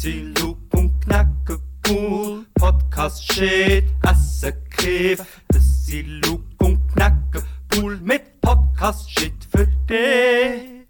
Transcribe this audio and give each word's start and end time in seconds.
sind 0.00 0.38
Luke 0.38 0.76
und 0.76 1.00
Knacke 1.00 1.58
cool. 1.88 2.46
Podcast 2.54 3.32
shit, 3.32 3.84
Essen 4.08 4.52
Kiff. 4.70 5.20
Das 5.48 5.86
sind 5.86 6.24
Luke 6.24 6.44
und 6.60 6.78
Knacke 6.94 7.42
cool 7.74 7.98
mit 8.04 8.40
Podcast 8.40 9.10
shit 9.10 9.34
für 9.50 9.66
dich. 9.88 10.86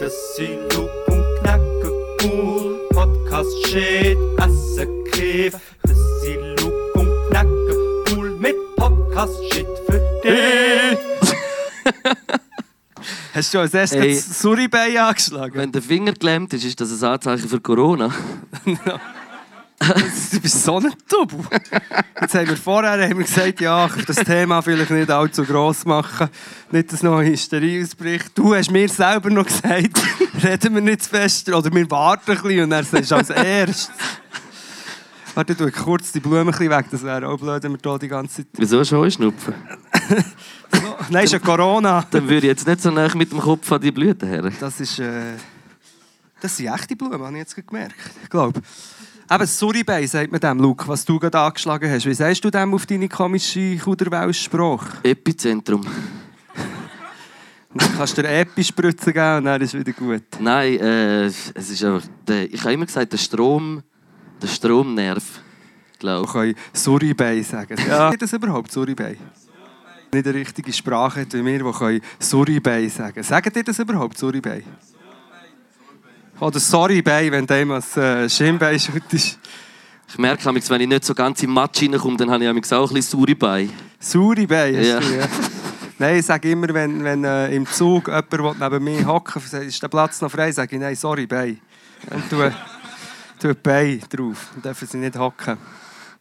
Das 0.00 0.12
sind 0.34 0.74
Luke 0.74 1.04
und 1.06 1.24
Knacke 1.40 1.92
cool. 2.24 2.80
Podcast 2.90 3.66
shit, 3.68 4.18
Essen 4.38 5.04
Kiff. 5.12 5.54
Das 5.84 5.98
sind 6.22 6.60
Luke 6.60 6.92
und 6.94 7.30
Knacke 7.30 8.04
cool 8.10 8.30
mit 8.40 8.56
Podcast 8.74 9.36
shit 9.52 9.68
für 9.86 10.00
dich. 10.24 10.98
Hast 13.32 13.54
du 13.54 13.60
als 13.60 13.72
erstes 13.72 14.42
Suribei 14.42 15.00
angeschlagen? 15.00 15.54
Wenn 15.54 15.70
der 15.70 15.80
Finger 15.80 16.12
gelähmt 16.12 16.52
ist, 16.54 16.64
ist 16.64 16.80
das 16.80 17.00
ein 17.00 17.08
Anzeichen 17.08 17.48
für 17.48 17.60
Corona. 17.60 18.12
Du 20.32 20.40
bist 20.40 20.64
so 20.64 20.78
ein 20.78 20.92
Double. 21.08 21.44
Jetzt 22.20 22.34
haben 22.34 22.48
wir 22.48 22.56
vorher 22.56 23.00
haben 23.08 23.18
wir 23.18 23.24
gesagt, 23.24 23.60
ja, 23.60 23.88
das 24.06 24.16
Thema 24.16 24.60
vielleicht 24.60 24.90
nicht 24.90 25.10
allzu 25.10 25.44
gross 25.44 25.84
machen. 25.84 26.28
Nicht, 26.72 26.92
dass 26.92 27.02
noch 27.02 27.18
eine 27.18 27.30
Hysterie 27.30 27.84
ausbricht. 27.84 28.32
Du 28.34 28.54
hast 28.54 28.70
mir 28.70 28.88
selber 28.88 29.30
noch 29.30 29.46
gesagt, 29.46 30.02
reden 30.42 30.74
wir 30.74 30.80
nicht 30.80 31.04
zu 31.04 31.10
fest 31.10 31.48
oder 31.48 31.72
wir 31.72 31.90
warten 31.90 32.32
ein 32.32 32.42
bisschen 32.42 32.64
und 32.64 32.70
dann 32.70 32.84
sagst 32.84 33.12
als 33.12 33.30
erstes. 33.30 33.90
Warte, 35.34 35.54
du 35.54 35.70
kurz 35.70 36.10
die 36.10 36.18
Blumen 36.18 36.40
ein 36.40 36.46
bisschen 36.46 36.70
weg, 36.70 36.86
das 36.90 37.04
wäre 37.04 37.28
auch 37.28 37.38
blöd, 37.38 37.62
wenn 37.62 37.72
wir 37.72 37.78
hier 37.80 37.98
die 38.00 38.08
ganze 38.08 38.36
Zeit... 38.38 38.46
Wieso 38.54 38.84
schon 38.84 39.08
schnupfen? 39.08 39.54
So, 40.72 40.96
nein, 41.10 41.24
ist 41.24 41.32
ja 41.32 41.38
Corona. 41.38 42.04
Dann 42.10 42.24
würde 42.24 42.38
ich 42.38 42.44
jetzt 42.44 42.66
nicht 42.66 42.82
so 42.82 42.90
nah 42.90 43.08
mit 43.14 43.30
dem 43.30 43.38
Kopf 43.38 43.70
an 43.70 43.80
die 43.80 43.92
Blüten 43.92 44.28
her. 44.28 44.50
Das 44.58 44.80
ist... 44.80 44.98
Äh, 44.98 45.34
das 46.40 46.56
sind 46.56 46.72
echte 46.72 46.96
Blumen, 46.96 47.20
habe 47.20 47.32
ich 47.32 47.38
jetzt 47.38 47.66
gemerkt. 47.66 47.96
Ich 48.22 48.30
glaube. 48.30 48.60
Eben, 49.30 49.46
Suribei 49.46 50.06
sagt 50.06 50.32
man 50.32 50.40
dem, 50.40 50.58
Luke, 50.58 50.88
was 50.88 51.04
du 51.04 51.18
gerade 51.18 51.38
angeschlagen 51.38 51.90
hast. 51.90 52.06
Wie 52.06 52.14
sagst 52.14 52.42
du 52.44 52.50
dem 52.50 52.72
auf 52.72 52.86
deine 52.86 53.08
komische 53.08 53.76
Kuderwelsch-Sprache? 53.76 54.98
Epizentrum. 55.02 55.84
Dann 57.74 57.96
kannst 57.96 58.16
du 58.16 58.22
dir 58.22 58.28
Epi-Spritzen 58.28 59.12
geben 59.12 59.36
und 59.36 59.44
dann 59.44 59.60
ist 59.60 59.74
es 59.74 59.80
wieder 59.80 59.92
gut. 59.92 60.22
Nein, 60.40 60.78
äh, 60.80 61.26
es 61.26 61.52
ist 61.54 61.84
einfach. 61.84 62.08
Der, 62.26 62.52
ich 62.52 62.60
habe 62.62 62.72
immer 62.72 62.86
gesagt, 62.86 63.12
der 63.12 63.18
Strom. 63.18 63.82
Der 64.40 64.46
Stromnerv. 64.46 65.22
Wir 65.92 65.98
Glaube 65.98 66.32
können 66.32 66.54
Suribei 66.72 67.42
sagen. 67.42 67.76
Ja. 67.86 68.08
Ist 68.10 68.22
das 68.22 68.32
überhaupt 68.32 68.72
Suribei? 68.72 69.18
Nicht 70.12 70.26
eine 70.26 70.34
richtige 70.34 70.72
Sprache 70.72 71.26
wie 71.30 71.44
wir, 71.44 71.72
die 71.90 72.02
Suribei 72.18 72.88
sagen. 72.88 73.22
Sagen 73.22 73.52
ihr 73.54 73.64
das 73.64 73.78
überhaupt, 73.78 74.16
Suribei? 74.16 74.64
Oder 76.40 76.60
Sorry-Bei, 76.60 77.30
wenn 77.32 77.46
dem 77.46 77.70
als 77.72 77.96
äh, 77.96 78.28
Schienbein 78.28 78.78
schütt 78.78 79.12
ist. 79.12 79.38
Ich 80.08 80.18
merke, 80.18 80.44
wenn 80.46 80.80
ich 80.80 80.88
nicht 80.88 81.04
so 81.04 81.14
ganz 81.14 81.42
im 81.42 81.50
Matsch 81.50 81.82
reinkomme, 81.82 82.16
dann 82.16 82.30
habe 82.30 82.42
ich 82.44 82.48
auch 82.48 82.54
ein 82.88 82.94
bisschen 82.94 83.02
saure 83.02 83.34
Beine. 83.34 83.70
Suribei 84.00 84.74
hast 84.76 84.86
Ja. 84.86 85.00
du, 85.00 85.18
ja. 85.18 85.26
Nein, 85.98 86.18
ich 86.20 86.26
sage 86.26 86.50
immer, 86.52 86.72
wenn, 86.72 87.02
wenn 87.02 87.24
äh, 87.24 87.54
im 87.54 87.66
Zug 87.66 88.06
jemand 88.08 88.60
neben 88.60 88.84
mir 88.84 89.04
hocken 89.06 89.42
will, 89.50 89.62
ist 89.62 89.82
der 89.82 89.88
Platz 89.88 90.20
noch 90.20 90.30
frei, 90.30 90.52
sage 90.52 90.76
ich, 90.76 90.80
nein, 90.80 90.94
sorry, 90.94 91.26
Bei. 91.26 91.56
Und 92.10 92.30
tue, 92.30 92.54
tue 93.40 93.54
Bei 93.56 93.98
drauf. 94.08 94.46
Dann 94.54 94.62
dürfen 94.62 94.86
sie 94.88 94.96
nicht 94.98 95.18
hocken. 95.18 95.58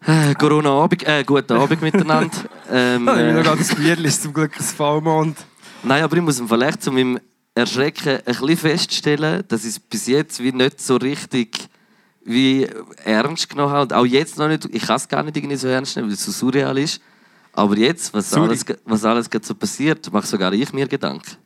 Äh, 0.05 0.33
Corona-Abend, 0.33 1.03
äh, 1.07 1.23
guten 1.23 1.53
Abend 1.53 1.81
miteinander. 1.81 2.35
ähm, 2.71 3.05
Ja, 3.05 3.13
ich 3.13 3.19
will 3.19 3.33
noch 3.33 3.39
äh, 3.39 3.43
gerade 3.43 3.57
das 3.59 3.75
Bier, 3.75 3.97
ist 4.03 4.23
zum 4.23 4.33
Glück 4.33 4.51
ein 4.59 4.63
Vollmond. 4.63 5.37
nein, 5.83 6.03
aber 6.03 6.15
ich 6.17 6.23
muss 6.23 6.39
im 6.39 6.47
Vergleich 6.47 6.79
zu 6.79 6.91
meinem 6.91 7.19
Erschrecken 7.57 8.17
ein 8.17 8.23
bisschen 8.25 8.57
feststellen, 8.57 9.43
dass 9.47 9.63
ich 9.63 9.71
es 9.71 9.79
bis 9.79 10.07
jetzt 10.07 10.41
wie 10.41 10.51
nicht 10.51 10.79
so 10.81 10.95
richtig 10.97 11.67
wie 12.23 12.67
ernst 13.05 13.49
genommen 13.49 13.71
habe. 13.71 13.81
Und 13.83 13.93
auch 13.93 14.05
jetzt 14.05 14.37
noch 14.37 14.47
nicht. 14.47 14.65
Ich 14.71 14.83
kann 14.85 14.97
es 14.97 15.07
gar 15.07 15.23
nicht 15.23 15.37
irgendwie 15.37 15.55
so 15.55 15.67
ernst 15.67 15.95
nehmen, 15.95 16.09
weil 16.09 16.15
es 16.15 16.25
so 16.25 16.31
surreal 16.31 16.77
ist. 16.77 17.01
Aber 17.53 17.75
jetzt, 17.77 18.13
was 18.13 18.29
Surri. 18.29 18.47
alles, 18.49 18.65
was 18.85 19.03
alles 19.03 19.29
gerade 19.29 19.45
so 19.45 19.55
passiert, 19.55 20.11
mache 20.11 20.27
sogar 20.27 20.53
ich 20.53 20.71
mir 20.73 20.87
Gedanken. 20.87 21.37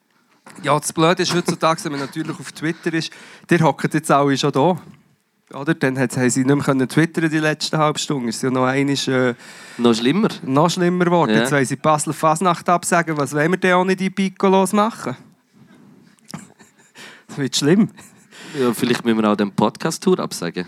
Ja, 0.63 0.77
das 0.77 0.91
Blöde 0.91 1.23
ist 1.23 1.33
heutzutage, 1.33 1.83
wenn 1.85 1.93
man 1.93 2.01
natürlich 2.01 2.37
auf 2.37 2.51
Twitter 2.51 2.93
ist, 2.93 3.11
der 3.49 3.59
hockt 3.61 3.93
jetzt 3.93 4.11
alle 4.11 4.37
schon 4.37 4.51
da. 4.51 4.77
Oder? 5.53 5.73
Dann 5.73 5.97
haben 5.99 6.29
sie 6.29 6.43
nicht 6.43 6.67
mehr 6.67 6.87
twittern 6.87 7.29
die 7.29 7.37
letzten 7.39 7.77
halbe 7.77 7.99
Stunde. 7.99 8.29
Es 8.29 8.37
ist 8.37 8.41
ja 8.43 8.49
noch 8.51 8.65
einmal 8.65 8.95
äh, 9.07 9.35
Noch 9.77 9.93
schlimmer. 9.93 10.29
noch 10.43 10.69
schlimmer 10.69 11.05
geworden. 11.05 11.31
Ja. 11.33 11.41
Jetzt 11.41 11.51
wollen 11.51 11.65
sie 11.65 11.75
Basel 11.75 12.13
Fasnacht 12.13 12.67
absagen. 12.69 13.17
Was 13.17 13.33
wollen 13.33 13.51
wir 13.51 13.57
denn 13.57 13.75
ohne 13.75 13.95
die 13.95 14.09
Piccolos 14.09 14.73
machen? 14.73 15.15
Das 17.31 17.37
wird 17.37 17.55
schlimm. 17.55 17.87
Ja, 18.59 18.73
vielleicht 18.73 19.05
müssen 19.05 19.21
wir 19.21 19.31
auch 19.31 19.37
den 19.37 19.53
Podcast-Tour 19.53 20.19
absagen. 20.19 20.65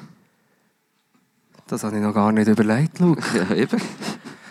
Das 1.67 1.83
habe 1.83 1.97
ich 1.97 2.01
noch 2.01 2.13
gar 2.13 2.31
nicht 2.31 2.47
überlegt, 2.47 2.99
Luke. 2.99 3.21
Ja, 3.35 3.53
eben. 3.53 3.81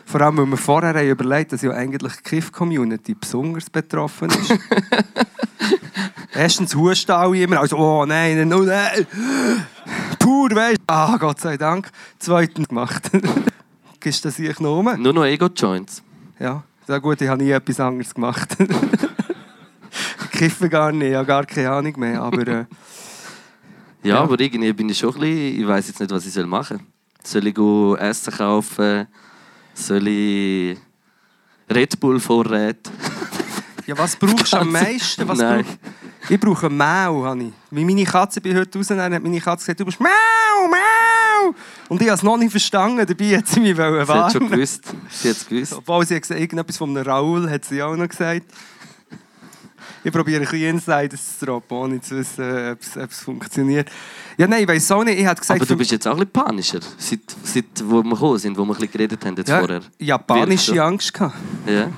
Vor 0.05 0.21
allem, 0.21 0.37
weil 0.37 0.45
wir 0.45 0.59
vorher 0.59 0.93
haben 0.93 1.09
überlegt 1.09 1.55
dass 1.55 1.63
ja 1.63 1.71
eigentlich 1.71 2.13
die 2.17 2.23
Kiff-Community 2.23 3.15
besonders 3.15 3.71
betroffen 3.71 4.29
ist. 4.29 4.59
Erstens 6.35 6.75
husten 6.75 7.13
alle 7.13 7.45
immer, 7.45 7.61
also 7.61 7.79
«Oh 7.79 8.05
nein, 8.05 8.47
nein, 8.47 8.67
nein!» 8.67 9.07
Pur, 10.19 10.51
weißt 10.51 10.81
du? 10.81 10.93
Ah, 10.93 11.17
Gott 11.17 11.41
sei 11.41 11.57
Dank. 11.57 11.91
Zweitens 12.19 12.69
gemacht. 12.69 13.11
Gibst 14.01 14.23
du 14.23 14.29
das 14.29 14.39
ich 14.39 14.61
noch 14.61 14.81
um? 14.81 15.01
Nur 15.01 15.15
noch 15.15 15.25
Ego-Joints. 15.25 16.03
Ja, 16.39 16.63
sehr 16.87 17.01
gut, 17.01 17.23
ich 17.23 17.29
habe 17.29 17.43
nie 17.43 17.53
etwas 17.53 17.81
anderes 17.81 18.13
gemacht. 18.13 18.55
Ich 20.45 20.49
Kiffe 20.49 20.69
gar 20.69 20.91
nicht, 20.91 21.09
ich 21.11 21.15
habe 21.15 21.27
gar 21.27 21.47
keine 21.47 21.71
Ahnung 21.71 21.95
mehr, 21.99 22.21
aber... 22.21 22.47
Äh, 22.49 22.65
Ja, 24.05 24.17
Ja. 24.17 24.21
aber 24.23 24.41
irgendwie 24.41 24.73
bin 24.73 24.89
ich 24.89 24.99
schon 24.99 25.15
ein 25.15 25.21
bisschen, 25.21 25.61
ich 25.61 25.69
weiß 25.69 25.87
jetzt 25.87 26.01
nicht, 26.01 26.11
was 26.11 26.27
ich 26.27 26.33
soll 26.33 26.47
machen 26.47 26.81
soll. 27.23 27.41
Soll 27.43 27.47
ich 27.47 28.01
Essen 28.01 28.33
kaufen? 28.33 29.07
Soll 29.75 30.09
ich 30.09 30.77
Red 31.73 32.01
Bull 32.01 32.19
Vorräte? 32.19 32.91
ja, 33.87 33.97
was 33.97 34.17
brauchst 34.17 34.53
du 34.53 34.57
am 34.57 34.73
meisten? 34.73 35.29
Was 35.29 35.39
Nein. 35.39 35.65
brauch- 35.65 36.31
Ich 36.31 36.41
brauche 36.41 36.69
Mau, 36.69 37.33
ich. 37.35 37.53
Wie 37.71 37.85
meine 37.85 38.03
Katze 38.03 38.41
bei 38.41 38.53
heute 38.57 38.77
raus, 38.77 38.89
dann 38.89 39.15
hat 39.15 39.23
meine 39.23 39.41
Katze 39.41 39.59
gesagt, 39.67 39.79
du 39.79 39.85
bist 39.85 40.01
Mau, 40.01 40.09
Mau. 40.69 41.55
Und 41.89 42.03
ich 42.03 42.09
habe 42.09 42.17
es 42.17 42.23
noch 42.25 42.37
nicht 42.37 42.51
verstanden, 42.51 43.07
dabei 43.07 43.39
hat 43.39 43.47
sie 43.47 43.61
mich 43.61 43.77
wollen 43.77 44.05
Sie 44.05 44.13
hat 44.13 44.33
schon 44.33 44.41
warnen. 44.43 44.51
gewusst. 44.51 44.83
Sie 45.11 45.31
hat 45.31 45.49
gewusst. 45.49 45.75
Obwohl 45.75 46.05
sie 46.05 46.17
hat 46.17 46.23
gesagt, 46.23 46.41
irgendetwas 46.41 46.77
von 46.77 46.91
einem 46.91 47.07
Raoul 47.07 47.49
hat 47.49 47.65
sie 47.65 47.81
auch 47.81 47.95
noch 47.95 48.09
gesagt. 48.09 48.47
Ich 50.05 50.13
probiere 50.13 50.41
ein 50.41 50.49
bisschen 50.49 50.69
Insiders 50.69 51.39
zu 51.39 51.47
droppen, 51.47 51.77
ohne 51.77 52.01
zu 52.01 52.17
wissen, 52.17 52.73
ob 52.73 53.11
es, 53.11 53.19
funktioniert. 53.21 53.91
Ja, 54.37 54.47
nein, 54.47 54.63
ich 54.63 54.69
weiß 54.69 54.93
auch 54.93 55.05
nicht. 55.05 55.19
Ich 55.19 55.27
habe 55.27 55.39
gesagt, 55.39 55.61
Aber 55.61 55.69
du 55.69 55.77
bist 55.77 55.91
jetzt 55.91 56.07
auch 56.07 56.13
ein 56.13 56.27
bisschen 56.27 56.33
panischer, 56.33 56.81
seit, 56.99 57.21
seit 57.45 57.65
wo 57.85 58.03
wir 58.03 58.11
gekommen 58.11 58.39
sind, 58.39 58.57
wo 58.57 58.65
wir 58.65 58.73
ein 58.73 58.77
bisschen 58.77 58.93
geredet 58.93 59.25
haben 59.25 59.37
jetzt 59.37 59.49
ja, 59.49 59.59
vorher. 59.59 59.81
japanische 59.99 60.73
Wirkst? 60.73 60.81
Angst 60.81 61.15
gehabt. 61.15 61.37
Ja. 61.67 61.89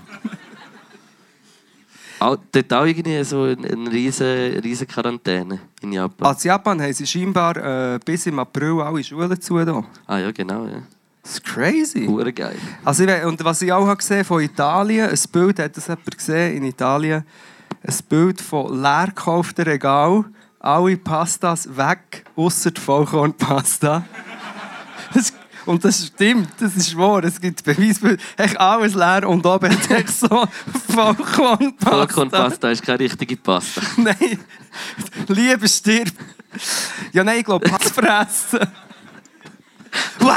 Auch, 2.20 2.38
dort 2.52 2.72
auch 2.72 2.84
irgendwie 2.86 3.22
so 3.24 3.42
eine, 3.42 3.68
eine 3.68 3.90
riesen, 3.90 4.58
riesen 4.60 4.86
Quarantäne 4.86 5.60
in 5.82 5.92
Japan. 5.92 6.28
Als 6.28 6.44
Japan 6.44 6.80
haben 6.80 6.92
sie 6.92 7.06
scheinbar 7.06 7.56
äh, 7.56 7.98
bis 8.04 8.26
im 8.26 8.38
April 8.38 8.80
alle 8.80 9.04
Schulen 9.04 9.40
zu. 9.40 9.62
Da. 9.64 9.84
Ah 10.06 10.18
ja, 10.18 10.30
genau. 10.30 10.66
Ja. 10.66 10.82
Das 11.22 11.34
ist 11.34 11.44
crazy. 11.44 12.06
Hure 12.06 12.32
geil. 12.32 12.56
Also 12.84 13.04
ich, 13.04 13.24
und 13.24 13.42
was 13.42 13.62
ich 13.62 13.72
auch 13.72 13.86
habe 13.86 13.96
gesehen 13.96 14.24
von 14.24 14.42
Italien, 14.42 15.08
ein 15.08 15.18
Bild, 15.32 15.58
hat 15.58 15.76
das 15.76 15.86
jemand 15.86 16.16
gesehen 16.16 16.56
in 16.58 16.64
Italien, 16.64 17.24
ein 17.86 17.94
Bild 18.08 18.40
von 18.40 18.80
leer 18.80 19.06
gekauften 19.08 19.64
Regal, 19.64 20.24
alle 20.58 20.96
Pastas 20.96 21.76
weg, 21.76 22.24
außer 22.36 22.70
die 22.70 22.80
Vollkornpasta. 22.80 24.04
Und 25.66 25.82
das 25.82 26.06
stimmt, 26.08 26.50
das 26.60 26.76
ist 26.76 26.96
wahr, 26.96 27.24
es 27.24 27.40
gibt 27.40 27.64
Beweisbilder. 27.64 28.22
Echt 28.36 28.60
alles 28.60 28.94
leer 28.94 29.26
und 29.26 29.46
oben 29.46 29.72
hat 29.72 29.90
echt 29.90 30.10
so 30.10 30.28
Vollkornpasta. 30.94 31.90
Vollkornpasta 31.90 32.70
ist 32.70 32.82
keine 32.82 33.00
richtige 33.00 33.36
Pasta. 33.38 33.80
Nein, 33.96 34.38
Liebe 35.28 35.66
stirbt. 35.66 36.12
Ja, 37.12 37.24
nein, 37.24 37.38
ich 37.38 37.44
glaube, 37.46 37.66
Pass 37.66 37.90
fressen. 37.90 38.68
Uah. 40.20 40.36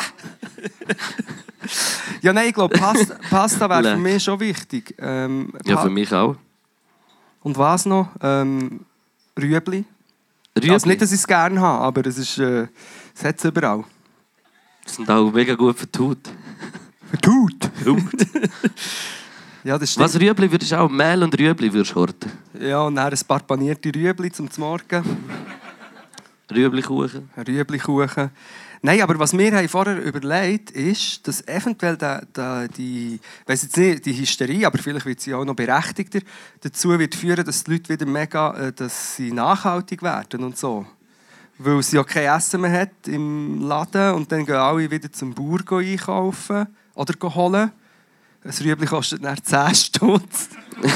ja, 2.22 2.32
nein, 2.32 2.48
ich 2.48 2.54
glaube, 2.54 2.78
Pasta, 2.78 3.16
Pasta 3.30 3.70
wäre 3.70 3.96
für 3.96 3.98
mich 3.98 4.24
schon 4.24 4.40
wichtig. 4.40 4.96
Ähm, 4.98 5.52
Ja, 5.66 5.78
für 5.82 5.90
mich 5.90 6.14
auch. 6.14 6.38
Und 7.48 7.58
was 7.58 7.86
noch? 7.86 8.10
Ähm, 8.22 8.82
Rüebli. 9.40 9.86
Rüebli 10.54 10.72
Also 10.74 10.86
nicht, 10.86 11.02
dass 11.02 11.14
ich 11.14 11.20
es 11.20 11.26
gerne 11.26 11.62
habe, 11.62 11.82
aber 11.82 12.06
es 12.06 12.18
ist, 12.18 12.38
äh, 12.40 12.68
es 13.16 13.24
hat 13.24 13.38
es 13.38 13.46
überall. 13.46 13.86
sind 14.86 15.10
auch 15.10 15.32
mega 15.32 15.56
gut 15.56 15.80
für 15.80 15.88
die 15.88 15.98
Haut. 15.98 16.18
Vertut. 17.10 17.72
Ja, 19.64 19.78
das 19.78 19.92
stimmt. 19.92 20.06
Was 20.06 20.20
Rüebli 20.20 20.52
würdest 20.52 20.74
du 20.74 20.80
auch? 20.80 20.90
Mehl 20.90 21.24
und 21.24 21.38
Rüebli 21.40 21.72
würdest 21.72 21.92
du 21.92 21.96
horten? 21.96 22.32
Ja, 22.60 22.82
und 22.82 22.96
dann 22.96 23.14
ein 23.14 23.20
paar 23.28 23.40
panierte 23.40 23.96
Rüebli 23.96 24.30
zum 24.32 24.50
Morgen. 24.58 25.04
Rüebli-Kuchen? 26.54 27.30
Rüeblikuchen. 27.48 28.30
Nein, 28.82 29.02
aber 29.02 29.18
was 29.18 29.36
wir 29.36 29.56
haben 29.56 29.68
vorher 29.70 30.02
überlegt 30.04 30.72
ist, 30.72 31.28
dass 31.28 31.48
eventuell 31.48 31.98
der, 31.98 32.26
der, 32.26 32.68
die, 32.68 33.16
ich 33.16 33.48
weiss 33.48 33.64
jetzt 33.64 33.78
nicht, 33.78 34.06
die 34.06 34.14
Hysterie, 34.14 34.66
aber 34.66 34.78
vielleicht 34.78 35.06
wird 35.06 35.20
sie 35.20 35.34
auch 35.34 35.46
noch 35.46 35.56
berechtigter, 35.56 36.20
dazu 36.62 36.98
wird 36.98 37.16
führen, 37.16 37.44
dass 37.44 37.64
die 37.64 37.72
Leute 37.72 37.90
wieder 37.90 38.06
mega, 38.06 38.54
äh, 38.56 38.74
dass 38.74 39.16
sie 39.16 39.32
nachhaltig 39.32 40.04
werden 40.04 40.44
und 40.44 40.58
so. 40.58 40.86
weil 41.58 41.82
sie 41.82 41.96
ja 41.96 42.04
kein 42.04 42.38
Essen 42.38 42.62
mehr 42.62 42.82
hat 42.82 43.08
im 43.08 43.62
Laden 43.62 44.14
und 44.14 44.32
dann 44.32 44.46
gehen 44.46 44.56
alle 44.56 44.90
wieder 44.90 45.12
zum 45.12 45.34
Bauer 45.34 45.80
einkaufen 45.80 46.68
oder 46.94 47.36
holen. 47.36 47.72
Ein 48.44 48.52
Rüebli 48.64 48.86
kostet 48.86 49.24
dann 49.24 49.44
10 49.44 49.76
Stutz. 49.76 50.50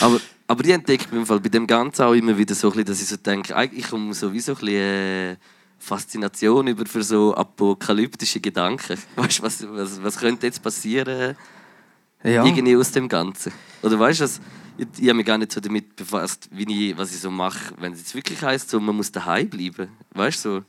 Aber, 0.00 0.20
aber 0.46 0.64
ich 0.64 0.72
entdecke 0.72 1.06
bei 1.24 1.48
dem 1.48 1.66
Ganzen 1.66 2.02
auch 2.02 2.12
immer 2.12 2.36
wieder 2.36 2.54
so 2.54 2.70
dass 2.70 3.00
ich 3.00 3.08
so 3.08 3.16
denke, 3.16 3.56
eigentlich 3.56 3.88
komme 3.88 4.12
sowieso 4.12 4.52
ein 4.52 4.58
bisschen 4.58 4.74
äh, 4.74 5.36
Faszination 5.78 6.66
über 6.66 6.86
für 6.86 7.02
so 7.02 7.34
apokalyptische 7.34 8.40
Gedanken. 8.40 8.98
Weißt 9.16 9.38
du, 9.38 9.42
was, 9.42 9.66
was, 9.68 10.02
was 10.02 10.16
könnte 10.18 10.46
jetzt 10.46 10.62
passieren 10.62 11.36
Ja. 12.22 12.44
irgendwie 12.44 12.76
aus 12.76 12.90
dem 12.92 13.08
Ganzen? 13.08 13.52
Oder 13.82 13.98
weißt 13.98 14.20
du, 14.20 14.24
was- 14.24 14.40
ich, 14.78 14.86
ich 14.98 15.08
habe 15.08 15.14
mich 15.14 15.26
gar 15.26 15.38
nicht 15.38 15.52
so 15.52 15.60
damit 15.60 15.96
befasst, 15.96 16.48
wie 16.50 16.90
ich, 16.90 16.98
was 16.98 17.12
ich 17.14 17.20
so 17.20 17.30
mache, 17.30 17.72
wenn 17.78 17.92
es 17.92 18.00
jetzt 18.00 18.14
wirklich 18.14 18.42
heisst, 18.42 18.68
so, 18.70 18.78
man 18.80 18.94
muss 18.96 19.10
daheim 19.12 19.48
bleiben. 19.48 19.88
Weißt 20.12 20.44
du, 20.44 20.56
so. 20.58 20.64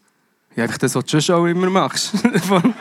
Ja, 0.55 0.63
einfach 0.63 0.77
das, 0.77 0.95
was 0.95 1.05
du 1.05 1.21
schon 1.21 1.49
immer 1.49 1.69
machst. 1.69 2.11
von, 2.47 2.73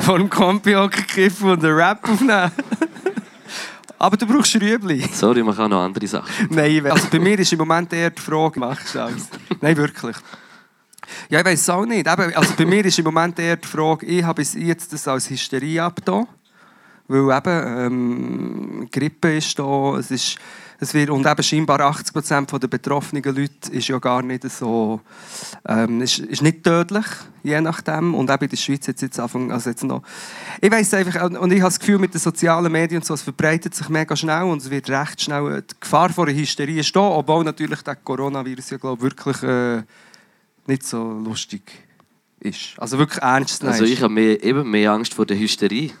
von 0.00 0.20
dem 0.20 0.30
Kompi 0.30 0.72
hocken, 0.72 1.04
und 1.42 1.64
einen 1.64 1.74
Rap 1.74 2.08
aufnehmen. 2.08 2.52
Aber 3.98 4.16
du 4.16 4.24
brauchst 4.26 4.54
Rüebli. 4.54 5.06
Sorry, 5.12 5.42
man 5.42 5.54
kann 5.54 5.66
auch 5.66 5.76
noch 5.76 5.84
andere 5.84 6.06
Sachen. 6.06 6.48
Nein, 6.48 6.70
ich 6.70 6.90
also 6.90 7.06
bei 7.10 7.18
mir 7.18 7.38
ist 7.38 7.52
im 7.52 7.58
Moment 7.58 7.92
eher 7.92 8.08
die 8.10 8.22
Frage, 8.22 8.58
machst 8.58 8.94
du 8.94 9.00
alles? 9.02 9.28
Nein, 9.60 9.76
wirklich. 9.76 10.16
Ja, 11.28 11.40
ich 11.40 11.44
weiß 11.44 11.60
es 11.60 11.68
auch 11.68 11.86
nicht. 11.86 12.06
Eben, 12.06 12.34
also 12.34 12.54
bei 12.56 12.64
mir 12.64 12.84
ist 12.84 12.98
im 12.98 13.04
Moment 13.04 13.38
eher 13.38 13.56
die 13.56 13.68
Frage, 13.68 14.06
ich 14.06 14.22
habe 14.22 14.40
bis 14.40 14.54
jetzt 14.54 14.92
das 14.92 15.08
als 15.08 15.30
Hysterie 15.30 15.82
abgetan. 15.82 16.26
Weil 17.10 17.38
eben 17.38 17.78
ähm, 17.78 18.88
Grippe 18.88 19.36
ist 19.36 19.58
da, 19.58 19.96
es 19.98 20.12
ist, 20.12 20.36
es 20.78 20.94
wird, 20.94 21.10
und 21.10 21.26
eben 21.26 21.42
scheinbar 21.42 21.80
80% 21.80 22.56
der 22.56 22.68
betroffenen 22.68 23.24
Leute 23.24 23.72
ist 23.72 23.88
ja 23.88 23.98
gar 23.98 24.22
nicht 24.22 24.48
so, 24.48 25.00
ähm, 25.66 26.02
ist, 26.02 26.20
ist 26.20 26.40
nicht 26.40 26.62
tödlich, 26.62 27.04
je 27.42 27.60
nachdem. 27.60 28.14
Und 28.14 28.30
eben 28.30 28.44
in 28.44 28.50
der 28.50 28.56
Schweiz 28.56 28.86
jetzt, 28.86 29.02
jetzt 29.02 29.18
Anfang, 29.18 29.50
also 29.50 29.70
jetzt 29.70 29.82
noch. 29.82 30.04
Ich 30.60 30.70
weiß 30.70 30.94
einfach, 30.94 31.20
und 31.24 31.52
ich 31.52 31.60
habe 31.60 31.70
das 31.70 31.80
Gefühl, 31.80 31.98
mit 31.98 32.14
den 32.14 32.20
sozialen 32.20 32.70
Medien 32.70 33.00
und 33.00 33.04
so, 33.04 33.14
es 33.14 33.22
verbreitet 33.22 33.74
sich 33.74 33.88
mega 33.88 34.14
schnell 34.14 34.44
und 34.44 34.62
es 34.62 34.70
wird 34.70 34.88
recht 34.88 35.20
schnell, 35.20 35.62
die 35.62 35.74
Gefahr 35.80 36.10
vor 36.10 36.28
einer 36.28 36.38
Hysterie 36.38 36.84
da, 36.94 37.00
obwohl 37.00 37.42
natürlich 37.42 37.82
der 37.82 37.96
Coronavirus 37.96 38.70
ja, 38.70 38.76
glaube 38.76 39.02
wirklich 39.02 39.42
äh, 39.42 39.82
nicht 40.66 40.82
so 40.84 41.12
lustig 41.12 41.62
ist. 42.40 42.78
Also 42.78 42.98
wirklich 42.98 43.22
ernst 43.22 43.62
nehmen 43.62 43.72
Also 43.72 43.84
ich 43.84 44.02
habe 44.02 44.12
mehr, 44.12 44.42
eben 44.42 44.68
mehr 44.70 44.92
Angst 44.92 45.14
vor 45.14 45.26
der 45.26 45.38
Hysterie. 45.38 45.92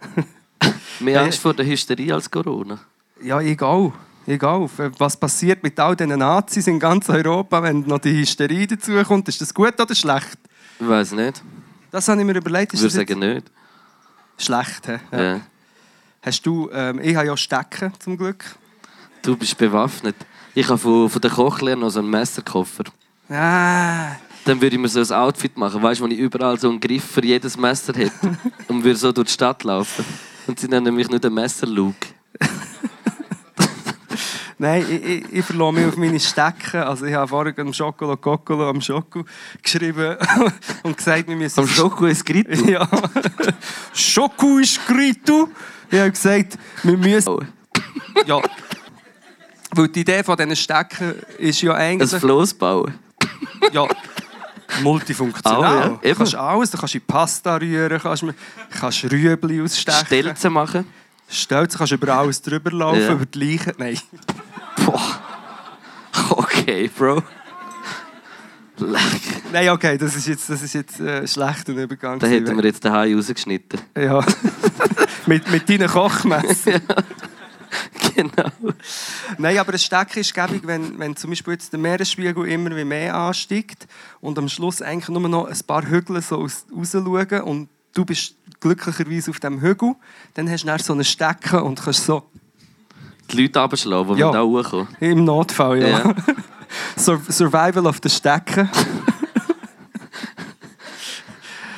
mehr 1.00 1.22
Angst 1.22 1.40
vor 1.40 1.54
der 1.54 1.66
Hysterie 1.66 2.12
als 2.12 2.30
Corona. 2.30 2.78
Ja, 3.22 3.40
egal. 3.40 3.92
Egal. 4.26 4.68
Was 4.98 5.16
passiert 5.18 5.62
mit 5.62 5.78
all 5.80 5.96
diesen 5.96 6.18
Nazis 6.18 6.66
in 6.66 6.78
ganz 6.78 7.08
Europa, 7.08 7.62
wenn 7.62 7.80
noch 7.80 7.98
die 7.98 8.12
Hysterie 8.12 8.66
dazukommt? 8.66 9.26
Ist 9.28 9.40
das 9.40 9.54
gut 9.54 9.80
oder 9.80 9.94
schlecht? 9.94 10.38
Ich 10.78 10.86
weiß 10.86 11.12
nicht. 11.12 11.42
Das 11.90 12.08
habe 12.08 12.20
ich 12.20 12.26
mir 12.26 12.36
überlegt. 12.36 12.74
Ich 12.74 12.80
würde 12.80 12.94
sagen 12.94 13.18
nicht. 13.18 13.50
schlecht? 14.36 14.86
He? 14.86 14.98
Ja. 15.12 15.40
Hast 16.20 16.44
du, 16.44 16.68
ähm, 16.72 17.00
ich 17.02 17.16
habe 17.16 17.26
ja 17.26 17.36
Stecken, 17.36 17.92
zum 17.98 18.18
Glück. 18.18 18.44
Du 19.22 19.36
bist 19.36 19.56
bewaffnet. 19.56 20.16
Ich 20.54 20.68
habe 20.68 20.78
von, 20.78 21.08
von 21.08 21.20
der 21.22 21.30
Kochlehre 21.30 21.78
noch 21.78 21.90
so 21.90 22.00
einen 22.00 22.10
Messerkoffer. 22.10 22.84
Ah, 23.30 24.16
Dann 24.44 24.60
würde 24.60 24.76
ich 24.76 24.80
mir 24.80 24.88
so 24.88 25.00
ein 25.00 25.20
Outfit 25.20 25.56
machen, 25.58 25.82
weißt 25.82 26.00
du, 26.00 26.04
wo 26.04 26.08
ich 26.08 26.18
überall 26.18 26.58
so 26.58 26.70
einen 26.70 26.80
Griff 26.80 27.04
für 27.04 27.24
jedes 27.24 27.58
Messer 27.58 27.92
hätte. 27.94 28.38
und 28.68 28.82
würde 28.82 28.98
so 28.98 29.12
durch 29.12 29.28
die 29.28 29.32
Stadt 29.34 29.64
laufen. 29.64 30.04
Und 30.46 30.58
sie 30.58 30.68
nennen 30.68 30.94
mich 30.94 31.10
nicht 31.10 31.22
den 31.22 31.34
Messerluke. 31.34 32.08
nein, 34.58 34.82
ich, 34.88 35.04
ich, 35.04 35.32
ich 35.32 35.44
verlasse 35.44 35.72
mich 35.72 35.86
auf 35.86 35.96
meine 35.98 36.18
Stecken. 36.18 36.80
Also 36.80 37.04
ich 37.04 37.12
habe 37.12 37.28
vorhin 37.28 37.54
am 37.58 37.72
Schokolo 37.74 38.16
Kokolo 38.16 38.70
am 38.70 38.80
Schoko 38.80 39.24
geschrieben 39.62 40.16
und 40.82 40.96
gesagt, 40.96 41.28
wir 41.28 41.36
müssen... 41.36 41.60
Am 41.60 41.68
Schoko 41.68 42.06
ist 42.06 42.24
Grit. 42.24 42.48
Ja. 42.66 42.88
Schoko 43.92 44.56
ist 44.56 44.86
Gritu. 44.86 45.48
Ich 45.90 45.98
habe 45.98 46.10
gesagt, 46.10 46.58
wir 46.82 46.96
müssen... 46.96 47.28
Oh. 47.28 47.42
Ja. 48.24 48.40
Weil 49.72 49.88
die 49.88 50.00
Idee 50.00 50.24
von 50.24 50.34
diesen 50.34 50.56
Stecken 50.56 51.14
ist 51.36 51.60
ja 51.60 51.74
Ein 51.74 52.00
eigentlich... 52.00 52.20
Floß 52.20 52.54
bauen. 52.54 52.94
Ja, 53.72 53.86
multifunktional. 54.82 55.92
Auch, 55.92 56.02
ja, 56.02 56.10
Du 56.12 56.14
kannst 56.18 56.34
alles, 56.34 56.70
du 56.70 56.78
kannst 56.78 56.94
in 56.94 57.00
Pasta 57.02 57.56
rühren, 57.56 57.98
kannst, 58.00 58.24
kannst 58.80 59.04
Rüebli 59.10 59.62
ausstechen. 59.62 60.06
Stelzen 60.06 60.52
machen. 60.52 60.86
Stelzen, 61.28 61.78
kannst 61.78 61.92
über 61.92 62.12
alles 62.14 62.40
drüber 62.42 62.70
laufen, 62.70 63.00
Ja. 63.00 63.12
über 63.12 63.26
die 63.26 63.38
Leichen. 63.38 63.72
Nein. 63.78 63.98
Boah. 64.84 65.20
Okay, 66.30 66.90
Bro. 66.96 67.22
Leck. 68.78 69.02
Nein, 69.52 69.70
okay, 69.70 69.98
das 69.98 70.14
ist 70.14 70.26
jetzt, 70.28 70.48
das 70.48 70.62
ist 70.62 70.72
jetzt 70.74 71.00
äh, 71.00 71.26
schlechter 71.26 71.72
Übergang. 71.72 72.18
Da 72.18 72.26
hätten 72.28 72.56
wir 72.56 72.64
jetzt 72.64 72.84
daheim 72.84 73.16
rausgeschnitten. 73.16 73.80
Ja. 73.96 74.24
mit, 75.26 75.50
mit 75.50 75.68
deinen 75.68 75.88
Kochmesser. 75.88 76.80
Genau. 78.14 78.50
Nein, 79.38 79.58
aber 79.58 79.72
ein 79.74 79.78
Stecken 79.78 80.18
ist 80.20 80.34
gäbig, 80.34 80.62
wenn, 80.64 80.98
wenn 80.98 81.14
zum 81.14 81.30
Beispiel 81.30 81.52
jetzt 81.52 81.72
der 81.72 81.78
Meeresspiegel 81.78 82.48
immer 82.48 82.74
wie 82.74 82.84
mehr 82.84 83.14
ansteigt 83.14 83.86
und 84.20 84.36
am 84.38 84.48
Schluss 84.48 84.82
eigentlich 84.82 85.08
nur 85.08 85.28
noch 85.28 85.46
ein 85.46 85.58
paar 85.66 85.84
Hügel 85.86 86.20
so 86.20 86.38
aus, 86.38 86.64
rausschauen 86.76 87.42
und 87.42 87.68
du 87.94 88.04
bist 88.04 88.34
glücklicherweise 88.60 89.30
auf 89.30 89.38
dem 89.38 89.60
Hügel, 89.60 89.94
dann 90.34 90.50
hast 90.50 90.62
du 90.64 90.66
dann 90.66 90.78
so 90.80 90.92
einen 90.94 91.04
Stecken 91.04 91.60
und 91.60 91.80
kannst 91.80 92.06
so 92.06 92.24
Die 93.30 93.42
Leute 93.42 93.60
abschlagen, 93.60 94.14
die 94.14 94.20
Ja. 94.20 94.32
da 94.32 94.42
hochkommen. 94.42 94.88
Im 94.98 95.24
Notfall, 95.24 95.80
ja. 95.82 95.88
Ja. 95.88 96.14
Sur 96.96 97.20
Survival 97.28 97.86
of 97.86 97.98
the 98.02 98.08
Stecken. 98.10 98.68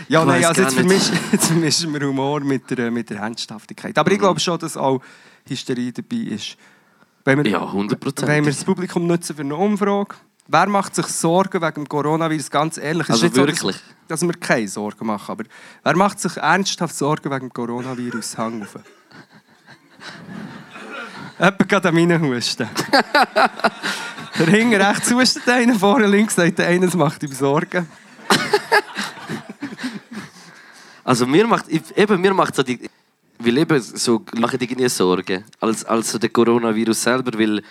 ja, 0.08 0.20
Ich 0.22 0.26
nein, 0.26 0.44
also 0.44 0.62
vermischen, 0.68 1.18
jetzt 1.32 1.46
vermischen 1.46 1.92
wir 1.92 2.06
Humor 2.08 2.40
mit 2.40 2.70
der, 2.70 2.90
mit 2.90 3.10
der 3.10 3.18
Ernsthaftigkeit. 3.18 3.96
Aber 3.98 4.10
ich 4.10 4.16
Mhm. 4.18 4.22
glaube 4.22 4.40
schon, 4.40 4.58
dass 4.58 4.76
auch 4.76 5.00
Hysterie 5.48 5.92
dabei 5.92 6.16
ist. 6.34 6.56
Wenn 7.24 7.44
wir, 7.44 7.50
Ja, 7.50 7.62
100%. 7.62 8.26
Wenn 8.26 8.44
wir 8.44 8.52
das 8.52 8.64
Publikum 8.64 9.06
nutzen 9.06 9.36
für 9.36 9.42
eine 9.42 9.54
Umfrage. 9.56 10.16
Wer 10.48 10.66
macht 10.66 10.94
sich 10.96 11.06
Sorgen 11.06 11.62
wegen 11.62 11.74
dem 11.74 11.88
Coronavirus? 11.88 12.50
Ganz 12.50 12.76
ehrlich. 12.76 13.04
Es 13.04 13.10
Also 13.10 13.26
ist 13.26 13.36
wirklich? 13.36 13.58
So, 13.60 13.68
dass, 13.68 13.82
dass 14.08 14.22
wir 14.22 14.32
keine 14.32 14.66
Sorgen 14.66 15.06
machen. 15.06 15.32
Aber 15.32 15.44
wer 15.84 15.96
macht 15.96 16.18
sich 16.18 16.36
ernsthaft 16.36 16.94
Sorgen 16.96 17.30
wegen 17.30 17.48
dem 17.48 17.52
Coronavirus? 17.52 18.36
Hang 18.36 18.62
auf. 18.62 18.74
Jemand 21.38 21.68
geht 21.68 21.86
an 21.86 21.94
meinen 21.94 22.20
Husten. 22.20 22.68
Der 24.38 24.46
hinten 24.46 24.80
rechts 24.80 25.10
hustet 25.10 25.48
einer, 25.48 25.74
vorne 25.74 26.06
links 26.06 26.34
sagt 26.34 26.58
der 26.58 26.68
eine, 26.68 26.86
es 26.86 26.94
macht 26.94 27.22
ihm 27.22 27.32
Sorgen. 27.32 27.86
Also 31.02 31.26
mir 31.26 31.46
macht, 31.46 31.66
eben, 31.68 32.20
mir 32.20 32.32
macht 32.32 32.54
so 32.54 32.62
die, 32.62 32.88
weil 33.40 33.58
eben 33.58 33.80
so 33.80 34.22
mache 34.38 34.56
ich 34.56 34.62
irgendwie 34.62 34.88
Sorgen 34.88 35.44
als, 35.60 35.84
als 35.84 36.12
so 36.12 36.18
der 36.18 36.30
Coronavirus 36.30 37.02
selber, 37.02 37.38
weil, 37.38 37.62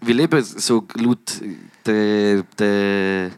weil 0.00 0.20
eben 0.20 0.42
so 0.42 0.86
laut 0.94 1.40
der, 1.84 2.42
der. 2.58 3.30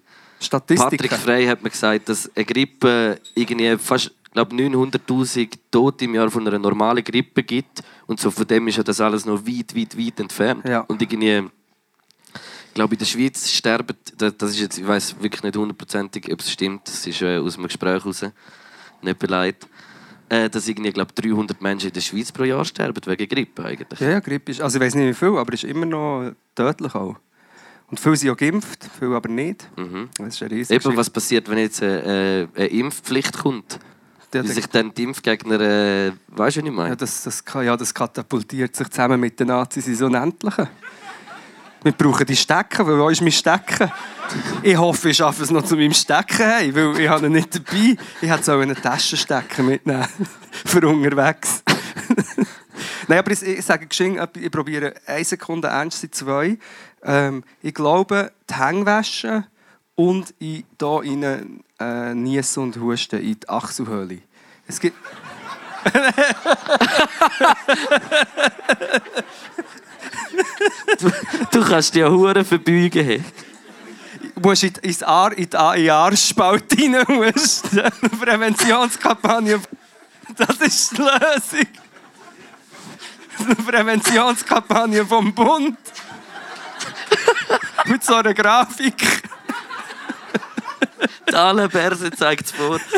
Patrick 0.50 1.12
Frey 1.14 1.46
hat 1.46 1.62
mir 1.64 1.70
gesagt, 1.70 2.08
dass 2.08 2.30
eine 2.36 2.44
Grippe 2.44 3.20
irgendwie 3.34 3.76
fast 3.76 4.12
glaub 4.32 4.52
900'000 4.52 5.48
Tote 5.68 6.04
im 6.04 6.14
Jahr 6.14 6.30
von 6.30 6.46
einer 6.46 6.60
normalen 6.60 7.02
Grippe 7.02 7.42
gibt 7.42 7.82
und 8.06 8.20
so 8.20 8.30
von 8.30 8.46
dem 8.46 8.68
ist 8.68 8.76
ja 8.76 8.84
das 8.84 9.00
alles 9.00 9.26
noch 9.26 9.44
weit, 9.44 9.74
weit, 9.74 9.98
weit 9.98 10.20
entfernt. 10.20 10.64
Ja. 10.68 10.80
Und 10.82 11.02
irgendwie, 11.02 11.38
ich 11.38 12.74
glaube 12.74 12.94
in 12.94 12.98
der 13.00 13.06
Schweiz 13.06 13.50
sterben, 13.50 13.96
das 14.16 14.50
ist 14.50 14.60
jetzt, 14.60 14.78
ich 14.78 14.86
weiß 14.86 15.16
wirklich 15.20 15.42
nicht 15.42 15.56
hundertprozentig, 15.56 16.32
ob 16.32 16.38
es 16.38 16.52
stimmt, 16.52 16.86
das 16.86 17.04
ist 17.04 17.20
äh, 17.20 17.38
aus 17.38 17.56
einem 17.56 17.66
Gespräch 17.66 18.04
raus, 18.04 18.24
nicht 19.02 19.18
beleidigt, 19.18 19.66
äh, 20.28 20.48
dass 20.50 20.68
irgendwie, 20.68 20.92
glaube 20.92 21.12
300 21.14 21.60
Menschen 21.60 21.88
in 21.88 21.92
der 21.92 22.00
Schweiz 22.00 22.30
pro 22.32 22.44
Jahr 22.44 22.64
sterben 22.64 23.00
wegen 23.06 23.28
Grippe 23.28 23.64
eigentlich. 23.64 24.00
Ja, 24.00 24.10
ja, 24.10 24.20
Grippe 24.20 24.52
ist, 24.52 24.60
also 24.60 24.78
ich 24.78 24.84
weiß 24.84 24.94
nicht 24.96 25.08
wie 25.08 25.14
viel, 25.14 25.36
aber 25.36 25.52
es 25.54 25.64
ist 25.64 25.70
immer 25.70 25.86
noch 25.86 26.32
tödlich 26.54 26.94
auch. 26.94 27.16
Und 27.90 27.98
viele 27.98 28.16
sind 28.16 28.28
ja 28.28 28.34
geimpft, 28.34 28.86
viele 28.98 29.16
aber 29.16 29.28
nicht. 29.30 29.66
Mhm. 29.76 30.10
Das 30.18 30.28
ist 30.34 30.42
eine 30.42 30.50
riesige 30.50 30.80
Eben, 30.88 30.96
was 30.96 31.08
passiert, 31.08 31.48
wenn 31.48 31.58
jetzt 31.58 31.80
äh, 31.80 32.42
äh, 32.42 32.48
eine 32.54 32.66
Impfpflicht 32.66 33.38
kommt? 33.38 33.78
Ja, 34.34 34.42
Wie 34.42 34.46
der- 34.46 34.54
sich 34.56 34.66
dann 34.66 34.92
die 34.92 35.04
Impfgegner, 35.04 35.58
äh, 35.60 36.12
weißt 36.28 36.56
du, 36.58 36.60
was 36.60 36.66
ich 36.68 36.70
meine? 36.70 36.88
Ja, 36.90 36.96
das, 36.96 37.22
das, 37.22 37.42
ja, 37.54 37.74
das 37.76 37.94
katapultiert 37.94 38.76
sich 38.76 38.88
zusammen 38.90 39.18
mit 39.18 39.40
den 39.40 39.46
Nazis 39.48 39.86
ins 39.88 40.02
Unendliche. 40.02 40.68
Wir 41.82 41.92
brauchen 41.92 42.26
die 42.26 42.36
Stecken, 42.36 42.86
weil 42.86 42.98
wo 42.98 43.08
ist 43.08 43.22
mein 43.22 43.32
Stecken? 43.32 43.90
Ich 44.62 44.76
hoffe, 44.76 45.10
ich 45.10 45.16
schaffe 45.16 45.42
es 45.42 45.50
noch 45.50 45.64
zu 45.64 45.76
meinem 45.76 45.94
Stecken 45.94 46.46
heim, 46.46 46.74
weil 46.74 47.00
ich 47.00 47.08
habe 47.08 47.26
ihn 47.26 47.32
nicht 47.32 47.54
dabei. 47.54 47.96
Ich 48.20 48.28
hätte 48.28 48.44
so 48.44 48.52
eine 48.52 48.74
Taschenstecken 48.74 49.66
mitnehmen 49.66 50.06
für 50.64 50.86
unterwegs. 50.86 51.62
Nein, 53.08 53.18
aber 53.18 53.30
ich, 53.30 53.64
sage 53.64 53.86
geschwind, 53.86 54.18
etwas, 54.18 54.42
ich 54.42 54.50
probiere 54.50 54.94
eine 55.06 55.24
Sekunde 55.24 55.70
sind 55.90 56.14
zwei. 56.14 56.58
Ähm, 57.02 57.44
ich 57.62 57.74
glaube, 57.74 58.32
die 58.48 58.54
Hängwäsche 58.54 59.44
und 59.94 60.34
ich 60.38 60.64
hier 60.78 60.88
rein 60.88 61.64
äh, 61.80 62.14
niesen 62.14 62.64
und 62.64 62.80
husten 62.80 63.20
in 63.20 63.40
die 63.40 63.48
Achselhöhle. 63.48 64.18
Es 64.66 64.80
gibt... 64.80 64.96
Du 71.50 71.64
kannst 71.64 71.94
dich 71.94 72.00
ja 72.00 72.10
hure 72.10 72.44
verbeugen. 72.44 73.24
Musst 74.40 74.62
in, 74.64 74.74
ins 74.82 75.02
Ar, 75.02 75.32
in 75.32 75.48
die 75.48 75.80
die 75.82 75.90
Arschspalte 75.90 76.76
rein. 76.76 77.04
Musst. 77.08 77.66
Eine 77.72 78.10
Präventionskampagne. 78.20 79.60
Das 80.36 80.56
ist 80.56 80.92
die 80.92 81.02
Lösung. 81.02 81.66
Eine 83.38 83.54
Präventionskampagne 83.54 85.06
vom 85.06 85.32
Bund. 85.34 85.78
Mit 87.86 88.04
so 88.04 88.16
einer 88.16 88.34
Grafik. 88.34 89.22
Die 91.28 91.34
alle 91.34 91.68
Börse 91.68 92.10
zeigt 92.10 92.46
es 92.46 92.52
vor. 92.52 92.76
Es 92.76 92.92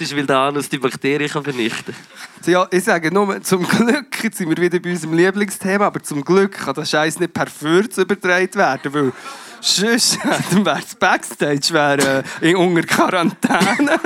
ist, 0.00 0.14
weil 0.16 0.26
der 0.26 0.36
Anus 0.38 0.68
die 0.68 0.78
Bakterien 0.78 1.30
kann 1.30 1.42
vernichten 1.44 1.94
So, 2.40 2.50
Ja, 2.50 2.66
ich 2.70 2.84
sage 2.84 3.12
nur, 3.12 3.40
zum 3.42 3.66
Glück, 3.66 4.22
jetzt 4.22 4.38
sind 4.38 4.48
wir 4.48 4.56
wieder 4.56 4.78
bei 4.78 4.90
unserem 4.90 5.14
Lieblingsthema, 5.14 5.86
aber 5.86 6.02
zum 6.02 6.24
Glück 6.24 6.52
kann 6.52 6.74
das 6.74 6.90
Scheiß 6.90 7.18
nicht 7.20 7.32
per 7.32 7.46
Fürze 7.46 8.02
übertragen 8.02 8.54
werden, 8.54 8.92
weil 8.94 9.12
sonst 9.60 10.18
dann 10.50 10.64
wäre 10.64 10.80
das 10.80 10.94
Backstage 10.94 11.72
wäre, 11.72 12.24
äh, 12.42 12.50
in 12.50 12.56
unter 12.56 12.82
Quarantäne. 12.82 13.98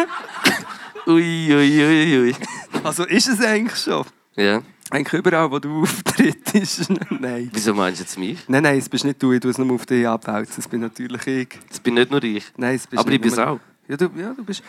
Ui, 1.07 1.53
ui, 1.55 1.85
ui, 1.85 2.19
ui. 2.21 2.35
Also 2.85 3.05
ist 3.05 3.29
es 3.29 3.41
eigentlich 3.45 3.79
schon. 3.79 4.05
Ja. 4.37 4.63
Eigentlich 4.91 5.21
überall, 5.21 5.51
wo 5.51 5.59
du 5.59 5.83
auftrittst. 5.83 6.91
nein. 7.21 7.51
Wieso 7.53 7.75
meinst 7.75 8.01
du 8.01 8.05
jetzt 8.05 8.19
mich? 8.19 8.39
Nein, 8.47 8.63
nein, 8.63 8.79
es 8.79 8.89
bist 8.89 9.05
nicht 9.05 9.23
du, 9.23 9.33
ich 9.33 9.41
tue 9.41 9.51
es 9.51 9.59
nur 9.59 9.73
auf 9.75 9.87
dich 9.87 10.07
abwälzen. 10.07 10.57
Es 10.59 10.69
bin 10.69 10.81
natürlich 10.81 11.27
ich. 11.27 11.49
Das 11.69 11.81
bin 11.81 11.95
nicht 11.95 12.11
nur 12.11 12.23
ich. 12.23 12.45
Nein, 12.57 12.75
es 12.77 12.87
bist 12.87 13.01
Aber 13.01 13.09
nicht 13.11 13.17
ich 13.17 13.23
bin's 13.23 13.37
nur- 13.37 13.49
auch. 13.49 13.61
Ja, 13.89 13.97
du, 13.97 14.11
ja, 14.17 14.33
du 14.35 14.45
bist... 14.45 14.63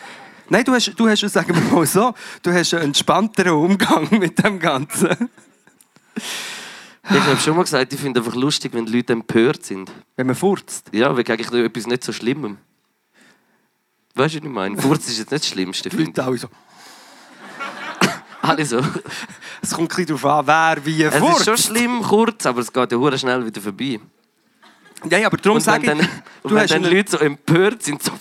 Nein, 0.53 0.65
du 0.65 0.73
hast, 0.73 0.93
du 0.95 1.09
hast, 1.09 1.27
sagen 1.29 1.55
wir 1.55 1.75
mal 1.75 1.83
so, 1.87 2.13
du 2.43 2.53
hast 2.53 2.75
einen 2.75 2.83
entspannteren 2.83 3.53
Umgang 3.53 4.07
mit 4.19 4.37
dem 4.43 4.59
Ganzen. 4.59 5.27
Ich 6.15 7.19
habe 7.21 7.37
schon 7.37 7.55
mal 7.55 7.63
gesagt, 7.63 7.91
ich 7.91 7.99
finde 7.99 8.19
einfach 8.19 8.35
lustig, 8.35 8.71
wenn 8.75 8.85
die 8.85 8.97
Leute 8.97 9.13
empört 9.13 9.65
sind. 9.65 9.91
Wenn 10.15 10.27
man 10.27 10.35
furzt. 10.35 10.91
Ja, 10.91 11.17
wegen 11.17 11.31
eigentlich 11.31 11.51
etwas 11.51 11.87
nicht 11.87 12.03
so 12.03 12.13
Schlimmem. 12.13 12.59
Weißt 14.13 14.35
du, 14.35 14.37
was 14.41 14.45
ich 14.45 14.51
meine? 14.51 14.77
Furz 14.79 15.07
ist 15.07 15.17
jetzt 15.17 15.31
nicht 15.31 15.43
das 15.43 15.49
Schlimmste. 15.49 15.89
Die 15.89 15.97
Finde 15.97 16.21
Leute 16.21 16.23
alle 16.23 16.37
so... 16.37 16.47
ich. 18.01 18.47
Alle 18.47 18.65
so. 18.67 18.79
Es 19.59 19.71
kommt 19.71 19.91
ein 19.91 20.05
bisschen 20.05 20.21
darauf 20.21 20.47
an, 20.47 20.75
wer 20.77 20.85
wie 20.85 21.01
Es 21.01 21.15
furzt. 21.15 21.39
ist 21.39 21.45
schon 21.45 21.57
schlimm, 21.57 22.03
kurz, 22.03 22.45
aber 22.45 22.59
es 22.61 22.71
geht 22.71 22.91
ja 22.91 23.17
schnell 23.17 23.43
wieder 23.43 23.59
vorbei. 23.59 23.99
Ja, 25.09 25.17
ja, 25.17 25.25
aber 25.25 25.37
darum 25.37 25.57
Und 25.57 25.65
wenn 25.65 25.73
sage 25.73 25.87
dann, 25.87 25.99
ich... 25.99 26.05
und 26.43 26.51
Du 26.51 26.55
wenn 26.55 26.61
hast 26.61 26.69
dann 26.69 26.83
Leute 26.83 27.09
so 27.09 27.17
empört 27.17 27.81
sind, 27.81 28.03
so! 28.03 28.11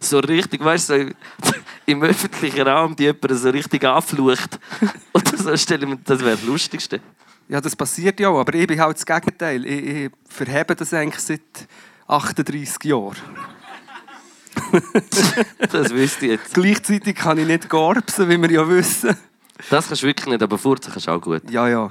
So 0.00 0.18
richtig, 0.18 0.64
weißt 0.64 0.90
du, 0.90 1.14
so 1.42 1.52
im 1.86 2.02
öffentlichen 2.02 2.66
Raum, 2.66 2.96
die 2.96 3.04
jemanden 3.04 3.36
so 3.36 3.50
richtig 3.50 3.84
anflucht. 3.84 4.58
Oder 5.12 5.36
so 5.36 5.56
stelle 5.56 5.84
ich 5.84 5.90
mir, 5.90 5.98
das 6.04 6.20
wäre 6.20 6.36
das 6.36 6.42
Lustigste. 6.44 7.00
Ja, 7.48 7.60
das 7.60 7.76
passiert 7.76 8.18
ja 8.20 8.28
auch, 8.28 8.40
aber 8.40 8.54
ich 8.54 8.66
bin 8.66 8.80
halt 8.80 8.96
das 8.96 9.04
Gegenteil. 9.04 9.66
Ich, 9.66 9.86
ich 9.86 10.10
verhebe 10.28 10.74
das 10.74 10.94
eigentlich 10.94 11.20
seit 11.20 11.40
38 12.06 12.84
Jahren. 12.84 13.16
Das 15.58 15.90
wüsste 15.90 16.26
ich 16.26 16.32
jetzt. 16.32 16.54
Gleichzeitig 16.54 17.16
kann 17.16 17.38
ich 17.38 17.46
nicht 17.46 17.68
gorbsen, 17.68 18.28
wie 18.28 18.40
wir 18.40 18.50
ja 18.50 18.68
wissen. 18.68 19.16
Das 19.68 19.88
kannst 19.88 20.02
du 20.02 20.06
wirklich 20.06 20.26
nicht, 20.26 20.42
aber 20.42 20.58
furzen 20.58 20.92
kannst 20.92 21.06
du 21.06 21.10
auch 21.10 21.20
gut. 21.20 21.48
Ja, 21.50 21.68
ja. 21.68 21.90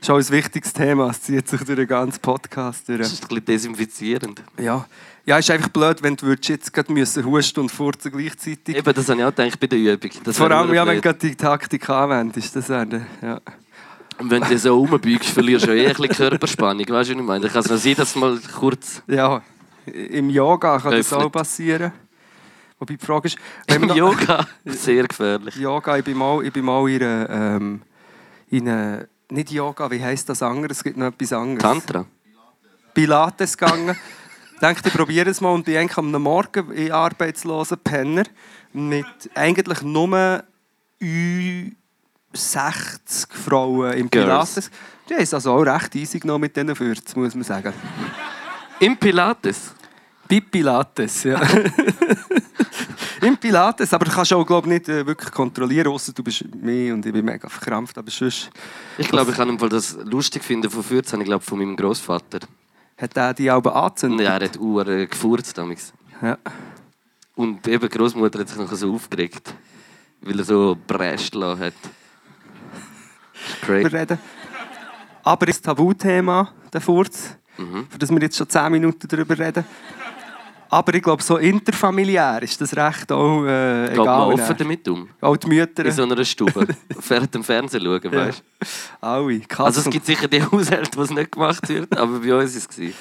Das 0.00 0.08
ist 0.08 0.10
auch 0.10 0.16
ein 0.16 0.36
wichtiges 0.36 0.72
Thema. 0.72 1.10
Es 1.10 1.22
zieht 1.22 1.48
sich 1.48 1.62
durch 1.62 1.76
den 1.76 1.86
ganzen 1.86 2.20
Podcast 2.20 2.88
durch. 2.88 2.98
Das 2.98 3.12
ist 3.12 3.22
ein 3.22 3.28
bisschen 3.28 3.44
desinfizierend. 3.44 4.42
Ja. 4.58 4.86
Ja, 5.24 5.38
ist 5.38 5.50
einfach 5.50 5.68
blöd, 5.68 6.02
wenn 6.02 6.16
du 6.16 6.26
würdest 6.26 6.48
jetzt 6.48 6.72
gerade 6.72 6.92
müssen 6.92 7.24
husten 7.24 7.60
und 7.60 7.70
furzen 7.70 8.10
gleichzeitig. 8.10 8.76
Eben, 8.76 8.94
das 8.94 9.08
habe 9.08 9.20
ich 9.20 9.24
auch 9.24 9.34
gedacht 9.34 9.60
bei 9.60 9.66
der 9.68 9.78
Übung. 9.78 10.10
Das 10.24 10.36
Vor 10.36 10.50
allem, 10.50 10.74
ja, 10.74 10.84
wenn 10.84 11.00
du 11.00 11.14
die 11.14 11.36
Taktik 11.36 11.88
anwendest. 11.88 12.56
Das 12.56 12.68
wäre, 12.68 13.06
ja. 13.20 13.40
Und 14.18 14.30
wenn 14.30 14.42
du 14.42 14.58
so 14.58 14.76
rumbeugst, 14.76 15.30
verlierst 15.30 15.66
du 15.66 15.74
ja 15.74 15.84
eh 15.84 15.86
ein 15.88 15.94
bisschen 15.94 16.16
Körperspannung. 16.16 16.88
Weißt 16.88 17.10
du, 17.10 17.14
was 17.14 17.20
ich 17.20 17.26
meine? 17.26 17.48
Kann 17.48 17.60
es 17.60 17.70
noch 17.70 17.76
sein, 17.76 17.94
dass 17.94 18.16
mal 18.16 18.38
kurz 18.58 19.02
ja. 19.06 19.42
Im 19.86 20.30
Yoga 20.30 20.78
kann 20.78 20.92
das 20.92 21.12
Öffnet. 21.12 21.26
auch 21.26 21.32
passieren. 21.32 21.92
Wobei 22.78 22.94
die 22.94 23.04
Frage 23.04 23.28
ist, 23.28 23.38
wenn 23.66 23.82
im 23.82 23.96
Yoga 23.96 24.46
sehr 24.64 25.06
gefährlich. 25.06 25.56
Yoga, 25.56 25.98
ich 25.98 26.04
bin 26.04 26.16
mal, 26.16 26.44
ich 26.44 26.52
bin 26.52 26.64
mal 26.64 26.88
in 26.88 27.02
einer, 27.02 27.30
ähm, 27.30 27.82
in 28.48 28.68
einer, 28.68 29.06
nicht 29.30 29.50
Yoga, 29.50 29.90
wie 29.90 30.02
heisst 30.02 30.28
das 30.28 30.42
andere? 30.42 30.72
Es 30.72 30.82
gibt 30.82 30.96
noch 30.96 31.06
etwas 31.06 31.32
anderes. 31.32 31.62
Tantra. 31.62 32.06
Pilates 32.94 33.56
gegangen. 33.56 33.96
Ich 34.62 34.68
dachte, 34.68 34.90
ich 34.90 34.94
probiere 34.94 35.28
es 35.28 35.40
mal 35.40 35.50
und 35.50 35.64
bin 35.64 35.76
eigentlich 35.76 35.98
am 35.98 36.12
Morgen 36.12 36.70
in 36.70 36.92
arbeitslosen 36.92 37.78
Penner 37.78 38.22
mit 38.72 39.04
eigentlich 39.34 39.82
nur 39.82 40.44
Ü 41.00 41.72
60 42.32 43.32
Frauen 43.32 43.92
im. 43.94 44.08
Pilates. 44.08 44.70
Die 45.08 45.14
haben 45.14 45.22
es 45.22 45.34
also 45.34 45.50
auch 45.50 45.62
recht 45.62 45.96
easy 45.96 46.20
genommen 46.20 46.42
mit 46.42 46.56
diesen 46.56 46.76
40, 46.76 47.16
muss 47.16 47.34
man 47.34 47.42
sagen. 47.42 47.72
Im 48.78 48.96
Pilates. 48.96 49.72
Bei 50.28 50.38
Pilates, 50.38 51.24
ja. 51.24 51.42
Im 53.20 53.36
Pilates, 53.38 53.92
aber 53.92 54.04
du 54.04 54.12
kannst 54.12 54.32
auch 54.32 54.46
glaub, 54.46 54.66
nicht 54.66 54.88
äh, 54.88 55.04
wirklich 55.04 55.32
kontrollieren, 55.32 55.88
außer 55.88 56.12
du 56.12 56.22
bist 56.22 56.44
mehr 56.54 56.94
und 56.94 57.04
ich 57.04 57.12
bin 57.12 57.24
mega 57.24 57.48
verkrampft, 57.48 57.98
aber 57.98 58.12
sonst 58.12 58.48
Ich 58.96 59.08
glaube, 59.08 59.32
ich 59.32 59.36
kann 59.36 59.58
das 59.58 59.98
lustig 60.04 60.44
finden 60.44 60.70
von 60.70 60.84
14, 60.84 61.20
ich 61.20 61.26
glaube 61.26 61.42
von 61.42 61.58
meinem 61.58 61.74
Großvater. 61.74 62.38
Hat 63.02 63.16
er 63.16 63.34
die 63.34 63.50
Und 63.50 63.66
angezündet. 63.76 64.26
er 64.26 64.34
hat 64.34 64.58
Uhr 64.58 64.86
äh, 64.86 65.06
gefurzt 65.06 65.58
damals. 65.58 65.92
Ja. 66.22 66.38
Und 67.34 67.66
eben 67.68 67.88
die 67.88 67.98
Großmutter 67.98 68.38
hat 68.40 68.48
sich 68.48 68.58
noch 68.58 68.72
so 68.72 68.94
aufgeregt, 68.94 69.54
weil 70.20 70.38
er 70.38 70.44
so 70.44 70.76
lassen 71.34 71.60
hat. 71.60 71.74
Wir 73.66 73.82
Crazy. 73.82 73.96
reden. 73.96 74.18
Aber 75.24 75.48
ist 75.48 75.64
Tabuthema, 75.64 76.52
der 76.72 76.80
Furz, 76.80 77.36
Mhm. 77.58 77.86
für 77.90 77.98
das 77.98 78.10
wir 78.10 78.20
jetzt 78.20 78.36
schon 78.38 78.48
10 78.48 78.72
Minuten 78.72 79.06
darüber 79.08 79.38
reden. 79.38 79.64
Aber 80.74 80.94
ich 80.94 81.02
glaube, 81.02 81.22
so 81.22 81.36
interfamiliär 81.36 82.42
ist 82.42 82.58
das 82.58 82.74
recht 82.74 83.12
auch 83.12 83.44
äh, 83.44 83.88
Geht 83.88 83.96
man 83.98 84.06
egal. 84.06 84.32
offen 84.32 84.56
damit 84.56 84.88
um? 84.88 85.06
Auch 85.20 85.36
die 85.36 85.46
Mütter, 85.48 85.84
In 85.84 85.92
so 85.92 86.02
einer 86.04 86.24
Stube. 86.24 86.66
Während 87.08 87.34
dem 87.34 87.44
Fernsehen 87.44 87.82
schauen, 87.84 88.00
Ja. 88.04 88.10
weißt 88.26 88.42
du? 88.42 88.66
alle. 89.06 89.40
Katzen. 89.40 89.64
Also 89.66 89.80
es 89.82 89.90
gibt 89.90 90.06
sicher 90.06 90.28
die 90.28 90.42
Haushalte, 90.50 90.96
wo 90.96 91.02
es 91.02 91.10
nicht 91.10 91.32
gemacht 91.32 91.68
wird, 91.68 91.94
aber 91.98 92.20
bei 92.20 92.34
uns 92.34 92.54
war 92.54 92.84
es. 92.86 92.94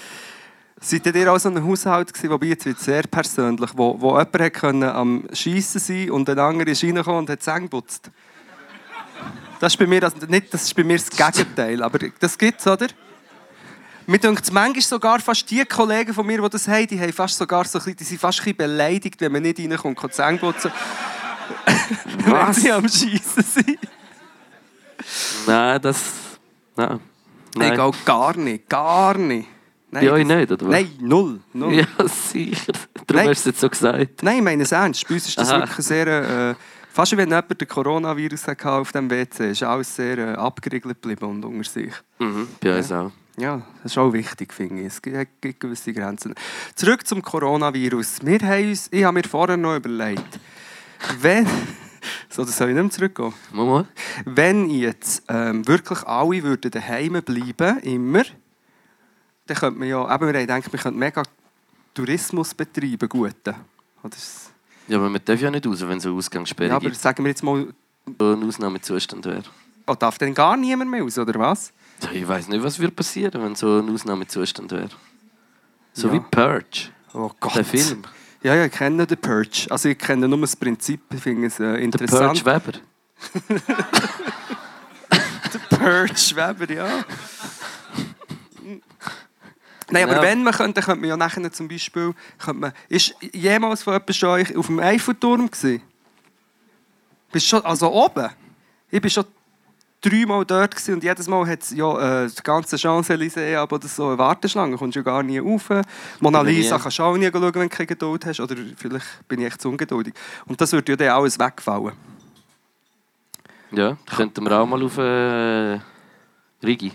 Seid 0.84 1.16
ihr 1.16 1.32
auch 1.32 1.38
so 1.40 1.48
ein 1.48 1.64
Haushalt 1.64 2.12
gewesen, 2.14 2.30
wobei 2.32 2.48
jetzt 2.48 2.66
wird 2.66 2.80
sehr 2.80 3.04
persönlich, 3.04 3.70
wo, 3.76 3.96
wo 4.02 4.20
jemand 4.20 4.54
können 4.54 4.84
am 4.84 5.24
Schiessen 5.32 5.80
sein 5.80 6.12
und 6.12 6.28
ein 6.30 6.40
anderer 6.40 6.68
ist 6.68 6.84
reingekommen 6.84 7.20
und 7.20 7.30
hat 7.30 7.42
Zähne 7.42 7.62
geputzt? 7.62 8.12
Das 9.62 9.72
ist 9.74 9.78
bei 9.78 9.88
mir, 9.88 10.04
also 10.04 10.18
nicht, 10.28 10.54
das 10.54 10.64
ist 10.64 10.76
bei 10.76 10.84
mir 10.84 10.98
das 10.98 11.10
Gegenteil, 11.10 11.82
aber 11.84 12.00
das 12.20 12.38
gibt 12.38 12.60
es, 12.60 12.68
oder? 12.68 12.88
Mir 14.12 14.20
denkt 14.20 14.44
es 14.44 14.52
manchmal 14.52 14.82
sogar 14.82 15.22
fast 15.22 15.50
die 15.50 15.64
Kollegen 15.64 16.14
von 16.14 16.28
mir, 16.28 16.42
die 16.42 16.50
das 16.50 16.68
haben, 16.68 16.86
die, 16.86 17.00
haben 17.00 17.14
fast 17.14 17.38
sogar 17.38 17.64
so 17.64 17.80
ein 17.80 17.86
bisschen, 17.86 17.96
die 17.96 18.04
sind 18.04 18.20
fast 18.20 18.40
ein 18.40 18.44
bisschen 18.44 18.58
beleidigt, 18.58 19.22
wenn 19.22 19.32
man 19.32 19.42
nicht 19.42 19.58
reinkommt 19.58 20.04
und 20.04 20.14
Zähne 20.14 20.38
putzen. 20.38 20.70
wenn 22.26 22.34
Was? 22.34 22.58
sie 22.58 22.74
am 22.74 22.90
Schiessen 22.90 23.42
sind. 23.42 23.80
Nein, 25.48 25.82
das. 25.82 26.04
Nein. 26.76 27.00
Nein. 27.56 27.72
Egal, 27.72 27.92
gar 28.04 28.36
nicht, 28.36 28.68
gar 28.68 29.18
nicht. 29.18 29.48
Nein, 29.92 30.06
Bei 30.06 30.12
euch 30.12 30.26
nicht, 30.26 30.52
oder 30.52 30.66
was? 30.66 30.72
Nein, 30.74 30.92
null. 31.00 31.40
null. 31.54 31.74
Ja, 31.74 31.86
sicher. 32.06 32.74
Darum 33.08 33.16
Nein. 33.16 33.30
hast 33.30 33.46
du 33.46 33.50
es 33.50 33.54
jetzt 33.54 33.62
so 33.62 33.70
gesagt. 33.70 34.24
Nein, 34.24 34.38
ich 34.40 34.44
meine 34.44 34.64
es 34.64 34.74
ernst. 34.74 35.08
Bei 35.08 35.14
uns 35.14 35.26
ist 35.26 35.38
das 35.38 35.50
Aha. 35.52 35.62
wirklich 35.62 35.86
sehr... 35.86 36.08
Äh, 36.50 36.56
fast 36.92 37.14
wie 37.14 37.18
wenn 37.18 37.30
jemand 37.30 37.62
den 37.62 37.68
Coronavirus 37.68 38.48
hatte 38.48 38.72
auf 38.72 38.92
dem 38.92 39.10
WC 39.10 39.52
ist 39.52 39.64
alles 39.64 39.96
sehr 39.96 40.18
äh, 40.18 40.34
abgeriegelt 40.34 41.02
geblieben 41.02 41.30
und 41.30 41.46
unter 41.46 41.70
sich. 41.70 41.94
Mhm, 42.20 42.50
bei 42.60 42.78
uns 42.78 42.92
auch. 42.92 43.12
Ja, 43.38 43.62
das 43.82 43.94
ist 43.94 43.98
auch 43.98 44.12
wichtig, 44.14 44.54
finde 44.54 44.82
ich. 44.82 44.88
Es 44.88 45.02
gibt, 45.02 45.60
gewisse 45.60 45.94
Grenzen. 45.94 46.36
Zurück 46.76 47.08
zum 47.08 47.22
Coronavirus. 47.22 48.20
Wir 48.24 48.40
haben 48.40 48.70
uns, 48.70 48.90
ich 48.92 49.04
habe 49.04 49.14
mir 49.14 49.24
vorher 49.28 49.58
noch 49.58 49.76
überlegt, 49.76 50.40
wenn... 51.20 51.48
So, 52.30 52.44
das 52.44 52.58
soll 52.58 52.70
ich 52.70 52.74
nicht 52.76 52.82
mehr 52.84 52.92
zurückgehen. 52.92 53.32
Mama? 53.52 53.86
Wenn 54.26 54.70
jetzt 54.72 55.22
ähm, 55.28 55.68
wirklich 55.68 56.02
alle 56.04 56.42
würden 56.42 56.72
daheim 56.72 57.22
bleiben, 57.24 57.78
immer, 57.82 58.24
dann 59.46 59.58
könnte 59.58 59.80
man 59.80 59.88
ja, 59.88 60.02
eben, 60.04 60.22
wir 60.28 60.34
haben 60.34 60.48
gedacht, 60.48 60.74
wir 60.74 60.80
könnten 60.80 60.98
mega 61.00 61.22
Tourismus 61.94 62.56
betreiben, 62.56 63.08
guten. 63.08 63.54
Oder 64.02 64.18
Ja, 64.88 64.98
aber 64.98 65.10
man 65.10 65.22
darf 65.24 65.40
ja 65.42 65.52
nicht 65.52 65.68
raus, 65.68 65.82
wenn 65.82 65.98
es 66.00 66.06
eine 66.08 66.16
Ausgangssperre 66.16 66.70
Ja, 66.70 66.76
aber 66.78 66.86
gibt. 66.90 67.00
sagen 67.02 67.24
wir 67.24 67.30
jetzt 67.30 67.44
mal, 67.44 67.68
ein 68.08 68.44
Ausnahmezustand 68.44 69.26
wäre. 69.26 69.44
oh, 69.86 69.94
darf 69.94 70.18
denn 70.18 70.34
gar 70.34 70.58
niemand 70.58 70.90
mehr 70.90 71.04
aus, 71.04 71.20
oder 71.20 71.38
was? 71.40 71.72
Ich 72.14 72.28
weiß 72.28 72.48
nicht, 72.48 72.64
was 72.64 72.80
würde 72.80 72.94
passieren, 72.94 73.42
wenn 73.44 73.56
so 73.56 73.80
ein 73.80 73.90
Ausnahmezustand 73.94 74.72
wäre. 74.72 74.90
So 75.94 76.08
Ja. 76.08 76.14
wie 76.14 76.20
Purge, 76.20 76.90
Oh 77.14 77.30
Gott. 77.40 77.56
der 77.56 77.66
Film. 77.66 78.04
Ja, 78.44 78.56
ja, 78.56 78.66
ich 78.66 78.72
kenne 78.72 79.06
den 79.06 79.18
Purge. 79.18 79.68
Also 79.70 79.90
ich 79.90 79.98
kenne 79.98 80.28
nur 80.28 80.40
das 80.42 80.56
Prinzip, 80.56 81.02
ich 81.14 81.22
finde 81.22 81.48
es 81.48 81.60
äh, 81.60 81.64
Der 81.64 81.80
interessant. 81.80 82.44
Purge 82.44 82.46
Weber. 82.66 82.80
Der 85.54 85.78
Purge 85.78 86.36
Weber, 86.36 86.74
ja. 86.74 87.04
Nein, 89.94 90.04
aber 90.06 90.16
Ja. 90.16 90.22
wenn 90.22 90.44
man 90.44 90.54
könnte, 90.54 90.82
könnte 90.82 91.02
man 91.02 91.10
ja 91.10 91.18
nachher 91.18 91.52
zum 91.52 91.68
Beispiel... 91.68 92.14
Könnte 92.40 92.60
man, 92.62 92.74
ist 92.88 93.14
jemals 93.34 93.84
von 93.84 93.94
jemandem 93.94 94.16
von 94.16 94.30
euch 94.30 94.56
auf 94.56 94.66
dem 94.68 94.80
Eiffelturm 94.80 95.52
gewesen? 95.52 95.82
Bist 97.32 97.48
schon, 97.48 97.64
also 97.66 97.92
oben? 97.92 98.30
Ich 98.90 99.02
bin 99.02 99.12
schon 99.12 99.26
dreimal 100.02 100.46
dort 100.46 100.76
gewesen 100.76 100.96
und 100.96 101.04
jedes 101.04 101.28
Mal 101.28 101.48
hat 101.48 101.62
es 101.62 101.72
ja 101.72 102.24
äh, 102.24 102.28
die 102.28 102.44
ganze 102.44 102.76
Champs-Élysées, 102.78 103.58
aber 103.58 103.80
das 103.80 103.96
so 103.96 104.08
eine 104.08 104.18
Warteschlange, 104.18 104.78
kommst 104.78 104.96
du 104.96 105.00
ja 105.00 105.04
gar 105.04 105.24
nie 105.24 105.40
rauf. 105.40 105.70
Mona. 106.20 106.42
Lisa 106.42 106.80
kannst 106.80 107.00
du 107.00 107.04
auch 107.04 107.16
nie 107.16 107.30
schauen, 107.32 107.42
wenn 107.42 107.52
du 107.52 107.70
keine 107.70 107.88
Geduld 107.88 108.26
hast. 108.26 108.40
Oder 108.40 108.56
vielleicht 108.76 109.28
bin 109.28 109.42
ich 109.42 109.48
echt 109.48 109.62
zu 109.62 109.70
ungeduldig. 109.70 110.14
Und 110.46 110.60
das 110.60 110.72
würde 110.74 110.92
ja 110.92 110.96
dann 110.96 111.10
alles 111.10 111.38
wegfallen. 111.38 111.94
Ja, 113.72 113.96
könnten 114.16 114.44
wir 114.44 114.60
auch 114.60 114.66
mal 114.66 114.84
auf 114.84 114.98
äh, 114.98 115.80
Rigi. 116.66 116.92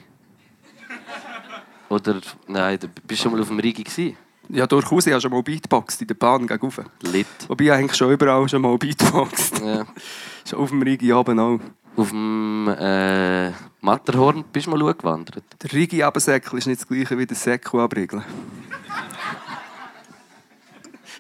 Oder, 1.89 2.21
nein, 2.49 2.79
du 2.79 2.89
bist 3.07 3.23
schon 3.23 3.33
mal 3.33 3.41
auf 3.41 3.49
dem 3.49 3.61
Rigi 3.61 3.85
gewesen? 3.85 4.17
Ja, 4.49 4.67
durchaus. 4.67 5.07
Ich 5.07 5.13
habe 5.13 5.21
schon 5.21 5.31
mal 5.31 5.43
Beatboxt 5.43 6.03
in 6.03 6.09
der 6.09 6.15
Bahn 6.15 6.47
gegen. 6.47 6.71
Lit. 7.03 7.27
Wobei 7.49 7.65
ich 7.65 7.73
eigentlich 7.73 7.97
schon 7.97 8.13
überall 8.13 8.49
schon 8.49 8.63
mal 8.63 8.77
Beatboxt. 8.77 9.61
Ja. 9.61 9.87
schon 10.49 10.59
auf 10.59 10.71
dem 10.71 10.83
Rigi 10.83 11.13
oben 11.13 11.39
auch. 11.39 11.61
Auf 11.97 12.11
dem 12.11 12.69
äh, 12.79 13.51
Matterhorn 13.81 14.45
bist 14.53 14.67
du 14.67 14.71
mal 14.71 14.93
gewandert. 14.93 15.45
Der 15.63 15.73
Rigi 15.73 16.03
Abensäckel 16.03 16.59
ist 16.59 16.67
nicht 16.67 16.83
das 16.83 16.89
gleiche 16.89 17.19
wie 17.19 17.27
der 17.27 17.37
Säckel 17.37 17.81
abriegeln. 17.81 18.23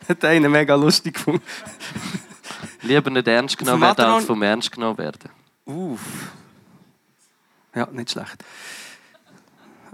Hat 0.08 0.24
einer 0.24 0.50
mega 0.50 0.74
lustig 0.74 1.14
gefunden. 1.14 1.40
Lieber 2.82 3.10
nicht 3.10 3.26
ernst 3.26 3.56
genommen 3.56 3.80
werden, 3.80 4.04
als 4.04 4.26
vom 4.26 4.42
Ernst 4.42 4.70
genommen 4.70 4.98
werden. 4.98 5.30
Uff. 5.64 6.30
Ja, 7.74 7.88
nicht 7.90 8.10
schlecht. 8.10 8.44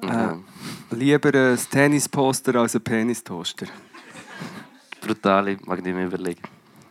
Ja. 0.02 0.36
Lieber 0.90 1.32
ein 1.32 1.58
Tennisposter 1.70 2.56
als 2.56 2.74
ein 2.74 2.82
Penistoaster. 2.82 3.66
Brutal, 5.00 5.56
mag 5.64 5.78
ich 5.78 5.84
nicht 5.84 5.94
mehr 5.94 6.06
überlegen. 6.06 6.42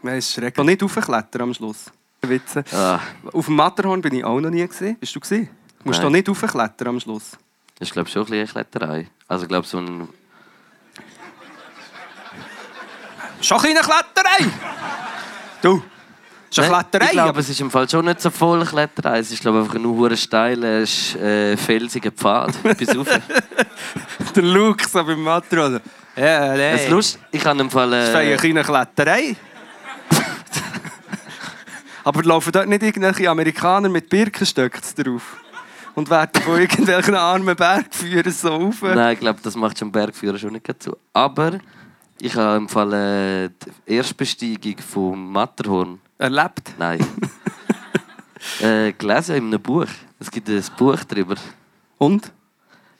Das 0.01 0.17
ist 0.17 0.33
schrecklich. 0.33 0.59
Und 0.59 0.65
nicht 0.65 0.81
raufklettern 0.81 1.41
am 1.41 1.53
Schluss. 1.53 1.91
Witze. 2.29 2.63
Ah, 2.73 2.99
Auf 3.33 3.45
dem 3.47 3.55
Matterhorn 3.55 4.01
bin 4.01 4.13
ich 4.15 4.23
auch 4.23 4.39
noch 4.39 4.49
nie 4.49 4.65
gesehen. 4.67 4.95
Bist 4.99 5.15
du 5.15 5.19
gesehen? 5.19 5.49
Du 5.83 5.89
musst 5.89 6.03
doch 6.03 6.09
nicht 6.09 6.27
raufklettern 6.29 6.87
am 6.89 6.99
Schluss. 6.99 7.31
das 7.79 7.87
ist 7.87 7.93
glaube 7.93 8.07
ich 8.07 8.13
schon 8.13 8.21
ein 8.23 8.25
bisschen 8.25 8.39
eine 8.57 8.65
Kletterei. 8.65 9.07
Also 9.27 9.43
ich 9.43 9.49
glaube 9.49 9.65
so 9.67 9.79
ein... 9.79 10.07
Schon 13.41 13.57
eine 13.59 13.73
kleine 13.73 13.79
Kletterei! 13.79 14.51
Du! 15.63 15.81
Ist 16.49 16.59
eine 16.59 16.69
Nein, 16.69 16.81
Kletterei! 16.81 17.05
Ich 17.07 17.11
glaube, 17.13 17.39
es 17.39 17.49
ist 17.49 17.61
im 17.61 17.71
Fall 17.71 17.89
schon 17.89 18.05
nicht 18.05 18.21
so 18.21 18.29
voll 18.29 18.63
Kletterei. 18.65 19.19
Es 19.19 19.31
ist 19.31 19.41
glaube 19.41 19.59
ich 19.59 19.63
einfach 19.65 19.79
nur 19.79 19.95
hure 19.95 20.15
steiler, 20.17 20.81
äh, 20.83 21.57
felsiger 21.57 22.11
Pfad 22.11 22.51
bis 22.77 22.95
rauf. 22.95 23.07
Der 24.35 24.43
Luke 24.43 24.87
so 24.87 25.03
beim 25.03 25.23
Matterhorn. 25.23 25.79
Ja, 26.15 26.49
nein. 26.49 26.59
Es 26.75 26.83
ist 26.83 26.89
lustig, 26.89 27.21
ich 27.31 27.43
habe 27.45 27.59
im 27.61 27.69
Fall... 27.71 27.89
Das 27.89 28.09
ist 28.09 28.15
eine 28.15 28.31
Äh, 28.33 28.37
kleine 28.37 28.63
Kletterei. 28.63 29.35
Aber 32.03 32.23
laufen 32.23 32.51
dort 32.51 32.67
nicht 32.67 32.83
irgendwelche 32.83 33.29
Amerikaner 33.29 33.89
mit 33.89 34.09
Birkenstöcken 34.09 34.81
drauf? 35.03 35.37
Und 35.93 36.09
werden 36.09 36.41
von 36.43 36.59
irgendwelchen 36.59 37.15
armen 37.15 37.55
Bergführern 37.55 38.31
so 38.31 38.47
rauf? 38.47 38.81
nein, 38.81 39.13
ich 39.13 39.19
glaube, 39.19 39.39
das 39.43 39.55
macht 39.55 39.77
schon 39.77 39.91
Bergführer 39.91 40.37
schon 40.37 40.53
nicht 40.53 40.65
zu. 40.81 40.95
Aber 41.11 41.59
ich 42.19 42.35
habe 42.35 42.57
im 42.57 42.69
Fall 42.69 42.93
äh, 42.93 43.49
die 43.87 43.93
Erstbesteigung 43.95 44.77
vom 44.77 45.31
Matterhorn... 45.33 45.99
Erlebt? 46.17 46.73
Nein. 46.77 47.05
äh, 48.61 48.93
gelesen 48.93 49.35
in 49.35 49.45
einem 49.47 49.61
Buch. 49.61 49.87
Es 50.19 50.31
gibt 50.31 50.47
ein 50.47 50.63
Buch 50.77 51.03
darüber. 51.03 51.35
Und? 51.97 52.31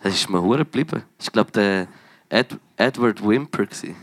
Es 0.04 0.16
ist 0.16 0.30
mir 0.30 0.42
hure 0.42 0.60
geblieben. 0.60 1.04
Ich 1.20 1.32
glaube, 1.32 1.52
der 1.52 1.88
Ed 2.30 2.58
Edward 2.76 3.26
Wimper. 3.26 3.66
Gewesen. 3.68 3.96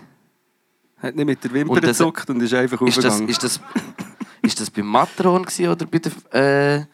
Hat 1.02 1.14
nicht 1.14 1.26
mit 1.26 1.42
der 1.44 1.52
Wimper 1.52 1.80
das- 1.80 1.98
gezuckt 1.98 2.30
und 2.30 2.40
ist 2.40 2.54
einfach 2.54 2.80
Ist 2.82 2.98
das, 2.98 3.06
aufgegangen. 3.06 3.28
ist, 3.28 3.42
das, 3.42 3.60
ist 4.42 4.60
das 4.60 4.70
Matterhorn 4.76 5.44
gewesen 5.44 5.68
oder 5.68 5.86
bei 5.86 5.98
der, 5.98 6.12
äh, 6.32 6.84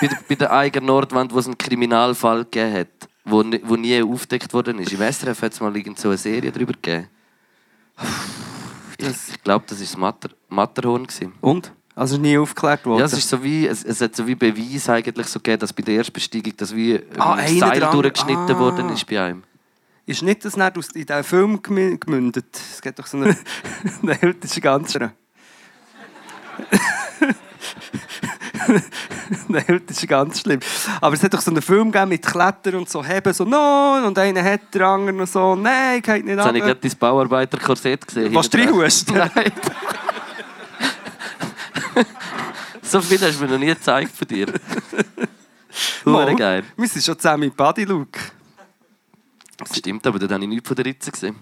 bei 0.00 0.06
der, 0.06 0.18
bei 0.28 0.34
der 0.34 0.52
eigenen 0.52 0.86
Nordwand, 0.86 1.32
wo 1.32 1.38
es 1.38 1.46
einen 1.46 1.58
Kriminalfall 1.58 2.44
gegeben 2.44 2.74
hat, 2.74 2.88
wo, 3.24 3.44
wo 3.64 3.76
nie 3.76 4.02
aufgedeckt 4.02 4.52
worden 4.54 4.78
ist? 4.78 4.92
Im 4.92 5.00
SRF 5.00 5.42
hat 5.42 5.52
es 5.52 5.60
mal 5.60 5.76
irgend 5.76 5.98
so 5.98 6.08
eine 6.08 6.18
Serie 6.18 6.50
darüber 6.52 6.72
gegeben. 6.72 7.08
Ich, 8.98 9.06
ich 9.08 9.42
glaube, 9.42 9.64
das 9.68 9.78
war 9.78 9.84
das 9.86 9.96
Matter, 9.96 10.28
Matterhorn. 10.48 11.06
Gewesen. 11.06 11.32
Und? 11.40 11.72
Also 11.94 12.16
nie 12.18 12.38
aufgeklärt 12.38 12.84
worden? 12.86 13.00
Ja, 13.00 13.06
es, 13.06 13.12
ist 13.12 13.28
so 13.28 13.42
wie, 13.42 13.66
es, 13.66 13.84
es 13.84 14.00
hat 14.00 14.14
so 14.16 14.26
wie 14.26 14.34
Beweis 14.34 14.88
eigentlich 14.88 15.26
so 15.26 15.38
gegeben, 15.38 15.60
dass 15.60 15.72
bei 15.72 15.82
der 15.82 15.94
Erstbesteigung 15.96 16.54
das 16.56 16.74
wie 16.74 17.00
Ah, 17.18 17.34
ein 17.34 17.58
Seil 17.58 17.80
durchgeschnitten 17.80 18.54
Ah. 18.54 18.58
worden 18.58 18.88
ist 18.90 19.06
bei 19.06 19.20
einem. 19.22 19.42
Ist 20.06 20.22
nicht 20.22 20.44
das 20.44 20.56
nicht 20.56 20.78
aus 20.78 20.88
in 20.88 21.04
diesen 21.06 21.24
Film 21.24 21.56
gemü- 21.58 21.98
gemündet? 21.98 22.46
Es 22.54 22.80
geht 22.80 22.98
doch 22.98 23.06
so 23.06 23.18
eine... 23.18 23.36
Nein, 24.02 24.34
das 24.40 24.52
ist 24.52 24.62
ganz 24.62 24.92
schön. 24.92 25.10
Nein, 29.48 29.82
das 29.86 29.98
ist 29.98 30.08
ganz 30.08 30.40
schlimm. 30.40 30.60
Aber 31.00 31.14
es 31.14 31.22
hat 31.22 31.34
doch 31.34 31.40
so 31.40 31.50
einen 31.50 31.62
Film 31.62 31.90
gegeben 31.90 32.10
mit 32.10 32.24
Klettern 32.24 32.76
und 32.76 32.88
so 32.88 33.04
Heben, 33.04 33.32
so 33.32 33.44
«No!» 33.44 34.00
und 34.06 34.18
einer 34.18 34.42
hat 34.42 34.74
den 34.74 34.82
anderen 34.82 35.26
so 35.26 35.54
«Nein, 35.54 36.02
geht 36.02 36.24
nicht 36.24 36.36
Jetzt 36.36 36.44
habe 36.46 36.58
ich 36.58 36.64
gerade 36.64 36.76
ab!» 36.76 36.82
dein 36.82 36.98
Bauarbeiter-Korsett 36.98 38.06
gesehen. 38.06 38.34
Was 38.34 38.50
du 38.50 38.58
reinhust? 38.58 39.10
Nein. 39.14 39.52
so 42.82 43.00
viel 43.00 43.20
hast 43.20 43.40
du 43.40 43.44
mir 43.44 43.52
noch 43.52 43.58
nie 43.58 43.66
gezeigt 43.66 44.12
von 44.16 44.28
dir. 44.28 44.46
Hure 46.04 46.34
geil. 46.34 46.64
Wir 46.76 46.88
sind 46.88 47.04
schon 47.04 47.18
zusammen 47.18 47.44
im 47.44 47.52
Body-Look. 47.52 48.18
Stimmt, 49.72 50.06
aber 50.06 50.18
dort 50.18 50.32
habe 50.32 50.42
ich 50.42 50.48
nichts 50.48 50.66
von 50.66 50.76
der 50.76 50.84
Ritze 50.86 51.10
gesehen. 51.10 51.36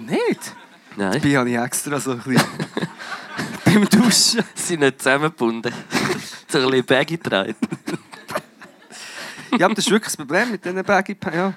Nicht? 0.00 0.54
Nein, 0.96 1.12
Dabei 1.12 1.36
habe 1.36 1.50
ich 1.50 1.56
extra 1.56 1.98
so 2.00 2.12
ein 2.12 2.18
bisschen... 2.18 2.42
beim 3.80 3.88
Duschen. 3.88 4.10
sie 4.10 4.42
sind 4.54 4.80
nicht 4.80 4.98
zusammengebunden. 4.98 5.72
so 6.48 6.58
ein 6.58 6.64
bisschen 6.70 6.86
Baggy 6.86 7.16
getragen. 7.16 7.54
Ja, 9.58 9.66
aber 9.66 9.74
das 9.74 9.84
ist 9.86 9.90
wirklich 9.90 10.12
das 10.12 10.16
Problem 10.16 10.50
mit 10.50 10.64
diesen 10.64 10.84
baggy. 10.84 11.16
Ja, 11.32 11.54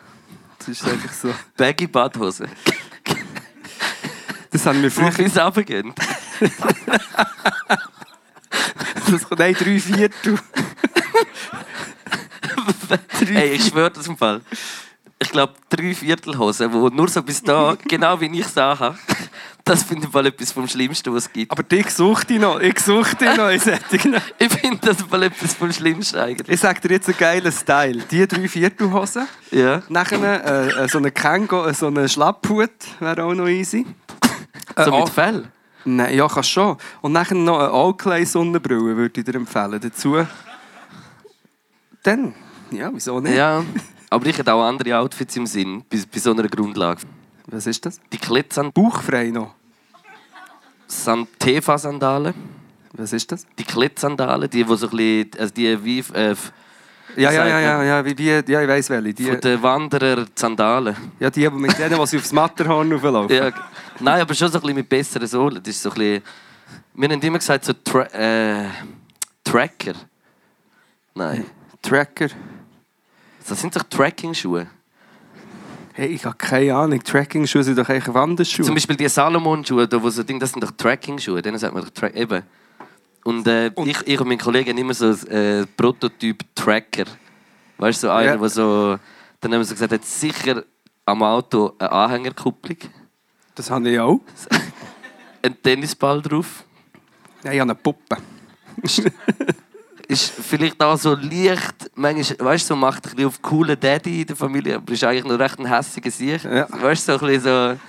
das 0.58 0.68
ist 0.68 0.86
einfach 0.86 1.12
so. 1.12 1.34
Baggy 1.58 1.88
Badhose. 1.88 2.48
Das 4.52 4.66
haben 4.66 4.82
wir 4.82 4.92
früher... 4.92 5.12
bis 5.12 5.38
runtergehen. 5.38 5.94
Das 9.10 9.28
kommt, 9.28 9.40
nein, 9.40 9.54
drei 9.54 9.80
Viertel. 9.80 10.40
Ey, 13.34 13.54
ich 13.54 13.66
schwöre 13.66 13.92
das 13.92 14.08
im 14.08 14.18
Fall. 14.18 14.42
Ich 15.20 15.30
glaube, 15.30 15.54
drei 15.70 15.94
Viertelhosen, 15.94 16.72
die 16.72 16.96
nur 16.96 17.08
so 17.10 17.22
bis 17.22 17.42
da, 17.42 17.76
genau 17.88 18.20
wie 18.22 18.40
ich 18.40 18.46
es 18.46 18.56
habe, 18.56 18.98
das 19.70 19.84
finde 19.84 20.08
ich 20.08 20.14
mal 20.14 20.26
etwas 20.26 20.52
vom 20.52 20.68
Schlimmsten, 20.68 21.14
was 21.14 21.26
es 21.26 21.32
gibt. 21.34 21.52
Aber 21.52 21.62
dich 21.62 21.92
sucht 21.92 22.32
ich 22.32 22.40
noch. 22.40 22.60
Ich 22.60 22.80
suche 22.80 23.16
dich 23.16 23.38
noch 23.38 23.50
in 23.50 23.60
solchen. 23.60 24.16
Ich 24.40 24.50
finde 24.60 24.80
das 24.82 25.08
mal 25.08 25.22
etwas 25.24 25.54
vom 25.54 25.72
Schlimmsten 25.72 26.18
eigentlich. 26.18 26.50
Ich 26.50 26.60
sage 26.60 26.82
dir 26.82 26.96
jetzt 26.96 27.08
einen 27.08 27.18
geilen 27.18 27.52
Style. 27.52 28.04
Die 28.10 28.28
drei 28.28 28.48
Viertelhosen. 28.48 29.28
Ja. 29.52 29.84
Nachher 29.90 30.46
äh, 30.46 30.86
äh, 30.86 30.88
so 30.88 30.98
eine 30.98 31.12
Kango, 31.12 31.66
äh, 31.66 31.74
so 31.76 31.86
eine 31.88 32.10
Schlapphut 32.10 32.72
wäre 33.00 33.24
auch 33.24 33.34
noch 33.36 33.48
easy. 33.48 33.86
So 34.76 34.92
Äh, 34.92 35.00
mit. 35.00 35.10
Fell. 35.10 35.46
Nein, 35.86 36.16
ja, 36.16 36.28
kannst 36.28 36.50
schon. 36.50 36.76
Und 37.02 37.12
nachher 37.12 37.36
noch 37.36 37.60
eine 37.60 37.72
Oakley-Sonnenbrille 37.72 38.98
würde 38.98 39.20
ich 39.20 39.26
dir 39.26 39.36
empfehlen. 39.36 39.80
Dazu. 39.80 40.26
Dann, 42.02 42.34
ja, 42.72 42.90
wieso 42.92 43.20
nicht? 43.20 43.36
Ja. 43.36 43.64
Aber 44.10 44.26
ich 44.26 44.38
hätte 44.38 44.52
auch 44.52 44.64
andere 44.64 44.98
Outfits 44.98 45.36
im 45.36 45.46
Sinn, 45.46 45.84
bei, 45.90 46.00
bei 46.12 46.20
so 46.20 46.32
einer 46.32 46.48
Grundlage. 46.48 47.02
Was 47.48 47.68
ist 47.68 47.86
das? 47.86 48.00
Die 48.12 48.18
Klettern, 48.18 48.72
Bauchfrei 48.72 49.30
noch. 49.30 49.59
Tefa-Sandalen. 51.40 52.34
Was 52.94 53.14
ist 53.14 53.32
das? 53.32 53.46
Die 53.58 53.64
Klettsandalen, 53.64 54.50
die, 54.50 54.64
die 54.64 54.76
so 54.76 54.88
ein 54.88 54.90
bisschen, 54.90 55.32
also 55.40 55.54
die 55.54 55.84
wie 55.84 56.00
äh, 56.14 56.36
Ja, 57.16 57.32
ja, 57.32 57.48
ja, 57.48 57.60
ja, 57.60 57.84
ja, 57.84 58.06
wie, 58.06 58.18
wie, 58.18 58.30
ja 58.30 58.62
ich 58.62 58.68
weiss 58.68 58.90
welche. 58.90 59.14
Die, 59.14 59.26
von 59.26 59.40
den 59.40 59.62
Wanderer 59.62 60.26
Sandalen. 60.36 60.96
ja, 61.20 61.30
die, 61.30 61.42
die 61.42 61.50
mit 61.50 61.78
denen, 61.78 62.00
die 62.00 62.08
sie 62.08 62.18
aufs 62.18 62.32
Matterhorn 62.32 62.92
rauflaufen. 62.92 63.36
Ja, 63.36 63.52
nein, 64.00 64.22
aber 64.22 64.34
schon 64.34 64.52
so 64.52 64.58
ein 64.58 64.62
bisschen 64.62 64.76
mit 64.76 64.90
besseren 64.90 65.28
Sohlen. 65.28 65.62
Das 65.64 65.76
ist 65.76 65.82
so 65.82 65.90
ein 65.92 65.96
bisschen, 65.96 66.24
wir 66.96 67.10
haben 67.10 67.22
immer 67.22 67.38
gesagt, 67.38 67.66
so 67.66 67.74
Tra 67.74 68.04
äh, 68.06 68.66
Tracker. 69.44 69.94
Nein, 71.14 71.46
Tracker. 71.82 72.30
das 73.48 73.62
sind 73.62 73.76
doch 73.76 73.84
Tracking-Schuhe. 73.84 74.68
Hey, 76.00 76.08
ich 76.14 76.24
habe 76.24 76.38
keine 76.38 76.74
Ahnung. 76.74 77.04
Tracking-Schuhe 77.04 77.62
sind 77.62 77.78
doch 77.78 77.90
eigentlich 77.90 78.14
Wanderschuhe. 78.14 78.66
Zum 78.66 78.74
Beispiel 78.74 78.96
die 78.96 79.10
Salomon-Schuhe, 79.10 79.86
da, 79.86 80.02
wo 80.02 80.10
so 80.10 80.24
Ding, 80.24 80.40
das 80.40 80.54
sind 80.54 80.64
doch 80.64 80.72
Tracking-Schuhe. 80.72 81.42
Denen 81.42 81.58
sagt 81.58 81.74
man 81.74 81.84
doch 81.84 81.90
Tra 81.90 82.08
eben. 82.12 82.42
Und, 83.26 83.46
äh, 83.46 83.70
Und- 83.76 83.86
ich, 83.90 84.08
ich 84.08 84.18
und 84.22 84.30
mein 84.30 84.38
Kollege 84.38 84.72
haben 84.72 84.78
immer 84.78 84.94
so 84.94 85.08
ein 85.08 85.28
äh, 85.28 85.66
Prototyp-Tracker. 85.76 87.04
Weißt 87.80 88.02
du, 88.04 88.08
so 88.08 88.14
einer, 88.14 88.32
Ja. 88.32 88.38
der 88.38 88.48
so. 88.48 88.98
Dann 89.42 89.52
haben 89.52 89.60
wir 89.60 89.66
so 89.66 89.74
gesagt, 89.74 89.92
hat 89.92 90.06
sicher 90.06 90.64
am 91.06 91.22
Auto 91.22 91.74
eine 91.78 91.92
Anhängerkupplung, 91.92 92.78
Das 93.56 93.70
habe 93.70 93.90
ich 93.90 94.00
auch. 94.00 94.22
ein 95.42 95.62
Tennisball 95.62 96.22
drauf. 96.22 96.64
Ja, 97.44 97.52
ich 97.52 97.60
habe 97.60 97.72
eine 97.72 97.76
Puppe. 97.76 98.16
Ist 100.10 100.32
vielleicht 100.32 100.82
auch 100.82 100.98
so 100.98 101.14
leicht, 101.14 101.92
manchmal, 101.94 102.40
weißt 102.48 102.64
du, 102.64 102.68
so 102.74 102.76
macht 102.76 103.06
ein 103.06 103.12
bisschen 103.12 103.28
auf 103.28 103.42
coolen 103.44 103.80
Daddy 103.80 104.22
in 104.22 104.28
der 104.28 104.36
Familie, 104.36 104.76
aber 104.78 104.92
ist 104.92 105.04
eigentlich 105.04 105.24
noch 105.24 105.38
recht 105.38 105.60
ein 105.60 105.68
hässiger 105.68 106.10
Sieg. 106.10 106.44
Ja. 106.44 106.68
Weißt 106.82 107.08
du, 107.08 107.18
so 107.20 107.26
ein 107.26 107.32
bisschen 107.32 107.78
so. 107.78 107.80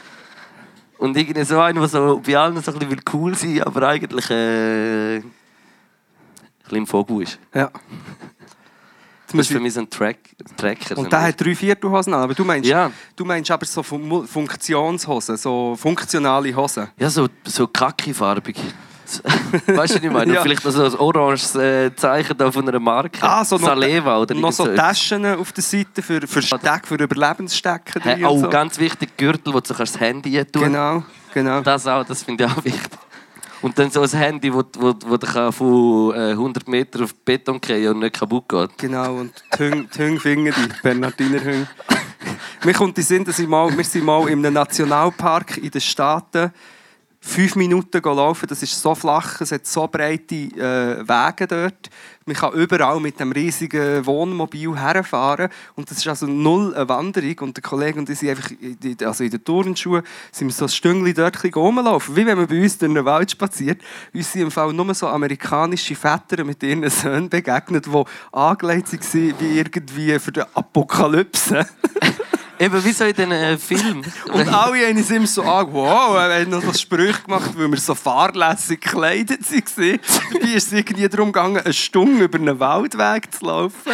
Und 0.99 1.17
irgendwie 1.17 1.43
so 1.45 1.59
einer, 1.59 1.81
der 1.81 1.89
so 1.89 2.21
bei 2.25 2.37
allen 2.37 2.61
so 2.61 2.71
ein 2.73 2.79
bisschen 2.79 2.91
will 2.91 3.01
cool 3.15 3.35
sein 3.35 3.63
aber 3.63 3.89
eigentlich 3.89 4.29
äh, 4.29 5.17
ein 5.17 5.33
bisschen 6.63 6.77
im 6.77 6.87
Vogel 6.87 7.23
ist. 7.23 7.39
Ja. 7.55 7.71
Das 9.29 9.41
ist 9.41 9.47
für 9.53 9.61
mich 9.61 9.73
so 9.73 9.81
ein 9.81 9.89
Track, 9.89 10.19
Tracker. 10.59 10.99
Und 10.99 11.11
der 11.11 11.23
hat 11.23 11.41
drei 11.41 11.55
Viertelhosen 11.55 12.13
an. 12.13 12.21
Aber 12.25 12.35
du 12.35 12.45
meinst, 12.45 12.69
Ja. 12.69 12.91
du 13.17 13.25
meinst 13.25 13.51
aber 13.51 13.65
so 13.65 13.83
Fun- 13.83 14.27
Funktionshosen, 14.27 15.39
so 15.39 15.75
funktionale 15.75 16.55
Hosen. 16.55 16.89
Ja, 16.99 17.09
so, 17.09 17.29
so 17.45 17.67
kacki-farbig. 17.67 18.57
So- 18.59 18.63
Weißt 19.67 19.95
du, 19.95 19.97
was 19.97 20.05
ich 20.05 20.11
meine? 20.11 20.35
Ja. 20.35 20.43
Vielleicht 20.43 20.65
noch 20.65 20.73
so 20.73 20.85
ein 20.85 20.95
oranges 20.95 21.55
äh, 21.55 21.95
Zeichen 21.95 22.37
da 22.37 22.51
von 22.51 22.69
einer 22.69 22.79
Marke. 22.79 23.19
Ah, 23.23 23.45
so 23.45 23.57
noch- 23.57 23.67
Saleva 23.67 24.19
oder 24.19 24.35
noch 24.35 24.53
so. 24.53 24.67
Taschen 24.67 25.25
auf 25.27 25.53
der 25.53 25.63
Seite 25.63 26.03
für, 26.03 26.27
für 26.27 26.43
Steck, 26.43 26.87
für 26.87 26.95
Überlebensstecken. 26.95 28.03
Hey, 28.03 28.25
oh, 28.25 28.39
so. 28.39 28.49
ganz 28.49 28.79
wichtig, 28.79 29.17
Gürtel, 29.17 29.53
wo 29.53 29.61
du 29.61 29.75
kannst 29.75 29.95
das 29.95 30.01
Handy 30.01 30.45
tun 30.45 30.65
Genau, 30.65 31.03
genau. 31.35 31.61
Das 31.61 31.87
auch, 31.87 32.05
das 32.05 32.23
finde 32.23 32.45
ich 32.45 32.51
auch 32.51 32.65
wichtig. 32.65 32.99
Und 33.63 33.79
dann 33.79 33.91
so 33.91 34.01
ein 34.01 34.09
Handy, 34.09 34.53
wo, 34.53 34.63
wo, 34.79 34.95
wo 35.05 35.17
du 35.17 35.53
von 35.53 36.15
äh, 36.15 36.31
100 36.31 36.67
Meter 36.67 37.05
auf 37.05 37.15
Beton 37.15 37.61
gehen 37.61 37.93
und 37.93 38.01
nicht 38.01 38.19
kaputt 38.19 38.49
geht. 38.49 38.79
Genau, 38.79 39.17
und 39.17 39.33
die 39.55 39.59
Hüng, 39.59 39.89
die 39.95 39.99
Hüng 39.99 40.19
finden 40.19 40.55
die, 40.57 40.83
Bernardiner 40.83 41.45
Hüng. 41.45 41.67
Mir 42.65 42.75
kommt 42.75 42.97
in 42.97 43.05
Sinn, 43.05 43.25
dass 43.25 43.39
ich 43.39 43.47
mal, 43.47 43.77
wir 43.77 43.85
sind 43.85 44.05
mal 44.05 44.29
in 44.29 44.45
einem 44.45 44.55
Nationalpark 44.55 45.59
in 45.59 45.71
den 45.71 45.81
Staaten 45.81 46.53
fünf 47.21 47.55
Minuten 47.55 48.03
laufen. 48.03 48.47
Das 48.49 48.63
ist 48.63 48.81
so 48.81 48.95
flach, 48.95 49.41
es 49.41 49.53
hat 49.53 49.67
so 49.67 49.87
breite 49.87 50.35
äh, 50.35 51.07
Wege 51.07 51.47
dort. 51.47 51.91
Man 52.25 52.37
kann 52.37 52.53
überall 52.53 52.99
mit 53.01 53.21
dem 53.21 53.33
riesigen 53.33 54.05
Wohnmobil 54.07 54.79
herfahren. 54.79 55.51
Und 55.75 55.91
das 55.91 55.99
ist 55.99 56.09
also 56.09 56.27
null 56.27 56.75
eine 56.75 56.89
Wanderung. 56.89 57.39
Und 57.41 57.57
der 57.57 57.63
Kollege 57.63 57.99
und 57.99 58.09
ich 58.09 58.19
sind 58.19 58.31
einfach 58.31 58.51
in, 58.51 58.97
also 59.05 59.25
in 59.25 59.31
den 59.31 59.45
Turnschuhen 59.45 60.03
sind 60.33 60.49
wir 60.49 60.55
so 60.55 60.65
ein 60.65 60.69
Stündchen 60.69 61.15
dort 61.15 61.57
rumlaufen. 61.57 62.17
Wie 62.17 62.25
wenn 62.25 62.39
man 62.39 62.47
bei 62.47 62.63
uns 62.63 62.79
durch 62.79 62.93
den 62.93 63.05
Wald 63.05 63.31
spaziert. 63.31 63.83
Uns 64.15 64.33
sind 64.33 64.43
im 64.43 64.51
Fall 64.51 64.73
nur 64.73 64.95
so 64.95 65.07
amerikanische 65.09 65.95
Väter 65.95 66.45
mit 66.45 66.63
ihren 66.63 66.89
Söhnen 66.89 67.29
begegnet, 67.29 67.87
die 67.87 68.05
angelegt 68.33 68.93
waren 68.93 69.35
wie 69.39 69.59
irgendwie 69.59 70.19
für 70.19 70.33
die 70.33 70.43
Apokalypse. 70.55 71.67
Eben 72.61 72.85
wie 72.85 72.93
so 72.93 73.05
in 73.05 73.15
den 73.15 73.33
äh, 73.33 73.57
Filmen. 73.57 74.05
Und 74.27 74.47
alle 74.49 74.87
haben 74.87 74.97
uns 74.99 75.11
immer 75.11 75.27
so 75.27 75.43
angeschaut, 75.43 75.73
wow, 75.73 76.17
er 76.19 76.43
hat 76.43 76.49
noch 76.49 76.63
so 76.63 76.75
Sprüche 76.75 77.23
gemacht, 77.23 77.53
weil 77.57 77.71
wir 77.71 77.79
so 77.79 77.95
fahrlässig 77.95 78.83
gekleidet 78.83 79.51
waren. 79.51 79.99
Dabei 80.31 80.47
ist 80.53 80.67
es 80.67 80.73
irgendwie 80.75 81.09
darum 81.09 81.33
gegangen, 81.33 81.57
eine 81.57 81.73
Stunde 81.73 82.25
über 82.25 82.39
einen 82.39 82.61
Waldweg 82.61 83.33
zu 83.33 83.47
laufen. 83.47 83.93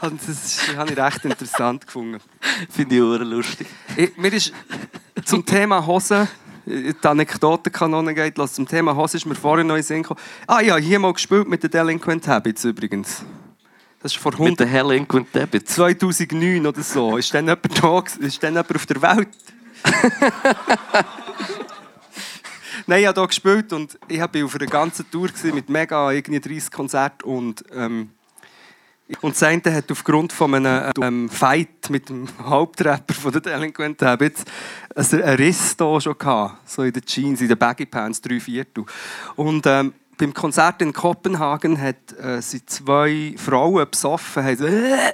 Und 0.00 0.18
das 0.26 0.60
habe 0.74 0.92
ich 0.92 0.98
recht 0.98 1.26
interessant 1.26 1.86
gefunden. 1.86 2.20
Finde 2.70 2.94
ich 2.94 3.02
auch 3.02 3.18
lustig. 3.18 3.66
Ich, 3.96 4.16
mir 4.16 4.32
ist 4.32 4.54
zum 5.26 5.44
Thema 5.44 5.86
Hosen, 5.86 6.26
die 6.64 6.94
Anekdotenkanone 7.02 8.14
geht 8.14 8.38
los, 8.38 8.54
zum 8.54 8.66
Thema 8.66 8.96
Hosen 8.96 9.18
ist 9.18 9.26
mir 9.26 9.34
vorhin 9.34 9.66
noch 9.66 9.76
in 9.76 9.82
Sinn 9.82 10.02
gekommen. 10.02 10.20
Ah 10.46 10.62
ja, 10.62 10.76
hier 10.76 10.98
mal 10.98 11.12
gespielt 11.12 11.46
mit 11.46 11.62
den 11.62 11.70
Delinquent 11.70 12.26
Habits 12.28 12.64
übrigens. 12.64 13.26
Das 14.04 14.12
ist 14.12 14.20
vor 14.20 14.32
Mit 14.32 14.60
100 14.60 14.60
den 14.60 14.74
Delinquent 14.74 15.34
Debits. 15.34 15.76
2009 15.76 16.66
oder 16.66 16.82
so. 16.82 17.16
Ist 17.16 17.32
dann 17.32 17.46
jemand 17.46 17.82
da? 17.82 18.04
Ist 18.20 18.42
dann 18.42 18.52
jemand 18.52 18.76
auf 18.76 18.84
der 18.84 19.00
Welt? 19.00 19.28
Nein, 22.86 23.00
ich 23.00 23.06
habe 23.06 23.18
hier 23.18 23.28
gespielt 23.28 23.72
und 23.72 23.98
ich 24.06 24.20
war 24.20 24.28
auf 24.44 24.54
einer 24.56 24.66
ganzen 24.66 25.10
Tour 25.10 25.30
mit 25.54 25.70
mega 25.70 26.12
irgendwie 26.12 26.38
30 26.38 26.70
Konzerten 26.70 27.24
und 27.24 27.64
ähm, 27.72 28.10
und 29.20 29.34
das 29.34 29.42
eine 29.42 29.62
hat 29.74 29.90
aufgrund 29.90 30.32
von 30.32 30.54
einem 30.54 30.92
ähm, 31.00 31.28
Fight 31.28 31.90
mit 31.90 32.08
dem 32.08 32.26
Hauptrapper 32.42 33.12
von 33.12 33.32
den 33.32 33.42
Delinquent 33.42 34.00
Habits 34.00 34.44
einen 34.94 35.22
Riss 35.22 35.76
hier 35.78 36.00
schon 36.00 36.16
gehabt, 36.16 36.68
so 36.68 36.82
in 36.82 36.92
den 36.92 37.04
Jeans, 37.04 37.40
in 37.42 37.48
den 37.48 37.58
Baggy 37.58 37.84
Pants, 37.84 38.20
drei 38.22 38.40
Viertel. 38.40 38.84
Und 39.36 39.66
ähm, 39.66 39.92
beim 40.16 40.34
Konzert 40.34 40.80
in 40.82 40.92
Kopenhagen 40.92 41.80
hat, 41.80 42.12
äh, 42.18 42.40
sind 42.40 42.68
zwei 42.68 43.34
Frauen 43.36 43.88
besoffen, 43.90 44.44
haben 44.44 44.56
so, 44.56 44.66
äh, 44.66 45.12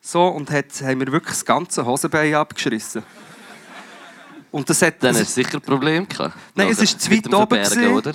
so 0.00 0.26
und 0.26 0.50
hat, 0.50 0.66
haben 0.82 0.98
mir 0.98 1.10
wirklich 1.12 1.34
das 1.34 1.44
ganze 1.44 1.84
Hosenbein 1.84 2.34
abgeschissen. 2.34 3.02
Und 4.50 4.68
das 4.70 4.80
hat... 4.82 5.02
Dann 5.02 5.14
hast 5.14 5.36
du 5.36 5.42
sicher 5.42 5.58
ein 5.58 5.60
Problem 5.60 6.08
gehabt. 6.08 6.34
Nein, 6.54 6.68
es 6.70 6.78
ist 6.78 7.00
zu 7.00 7.10
weit 7.10 7.32
oben 7.32 7.62
gewesen. 7.62 7.92
oder? 7.92 8.12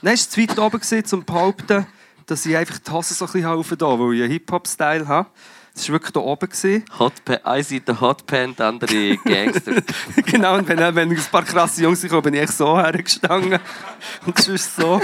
Nein, 0.00 0.14
es 0.14 0.26
war 0.26 0.30
zu 0.30 0.40
weit 0.40 0.58
oben, 0.58 0.80
gewesen, 0.80 0.98
um 0.98 1.06
zu 1.06 1.22
behaupten, 1.22 1.86
dass 2.26 2.46
ich 2.46 2.56
einfach 2.56 2.78
die 2.78 2.90
Hose 2.90 3.14
so 3.14 3.24
ein 3.26 3.32
bisschen 3.32 3.48
aufdrehen 3.48 3.98
weil 3.98 4.14
ich 4.14 4.22
einen 4.22 4.32
Hip-Hop-Style 4.32 5.08
habe. 5.08 5.28
Es 5.74 5.88
war 5.88 5.94
wirklich 5.94 6.12
hier 6.12 6.22
oben. 6.22 6.48
Gewesen. 6.48 6.84
Hot 6.98 7.24
Pa- 7.24 7.40
eine 7.44 7.62
Seite 7.64 7.98
Hotpan, 8.00 8.54
die 8.54 8.62
andere 8.62 9.16
Gangster. 9.24 9.82
genau, 10.26 10.56
und 10.58 10.68
wenn, 10.68 10.78
wenn 10.94 11.10
ein 11.10 11.24
paar 11.30 11.44
krasse 11.44 11.82
Jungs 11.82 12.02
kamen, 12.06 12.22
bin 12.22 12.34
ich 12.34 12.50
so 12.50 12.78
hergestanden. 12.78 13.58
Und 14.26 14.38
das 14.38 14.48
ist 14.48 14.76
so. 14.76 15.00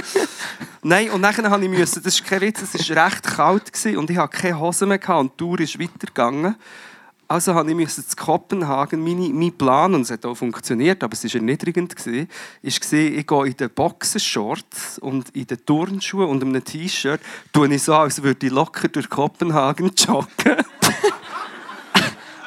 Nein, 0.82 1.10
und 1.10 1.22
dann 1.22 1.50
habe 1.50 1.64
ich 1.64 1.70
müssen, 1.70 2.02
das 2.02 2.14
ist 2.14 2.24
kein 2.24 2.40
Witz, 2.40 2.62
es 2.62 2.88
war 2.90 3.06
recht 3.06 3.22
kalt 3.24 3.72
gewesen, 3.72 3.96
und 3.98 4.10
ich 4.10 4.16
hatte 4.16 4.36
keine 4.36 4.58
Hose 4.60 4.86
mehr 4.86 4.98
gehabt, 4.98 5.20
und 5.20 5.32
die 5.32 5.36
Tour 5.38 5.60
ist 5.60 5.78
weitergegangen. 5.80 6.54
Also 7.30 7.54
habe 7.54 7.68
ich 7.68 7.76
müssen 7.76 8.08
zu 8.08 8.16
Kopenhagen, 8.16 9.04
meine, 9.04 9.28
mein 9.28 9.52
Plan, 9.52 9.94
und 9.94 10.00
es 10.00 10.10
hat 10.10 10.24
auch 10.24 10.34
funktioniert, 10.34 11.04
aber 11.04 11.12
es 11.12 11.24
war 11.24 11.34
erniedrigend, 11.34 11.94
gewesen, 11.94 12.26
ist 12.62 12.80
gewesen, 12.80 13.18
ich 13.18 13.26
gehe 13.26 13.46
in 13.46 13.56
den 13.56 13.68
Boxershorts 13.68 14.98
und 14.98 15.28
in 15.36 15.46
den 15.46 15.62
Turnschuhen 15.66 16.26
und 16.26 16.42
einem 16.42 16.64
T-Shirt, 16.64 17.20
tue 17.52 17.74
ich 17.74 17.82
so, 17.82 17.94
als 17.94 18.22
würde 18.22 18.46
ich 18.46 18.52
locker 18.52 18.88
durch 18.88 19.10
Kopenhagen 19.10 19.92
joggen. 19.96 20.64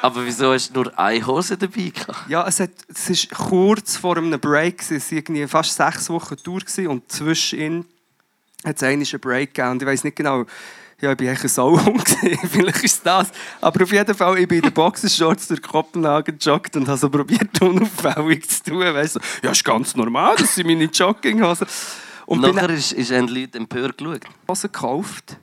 Aber 0.02 0.26
wieso 0.26 0.52
hast 0.52 0.72
du 0.72 0.82
nur 0.82 0.98
eine 0.98 1.28
Hose 1.28 1.58
dabei 1.58 1.90
gehabt? 1.90 2.28
Ja, 2.28 2.48
es, 2.48 2.60
ist 3.08 3.30
kurz 3.30 3.98
vor 3.98 4.18
einem 4.18 4.40
Break. 4.40 4.82
Es 4.90 5.12
war 5.12 5.48
fast 5.48 5.76
sechs 5.76 6.10
Wochen 6.10 6.38
Tour 6.38 6.62
und 6.88 7.12
zwischen 7.12 7.86
hat 8.64 8.78
es 8.78 8.84
einen 8.84 9.06
Break 9.22 9.54
gegeben. 9.54 9.74
Und 9.74 9.82
ich 9.84 9.88
weiß 9.88 10.04
nicht 10.04 10.16
genau, 10.16 10.46
ja, 11.02 11.12
ich 11.12 11.20
war 11.20 11.28
eigentlich 11.28 11.44
ein 11.44 11.50
Sauhund. 11.50 12.08
Vielleicht 12.52 12.84
ist 12.84 13.06
das. 13.06 13.32
Aber 13.60 13.84
auf 13.84 13.92
jeden 13.92 14.16
Fall, 14.16 14.40
ich 14.40 14.48
bin 14.48 14.58
in 14.60 14.64
den 14.64 14.74
Boxershorts 14.74 15.48
durch 15.48 15.62
Kopenhagen 15.62 16.38
gejoggt 16.38 16.76
und 16.76 16.88
habe 16.88 16.98
so 16.98 17.10
probiert, 17.10 17.62
unauffällig 17.62 18.50
zu 18.50 18.64
tun. 18.64 18.82
Weißt 18.82 19.16
du, 19.16 19.20
ja, 19.44 19.52
ist 19.52 19.64
ganz 19.64 19.96
normal, 19.96 20.36
das 20.38 20.56
sind 20.56 20.68
meine 20.68 20.86
Jogginghosen. 20.86 21.68
Und 22.26 22.42
Nachher 22.42 22.70
ist, 22.70 22.94
ist 22.94 23.12
ein 23.12 23.28
Leute 23.28 23.58
empört 23.58 23.98
geschaut. 23.98 24.22
Hosen 24.48 24.72
gekauft. 24.72 25.38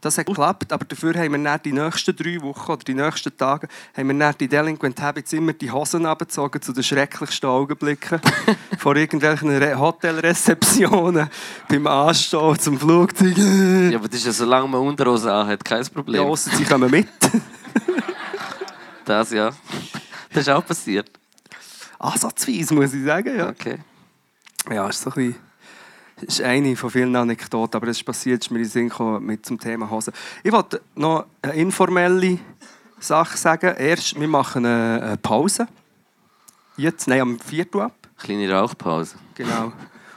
Das 0.00 0.16
hat 0.16 0.26
geklappt, 0.26 0.72
aber 0.72 0.84
dafür 0.86 1.12
haben 1.14 1.32
wir 1.32 1.38
dann 1.44 1.60
die 1.62 1.72
nächsten 1.72 2.16
drei 2.16 2.40
Wochen 2.40 2.72
oder 2.72 2.82
die 2.84 2.94
nächsten 2.94 3.36
Tage 3.36 3.68
haben 3.94 4.08
wir 4.08 4.18
dann 4.18 4.34
die 4.40 4.48
Delinquent 4.48 5.00
Habits 5.02 5.32
immer 5.34 5.52
die 5.52 5.70
Hosen 5.70 6.06
abgezogen 6.06 6.62
zu 6.62 6.72
den 6.72 6.82
schrecklichsten 6.82 7.48
Augenblicken 7.50 8.18
vor 8.78 8.96
irgendwelchen 8.96 9.50
Re 9.50 9.78
Hotelrezeptionen 9.78 11.28
beim 11.68 11.86
Anstehen 11.86 12.58
zum 12.58 12.78
Flugzeug. 12.80 13.36
Ja, 13.36 13.98
aber 13.98 14.08
das 14.08 14.20
ist 14.20 14.26
ja, 14.26 14.32
solange 14.32 14.68
man 14.68 14.80
Unterhose 14.80 15.30
anhat, 15.32 15.62
kein 15.64 15.82
Ja, 15.82 15.88
Problem. 15.90 16.22
ausser 16.24 16.50
sie 16.56 16.64
kommen 16.64 16.90
mit. 16.90 17.08
Das 19.04 19.30
ja. 19.32 19.50
Das 20.32 20.42
ist 20.42 20.48
auch 20.50 20.64
passiert. 20.64 21.10
Ansatzweise, 21.98 22.74
muss 22.74 22.94
ich 22.94 23.04
sagen. 23.04 23.36
Ja, 23.36 23.48
Okay. 23.48 23.78
ja 24.70 24.88
ist 24.88 25.02
so 25.02 25.10
ein 25.10 25.14
bisschen... 25.14 25.49
Das 26.20 26.38
ist 26.38 26.44
eine 26.44 26.76
von 26.76 26.90
vielen 26.90 27.16
Anekdoten, 27.16 27.76
aber 27.76 27.88
es 27.88 28.02
passiert, 28.02 28.42
ist 28.42 28.50
mir 28.50 28.58
in 28.58 28.64
den 28.64 28.70
Sinn 28.70 28.88
gekommen 28.90 29.24
mit 29.24 29.46
zum 29.46 29.58
Thema 29.58 29.88
Hosen. 29.90 30.12
Ich 30.42 30.52
wollte 30.52 30.82
noch 30.94 31.24
eine 31.40 31.54
informelle 31.54 32.38
Sache 32.98 33.38
sagen. 33.38 33.74
Erst, 33.78 34.20
wir 34.20 34.28
machen 34.28 34.66
eine 34.66 35.16
Pause. 35.16 35.66
Jetzt, 36.76 37.08
nein, 37.08 37.22
am 37.22 37.40
4. 37.40 37.74
Uhr 37.74 37.84
ab. 37.84 37.94
Kleine 38.18 38.52
Rauchpause. 38.52 39.16
Genau. 39.34 39.72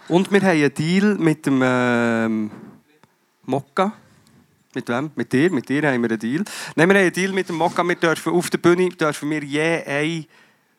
Und 0.09 0.29
wir 0.31 0.41
haben 0.41 0.49
einen 0.49 0.73
Deal 0.73 1.15
mit 1.15 1.45
dem 1.45 1.61
ähm, 1.63 2.51
Mokka. 3.45 3.93
Mit 4.75 4.89
wem? 4.89 5.11
Mit 5.15 5.31
dir? 5.31 5.51
Mit 5.51 5.69
dir 5.69 5.89
haben 5.89 6.01
wir 6.01 6.09
einen 6.09 6.19
Deal. 6.19 6.43
Nein, 6.75 6.89
wir 6.89 6.95
haben 6.95 7.03
einen 7.03 7.13
Deal 7.13 7.31
mit 7.31 7.47
dem 7.47 7.55
Mokka. 7.55 7.81
Wir 7.83 7.95
dürfen 7.95 8.33
auf 8.33 8.49
der 8.49 8.57
Bühne 8.57 8.89
dürfen 8.89 9.29
wir 9.29 9.43
je 9.43 9.83
ein 9.85 10.25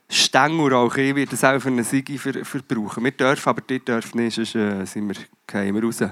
Stängel 0.09 0.73
rauchen. 0.73 1.03
Ich 1.03 1.15
werde 1.15 1.31
das 1.31 1.45
auch 1.45 1.59
für 1.61 1.69
eine 1.69 1.85
Sigi 1.85 2.19
ver 2.19 2.45
verbrauchen. 2.45 3.05
Wir 3.05 3.11
dürfen, 3.13 3.49
aber 3.49 3.61
die 3.63 3.81
dürfen 3.81 4.21
nicht, 4.21 4.35
sonst 4.35 4.55
äh, 4.55 4.85
sind 4.85 5.09
wir, 5.09 5.17
gehen 5.47 5.75
wir 5.75 5.83
raus. 5.83 6.03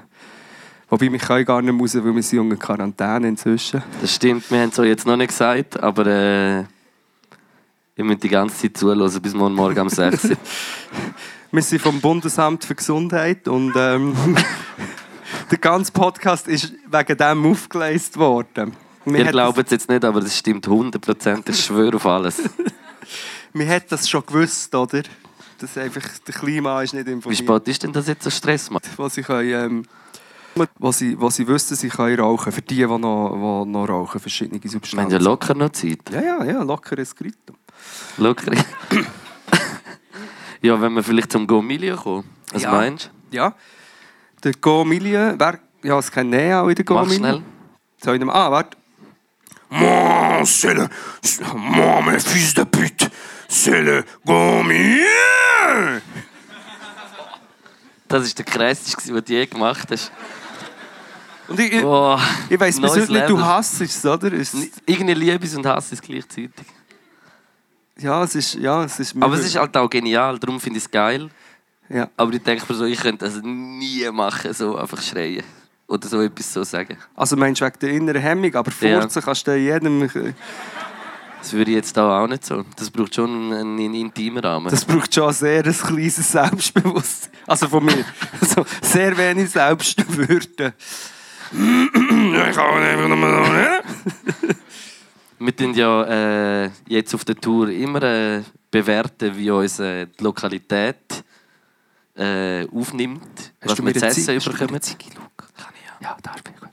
Wobei, 0.88 1.10
wir 1.10 1.18
können 1.18 1.44
gar 1.44 1.62
nicht 1.62 1.80
raus, 1.80 1.94
weil 1.94 2.14
wir 2.14 2.22
sind 2.22 2.40
unter 2.40 2.56
Quarantäne 2.56 3.28
inzwischen. 3.28 3.82
Das 4.00 4.14
stimmt, 4.14 4.50
wir 4.50 4.60
haben 4.60 4.70
es 4.70 4.76
jetzt 4.76 5.06
noch 5.06 5.16
nicht 5.16 5.28
gesagt, 5.28 5.82
aber 5.82 6.06
äh, 6.06 6.58
ihr 7.96 8.04
müsst 8.04 8.22
die 8.22 8.28
ganze 8.28 8.56
Zeit 8.56 8.76
zuhören, 8.76 9.22
bis 9.22 9.34
morgen 9.34 9.54
Morgen 9.54 9.80
um 9.80 9.88
6 9.88 10.24
Uhr. 10.24 10.36
Wir 11.54 11.60
sind 11.60 11.82
vom 11.82 12.00
Bundesamt 12.00 12.64
für 12.64 12.74
Gesundheit 12.74 13.46
und 13.46 13.74
ähm, 13.76 14.14
der 15.50 15.58
ganze 15.58 15.92
Podcast 15.92 16.48
ist 16.48 16.72
wegen 16.90 17.16
dem 17.18 17.44
aufgeleistet 17.44 18.16
worden. 18.16 18.72
Wir 19.04 19.26
Ihr 19.26 19.32
glaubt 19.32 19.58
es 19.58 19.70
jetzt 19.70 19.90
nicht, 19.90 20.02
aber 20.02 20.22
das 20.22 20.38
stimmt 20.38 20.66
100%, 20.66 21.50
ich 21.50 21.62
schwöre 21.62 21.96
auf 21.96 22.06
alles. 22.06 22.40
Wir 23.52 23.68
hat 23.68 23.90
das 23.90 24.08
schon 24.08 24.24
gewusst, 24.26 24.74
oder? 24.74 25.02
Dass 25.58 25.78
einfach 25.78 26.02
der 26.26 26.34
Klima 26.34 26.82
ist 26.82 26.92
nicht 26.94 27.06
Wie 27.06 27.12
informiert. 27.12 27.38
spät 27.38 27.68
ist 27.68 27.82
denn 27.82 27.92
das 27.92 28.08
jetzt 28.08 28.24
so 28.24 28.30
Stress 28.30 28.70
macht? 28.70 28.88
Was 28.98 29.14
können, 29.16 29.84
ähm, 30.56 30.66
was 30.78 30.98
sie, 30.98 31.18
was 31.20 31.36
sie 31.36 31.46
wissen, 31.46 31.76
sie 31.76 31.88
können 31.88 32.18
rauchen. 32.20 32.52
Für 32.52 32.62
die, 32.62 32.76
die 32.76 32.86
noch, 32.86 33.64
die 33.64 33.70
noch 33.70 33.88
rauchen, 33.88 34.20
verschiedene 34.20 34.62
Wir 34.62 34.68
haben 34.68 34.72
Substanzen. 34.72 35.10
ja 35.12 35.18
locker 35.18 35.54
noch 35.54 35.70
Zeit. 35.70 36.00
ja, 36.10 36.20
ja, 36.20 36.44
ja, 36.44 36.62
lockeres 36.62 37.14
Kritum. 37.14 37.56
Locker. 38.18 38.52
ja, 40.60 40.80
wenn 40.80 40.92
wir 40.94 41.02
vielleicht 41.02 41.32
zum 41.32 41.46
Gomilio 41.46 41.96
kommen. 41.96 42.24
Was 42.52 42.62
Ja. 42.62 42.70
meinst 42.72 43.10
Ja. 43.30 43.54
Der 44.44 44.52
Go 44.60 44.84
Million, 44.84 45.38
wer, 45.38 45.58
ja, 45.84 45.98
es 45.98 46.10
kennt 46.10 46.30
Nea 46.30 46.60
auch 46.62 46.68
in 46.68 46.74
der 46.74 46.84
du? 46.84 46.94
Go 46.94 47.00
Mach 47.04 47.10
schnell. 47.12 47.42
Soll 48.02 48.16
ich 48.16 48.20
noch, 48.24 48.34
ah, 48.34 48.50
warte. 48.50 48.76
Moi, 49.70 50.42
c'est 50.44 50.74
le. 50.74 50.88
Moi, 51.54 52.02
mes 52.02 52.18
fils 52.24 52.52
de 52.52 52.64
pute, 52.64 53.10
c'est 53.52 53.82
le 53.82 54.04
Gourmet! 54.24 55.00
Das 58.08 58.24
war 58.26 58.34
der 58.34 58.44
krasseste, 58.44 59.12
den 59.12 59.24
du 59.24 59.32
je 59.32 59.46
gemacht 59.46 59.88
hast. 59.90 60.12
Und 61.48 61.58
ich, 61.60 61.72
ich, 61.72 61.84
Oh, 61.84 62.18
ich 62.48 62.58
weiss 62.60 62.80
bis 62.80 62.90
heute 62.90 63.12
nicht, 63.12 63.28
du 63.28 63.40
hasst 63.40 63.80
es, 63.80 64.04
oder? 64.04 64.32
Es, 64.32 64.54
Irgendwie 64.86 65.14
Liebes 65.14 65.54
und 65.56 65.66
Hass 65.66 65.92
ist 65.92 66.02
gleichzeitig. 66.02 66.50
ja, 67.98 68.22
es 68.22 68.34
ist. 68.34 68.54
Ja, 68.54 68.84
es 68.84 68.98
ist 69.00 69.14
Aber 69.20 69.34
es 69.34 69.46
ist 69.46 69.56
halt 69.56 69.76
auch 69.76 69.88
genial, 69.88 70.38
darum 70.38 70.60
finde 70.60 70.78
ich 70.78 70.84
es 70.84 70.90
geil. 70.90 71.28
Ja. 71.88 72.08
Aber 72.16 72.32
ich 72.32 72.42
denke 72.42 72.64
mir 72.68 72.74
so, 72.74 72.84
ich 72.84 72.98
könnte 73.00 73.24
das 73.26 73.40
nie 73.42 74.08
machen, 74.10 74.52
so 74.54 74.76
einfach 74.76 75.02
schreien. 75.02 75.42
Oder 75.88 76.08
so 76.08 76.20
etwas 76.22 76.52
so 76.52 76.64
sagen. 76.64 76.96
Also 77.14 77.36
meinst 77.36 77.60
du 77.60 77.66
wegen 77.66 77.78
der 77.80 77.90
inneren 77.90 78.22
Hemmung, 78.22 78.54
aber 78.54 78.72
Ja. 78.80 79.00
furzen 79.00 79.22
kannst 79.22 79.46
du 79.46 79.54
jedem... 79.56 80.08
Das 81.42 81.52
würde 81.54 81.72
ich 81.72 81.74
jetzt 81.74 81.96
da 81.96 82.22
auch 82.22 82.28
nicht 82.28 82.46
so. 82.46 82.64
Das 82.76 82.88
braucht 82.88 83.16
schon 83.16 83.52
einen, 83.52 83.76
einen 83.76 83.94
intimen 83.94 84.38
Rahmen. 84.38 84.70
Das 84.70 84.84
braucht 84.84 85.12
schon 85.12 85.32
sehr 85.32 85.66
ein 85.66 85.72
kleines 85.72 86.30
Selbstbewusstsein. 86.30 87.32
Also 87.48 87.66
von 87.66 87.84
mir. 87.84 88.04
Also 88.40 88.64
sehr 88.80 89.16
wenig 89.18 89.50
Selbstwürde. 89.50 90.72
ich 91.52 92.56
kann 92.56 92.82
einfach 92.82 93.08
nochmal 93.08 93.44
so, 93.44 93.52
ne? 93.52 93.80
Wir 95.40 95.56
tun 95.56 95.74
ja 95.74 96.64
äh, 96.64 96.70
jetzt 96.86 97.12
auf 97.12 97.24
der 97.24 97.34
Tour 97.34 97.68
immer 97.70 98.02
äh, 98.04 98.42
bewerten, 98.70 99.36
wie 99.36 99.50
uns 99.50 99.80
äh, 99.80 100.06
die 100.06 100.22
Lokalität 100.22 101.24
äh, 102.14 102.68
aufnimmt, 102.68 103.52
was 103.60 103.84
wir 103.84 103.94
zu 103.94 104.06
essen 104.06 104.38
bekommen. 104.38 104.80
Kann 104.80 104.96
ich 105.00 105.06
ja. 105.10 106.08
Ja, 106.08 106.16
da 106.22 106.34
bin 106.44 106.54
ich 106.54 106.60
gut. 106.60 106.70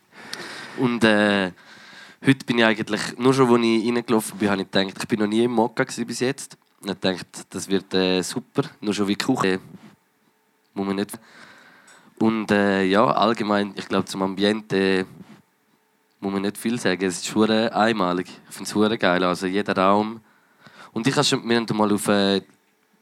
Und 0.77 1.03
äh, 1.03 1.51
heute 2.25 2.45
bin 2.45 2.57
ich 2.57 2.65
eigentlich, 2.65 3.17
nur 3.17 3.33
schon 3.33 3.49
als 3.49 3.65
ich 3.65 3.87
reingelaufen 3.87 4.37
bin, 4.37 4.49
habe 4.49 4.61
ich 4.61 4.71
gedacht, 4.71 4.97
ich 4.99 5.07
bin 5.07 5.19
noch 5.19 5.27
nie 5.27 5.43
im 5.43 5.51
Mokka 5.51 5.85
bis 6.05 6.19
jetzt. 6.19 6.57
Und 6.81 6.91
ich 6.91 6.99
dachte, 6.99 7.25
das 7.49 7.67
wird 7.67 7.93
äh, 7.93 8.21
super, 8.21 8.63
nur 8.81 8.93
schon 8.93 9.07
wie 9.07 9.15
Küche. 9.15 9.53
Äh, 9.53 9.59
muss 10.73 10.87
man 10.87 10.95
nicht. 10.95 11.19
Und 12.19 12.51
äh, 12.51 12.83
ja, 12.83 13.05
allgemein, 13.05 13.73
ich 13.75 13.87
glaube, 13.87 14.05
zum 14.05 14.21
Ambiente 14.21 15.05
muss 16.19 16.33
man 16.33 16.41
nicht 16.41 16.57
viel 16.57 16.79
sagen. 16.79 17.03
Es 17.05 17.15
ist 17.15 17.27
schon 17.27 17.49
einmalig. 17.49 18.27
Ich 18.49 18.55
finde 18.55 18.69
es 18.69 18.75
geil. 18.97 19.23
Also 19.23 19.47
jeder 19.47 19.75
Raum. 19.75 20.21
Und 20.91 21.07
ich 21.07 21.15
habe 21.15 21.23
schon, 21.23 21.45
haben 21.47 21.73
mal 21.73 21.91
auf 21.91 22.09
eine 22.09 22.43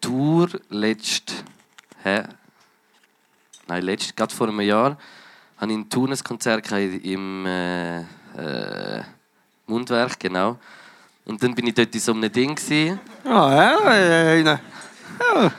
Tour 0.02 0.50
letzt, 0.70 1.44
hä? 2.04 2.24
Nein, 3.68 3.84
letzt, 3.84 4.16
gerade 4.16 4.34
vor 4.34 4.48
einem 4.48 4.62
Jahr, 4.62 4.98
habe 5.58 5.72
ich 5.72 5.78
ein 5.78 5.90
ein 5.90 6.24
Konzert 6.24 6.72
im 6.72 7.46
äh, 7.46 8.04
äh, 8.38 9.02
Mundwerk, 9.66 10.20
genau. 10.20 10.58
Und 11.26 11.42
dann 11.44 11.54
bin 11.56 11.68
ich 11.68 11.74
dort 11.74 11.94
in 11.94 12.00
so 12.02 12.14
einem 12.14 12.32
Ding. 12.32 12.56
Gewesen. 12.56 13.00
Ah, 13.26 13.54
ja, 13.54 13.92
äh, 13.94 14.42
ja. 14.44 14.60
ja. 15.20 15.52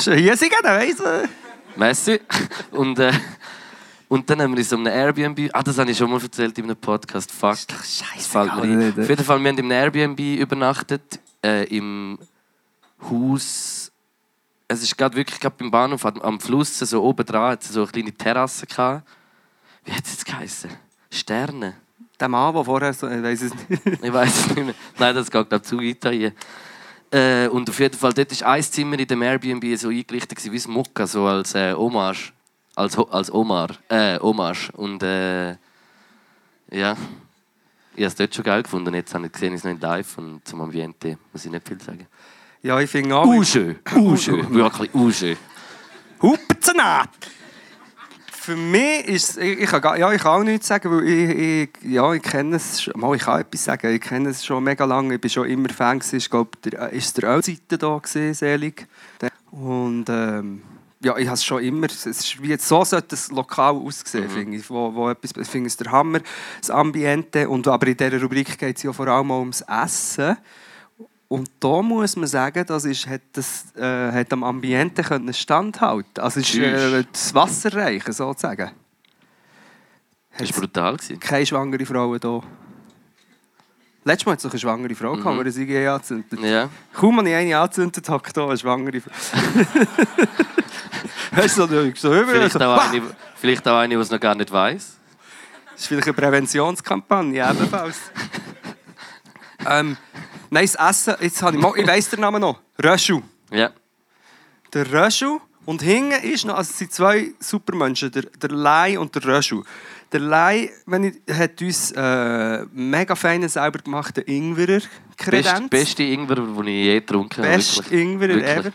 Schon 0.00 0.14
hier 0.14 0.36
sind, 0.36 0.52
dann 0.62 0.80
weiss 0.80 0.98
man. 0.98 1.28
Messi. 1.76 2.20
Und, 2.70 2.98
äh, 2.98 3.12
und 4.08 4.28
dann 4.30 4.40
haben 4.40 4.52
wir 4.52 4.58
in 4.58 4.64
so 4.64 4.76
einem 4.76 4.86
Airbnb. 4.86 5.50
Ah, 5.52 5.62
das 5.62 5.76
habe 5.78 5.90
ich 5.90 5.98
schon 5.98 6.10
mal 6.10 6.20
erzählt 6.22 6.56
in 6.58 6.64
einem 6.64 6.76
Podcast. 6.76 7.30
Fuck. 7.30 7.58
Das 7.68 8.02
fällt 8.26 8.54
mir 8.56 8.62
ein. 8.62 8.78
nicht, 8.78 8.98
Auf 8.98 9.08
jeden 9.08 9.24
Fall, 9.24 9.38
wir 9.42 9.48
haben 9.50 9.58
in 9.58 9.70
einem 9.70 9.94
Airbnb 9.94 10.20
übernachtet. 10.40 11.20
Äh, 11.44 11.64
Im 11.76 12.18
Haus. 13.10 13.92
Es 14.66 14.82
ist 14.82 14.96
gerade 14.98 15.16
wirklich 15.16 15.38
gerade 15.38 15.54
beim 15.58 15.70
Bahnhof 15.70 16.04
am- 16.04 16.20
am 16.20 16.40
Fluss, 16.40 16.78
so 16.78 17.02
oben 17.02 17.24
dran, 17.24 17.52
hat 17.52 17.62
es 17.62 17.68
so 17.68 17.82
eine 17.82 17.90
kleine 17.90 18.12
Terrasse 18.12 18.66
gehabt. 18.66 19.06
Wie 19.84 19.92
hat 19.92 20.04
es 20.04 20.12
jetzt 20.12 20.26
geheißen? 20.26 20.70
Sterne. 21.10 21.74
Der 22.20 22.28
Mann, 22.28 22.52
der 22.54 22.64
vorher 22.64 22.92
so... 22.92 23.08
Ich 23.08 23.22
weiss 23.22 23.42
es 23.42 23.52
nicht. 23.54 23.86
Ich 24.02 24.12
weiß 24.12 24.28
es 24.28 24.46
nicht 24.56 24.64
mehr. 24.66 24.74
Nein, 24.98 25.14
das 25.14 25.30
geht 25.30 25.48
glaube 25.48 25.62
zu 25.62 25.78
weit 25.78 26.04
hier. 26.10 26.32
Äh, 27.10 27.48
und 27.48 27.68
auf 27.70 27.78
jeden 27.78 27.96
Fall, 27.96 28.12
dort 28.12 28.40
war 28.42 28.48
ein 28.52 28.62
Zimmer 28.62 28.98
in 28.98 29.06
dem 29.06 29.22
Airbnb 29.22 29.64
so 29.78 29.88
eingerichtet 29.88 30.44
wie 30.44 30.56
das 30.56 30.66
Mokka, 30.68 31.06
so 31.06 31.24
als 31.26 31.54
äh, 31.54 31.72
Hommage. 31.72 32.32
Als, 32.74 32.96
Ho- 32.96 33.08
als 33.10 33.32
Omar. 33.32 33.70
Äh, 33.88 34.18
Hommage. 34.20 34.70
Und 34.74 35.02
äh, 35.02 35.50
ja, 36.70 36.96
ich 37.94 38.04
habe 38.04 38.06
es 38.06 38.14
dort 38.14 38.34
schon 38.34 38.44
geil 38.44 38.62
gefunden. 38.62 38.94
Jetzt 38.94 39.14
habe 39.14 39.26
ich 39.26 39.32
gesehen, 39.32 39.54
es 39.54 39.64
noch 39.64 39.70
in 39.70 39.80
live 39.80 40.18
und 40.18 40.46
zum 40.46 40.60
Ambiente 40.60 41.18
muss 41.32 41.44
ich 41.44 41.50
nicht 41.50 41.66
viel 41.66 41.80
sagen. 41.80 42.06
Ja, 42.62 42.78
ich 42.80 42.90
finde 42.90 43.16
auch... 43.16 43.24
Uschö, 43.26 43.74
Uschö, 43.96 44.44
wirklich 44.50 44.92
Uschö. 44.94 45.34
Hupzenat! 46.20 47.10
Für 48.48 48.56
mich 48.56 49.06
ist 49.06 49.30
es- 49.32 49.36
ich, 49.36 49.66
kann, 49.68 49.82
ja, 50.00 50.10
ich 50.10 50.22
kann 50.22 50.40
auch 50.40 50.42
nichts 50.42 50.68
sagen, 50.68 50.90
weil 50.90 51.06
ich, 51.06 51.68
ich, 51.84 51.90
ja, 51.92 52.14
ich 52.14 52.22
kenne 52.22 52.56
es 52.56 52.80
schon, 52.82 52.98
mal, 52.98 53.14
ich 53.14 53.20
kann 53.20 53.42
etwas 53.42 53.62
sagen, 53.62 53.94
ich 53.94 54.00
kenne 54.00 54.30
es 54.30 54.42
schon 54.42 54.64
mega 54.64 54.86
lange, 54.86 55.16
ich 55.16 55.20
bin 55.20 55.28
schon 55.28 55.46
immer 55.50 55.68
Fan 55.68 55.98
gewesen, 55.98 56.16
ich 56.16 56.30
glaube, 56.30 56.52
der, 56.64 56.88
ist 56.90 57.14
der 57.20 57.28
Ölseite 57.28 57.76
da 57.76 57.98
gewesen, 57.98 58.32
selig. 58.32 58.86
Und 59.50 60.06
ähm, 60.08 60.62
ja, 61.00 61.18
ich 61.18 61.26
habe 61.26 61.34
es 61.34 61.44
schon 61.44 61.62
immer, 61.62 61.88
es 61.88 62.06
ist 62.06 62.42
wie 62.42 62.48
jetzt, 62.48 62.66
so 62.66 62.82
sollte 62.84 63.08
das 63.08 63.30
lokal 63.30 63.74
aussehen, 63.74 64.30
finde 64.30 64.56
ich, 64.56 64.70
wo, 64.70 64.94
wo 64.94 65.10
etwas, 65.10 65.32
ich 65.36 65.46
finde 65.46 65.66
es 65.66 65.76
der 65.76 65.92
Hammer, 65.92 66.20
das 66.58 66.70
Ambiente, 66.70 67.50
und, 67.50 67.68
aber 67.68 67.86
in 67.88 67.98
dieser 67.98 68.18
Rubrik 68.22 68.58
geht 68.58 68.78
es 68.78 68.82
ja 68.82 68.94
vor 68.94 69.08
allem 69.08 69.30
auch 69.30 69.40
ums 69.40 69.60
Essen. 69.60 70.38
Und 71.28 71.50
da 71.60 71.82
muss 71.82 72.16
man 72.16 72.26
sagen, 72.26 72.64
das 72.66 72.86
ist, 72.86 73.06
hat, 73.06 73.20
das, 73.34 73.66
äh, 73.76 74.12
hat 74.12 74.32
am 74.32 74.42
Ambiente 74.42 75.02
können 75.02 75.32
standhalten 75.34 76.22
Also 76.22 76.40
ist 76.40 76.54
äh, 76.54 77.04
das 77.12 77.34
Wasser 77.34 77.74
reichen, 77.74 78.12
sozusagen. 78.12 78.70
Das 80.38 80.52
war 80.54 80.60
brutal. 80.60 80.96
gewesen. 80.96 81.20
Keine 81.20 81.44
schwangere 81.44 81.84
Frau 81.84 82.16
hier. 82.16 82.42
Letztes 84.04 84.24
Mal 84.24 84.32
hat 84.32 84.38
es 84.38 84.44
noch 84.44 84.52
eine 84.52 84.60
schwangere 84.60 84.94
Frau 84.94 85.16
Mhm. 85.16 85.44
die 85.44 85.50
sie 85.50 85.68
eh 85.70 85.86
angezündet 85.86 86.40
Ja. 86.40 86.70
Kaum 86.94 87.18
habe 87.18 87.28
ich 87.28 87.34
eine 87.34 87.58
angezündet, 87.58 88.08
hockt 88.08 88.34
hier 88.34 88.44
eine 88.44 88.56
schwangere 88.56 89.00
Frau. 89.00 89.10
Weißt 91.32 91.58
du, 91.58 91.66
so, 91.66 91.90
so 91.94 92.14
über 92.14 92.26
Vielleicht 92.32 92.52
so, 92.52 92.60
auch 92.60 92.90
eine, 92.90 93.02
vielleicht 93.36 93.68
auch 93.68 93.78
eine, 93.78 93.94
die 93.94 94.00
es 94.00 94.10
noch 94.10 94.20
gar 94.20 94.34
nicht 94.34 94.50
weiß. 94.50 94.96
Das 95.72 95.80
ist 95.82 95.86
vielleicht 95.88 96.06
eine 96.06 96.14
Präventionskampagne, 96.14 97.48
ebenfalls. 97.50 97.98
ähm, 99.68 99.96
das 100.50 100.74
Essen, 100.74 101.14
jetzt 101.20 101.42
habe 101.42 101.56
ich, 101.56 101.62
mal, 101.62 101.72
ich 101.76 101.86
weiss 101.86 102.08
den 102.10 102.20
Namen 102.20 102.40
noch. 102.40 102.60
Röschel. 102.82 103.22
Ja. 103.50 103.70
Der 104.72 104.90
Röschel 104.92 105.38
und 105.64 105.82
hinten 105.82 106.12
ist 106.24 106.44
noch, 106.44 106.56
also 106.56 106.70
es 106.70 106.78
sind 106.78 106.92
zwei 106.92 107.32
Supermenschen, 107.40 108.10
der, 108.10 108.22
der 108.22 108.50
Lai 108.50 108.98
und 108.98 109.14
der 109.14 109.24
Röschel. 109.24 109.62
Der 110.12 110.20
Lai 110.20 110.70
wenn 110.86 111.04
ich, 111.04 111.14
hat 111.34 111.60
uns 111.60 111.92
äh, 111.92 112.64
mega 112.72 113.14
feinen, 113.14 113.48
selber 113.48 113.78
gemachten 113.80 114.24
Ingwerer 114.24 114.78
Best, 114.78 114.88
kredenz. 115.16 115.68
beste 115.70 116.02
Ingwer, 116.02 116.36
den 116.36 116.66
ich 116.66 116.84
je 116.84 116.94
getrunken 117.00 117.44
habe. 117.44 117.56
Best. 117.56 117.90
Ingwerer 117.92 118.42
ever. 118.42 118.72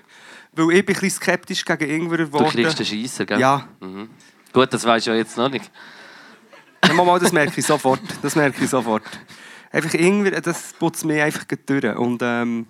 Weil 0.56 0.72
ich 0.78 0.86
bin 0.86 0.96
ein 0.96 1.02
bisschen 1.02 1.10
skeptisch 1.22 1.66
gegen 1.66 1.90
Ingwerer 1.90 2.26
Du 2.26 2.32
geworden. 2.32 2.50
kriegst 2.50 2.78
den 2.78 2.86
Scheisser, 2.86 3.26
gell? 3.26 3.40
Ja. 3.40 3.68
Mhm. 3.80 4.10
Gut, 4.52 4.72
das 4.72 4.86
weißt 4.86 5.08
du 5.08 5.12
ja 5.12 5.18
jetzt 5.18 5.36
noch 5.36 5.50
nicht. 5.50 5.72
Mal, 6.94 7.20
das 7.20 7.32
merke 7.32 7.60
ich 7.60 7.66
sofort. 7.66 8.02
Das 8.22 8.36
merke 8.36 8.64
ich 8.64 8.70
sofort. 8.70 9.04
Einfach 9.74 9.96
Ingwer, 9.96 10.40
das 10.40 10.72
putzt 10.74 11.04
mich 11.04 11.20
einfach 11.20 11.46
durch. 11.66 11.98
Und, 11.98 12.22
ähm, 12.22 12.68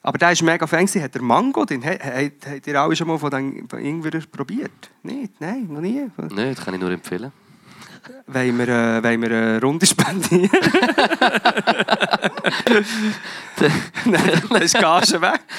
aber 0.00 0.16
der 0.16 0.30
ist 0.30 0.42
mega 0.42 0.64
fan. 0.66 0.86
Hat 0.86 1.14
der 1.14 1.22
Mango 1.22 1.62
hat, 1.62 2.00
habt 2.46 2.66
ihr 2.66 2.80
alle 2.80 2.94
schon 2.94 3.08
mal 3.08 3.18
von 3.18 3.30
dem 3.30 3.66
Ingwer 3.76 4.22
probiert? 4.30 4.90
Nicht? 5.02 5.40
Nein, 5.40 5.66
noch 5.68 5.80
nie. 5.80 6.06
Nein, 6.16 6.54
das 6.54 6.64
kann 6.64 6.74
ich 6.74 6.80
nur 6.80 6.92
empfehlen. 6.92 7.32
Wollen 8.28 8.58
wir, 8.58 8.68
äh, 8.68 9.02
wollen 9.02 9.22
wir 9.22 9.30
eine 9.30 9.60
Runde 9.60 9.86
spendieren? 9.86 10.50
Nein, 14.04 14.42
dann 14.48 14.62
ist 14.62 14.78
Gage 14.78 15.20
weg. 15.20 15.40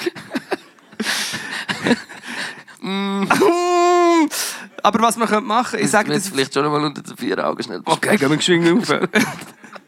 Mm. 2.84 3.28
Aber 4.82 5.00
was 5.02 5.16
wir 5.16 5.26
können 5.26 5.46
machen 5.46 5.78
ich 5.78 5.90
sage 5.90 6.12
jetzt 6.12 6.26
das... 6.26 6.32
vielleicht 6.32 6.54
schon 6.54 6.64
mal 6.64 6.84
unter 6.84 7.02
den 7.02 7.16
vier 7.16 7.44
Augen 7.44 7.62
schnell 7.62 7.82
Okay, 7.84 8.16
gehen 8.16 8.30
wir 8.30 8.36
geschwind 8.36 8.90
rauf. 8.90 9.00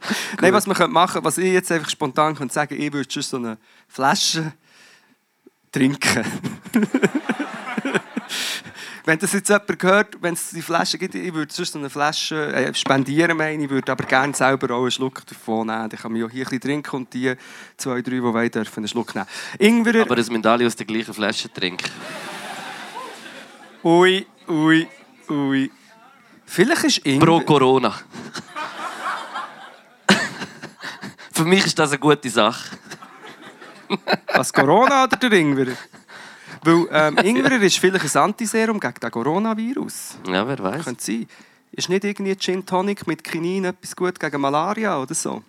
Nein, 0.40 0.52
was 0.52 0.66
wir 0.66 0.74
können 0.74 0.92
machen 0.92 1.24
was 1.24 1.38
ich 1.38 1.52
jetzt 1.52 1.72
einfach 1.72 1.90
spontan 1.90 2.34
könnte 2.34 2.54
sagen 2.54 2.80
ich 2.80 2.92
würde 2.92 3.10
schon 3.10 3.22
so 3.22 3.36
eine 3.36 3.58
Flasche 3.88 4.52
trinken. 5.72 6.24
Wenn 9.06 9.18
das 9.18 9.34
jetzt 9.34 9.50
jemand 9.50 9.82
hört, 9.82 10.22
wenn 10.22 10.32
es 10.32 10.50
die 10.50 10.62
Flasche 10.62 10.96
gibt, 10.96 11.14
ich 11.14 11.34
würde 11.34 11.52
sonst 11.52 11.72
so 11.72 11.78
eine 11.78 11.90
Flasche 11.90 12.54
äh, 12.54 12.72
spendieren, 12.72 13.36
meine 13.36 13.62
ich, 13.62 13.68
würde 13.68 13.92
aber 13.92 14.04
gerne 14.04 14.32
selber 14.32 14.74
auch 14.74 14.80
einen 14.80 14.90
Schluck 14.90 15.26
davon 15.26 15.66
nehmen. 15.66 15.90
Dann 15.90 15.98
kann 16.00 16.12
man 16.12 16.22
ja 16.22 16.28
hier 16.30 16.40
ein 16.40 16.44
bisschen 16.44 16.60
trinken 16.60 16.96
und 16.96 17.12
die 17.12 17.34
zwei, 17.76 18.00
drei, 18.00 18.12
die 18.12 18.22
wollen, 18.22 18.50
dürfen 18.50 18.78
einen 18.78 18.88
Schluck 18.88 19.14
nehmen. 19.14 19.26
Ingwer, 19.58 20.02
Aber 20.02 20.16
es 20.16 20.30
müssen 20.30 20.46
alle 20.46 20.66
aus 20.66 20.74
der 20.74 20.86
gleichen 20.86 21.12
Flasche 21.12 21.52
trinken. 21.52 21.90
ui, 23.82 24.26
ui, 24.48 24.88
ui. 25.28 25.70
Vielleicht 26.46 26.84
ist 26.84 26.98
Ingwer... 26.98 27.26
Pro 27.26 27.40
Corona. 27.40 27.94
Für 31.32 31.44
mich 31.44 31.66
ist 31.66 31.78
das 31.78 31.90
eine 31.90 31.98
gute 31.98 32.30
Sache. 32.30 32.76
Was 34.34 34.52
Corona 34.52 35.04
oder 35.04 35.16
der 35.16 35.32
Ingwer? 35.32 35.76
Weil 36.62 36.88
ähm, 36.90 37.18
Ingwer 37.18 37.60
ist 37.60 37.78
vielleicht 37.78 38.16
ein 38.16 38.22
Antiserum 38.22 38.80
gegen 38.80 38.94
den 38.94 39.10
Coronavirus. 39.10 40.18
Ja, 40.26 40.46
wer 40.46 40.58
weiß. 40.58 40.84
Könnte 40.84 41.02
sein. 41.02 41.26
Ist 41.72 41.88
nicht 41.88 42.04
irgendwie 42.04 42.36
Gin 42.36 42.64
Tonic 42.64 43.06
mit 43.06 43.24
Kinin 43.24 43.64
etwas 43.64 43.96
gut 43.96 44.18
gegen 44.20 44.40
Malaria 44.40 44.96
oder 44.96 45.14
so? 45.14 45.42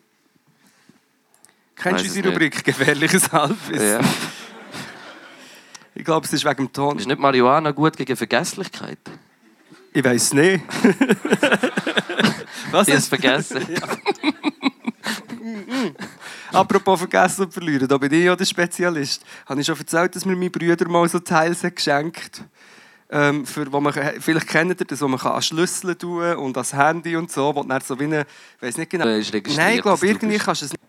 Kennst 1.76 2.04
du 2.04 2.08
unsere 2.08 2.30
Rubrik 2.30 2.64
«Gefährliches 2.64 3.32
Halbwissen»? 3.32 3.88
Ja. 3.88 4.00
Ich 5.96 6.04
glaube, 6.04 6.26
es 6.26 6.34
ist 6.34 6.44
wegen 6.46 6.58
dem 6.58 6.74
Ton. 6.74 7.00
Ist 7.00 7.08
nicht 7.08 7.20
Marihuana 7.20 7.72
gut 7.72 7.96
gegen 7.96 8.16
Vergesslichkeit? 8.16 9.00
Ich 9.94 10.04
weiß 10.04 10.34
nicht. 10.34 10.64
Was 12.72 12.88
Ich 12.90 12.94
habe 12.94 12.98
es 12.98 13.04
ist? 13.04 13.08
vergessen. 13.08 13.66
Apropos 16.52 17.00
vergessen 17.00 17.46
und 17.46 17.54
verlieren, 17.54 17.88
da 17.88 17.98
bin 17.98 18.12
ich 18.12 18.26
ja 18.26 18.36
der 18.36 18.46
Spezialist. 18.46 19.24
Habe 19.46 19.62
ich 19.62 19.68
schon 19.68 19.78
erzählt, 19.78 20.16
dass 20.16 20.26
mir 20.26 20.36
meine 20.36 20.50
Brüder 20.50 20.88
mal 20.90 21.08
so 21.08 21.20
Teils 21.20 21.64
hat 21.64 21.76
geschenkt 21.76 22.44
ähm, 23.10 23.46
für, 23.46 23.72
wo 23.72 23.80
man, 23.80 23.94
vielleicht 24.20 24.48
kennt 24.48 24.82
ihr 24.82 24.86
das, 24.86 25.02
wo 25.02 25.08
man 25.08 25.20
kann 25.20 25.34
an 25.34 25.42
Schlüssel 25.42 25.96
tun 25.96 26.36
und 26.36 26.58
ans 26.58 26.74
Handy 26.74 27.16
und 27.16 27.32
so, 27.32 27.56
wo 27.56 27.64
dann 27.64 27.82
so 27.82 28.00
wie 28.00 28.06
eine, 28.06 28.26
weiß 28.60 28.78
nicht 28.78 28.90
genau. 28.90 29.06
Äh, 29.06 29.20
ist 29.20 29.34
Nein, 29.56 29.76
ich 29.76 29.82
glaube, 29.82 30.06
irgendwie 30.08 30.38
kannst 30.38 30.62
du 30.62 30.66
es 30.66 30.72
nicht, 30.72 30.84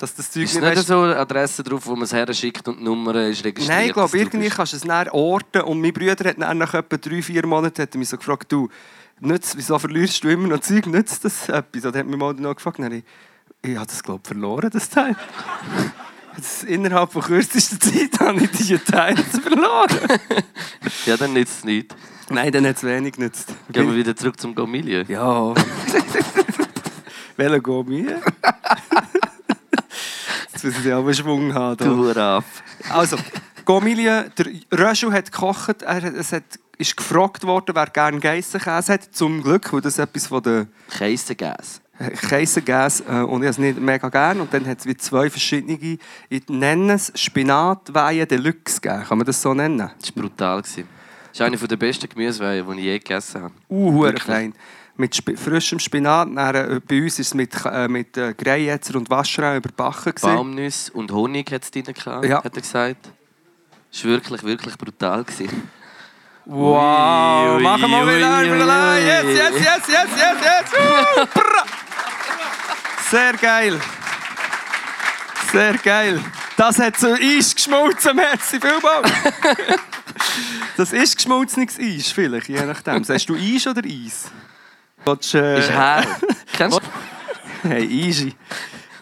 dass 0.00 0.14
das 0.14 0.30
Zeug 0.30 0.44
Ist 0.44 0.54
nicht, 0.54 0.64
weißt- 0.64 0.82
so 0.82 1.00
eine 1.02 1.16
Adresse 1.16 1.62
drauf, 1.62 1.86
wo 1.86 1.92
man 1.94 2.02
es 2.04 2.12
her 2.12 2.32
schickt 2.32 2.66
und 2.68 2.78
die 2.78 2.84
Nummer 2.84 3.14
ist 3.28 3.44
registriert? 3.44 3.78
Nein, 3.78 3.86
ich 3.88 3.92
glaube, 3.92 4.18
irgendwie 4.18 4.48
kannst 4.48 4.72
du 4.72 4.76
es 4.78 4.82
dann 4.82 5.08
orten. 5.10 5.62
Und 5.62 5.80
mein 5.80 5.92
Bruder 5.92 6.12
hat 6.28 6.36
dann 6.40 6.58
nach 6.58 6.74
etwa 6.74 6.96
drei, 6.96 7.22
vier 7.22 7.46
Monaten 7.46 7.82
hat 7.82 7.94
mich 7.94 8.08
so 8.08 8.16
gefragt, 8.16 8.50
du, 8.50 8.68
nützt, 9.20 9.56
wieso 9.56 9.78
verlierst 9.78 10.24
du 10.24 10.28
immer 10.28 10.48
noch 10.48 10.60
Zeug, 10.60 10.86
nützt 10.86 11.24
das 11.24 11.48
etwas? 11.48 11.84
Und 11.84 11.96
hat 11.96 12.06
mich 12.06 12.16
mal 12.18 12.32
noch 12.34 12.54
gefragt, 12.56 12.78
dann 12.78 12.92
ich, 12.92 13.04
ich 13.62 13.76
habe 13.76 13.86
das, 13.86 14.02
glaube 14.02 14.20
ich, 14.24 14.28
verloren, 14.28 14.70
das 14.72 14.88
Teil. 14.88 15.14
Jetzt, 16.36 16.64
innerhalb 16.64 17.12
von 17.12 17.22
kürzester 17.22 17.78
Zeit 17.80 18.18
habe 18.20 18.42
ich 18.44 18.50
diese 18.52 18.82
Teile 18.82 19.16
verloren. 19.42 19.88
Ja, 21.06 21.16
dann 21.16 21.32
nützt 21.34 21.58
es 21.58 21.64
nichts. 21.64 21.94
Nein, 22.30 22.52
dann 22.52 22.64
hat 22.66 22.76
es 22.76 22.84
wenig 22.84 23.14
genützt. 23.14 23.52
Gehen 23.70 23.88
wir 23.88 23.96
wieder 23.96 24.14
zurück 24.16 24.40
zum 24.40 24.54
Gomilio. 24.54 25.02
Ja. 25.08 25.52
Welcher 27.36 27.82
mir? 27.84 28.20
Jetzt 30.62 30.64
müssen 30.76 30.82
sie 30.82 30.92
aber 30.92 31.14
Schwung 31.14 31.54
haben. 31.54 31.76
da. 31.78 31.84
Du 31.86 31.96
Huraf. 31.96 32.44
Also, 32.90 33.16
Gomilie, 33.64 34.30
der 34.36 34.46
Röschel 34.78 35.10
hat 35.10 35.32
gekocht, 35.32 35.80
er, 35.80 36.02
hat- 36.02 36.14
es 36.14 36.32
hat, 36.32 36.42
ist 36.76 36.94
gefragt 36.98 37.44
worden, 37.44 37.74
wer 37.74 37.86
gerne 37.86 38.20
Geissenkäse 38.20 38.92
hat. 38.92 39.04
Zum 39.14 39.42
Glück, 39.42 39.72
weil 39.72 39.80
das 39.80 39.98
etwas 39.98 40.26
von 40.26 40.42
der 40.42 40.66
Käsegas. 40.90 41.80
Käsekäse 42.28 43.04
äh, 43.08 43.20
und 43.22 43.40
ich 43.42 43.46
habe 43.46 43.48
es 43.48 43.58
nicht 43.58 43.80
mega 43.80 44.08
gerne. 44.10 44.42
Und 44.42 44.52
dann 44.52 44.66
hat 44.66 44.80
es 44.80 44.86
wie 44.86 44.96
zwei 44.98 45.30
verschiedene, 45.30 45.98
ich 46.28 46.48
nenne 46.48 46.92
es 46.92 47.10
Spinatweihe 47.14 48.26
Deluxe 48.26 48.80
gegeben. 48.82 49.04
Kann 49.04 49.16
man 49.18 49.26
das 49.26 49.40
so 49.40 49.54
nennen? 49.54 49.78
Das 49.98 50.14
war 50.14 50.22
brutal. 50.22 50.60
gewesen. 50.60 50.86
Das 51.28 51.40
ist 51.40 51.42
eine 51.42 51.56
der 51.56 51.76
besten 51.76 52.06
Gemüseweihen, 52.08 52.66
die 52.70 52.78
ich 52.80 52.84
je 52.84 52.98
gegessen 52.98 53.42
habe. 53.44 53.54
Uh, 53.70 54.10
fein. 54.18 54.52
Mit 55.00 55.14
Sp 55.16 55.32
frischem 55.36 55.78
Spinat. 55.78 56.28
Dann, 56.34 56.54
äh, 56.54 56.80
bei 56.86 57.02
uns 57.02 57.16
war 57.18 57.22
es 57.22 57.34
mit, 57.34 57.54
äh, 57.64 57.88
mit 57.88 58.16
äh, 58.16 58.34
Greyetzer 58.34 58.96
und 58.96 59.08
Waschrau 59.08 59.56
überbacken. 59.56 60.14
gewesen. 60.14 60.34
Baumnüsse 60.36 60.92
und 60.92 61.10
Honig 61.10 61.50
hat 61.50 61.62
es 61.64 61.70
drin 61.70 61.84
gehabt, 61.84 62.24
Ja. 62.26 62.44
hat 62.44 62.54
er 62.54 62.60
gesagt. 62.60 63.08
Das 63.90 64.04
war 64.04 64.10
wirklich, 64.12 64.42
wirklich 64.44 64.76
brutal. 64.78 65.24
Gewesen. 65.24 65.68
Wow, 66.44 67.56
Ui, 67.56 67.62
machen 67.62 67.90
wir 67.90 68.06
wieder 68.16 68.38
ui, 68.38 68.44
wieder. 68.44 68.92
ui. 68.92 68.98
Yes, 69.04 69.24
yes, 69.24 69.52
yes, 69.54 69.88
yes, 69.88 70.08
yes, 70.16 70.36
yes. 70.42 70.80
Uh. 71.36 71.40
Sehr 73.10 73.32
geil. 73.34 73.80
Sehr 75.52 75.74
geil. 75.78 76.20
Das 76.56 76.78
hat 76.78 76.98
so 76.98 77.08
Eis 77.14 77.54
geschmolzen, 77.54 78.14
merci 78.16 78.60
vielmals. 78.60 79.10
Das 80.76 80.92
ist 80.92 81.16
geschmolzenes 81.16 81.78
Eis, 81.78 82.10
vielleicht, 82.12 82.48
je 82.48 82.64
nachdem. 82.64 83.02
Sagst 83.04 83.28
du 83.28 83.34
Eis 83.34 83.66
oder 83.66 83.82
Eis? 83.84 84.30
Willst, 85.04 85.34
äh, 85.34 85.58
Ist 85.58 85.70
hell. 85.70 86.04
Kennst 86.52 86.78
du? 86.78 87.68
Hey, 87.68 88.06
Eisi. 88.08 88.34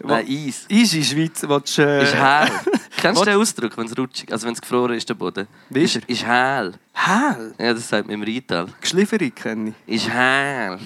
Nein, 0.03 0.27
Eis. 0.29 0.65
In 0.69 0.87
Schweiz. 0.87 1.43
Willst, 1.47 1.79
äh, 1.79 2.05
Ist 2.05 2.15
hell. 2.15 2.49
Kennst 2.97 3.21
du 3.21 3.25
den 3.25 3.37
Ausdruck, 3.37 3.77
wenn 3.77 3.87
es 3.87 3.97
rutschig, 3.97 4.33
also 4.33 4.47
wenn 4.47 4.55
es 4.55 4.61
gefroren 4.61 4.95
ist, 4.95 5.09
der 5.09 5.15
Boden? 5.15 5.47
Wie 5.71 5.83
ist 5.85 5.97
er? 5.97 6.09
Ist 6.09 6.25
hell. 6.25 6.75
Hell? 6.93 7.55
Ja, 7.59 7.73
das 7.75 7.89
sagt 7.89 8.07
man 8.09 8.15
im 8.15 8.23
Rheintal. 8.23 8.67
Geschlieferung 8.81 9.33
kenne 9.35 9.75
ich. 9.87 9.97
Ist 10.05 10.09
hell. 10.13 10.79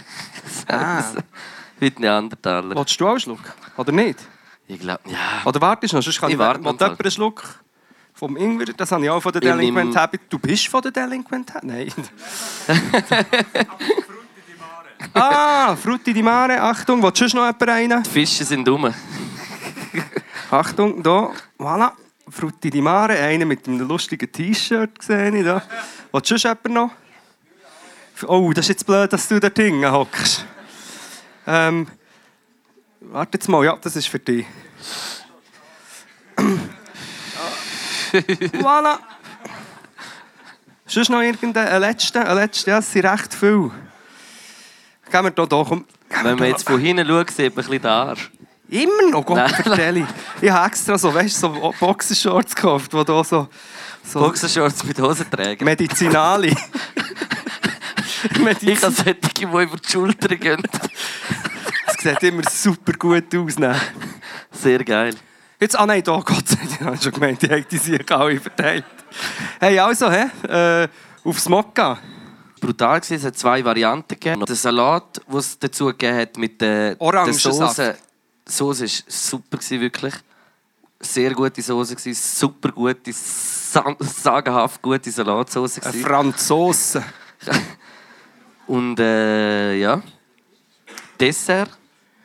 Ah. 0.69 1.03
Wie 1.81 1.93
Neandertaler. 1.99 2.77
Willst 2.77 3.01
du 3.01 3.07
auch 3.07 3.11
einen 3.13 3.21
Schluck? 3.21 3.41
Oder 3.77 3.93
nicht? 3.93 4.19
Ich 4.69 4.79
glaube, 4.79 5.01
ja. 5.07 5.43
Oder 5.45 5.61
wartest 5.61 5.93
du 5.93 5.97
noch? 5.97 6.03
Sonst 6.05 6.21
kann 6.21 6.29
Ich 6.29 6.35
ich, 6.35 6.39
warte 6.39 6.61
Will 6.61 6.65
noch 6.73 6.79
mal. 6.79 6.87
jemand 6.87 7.01
einen 7.01 7.11
Schluck 7.11 7.43
vom 8.15 8.37
Ingwer? 8.37 8.67
Das 8.77 8.93
habe 8.93 9.05
ich 9.05 9.11
auch 9.11 9.21
von 9.21 9.33
der 9.33 9.41
Delinquent 9.41 9.97
Habit. 9.97 10.21
Du 10.29 10.39
bist 10.39 10.69
von 10.69 10.83
der 10.83 10.93
Delinquent 10.93 11.53
Habit? 11.55 11.65
Nein. 11.65 11.93
ah, 15.15 15.77
Frutti 15.77 16.13
di 16.13 16.23
Mare. 16.23 16.61
Achtung, 16.61 17.03
willst 17.03 17.21
du 17.21 17.25
noch 17.25 17.47
jemanden 17.47 17.69
rein? 17.69 18.03
Die 18.03 18.11
Fische 18.11 18.45
sind 18.45 18.67
dumm. 18.67 18.87
Achtung, 20.51 21.03
da. 21.03 21.31
Voilà. 21.59 21.93
Frutti 22.29 22.71
di 22.71 22.81
Mare. 22.81 23.19
Einer 23.19 23.45
mit 23.45 23.67
einem 23.67 23.87
lustigen 23.87 24.31
T-Shirt 24.31 25.03
sehe 25.03 25.37
ich 25.37 25.45
da. 25.45 25.63
Willst 26.13 26.31
du 26.31 26.39
sonst 26.39 26.45
jemanden 26.45 26.73
noch? 26.73 26.91
Oh, 28.29 28.53
das 28.53 28.67
ist 28.67 28.69
jetzt 28.69 28.87
blöd, 28.87 29.13
dass 29.13 29.27
du 29.29 29.41
da 29.41 29.49
hinten 29.55 29.91
hockst. 29.91 30.47
Ähm, 31.47 31.89
warte 33.01 33.39
jetzt 33.39 33.49
mal, 33.49 33.65
ja, 33.65 33.77
das 33.81 33.97
ist 33.97 34.09
für 34.09 34.21
dich. 34.21 34.47
voilà. 38.61 38.99
Sonst 40.87 41.09
noch 41.09 41.23
irgendeinen 41.23 41.81
letzten? 41.81 42.19
Einen 42.19 42.37
letzten? 42.37 42.71
Ja, 42.71 42.79
es 42.79 42.93
sind 42.93 43.07
recht 43.07 43.35
viele. 43.35 43.73
Gehen 45.13 45.25
wir 45.25 45.31
doch 45.31 45.71
um. 45.71 45.85
Wenn 46.23 46.39
man 46.39 46.49
jetzt 46.49 46.67
von 46.67 46.81
hinten 46.81 47.07
schaut, 47.07 47.31
sieht 47.31 47.55
man 47.55 47.65
ein 47.65 47.69
bisschen 47.69 47.83
den 47.83 47.91
Arsch. 47.91 48.31
Immer 48.71 49.11
noch, 49.11 49.27
Gott. 49.27 49.53
Ich 50.41 50.51
habe 50.51 50.67
extra 50.67 50.97
so, 50.97 51.13
weißt, 51.13 51.39
so 51.39 51.75
Boxershorts 51.79 52.55
gekauft, 52.55 52.91
die 52.91 53.05
da 53.05 53.23
so, 53.23 53.47
so 54.03 54.21
Boxershorts 54.21 54.83
mit 54.85 54.99
Hosenträger. 54.99 55.65
Medizinali. 55.65 56.57
Ich 58.25 58.39
Medizin. 58.39 58.77
habe 58.77 58.93
solche, 58.93 59.15
die 59.17 59.43
über 59.43 59.67
die 59.67 59.91
Schulter 59.91 60.37
gehen. 60.37 60.63
Es 61.89 62.03
sieht 62.05 62.23
immer 62.23 62.43
super 62.49 62.93
gut 62.93 63.35
aus. 63.35 63.59
Ne? 63.59 63.75
Sehr 64.53 64.85
geil. 64.85 65.17
Jetzt, 65.59 65.77
ah 65.77 65.85
nein, 65.85 66.05
da, 66.05 66.21
Gott 66.25 66.47
sei 66.47 66.57
Dank, 66.57 66.71
ich 66.81 66.87
habe 66.87 67.03
schon 67.03 67.13
gemeint, 67.13 67.43
ich 67.43 67.51
hätte 67.51 67.69
die 67.69 67.79
sich 67.79 68.13
alle 68.13 68.39
verteilt. 68.41 68.85
Hey, 69.59 69.77
also, 69.81 70.09
hä? 70.09 70.27
Äh, 70.47 70.89
aufs 71.25 71.49
Mokka. 71.49 71.99
Brutal 72.63 73.01
gewesen. 73.01 73.15
Es 73.17 73.25
hat 73.25 73.37
zwei 73.37 73.65
Varianten 73.65 74.09
gegeben. 74.09 74.45
Der 74.47 74.57
Salat, 74.57 75.21
den 75.29 75.37
es 75.37 75.59
dazu 75.59 75.87
gegeben 75.87 76.17
hat 76.17 76.39
mit 76.39 76.61
der, 76.61 76.95
der 76.95 77.01
Orangensaft. 77.01 77.77
Soße. 77.77 77.97
Die 78.49 78.53
Soße 78.53 78.83
war 78.85 78.91
super, 79.07 79.57
gewesen, 79.59 79.81
wirklich. 79.81 80.15
Sehr 81.01 81.35
gute 81.35 81.61
Soße, 81.61 81.97
gewesen, 81.97 82.39
super 82.39 82.71
gute, 82.71 83.13
sa 83.13 83.97
sagenhaft 83.99 84.81
gute 84.81 85.11
Salatsauce. 85.11 85.81
Eine. 85.81 86.03
Franzose. 86.03 87.05
Und 88.67 88.99
äh, 89.01 89.75
ja. 89.75 90.01
Dessert. 91.19 91.71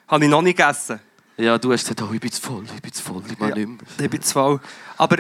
Habe 0.07 0.23
ich 0.23 0.29
noch 0.29 0.41
nicht 0.41 0.57
gegessen. 0.57 0.99
Ja, 1.35 1.57
du 1.57 1.71
hast 1.71 1.81
gesagt, 1.81 2.01
oh, 2.01 2.13
ich 2.13 2.19
bin 2.19 2.31
zu 2.31 2.41
voll, 2.41 2.63
ich 2.73 2.81
bin 2.81 2.93
zu 2.93 3.03
voll, 3.03 3.21
ich 3.29 3.37
mag 3.37 3.55
nicht 3.55 3.67
mehr. 3.67 3.77
Ich 3.99 4.09
bin 4.09 4.21
zu 4.21 4.33
voll. 4.33 4.59
Aber 4.97 5.17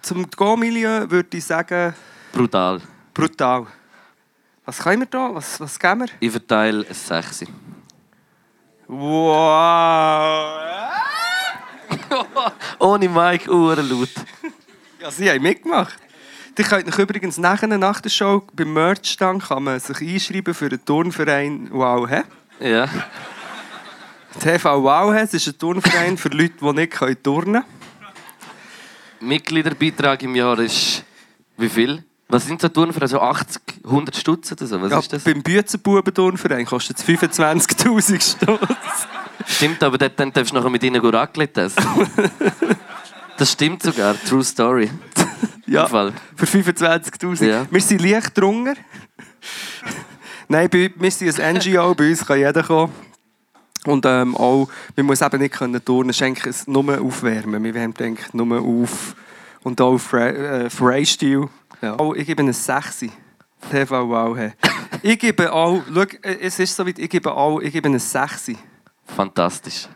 zum 0.00 0.28
Go-Milieu 0.30 1.10
würde 1.10 1.36
ich 1.36 1.44
sagen, 1.44 1.94
Brutal. 2.32 2.80
brutal. 3.14 3.66
Was 4.66 4.78
können 4.80 5.02
wir 5.02 5.06
da? 5.06 5.32
Was, 5.32 5.60
was 5.60 5.78
geben 5.78 6.00
wir? 6.00 6.08
Ich 6.18 6.32
verteile 6.32 6.84
ein 6.88 6.94
6. 6.94 7.44
Wow! 8.88 10.58
Ohne 12.80 13.08
Mike, 13.08 13.48
laut. 13.48 14.08
Ja, 15.00 15.10
sie 15.12 15.30
haben 15.30 15.42
mitgemacht. 15.42 15.96
Die 16.58 16.64
könnt 16.64 16.88
euch 16.88 16.98
übrigens 16.98 17.38
nachher 17.38 17.68
nach 17.68 18.00
der 18.00 18.10
Show 18.10 18.42
beim 18.52 18.72
Merch-Stand 18.72 19.44
kann 19.44 19.62
man 19.62 19.78
sich 19.78 20.00
einschreiben 20.00 20.52
für 20.52 20.68
den 20.68 20.84
Turnverein 20.84 21.68
Wow, 21.70 22.08
hä? 22.08 22.22
Ja. 22.58 22.88
TV 24.40 24.82
Wow? 24.82 25.14
Es 25.14 25.32
ist 25.32 25.46
ein 25.46 25.58
Turnverein 25.58 26.18
für 26.18 26.30
Leute, 26.30 26.54
die 26.60 26.72
nicht 26.72 26.92
können 26.92 27.22
turnen 27.22 27.62
Mitgliederbeitrag 29.20 30.22
im 30.22 30.34
Jahr 30.34 30.58
ist 30.58 31.04
wie 31.56 31.68
viel? 31.68 32.04
Was 32.28 32.46
sind 32.46 32.60
so 32.60 32.68
für 32.68 33.08
so 33.08 33.20
80, 33.20 33.62
100 33.86 34.16
Stutz 34.16 34.52
oder 34.52 34.66
so? 34.66 34.80
Was 34.82 34.90
Ja, 34.90 34.98
ist 34.98 35.12
das? 35.12 35.24
beim 35.24 35.42
Büzenbuben-Turnverein 35.42 36.66
kostet 36.66 36.98
es 36.98 37.04
25'000 37.04 38.20
Stutz. 38.20 39.06
Stimmt, 39.46 39.82
aber 39.82 39.96
dort, 39.96 40.18
dann 40.18 40.32
darfst 40.32 40.52
du 40.52 40.56
nachher 40.56 40.70
mit 40.70 40.82
ihnen 40.82 41.00
Raclette 41.04 41.62
essen. 41.62 41.84
das 43.38 43.52
stimmt 43.52 43.82
sogar, 43.82 44.16
true 44.24 44.42
story. 44.42 44.90
Ja, 45.66 45.86
Fall. 45.86 46.12
für 46.34 46.46
25'000. 46.46 47.44
Ja. 47.44 47.66
Wir 47.70 47.80
sind 47.80 48.00
leicht 48.02 48.36
drunter. 48.36 48.74
Nein, 50.48 50.68
bei, 50.70 50.92
wir 50.94 51.10
sind 51.10 51.40
ein 51.40 51.56
NGO, 51.56 51.94
bei 51.94 52.10
uns 52.10 52.24
kann 52.24 52.38
jeder 52.38 52.62
kommen. 52.62 52.92
Und 53.84 54.04
ähm, 54.04 54.36
auch, 54.36 54.68
man 54.96 55.06
muss 55.06 55.22
eben 55.22 55.40
nicht 55.40 55.54
können 55.54 55.84
turnen, 55.84 56.12
schenken 56.12 56.48
es 56.48 56.66
nur 56.66 57.00
aufwärmen. 57.00 57.62
Wir 57.62 57.80
haben 57.80 57.94
gedacht, 57.94 58.34
nur 58.34 58.60
auf 58.60 59.14
und 59.62 59.80
auch 59.80 59.98
Fre 59.98 60.34
äh, 60.64 60.70
Freistil. 60.70 61.48
Ja. 61.82 61.96
Oh, 61.98 62.14
ich 62.14 62.26
gebe 62.26 62.42
eine 62.42 62.52
6. 62.52 63.06
TV 63.70 64.08
Wow. 64.08 64.36
hey. 64.36 64.52
Ich 65.02 65.18
gebe 65.18 65.52
auch, 65.52 65.82
schau, 65.92 66.04
es 66.22 66.58
ist 66.58 66.76
so 66.76 66.86
weit, 66.86 66.98
ich 66.98 67.10
gebe 67.10 67.32
auch, 67.32 67.60
ich 67.60 67.72
gebe 67.72 67.88
eine 67.88 67.98
6. 67.98 68.52
Fantastisch. 69.04 69.88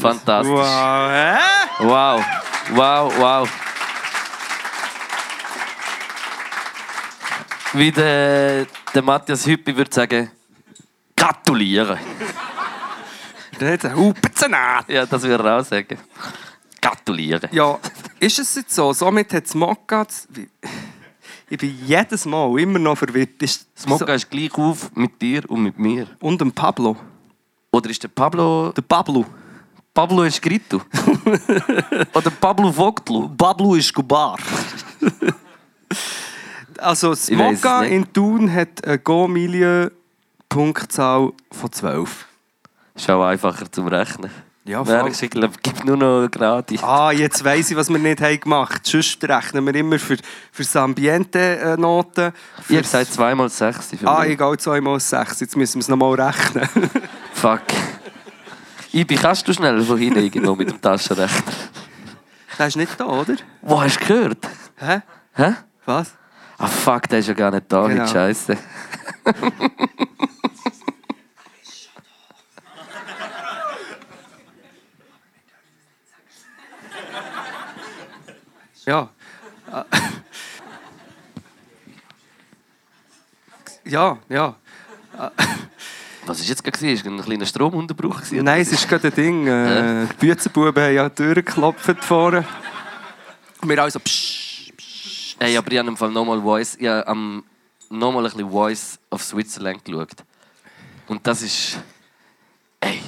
Fantastisch. 0.00 0.52
Wow, 0.52 1.10
hä? 1.10 1.36
Wow, 1.80 2.24
wow, 2.74 3.18
wow. 3.18 3.48
Wie 7.72 7.90
der, 7.90 8.66
der 8.94 9.02
Matthias 9.02 9.46
Hüppi 9.46 9.76
würde 9.76 9.92
sagen, 9.92 10.30
gratulieren. 11.16 11.98
Dann 13.58 13.72
hat 13.72 13.84
er 13.84 13.96
Hupenzenat. 13.96 14.88
Ja, 14.88 15.04
das 15.06 15.22
würde 15.22 15.44
er 15.44 15.60
auch 15.60 15.64
sagen. 15.64 15.98
Gratulieren. 16.80 17.48
Ja, 17.52 17.78
ist 18.20 18.38
es 18.38 18.54
jetzt 18.54 18.74
so? 18.74 18.92
Somit 18.92 19.32
hat 19.32 19.44
das 19.44 19.54
Mokka... 19.54 20.06
Ich 21.48 21.58
bin 21.58 21.78
jedes 21.86 22.24
Mal 22.24 22.58
immer 22.58 22.80
noch 22.80 22.98
verwirrt. 22.98 23.40
Ist 23.40 23.68
Das 23.76 23.86
Mokka 23.86 24.14
ist 24.14 24.28
gleich 24.28 24.52
auf 24.58 24.90
mit 24.96 25.22
dir 25.22 25.48
und 25.48 25.62
mit 25.62 25.78
mir. 25.78 26.08
Und 26.18 26.40
dem 26.40 26.50
Pablo. 26.50 26.96
Oder 27.70 27.90
ist 27.90 28.02
der 28.02 28.08
Pablo... 28.08 28.72
Der 28.72 28.82
Pablo. 28.82 29.24
Pablo 29.94 30.24
Escrito? 30.24 30.82
Oder 32.14 32.30
Pablo 32.30 32.72
Vogtlu? 32.72 33.28
Pablo 33.36 33.76
Escobar. 33.76 34.38
also, 36.78 37.10
nicht. 37.10 37.64
in 37.90 38.12
Thun 38.12 38.52
hat 38.52 38.84
eine 38.84 38.98
Go-Milieu-Punktzahl 38.98 41.32
von 41.50 41.72
12. 41.72 42.26
Ist 42.94 43.08
auch 43.08 43.24
einfacher 43.24 43.72
zum 43.72 43.86
Rechnen. 43.86 44.30
Ja, 44.66 44.82
du, 44.82 45.06
ich 45.06 45.30
glaube, 45.30 45.54
gibt 45.62 45.84
nur 45.84 45.96
noch 45.96 46.28
gerade. 46.28 46.74
Ah, 46.82 47.12
jetzt 47.12 47.44
weiss 47.44 47.70
ich, 47.70 47.76
was 47.76 47.88
wir 47.88 47.98
nicht 48.00 48.20
haben 48.20 48.40
gemacht 48.40 48.72
haben. 48.74 48.80
Sonst 48.82 49.22
rechnen 49.22 49.64
wir 49.64 49.74
immer 49.76 49.98
für, 49.98 50.16
für 50.50 50.62
das 50.64 50.74
Ambiente-Noten. 50.74 52.32
Ich 52.68 52.70
habe 52.74 52.82
gesagt 52.82 53.12
zweimal 53.12 53.48
sechs. 53.48 53.90
Ah, 54.04 54.24
gehe 54.24 54.56
zweimal 54.58 54.98
sechs. 54.98 55.38
Jetzt 55.38 55.56
müssen 55.56 55.76
wir 55.76 55.80
es 55.82 55.88
nochmal 55.88 56.20
rechnen. 56.20 56.68
Fuck. 57.32 57.62
Ibi, 58.92 59.14
kannst 59.14 59.46
du 59.46 59.52
schnell 59.52 59.80
von 59.82 59.98
hinten 59.98 60.18
irgendwo 60.18 60.56
mit 60.56 60.68
dem 60.68 60.80
Taschenrechner? 60.80 61.52
Der 62.58 62.66
ist 62.66 62.76
nicht 62.76 62.98
da, 62.98 63.04
oder? 63.06 63.36
Wo 63.62 63.80
hast 63.80 64.00
du 64.00 64.06
gehört? 64.06 64.48
Hä? 64.78 65.02
Hä? 65.34 65.54
Was? 65.84 66.12
Ah 66.58 66.66
fuck, 66.66 67.08
der 67.08 67.18
ist 67.18 67.28
ja 67.28 67.34
gar 67.34 67.50
nicht 67.50 67.70
da, 67.70 67.86
Genau. 67.86 68.04
wie 68.04 68.08
scheiße. 68.08 68.56
Ja. 78.86 79.10
Ah. 79.70 79.84
Ja, 83.88 84.18
ja. 84.28 84.56
Was 86.26 86.40
war 86.40 86.46
jetzt 86.46 86.64
gerade? 86.64 86.90
Ist 86.90 87.06
ein 87.06 87.20
kleiner 87.22 87.46
Stromunterbruch? 87.46 88.20
Nein, 88.32 88.60
es 88.60 88.72
ist 88.72 88.88
gerade 88.88 89.08
ein 89.08 89.14
Ding. 89.14 89.46
Äh, 89.46 90.06
die 90.08 90.26
Büzenbuben 90.26 90.82
haben 90.82 90.92
ja 90.92 91.08
die 91.08 91.14
Tür 91.14 91.34
geklopft 91.34 92.04
vorne. 92.04 92.44
Wir 93.62 93.82
also 93.82 94.00
psch, 94.00 94.72
psch. 94.76 95.36
Ey, 95.38 95.56
aber 95.56 95.70
ich 95.70 95.78
habe 95.78 95.88
im 95.88 95.96
Fall 95.96 96.10
nochmal 96.10 96.40
Voice, 96.40 96.76
ich 96.80 96.88
habe 96.88 97.42
nochmal 97.88 98.24
ein 98.24 98.32
bisschen 98.32 98.50
Voice 98.50 98.98
of 99.08 99.22
Switzerland 99.22 99.84
geschaut. 99.84 100.24
Und 101.06 101.24
das 101.24 101.42
ist. 101.42 101.78
Ey. 102.80 103.00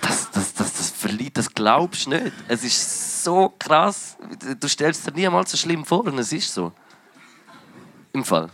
Das, 0.00 0.30
das, 0.30 0.54
das, 0.54 0.72
das 0.74 0.90
verliert, 0.90 1.36
das 1.36 1.52
glaubst 1.52 2.06
du 2.06 2.10
nicht. 2.10 2.32
Es 2.46 2.62
ist 2.62 3.11
so 3.24 3.52
krass. 3.58 4.16
Du 4.60 4.68
stellst 4.68 5.06
dir 5.06 5.12
niemals 5.12 5.50
so 5.50 5.56
schlimm 5.56 5.84
vor 5.84 6.04
und 6.06 6.18
es 6.18 6.32
ist 6.32 6.52
so. 6.52 6.72
Im 8.12 8.24
Fall. 8.24 8.50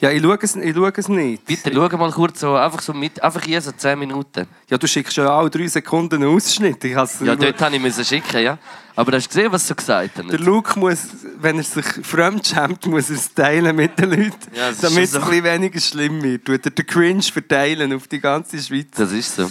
Ja, 0.00 0.10
ich 0.10 0.20
schaue 0.20 0.38
es, 0.42 0.56
ich 0.56 0.74
schaue 0.74 0.92
es 0.94 1.08
nicht. 1.08 1.44
Bitte 1.46 1.70
schau 1.72 1.96
mal 1.96 2.10
kurz 2.10 2.40
so, 2.40 2.56
einfach 2.56 2.82
so 2.82 2.92
mit, 2.92 3.22
einfach 3.22 3.42
hier 3.42 3.60
so 3.62 3.70
10 3.72 3.98
Minuten. 3.98 4.46
Ja, 4.68 4.76
du 4.76 4.86
schickst 4.88 5.16
ja 5.16 5.28
alle 5.28 5.48
drei 5.48 5.68
Sekunden 5.68 6.16
einen 6.16 6.34
Ausschnitt. 6.34 6.82
Ich 6.84 6.94
has- 6.96 7.20
Ja, 7.20 7.36
dort 7.36 7.60
habe 7.62 7.76
ich 7.76 7.80
müssen 7.80 8.04
schicken, 8.04 8.42
ja. 8.42 8.58
Aber 8.96 9.12
hast 9.16 9.26
du 9.26 9.28
gesehen, 9.28 9.52
was 9.52 9.66
sie 9.66 9.74
gesagt 9.74 10.18
haben? 10.18 10.28
Der 10.28 10.40
Luke 10.40 10.78
muss, 10.78 10.98
wenn 11.38 11.58
er 11.58 11.62
sich 11.64 11.86
fremdschämt, 12.02 12.86
muss 12.86 13.08
er 13.08 13.16
es 13.16 13.32
teilen 13.32 13.74
mit 13.76 13.96
den 13.98 14.10
Leuten, 14.10 14.32
Ja, 14.54 14.72
damit 14.72 14.74
es 14.74 14.80
schon 14.80 14.98
ein 14.98 15.06
so. 15.06 15.20
bisschen 15.20 15.44
weniger 15.44 15.80
schlimm 15.80 16.22
wird. 16.22 16.44
Tut 16.44 16.66
er 16.66 16.70
den 16.72 16.86
Cringe 16.86 17.22
verteilen 17.22 17.92
auf 17.94 18.08
die 18.08 18.20
ganze 18.20 18.58
Schweiz. 18.58 18.88
Das 18.96 19.12
ist 19.12 19.36
so. 19.36 19.48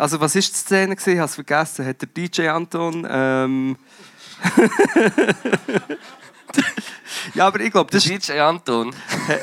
Also, 0.00 0.18
was 0.18 0.34
war 0.34 0.40
die 0.40 0.46
Szene? 0.48 0.96
gewesen? 0.96 1.12
Ich 1.12 1.18
habe 1.18 1.28
es 1.28 1.34
vergessen. 1.34 1.84
Hat 1.84 2.00
der 2.00 2.08
DJ 2.08 2.48
Anton... 2.48 3.06
Ähm... 3.08 3.76
ja, 7.34 7.46
aber 7.46 7.60
ich 7.60 7.70
glaube, 7.70 7.90
das 7.90 8.04
DJ 8.04 8.38
Anton, 8.40 8.94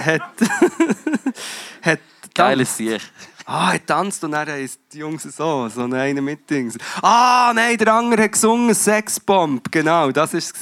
hat... 0.04 0.22
hat 1.84 2.00
geiles 2.34 2.76
Sieg. 2.76 3.00
Ah, 3.46 3.74
er 3.74 3.86
tanzt 3.86 4.24
und 4.24 4.32
dann 4.32 4.50
heisst 4.50 4.82
die 4.92 4.98
Jungs 4.98 5.22
so, 5.24 5.70
so 5.70 5.84
einer 5.84 6.22
mit 6.22 6.50
Dings. 6.50 6.76
Ah, 7.04 7.52
nein, 7.54 7.78
der 7.78 7.94
andere 7.94 8.24
hat 8.24 8.32
gesungen, 8.32 8.74
Sexbomb. 8.74 9.72
Genau, 9.72 10.12
das 10.12 10.34
war 10.34 10.40
es. 10.40 10.54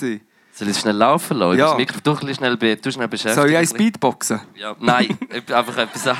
Soll 0.55 0.69
ich 0.69 0.77
schnell 0.77 0.95
laufen 0.95 1.37
lassen? 1.37 1.57
Ja. 1.57 1.73
Du 1.73 1.77
ein 1.77 1.85
bisschen 1.85 2.35
schnell, 2.35 2.57
schnell 2.91 3.07
beschäftigen. 3.07 3.35
Soll 3.35 3.51
ich 3.51 3.57
ein. 3.57 3.65
Speedboxen? 3.65 4.41
Ja, 4.55 4.75
nein, 4.79 5.17
einfach 5.51 5.77
etwas, 5.77 6.07
an- 6.07 6.17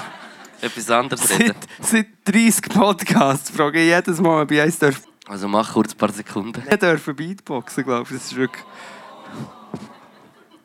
etwas 0.66 0.90
anderes 0.90 1.28
Seit, 1.28 1.40
reden. 1.40 1.56
seit 1.82 2.08
30 2.26 2.70
Podcasts 2.70 3.50
frage 3.52 3.80
ich 3.80 3.88
jedes 3.88 4.20
Mal, 4.20 4.42
ob 4.44 4.52
ich 4.52 4.62
eins 4.62 4.80
darf. 4.80 5.02
Also 5.28 5.48
mach 5.48 5.74
kurz 5.74 5.94
ein 5.94 5.98
paar 5.98 6.12
Sekunden. 6.12 6.62
Ich 6.70 6.78
darf 6.78 7.04
Beatboxen, 7.06 7.84
glaube 7.84 8.04
ich. 8.04 8.18
Das 8.18 8.26
ist 8.26 8.36
wirklich... 8.36 8.64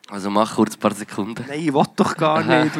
Also 0.09 0.29
mach 0.29 0.55
kurz 0.55 0.75
ein 0.75 0.79
paar 0.79 0.93
Sekunden. 0.93 1.45
Nein, 1.47 1.59
ich 1.59 1.73
will 1.73 1.85
doch 1.95 2.17
gar 2.17 2.39
Aha. 2.39 2.65
nicht. 2.65 2.75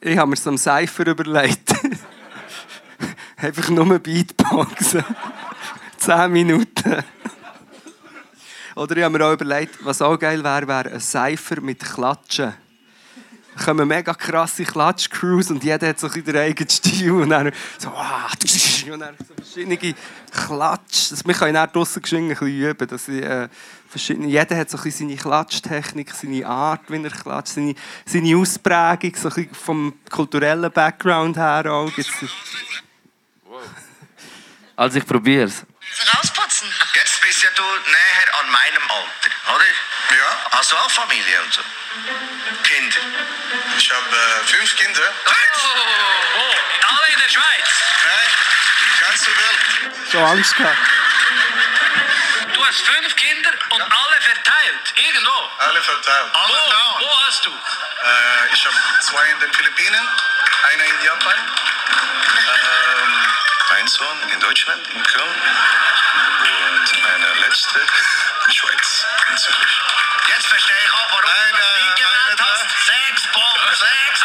Ich 0.00 0.16
habe 0.18 0.30
mir 0.30 0.36
so 0.36 0.50
einen 0.50 0.58
Cypher 0.58 1.06
überlegt. 1.06 1.74
Einfach 3.36 3.68
nur 3.68 3.98
Beatboxen. 3.98 5.04
10 5.98 6.32
Minuten. 6.32 7.04
Oder 8.74 8.96
ich 8.96 9.04
habe 9.04 9.18
mir 9.18 9.26
auch 9.26 9.32
überlegt, 9.34 9.84
was 9.84 10.00
auch 10.00 10.18
geil 10.18 10.42
wäre, 10.42 10.66
wäre 10.66 10.92
ein 10.92 11.00
Cypher 11.00 11.60
mit 11.60 11.80
Klatschen. 11.80 12.54
Kommen 13.64 13.86
mega 13.86 14.14
krasse 14.14 14.64
Klatsch-Crews 14.64 15.50
und 15.50 15.62
jeder 15.62 15.88
hat 15.88 16.00
so 16.00 16.06
ein 16.06 16.12
bisschen 16.12 16.32
den 16.32 16.36
eigenen 16.42 16.70
Stil. 16.70 17.12
Und 17.12 17.30
dann 17.30 17.52
so, 17.78 17.88
ah, 17.90 18.30
und 18.90 19.00
dann 19.00 19.16
so 19.18 19.34
verschiedene 19.34 19.94
Klatsch. 20.30 21.12
Wir 21.24 21.34
können 21.34 21.54
dann 21.54 21.70
draussen 21.70 22.02
ein 22.02 22.28
bisschen 22.28 22.46
üben. 22.48 22.88
Dass 22.88 23.08
ich, 23.08 23.22
äh, 23.22 23.48
verschiedene, 23.88 24.28
jeder 24.28 24.56
hat 24.56 24.70
so 24.70 24.78
ein 24.78 24.82
bisschen 24.84 25.08
seine 25.08 25.20
Klatschtechnik, 25.20 26.12
seine 26.12 26.46
Art, 26.46 26.80
wie 26.88 27.02
er 27.02 27.10
klatscht, 27.10 27.54
seine, 27.54 27.74
seine 28.06 28.36
Ausprägung, 28.36 29.14
so 29.14 29.28
ein 29.28 29.34
bisschen 29.34 29.54
vom 29.54 29.94
kulturellen 30.10 30.72
Background 30.72 31.36
her 31.36 31.66
auch. 31.70 31.94
Gibt's, 31.94 32.10
Also 34.76 34.98
ich 34.98 35.06
probiere 35.06 35.44
es. 35.44 35.64
Rausputzen. 36.16 36.68
Jetzt 36.94 37.20
bist 37.20 37.42
ja 37.42 37.50
du 37.54 37.62
näher 37.62 38.40
an 38.40 38.50
meinem 38.50 38.82
Alter, 38.88 39.54
oder? 39.54 39.64
Ja. 40.16 40.58
Hast 40.58 40.72
du 40.72 40.76
auch 40.76 40.90
Familie 40.90 41.42
und 41.44 41.52
so? 41.52 41.60
Kinder? 42.62 42.91
Ich 43.76 43.90
habe 43.92 44.16
äh, 44.16 44.46
fünf 44.46 44.76
Kinder. 44.76 45.02
Oh, 45.26 46.54
alle 46.88 47.12
in 47.12 47.18
der 47.18 47.28
Schweiz. 47.28 47.68
Nein, 48.04 48.30
die 48.80 49.00
ganze 49.04 49.26
Welt. 49.26 50.10
schon 50.10 50.24
Angst 50.24 50.56
gehabt. 50.56 50.78
Du 52.52 52.66
hast 52.66 52.80
fünf 52.80 53.16
Kinder 53.16 53.50
und 53.70 53.82
alle 53.82 54.20
verteilt, 54.20 54.94
irgendwo. 54.96 55.50
Alle 55.58 55.82
verteilt. 55.82 56.30
Wo, 56.32 57.04
wo 57.04 57.26
hast 57.26 57.44
du? 57.46 57.50
Äh, 57.50 58.54
ich 58.54 58.64
habe 58.66 58.76
zwei 59.00 59.30
in 59.30 59.40
den 59.40 59.52
Philippinen, 59.52 60.08
einer 60.72 60.84
in 60.84 61.02
Japan, 61.02 61.38
ähm, 62.48 63.12
ein 63.76 63.88
Sohn 63.88 64.28
in 64.32 64.40
Deutschland, 64.40 64.86
in 64.88 65.02
Köln 65.02 65.42
und 66.70 67.04
eine 67.06 67.34
letzte 67.46 67.80
in 68.46 68.52
Schweiz, 68.52 69.06
in 69.30 69.36
Zürich. 69.38 69.81
Jetzt 70.34 70.46
verstehe 70.46 70.76
ich 70.82 70.92
auch, 70.92 71.10
warum 71.12 71.28
du 71.50 71.58
das 71.58 71.76
Lied 71.76 71.96
genannt 71.96 72.40
hast. 72.40 72.70
Sex, 72.86 73.28
Bomb, 73.34 73.62
Sex, 73.76 74.24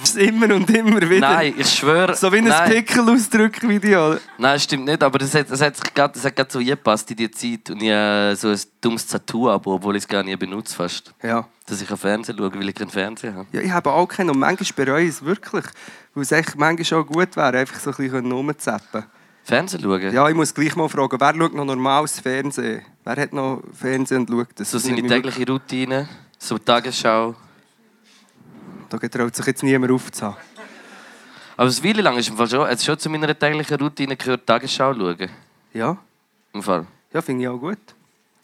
Das 0.00 0.10
ist 0.10 0.16
immer 0.16 0.54
und 0.54 0.70
immer 0.70 1.10
wieder. 1.10 1.28
Nein, 1.28 1.54
ich 1.58 1.68
schwöre. 1.68 2.14
So 2.14 2.32
wie 2.32 2.38
ein 2.38 2.44
nein, 2.44 2.70
Pickel-Ausdruck-Video. 2.70 4.18
Nein, 4.38 4.60
stimmt 4.60 4.84
nicht, 4.84 5.02
aber 5.02 5.18
das 5.18 5.34
hat, 5.34 5.50
das 5.50 5.60
hat, 5.60 5.76
sich 5.76 5.92
grad, 5.92 6.14
das 6.14 6.24
hat 6.24 6.36
grad 6.36 6.52
so 6.52 6.60
eingepasst 6.60 7.10
in 7.10 7.16
die 7.16 7.30
Zeit. 7.32 7.70
Und 7.70 7.82
ich 7.82 7.90
habe 7.90 8.36
so 8.36 8.48
ein 8.50 8.60
dummes 8.80 9.06
Tattoo-Abo, 9.08 9.74
obwohl 9.74 9.96
ich 9.96 10.04
es 10.04 10.08
gar 10.08 10.22
nicht 10.22 10.38
benutze 10.38 10.76
fast. 10.76 11.12
Ja. 11.20 11.48
Dass 11.66 11.82
ich 11.82 11.90
auf 11.90 12.00
Fernsehen 12.00 12.38
schaue, 12.38 12.54
weil 12.54 12.68
ich 12.68 12.74
keinen 12.76 12.90
Fernseher 12.90 13.34
habe. 13.34 13.48
Ja, 13.50 13.60
ich 13.60 13.72
habe 13.72 13.90
auch 13.90 14.06
keinen 14.06 14.30
und 14.30 14.38
manchmal 14.38 14.86
bereue 14.86 15.02
ich 15.02 15.10
es 15.10 15.24
wirklich. 15.24 15.64
Weil 16.14 16.22
es 16.22 16.30
echt 16.30 16.56
manchmal 16.56 17.00
auch 17.00 17.06
gut 17.06 17.34
wäre, 17.34 17.58
einfach 17.58 17.80
so 17.80 17.90
ein 17.90 17.96
bisschen 17.96 18.30
rumzuzappen. 18.30 19.04
Fernsehen 19.48 19.80
schauen? 19.80 20.12
Ja, 20.12 20.28
ich 20.28 20.34
muss 20.34 20.52
gleich 20.52 20.76
mal 20.76 20.88
fragen, 20.90 21.18
wer 21.18 21.34
schaut 21.34 21.54
noch 21.54 21.64
normales 21.64 22.20
Fernsehen? 22.20 22.82
Wer 23.02 23.16
hat 23.16 23.32
noch 23.32 23.62
Fernsehen 23.72 24.26
und 24.26 24.28
schaut 24.30 24.48
das? 24.56 24.70
So 24.70 24.78
seine 24.78 25.02
tägliche 25.06 25.46
Routine, 25.46 26.06
so 26.38 26.58
Tagesschau. 26.58 27.28
wirklich- 27.28 28.88
Da 28.90 28.96
getraut 28.98 29.34
sich 29.34 29.46
jetzt 29.46 29.62
niemand 29.62 29.90
aufzuhaben. 29.92 30.36
Aber 31.56 31.66
das 31.66 31.82
Weile 31.82 32.02
lang 32.02 32.16
ist 32.18 32.28
im 32.28 32.36
Fall 32.36 32.48
schon, 32.48 32.68
es 32.68 32.84
schon 32.84 32.98
zu 32.98 33.08
meiner 33.08 33.36
täglichen 33.38 33.78
Routine 33.80 34.16
gehört, 34.16 34.46
Tagesschau 34.46 34.92
schauen. 34.94 35.30
Ja, 35.72 35.96
Im 36.52 36.62
Fall. 36.62 36.86
ja 37.14 37.22
finde 37.22 37.42
ich 37.44 37.48
auch 37.48 37.58
gut. 37.58 37.78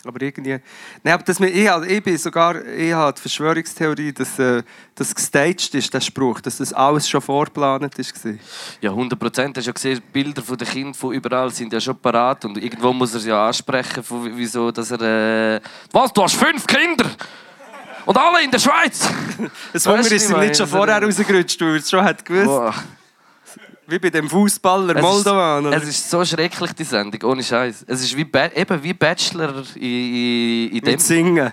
Aber 0.07 0.20
irgendwie... 0.22 0.59
Nein, 1.02 1.14
aber 1.14 1.22
das, 1.22 1.38
mit- 1.40 1.55
ich, 1.55 1.68
ich 1.88 2.02
bin 2.02 2.18
sogar... 2.18 2.64
Ich 2.66 2.92
habe 2.92 3.12
die 3.14 3.20
Verschwörungstheorie, 3.20 4.12
dass 4.12 4.38
äh, 4.38 4.62
das 4.94 5.14
gestaged 5.14 5.74
ist, 5.74 5.92
der 5.92 6.00
Spruch, 6.00 6.40
dass 6.40 6.59
das 6.59 6.72
alles 6.72 7.09
schon 7.09 7.20
vorgeplant 7.20 7.82
war. 7.98 8.34
Ja, 8.80 8.90
100 8.90 9.18
Prozent. 9.18 9.57
Hast 9.57 9.66
ja 9.66 9.72
gesehen, 9.72 10.02
Bilder 10.12 10.42
von 10.42 10.57
den 10.57 10.68
Kindern 10.68 10.94
von 10.94 11.12
überall 11.14 11.50
sind 11.50 11.72
ja 11.72 11.80
schon 11.80 11.96
parat 11.98 12.44
und 12.44 12.57
irgendwo 12.59 12.92
muss 12.92 13.12
er 13.14 13.18
es 13.18 13.26
ja 13.26 13.46
ansprechen, 13.46 14.02
von 14.02 14.30
wieso, 14.36 14.70
dass 14.70 14.90
er... 14.90 15.00
Äh, 15.57 15.61
Was, 15.92 16.12
du 16.12 16.22
hast 16.22 16.36
fünf 16.36 16.66
Kinder? 16.66 17.07
Und 18.07 18.18
alle 18.18 18.44
in 18.44 18.50
der 18.50 18.59
Schweiz? 18.59 19.09
Das 19.72 19.86
Hunger 19.86 20.00
ist 20.00 20.30
ihm 20.30 20.38
nicht 20.40 20.57
schon 20.57 20.66
vorher 20.66 21.02
rausgerutscht, 21.02 21.61
weil 21.61 21.68
er 21.70 21.74
es 21.76 21.90
schon 21.90 22.05
hat 22.05 22.24
gewusst. 22.24 22.46
Boah. 22.46 22.74
Wie 23.87 23.99
bei 23.99 24.11
dem 24.11 24.28
Fußballer 24.28 25.01
Moldovan. 25.01 25.72
es 25.72 25.89
ist 25.89 26.11
so 26.11 26.24
schrecklich, 26.24 26.72
die 26.72 26.85
Sendung, 26.85 27.30
ohne 27.30 27.43
Scheiß. 27.43 27.85
Es 27.87 28.03
ist 28.03 28.16
wie, 28.16 28.24
ba 28.24 28.47
eben 28.55 28.82
wie 28.82 28.95
Bachelor 28.95 29.62
in, 29.74 29.82
in, 29.82 30.68
in 30.70 30.80
dem... 30.80 30.93
Mit 30.93 31.01
Singen. 31.03 31.53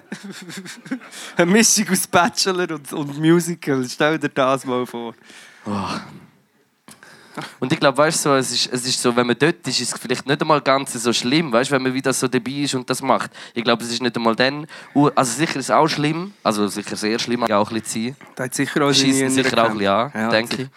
Eine 1.37 1.51
Mischung 1.51 1.89
aus 1.89 2.07
Bachelor 2.07 2.71
und, 2.71 2.93
und 2.93 3.19
Musical. 3.19 3.85
Stell 3.89 4.17
dir 4.17 4.29
das 4.29 4.65
mal 4.65 4.85
vor. 4.85 5.13
Und 7.59 7.71
ich 7.71 7.79
glaube, 7.79 7.97
weißt 7.97 8.25
du, 8.25 8.29
so, 8.29 8.35
es, 8.35 8.51
ist, 8.51 8.73
es 8.73 8.85
ist 8.85 9.01
so, 9.01 9.15
wenn 9.15 9.27
man 9.27 9.37
dort 9.37 9.67
ist, 9.67 9.79
ist 9.79 9.93
es 9.93 9.99
vielleicht 9.99 10.27
nicht 10.27 10.41
einmal 10.41 10.61
ganz 10.61 10.93
so 10.93 11.13
schlimm, 11.13 11.51
weißt 11.51 11.69
du, 11.69 11.75
wenn 11.75 11.83
man 11.83 11.93
wieder 11.93 12.11
so 12.13 12.27
dabei 12.27 12.51
ist 12.51 12.75
und 12.75 12.89
das 12.89 13.01
macht. 13.01 13.31
Ich 13.53 13.63
glaube, 13.63 13.83
es 13.83 13.91
ist 13.91 14.01
nicht 14.01 14.15
einmal 14.15 14.35
dann. 14.35 14.67
Also 15.15 15.37
sicher 15.37 15.57
ist 15.57 15.65
es 15.65 15.71
auch 15.71 15.87
schlimm, 15.87 16.33
also 16.43 16.67
sicher 16.67 16.95
sehr 16.95 17.19
schlimm, 17.19 17.43
auch 17.43 17.71
ein 17.71 17.81
bisschen 17.81 18.15
sein. 18.15 18.27
Da 18.35 18.43
hat 18.45 18.53
sicher 18.53 18.85
auch 18.85 18.91
sicher 18.91 19.25
auch 19.63 19.69
ein 19.69 19.77
bisschen 19.77 19.87
an, 19.87 20.11
Ja, 20.13 20.29
denke 20.29 20.63
ich. 20.63 20.67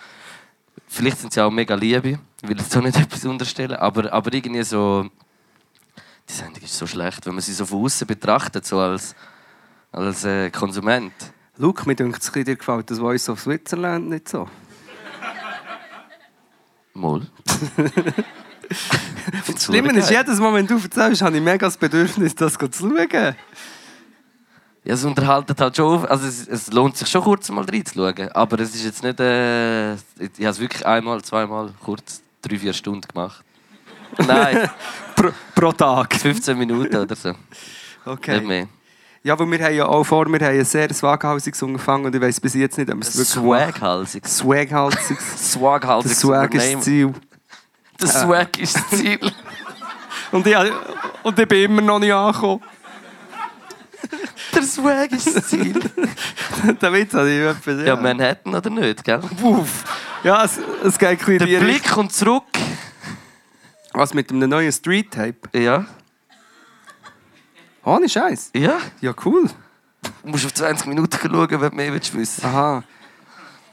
Vielleicht 0.95 1.19
sind 1.19 1.33
sie 1.33 1.41
auch 1.41 1.51
mega 1.51 1.75
Liebe, 1.75 2.21
ich 2.41 2.49
will 2.49 2.57
jetzt 2.57 2.71
so 2.71 2.81
nicht 2.81 2.97
etwas 3.01 3.25
unterstellen, 3.25 3.77
aber, 3.77 4.13
aber 4.13 4.33
irgendwie 4.33 4.63
so. 4.63 5.11
Die 6.29 6.33
Sendung 6.33 6.63
ist 6.63 6.79
so 6.79 6.87
schlecht, 6.87 7.27
wenn 7.27 7.35
man 7.35 7.43
sie 7.43 7.53
so 7.53 7.67
von 7.67 7.85
außen 7.85 8.07
betrachtet, 8.07 8.65
so 8.65 8.79
als, 8.79 9.17
als 9.91 10.25
äh, 10.25 10.51
Konsument. 10.51 11.13
Luke, 11.57 11.85
mir 11.87 11.97
denkt 11.97 12.23
es, 12.23 12.31
dir 12.31 12.45
gefällt 12.45 12.91
das 12.91 13.01
Voice 13.01 13.29
of 13.29 13.41
Switzerland 13.41 14.09
nicht 14.09 14.29
so. 14.29 14.49
Moll. 16.95 17.27
Das 19.47 19.65
Schlimme 19.65 19.93
ist, 19.93 20.11
jedes 20.11 20.41
Mal, 20.41 20.55
wenn 20.55 20.67
du 20.67 20.79
erzählst, 20.79 21.23
habe 21.23 21.37
ich 21.37 21.43
mega 21.43 21.67
das 21.67 21.77
Bedürfnis, 21.77 22.35
das 22.35 22.55
zu 22.55 22.69
schauen. 22.73 23.37
Ja, 24.85 24.95
es 24.95 25.05
unterhaltet 25.05 25.59
halt 25.61 25.77
schon. 25.77 26.05
Also 26.07 26.27
es, 26.27 26.47
es 26.47 26.71
lohnt 26.73 26.97
sich 26.97 27.09
schon 27.09 27.23
kurz 27.23 27.49
mal 27.51 27.65
reinzuschauen. 27.65 28.31
Aber 28.33 28.61
es 28.61 28.75
ist 28.75 28.85
jetzt 28.85 29.03
nicht. 29.03 29.19
Äh, 29.19 29.95
ich 29.95 29.99
habe 30.41 30.49
es 30.49 30.61
wirklich 30.61 30.87
einmal, 30.87 31.23
zweimal, 31.23 31.71
kurz, 31.83 32.21
drei, 32.43 32.59
vier 32.59 32.73
Stunden 32.75 33.01
gemacht. 33.01 33.43
Nein, 34.27 34.69
Pro, 35.17 35.31
pro 35.55 35.73
Tag. 35.73 36.15
15 36.15 36.57
Minuten 36.59 36.95
oder 36.97 37.17
so. 37.17 37.31
Nicht 37.31 37.39
Okay. 38.07 38.41
mehr. 38.43 38.69
Ja, 39.23 39.33
aber 39.33 39.51
wir 39.51 39.59
haben 39.65 39.75
ja 39.75 39.87
auch 39.87 40.05
vor, 40.05 40.27
wir 40.27 40.39
haben 40.39 40.59
ein 40.59 40.65
sehr 40.67 40.93
swaghalsiges 40.93 41.63
angefangen 41.63 42.05
und 42.05 42.15
ich 42.15 42.21
weiß 42.21 42.39
bis 42.41 42.53
jetzt 42.53 42.77
nicht, 42.77 42.91
ob 42.91 42.97
wir 42.97 43.01
es 43.03 43.17
wirklich. 43.17 43.29
Swaghalsig. 43.29 44.29
Swaghalsiges. 44.29 45.53
Swaghalsig. 45.53 46.09
Das 46.11 46.21
Swag 46.21 46.55
ist 46.55 46.75
das 46.75 46.83
Ziel. 46.85 47.15
Der 48.01 48.09
Swag 48.09 48.59
ist 48.59 48.77
das 48.77 48.89
Ziel. 48.99 49.19
Und 50.31 50.47
ich, 50.47 50.57
und 51.23 51.39
ich 51.39 51.49
bin 51.49 51.65
immer 51.65 51.81
noch 51.81 51.99
nicht 51.99 52.13
angekommen. 52.13 52.63
Der 54.55 54.63
Swag 54.63 55.13
ist 55.13 55.35
das 55.37 55.49
Ziel. 55.49 55.79
Der 56.81 56.93
Witz 56.93 57.15
habe 57.15 57.31
ich 57.31 57.41
etwas. 57.41 57.87
Ja, 57.87 57.97
Manhattan 57.97 58.55
oder 58.55 58.71
nicht, 58.71 59.05
gell? 59.05 59.21
Uff. 59.43 59.85
Ja, 60.23 60.45
es, 60.45 60.59
es 60.85 60.99
geht 60.99 61.27
ein 61.29 61.39
Der. 61.39 61.61
Blick 61.61 61.85
kommt 61.91 62.13
zurück. 62.13 62.45
Was 63.93 64.13
mit 64.15 64.31
einem 64.31 64.49
neuen 64.51 64.73
Street-Tape? 64.73 65.37
Ja, 65.59 65.85
Ohne 67.85 68.09
Scheiß. 68.09 68.51
ja. 68.55 68.79
Ja, 69.01 69.15
cool. 69.25 69.49
Du 70.23 70.29
musst 70.31 70.45
auf 70.47 70.55
20 70.55 70.87
Minuten 70.87 71.17
schauen, 71.21 71.51
wenn 71.61 71.71
du 71.71 71.77
mehr 71.77 71.93
willst 71.93 72.15
wissen 72.15 72.45
Aha. 72.45 72.83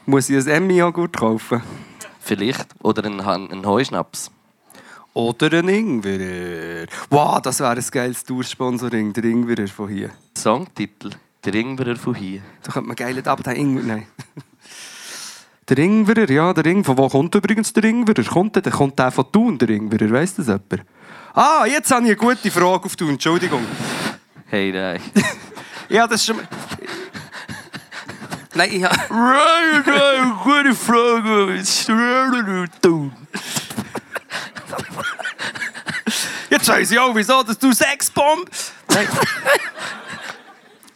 Muss 0.06 0.28
ich 0.30 0.36
ein 0.36 0.46
Emmy-Joghurt 0.48 1.16
kaufen? 1.16 1.62
Vielleicht. 2.20 2.66
Oder 2.82 3.04
einen, 3.04 3.20
einen 3.20 3.66
Heuschnaps. 3.66 4.30
Oder 5.14 5.58
ein 5.58 5.68
Ingwerer. 5.68 6.86
Wow, 7.10 7.40
das 7.42 7.60
wäre 7.60 7.76
ein 7.76 7.84
geiles 7.90 8.24
Tour-Sponsoring, 8.24 9.12
der 9.12 9.24
Ingwerer 9.24 9.68
von 9.68 9.88
hier. 9.88 10.10
Songtitel. 10.36 11.10
Der 11.44 11.54
Ingwerer 11.54 11.96
von 11.96 12.14
hier. 12.14 12.40
Da 12.62 12.72
könnte 12.72 12.88
man 12.88 12.96
geil 12.96 13.22
aber 13.24 13.42
der 13.42 13.56
Ingwer, 13.56 13.82
nein. 13.82 14.06
Der 15.68 15.78
Ingwerer, 15.78 16.30
ja, 16.30 16.52
der 16.52 16.66
Ingwer. 16.66 16.84
Von 16.84 16.98
wo 16.98 17.08
kommt 17.08 17.34
übrigens 17.34 17.72
der 17.72 17.84
Ingwerer? 17.84 18.24
Kommt 18.24 18.56
der, 18.56 18.62
der 18.62 18.72
kommt 18.72 18.98
der 18.98 19.10
von 19.10 19.30
Thun, 19.30 19.58
der 19.58 19.68
Ingwerer, 19.68 20.10
weiss 20.10 20.34
das 20.34 20.46
jemand? 20.46 20.82
Ah, 21.34 21.66
jetzt 21.66 21.90
habe 21.90 22.02
ich 22.02 22.08
eine 22.08 22.16
gute 22.16 22.50
Frage 22.50 22.84
auf 22.84 22.96
Thun, 22.96 23.10
Entschuldigung. 23.10 23.64
Hey, 24.46 24.72
nein. 24.72 25.00
Ja, 25.88 26.06
das 26.06 26.20
ist 26.20 26.26
schon... 26.26 26.40
Nein, 28.54 28.70
ich 28.72 28.82
habe... 28.82 28.96
Right, 29.10 29.86
right, 29.86 30.42
gute 30.42 30.74
Frage. 30.74 31.62
Du? 32.80 33.10
Jetzt 36.52 36.68
weiss 36.68 36.90
ich 36.90 36.98
auch, 36.98 37.14
wieso 37.14 37.42
dass 37.42 37.58
du 37.58 37.72
Sexbomb... 37.72 38.50
Nein. 38.88 39.08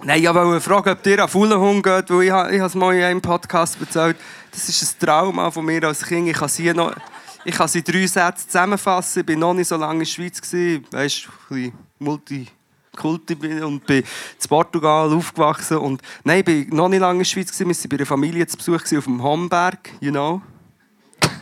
Nein, 0.03 0.23
ich 0.23 0.29
wollte 0.29 0.61
fragen, 0.61 0.91
ob 0.91 1.03
dir 1.03 1.23
an 1.23 1.31
Fuhlenhund 1.31 1.83
geht, 1.83 2.11
weil 2.11 2.25
ich, 2.25 2.55
ich 2.57 2.63
es 2.63 2.75
mal 2.75 2.95
in 2.95 3.03
einem 3.03 3.23
Podcast 3.23 3.81
erzählt. 3.81 4.19
Das 4.51 4.69
ist 4.69 4.83
ein 4.83 5.07
Trauma 5.07 5.51
von 5.51 5.65
mir 5.65 5.83
als 5.85 6.05
Kind. 6.05 6.29
Ich 6.29 6.37
kann 6.37 6.51
sie 6.51 6.75
noch... 6.75 6.95
Ich 7.43 7.55
kann 7.55 7.69
sie 7.69 7.83
drei 7.83 8.07
Sätze 8.07 8.47
zusammenfassen. 8.47 9.23
Ich 9.23 9.29
war 9.29 9.37
noch 9.37 9.55
nicht 9.55 9.69
so 9.69 9.77
lange 9.77 9.95
in 9.95 9.99
der 10.01 10.05
Schweiz. 10.05 10.43
Weißt 10.43 11.29
du, 11.49 11.55
ein 11.55 11.63
bisschen 11.63 11.73
Multikulti 12.01 13.35
bin 13.35 13.65
und 13.65 13.87
bin 13.87 14.01
in 14.03 14.49
Portugal 14.51 15.11
aufgewachsen. 15.11 15.79
Und 15.79 16.03
nein, 16.23 16.45
ich 16.47 16.71
war 16.71 16.77
noch 16.77 16.89
nicht 16.91 17.01
lange 17.01 17.13
in 17.15 17.19
der 17.21 17.25
Schweiz. 17.25 17.59
Wir 17.59 17.67
waren 17.67 17.89
bei 17.89 17.97
einer 17.97 18.05
Familie 18.05 18.47
zu 18.47 18.59
Besuch 18.59 18.83
auf 18.99 19.05
dem 19.05 19.23
Homberg, 19.23 19.91
you 20.01 20.11
know. 20.11 20.43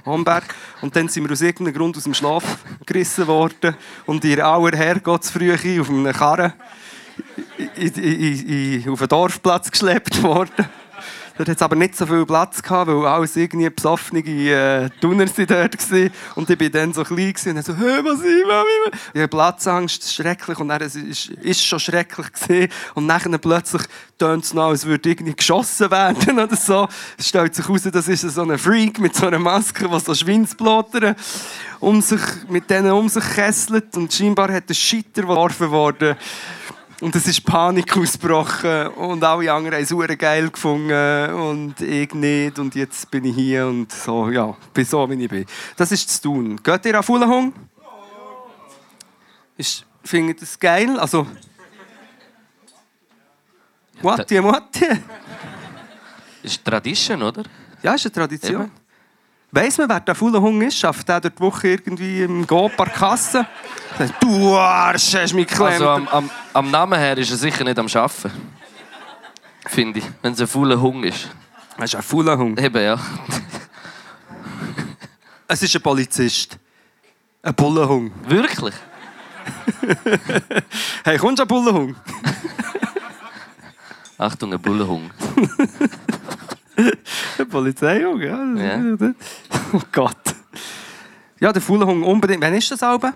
Homberg. 0.04 0.54
Und 0.80 0.94
dann 0.96 1.08
sind 1.08 1.24
wir 1.24 1.32
aus 1.32 1.40
irgendeinem 1.40 1.74
Grund 1.74 1.96
aus 1.96 2.04
dem 2.04 2.14
Schlaf 2.14 2.44
gerissen 2.86 3.26
worden 3.26 3.76
und 4.06 4.24
in 4.24 4.40
aller 4.40 4.76
Herrgottsfrühe 4.76 5.80
auf 5.80 5.88
einem 5.88 6.12
Karren 6.12 6.52
in, 7.76 7.92
in, 7.94 8.82
in, 8.82 8.88
auf 8.90 8.98
den 8.98 9.08
Dorfplatz 9.08 9.70
geschleppt 9.70 10.22
worden. 10.22 10.68
Dort 11.36 11.48
hat 11.48 11.56
es 11.56 11.62
aber 11.62 11.74
nicht 11.74 11.96
so 11.96 12.06
viel 12.06 12.24
Platz 12.24 12.62
gehabt, 12.62 12.88
weil 12.88 13.06
alles 13.06 13.34
irgendwie 13.34 13.68
besoffene 13.68 14.20
äh, 14.20 14.88
Tuner 15.00 15.26
sind 15.26 15.50
dort 15.50 15.90
waren. 15.90 16.10
Und 16.36 16.48
ich 16.48 16.60
war 16.60 16.68
dann 16.68 16.92
so 16.92 17.02
klein 17.02 17.32
gewesen 17.32 17.48
und 17.50 17.54
dann 17.56 17.64
so, 17.64 17.76
hey, 17.76 18.04
was 18.04 18.20
ich 18.20 18.24
will. 18.24 18.92
Ich 19.14 19.20
habe 19.20 19.28
Platzangst, 19.28 20.14
schrecklich. 20.14 20.58
Und 20.58 20.68
dann 20.68 20.80
es 20.82 20.94
ist 20.94 21.30
ist 21.30 21.64
schon 21.64 21.80
schrecklich 21.80 22.32
gewesen. 22.32 22.72
Und 22.94 23.08
dann 23.08 23.40
plötzlich 23.40 23.82
tönt 24.18 24.44
es 24.44 24.54
noch, 24.54 24.68
als 24.68 24.86
würde 24.86 25.08
irgendwie 25.08 25.34
geschossen 25.34 25.90
werden 25.90 26.38
oder 26.38 26.56
so. 26.56 26.88
Es 27.18 27.28
stellt 27.28 27.54
sich 27.54 27.66
heraus, 27.66 27.82
das 27.82 28.08
ist 28.08 28.22
so 28.22 28.42
ein 28.42 28.58
Freak 28.58 29.00
mit 29.00 29.16
so 29.16 29.26
einer 29.26 29.38
Maske, 29.38 29.88
der 29.88 30.00
so 30.00 30.14
Schweinsblotter 30.14 31.16
um 31.80 32.00
sich, 32.00 32.20
mit 32.48 32.70
denen 32.70 32.92
um 32.92 33.08
sich 33.08 33.24
kesselt. 33.34 33.96
Und 33.96 34.12
scheinbar 34.12 34.52
hat 34.52 34.68
ein 34.68 34.74
Scheiter 34.74 35.22
geworfen 35.22 35.70
worden. 35.70 36.16
Und 37.04 37.14
es 37.16 37.26
ist 37.26 37.44
Panik 37.44 37.94
ausgebrochen 37.98 38.86
und 38.86 39.22
alle 39.22 39.52
anderen 39.52 39.76
haben 39.76 39.82
es 39.82 39.90
verdammt 39.90 40.18
geil 40.18 40.48
gefunden 40.48 41.34
und 41.34 41.78
ich 41.82 42.14
nicht. 42.14 42.58
Und 42.58 42.74
jetzt 42.74 43.10
bin 43.10 43.26
ich 43.26 43.34
hier 43.34 43.66
und 43.66 43.92
so, 43.92 44.30
ja, 44.30 44.56
bin 44.72 44.86
so, 44.86 45.10
wie 45.10 45.22
ich 45.22 45.28
bin. 45.28 45.44
Das 45.76 45.92
ist 45.92 46.08
zu 46.08 46.22
tun. 46.22 46.58
Geht 46.62 46.86
ihr 46.86 46.96
an 46.96 47.02
Fuhlenhung? 47.02 47.52
Ist, 49.58 49.84
findet 50.02 50.38
ihr 50.38 50.40
das 50.40 50.58
geil? 50.58 50.98
Also... 50.98 51.26
Mutti, 54.00 54.40
Mutti. 54.40 54.86
Ist 56.42 56.64
Tradition, 56.64 57.22
oder? 57.22 57.42
Ja, 57.82 57.92
ist 57.96 58.06
eine 58.06 58.12
Tradition. 58.12 58.62
Eben. 58.62 58.83
Weiss 59.56 59.78
man, 59.78 59.88
wer 59.88 60.00
der 60.00 60.16
Fuhlenhung 60.16 60.60
ist? 60.62 60.78
Schafft 60.78 61.08
der 61.08 61.20
dort 61.20 61.38
die 61.38 61.42
Woche 61.42 61.68
irgendwie 61.68 62.22
im 62.22 62.44
Gopar 62.44 62.88
Kasse? 62.88 63.46
Du 64.18 64.56
Arsch, 64.56 65.14
hast 65.14 65.32
mich 65.32 65.46
geklemmt. 65.46 65.74
Also 65.74 65.88
am, 65.90 66.08
am, 66.08 66.30
am 66.52 66.70
Namen 66.72 66.98
her 66.98 67.16
ist 67.16 67.30
er 67.30 67.36
sicher 67.36 67.62
nicht 67.62 67.78
am 67.78 67.86
Arbeiten. 67.86 68.32
Finde 69.66 70.00
ich. 70.00 70.04
Wenn 70.22 70.32
es 70.32 70.40
ein 70.40 70.48
fauler 70.48 70.80
Hung 70.80 71.04
ist. 71.04 71.28
das 71.76 71.84
ist 71.84 71.94
ein 71.94 72.02
Fuhlenhung. 72.02 72.58
Eben, 72.58 72.82
ja. 72.82 72.98
Es 75.46 75.62
ist 75.62 75.76
ein 75.76 75.82
Polizist. 75.82 76.58
Ein 77.40 77.54
Bullenhung. 77.54 78.10
Wirklich? 78.26 78.74
Hey, 81.04 81.18
kommst 81.18 81.38
du 81.38 81.42
an 81.42 81.48
Bullenhung? 81.48 81.96
Achtung, 84.16 84.52
ein 84.52 84.60
Bullenhung. 84.60 85.10
Ein 87.38 87.48
Polizeihung, 87.48 88.20
ja. 88.20 88.44
Ja. 88.54 88.96
Oh 89.72 89.80
Gott. 89.92 90.34
Ja, 91.40 91.52
der 91.52 91.62
Fuhlenhung 91.62 92.02
unbedingt. 92.02 92.42
Wann 92.42 92.54
ist 92.54 92.70
das 92.70 92.82
Album? 92.82 93.12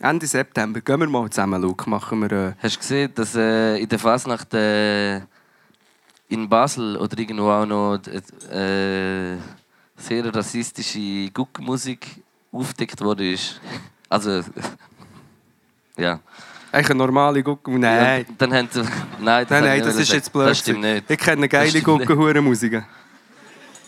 Ende 0.00 0.26
September. 0.26 0.80
Gehen 0.80 1.00
wir 1.00 1.08
mal 1.08 1.28
zusammen, 1.28 1.60
Luke. 1.60 1.88
Machen 1.88 2.20
wir... 2.22 2.32
Äh... 2.32 2.52
Hast 2.62 2.76
du 2.76 2.80
gesehen, 2.80 3.12
dass 3.14 3.34
äh, 3.34 3.76
in 3.76 3.88
der 3.88 3.98
Fasnacht 3.98 4.54
äh, 4.54 5.18
in 6.28 6.48
Basel 6.48 6.96
oder 6.96 7.18
irgendwo 7.18 7.50
auch 7.50 7.66
noch 7.66 7.98
äh, 8.06 9.36
sehr 9.96 10.34
rassistische 10.34 11.30
Guckmusik 11.32 12.22
aufgedeckt 12.52 13.00
worden 13.00 13.32
ist? 13.34 13.60
Also, 14.12 14.42
Ja. 15.96 16.18
Eigentlich 16.72 16.90
eine 16.90 16.98
normale 16.98 17.42
Gucke. 17.42 17.70
Nein. 17.72 18.24
Ja, 18.28 18.34
dann 18.38 18.54
haben 18.54 18.68
sie... 18.70 18.80
Nein, 18.82 18.90
Nein, 19.20 19.46
habe 19.50 19.60
nein, 19.66 19.78
ich 19.80 19.84
das 19.84 19.96
ist 19.96 20.12
jetzt 20.12 20.32
blöd. 20.32 20.48
Das 20.48 20.58
stimmt 20.58 20.80
nicht. 20.82 21.10
Ich 21.10 21.18
kenne 21.18 21.48
geile 21.48 21.68
stimmt 21.68 21.86
nicht. 21.86 22.06
Guckenhuren-Musiken. 22.06 22.84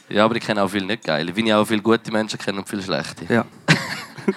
Ja, 0.08 0.24
aber 0.24 0.36
ich 0.36 0.42
kenne 0.44 0.62
auch 0.62 0.68
viele 0.68 0.86
nicht 0.86 1.04
geile. 1.04 1.34
Wie 1.34 1.40
ich 1.46 1.54
auch 1.54 1.64
viele 1.64 1.80
gute 1.80 2.10
Menschen 2.10 2.38
kenne 2.38 2.58
und 2.58 2.68
viele 2.68 2.82
schlechte. 2.82 3.24
Ja. 3.32 3.44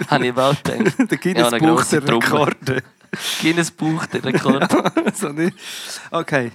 Habe 0.09 0.23
ich 0.23 0.29
überhaupt 0.29 0.63
gedacht. 0.63 0.95
Der 1.11 1.17
Ja, 1.33 1.49
Guinness 1.49 1.59
grosse 1.59 2.01
der 2.01 2.05
Trommel. 2.05 2.23
Rekorde. 2.27 2.83
Guinness 3.41 3.71
Buch, 3.71 4.05
der 4.07 4.23
Rekord. 4.25 4.69
so 5.15 5.29
nicht. 5.29 5.55
Okay. 6.11 6.51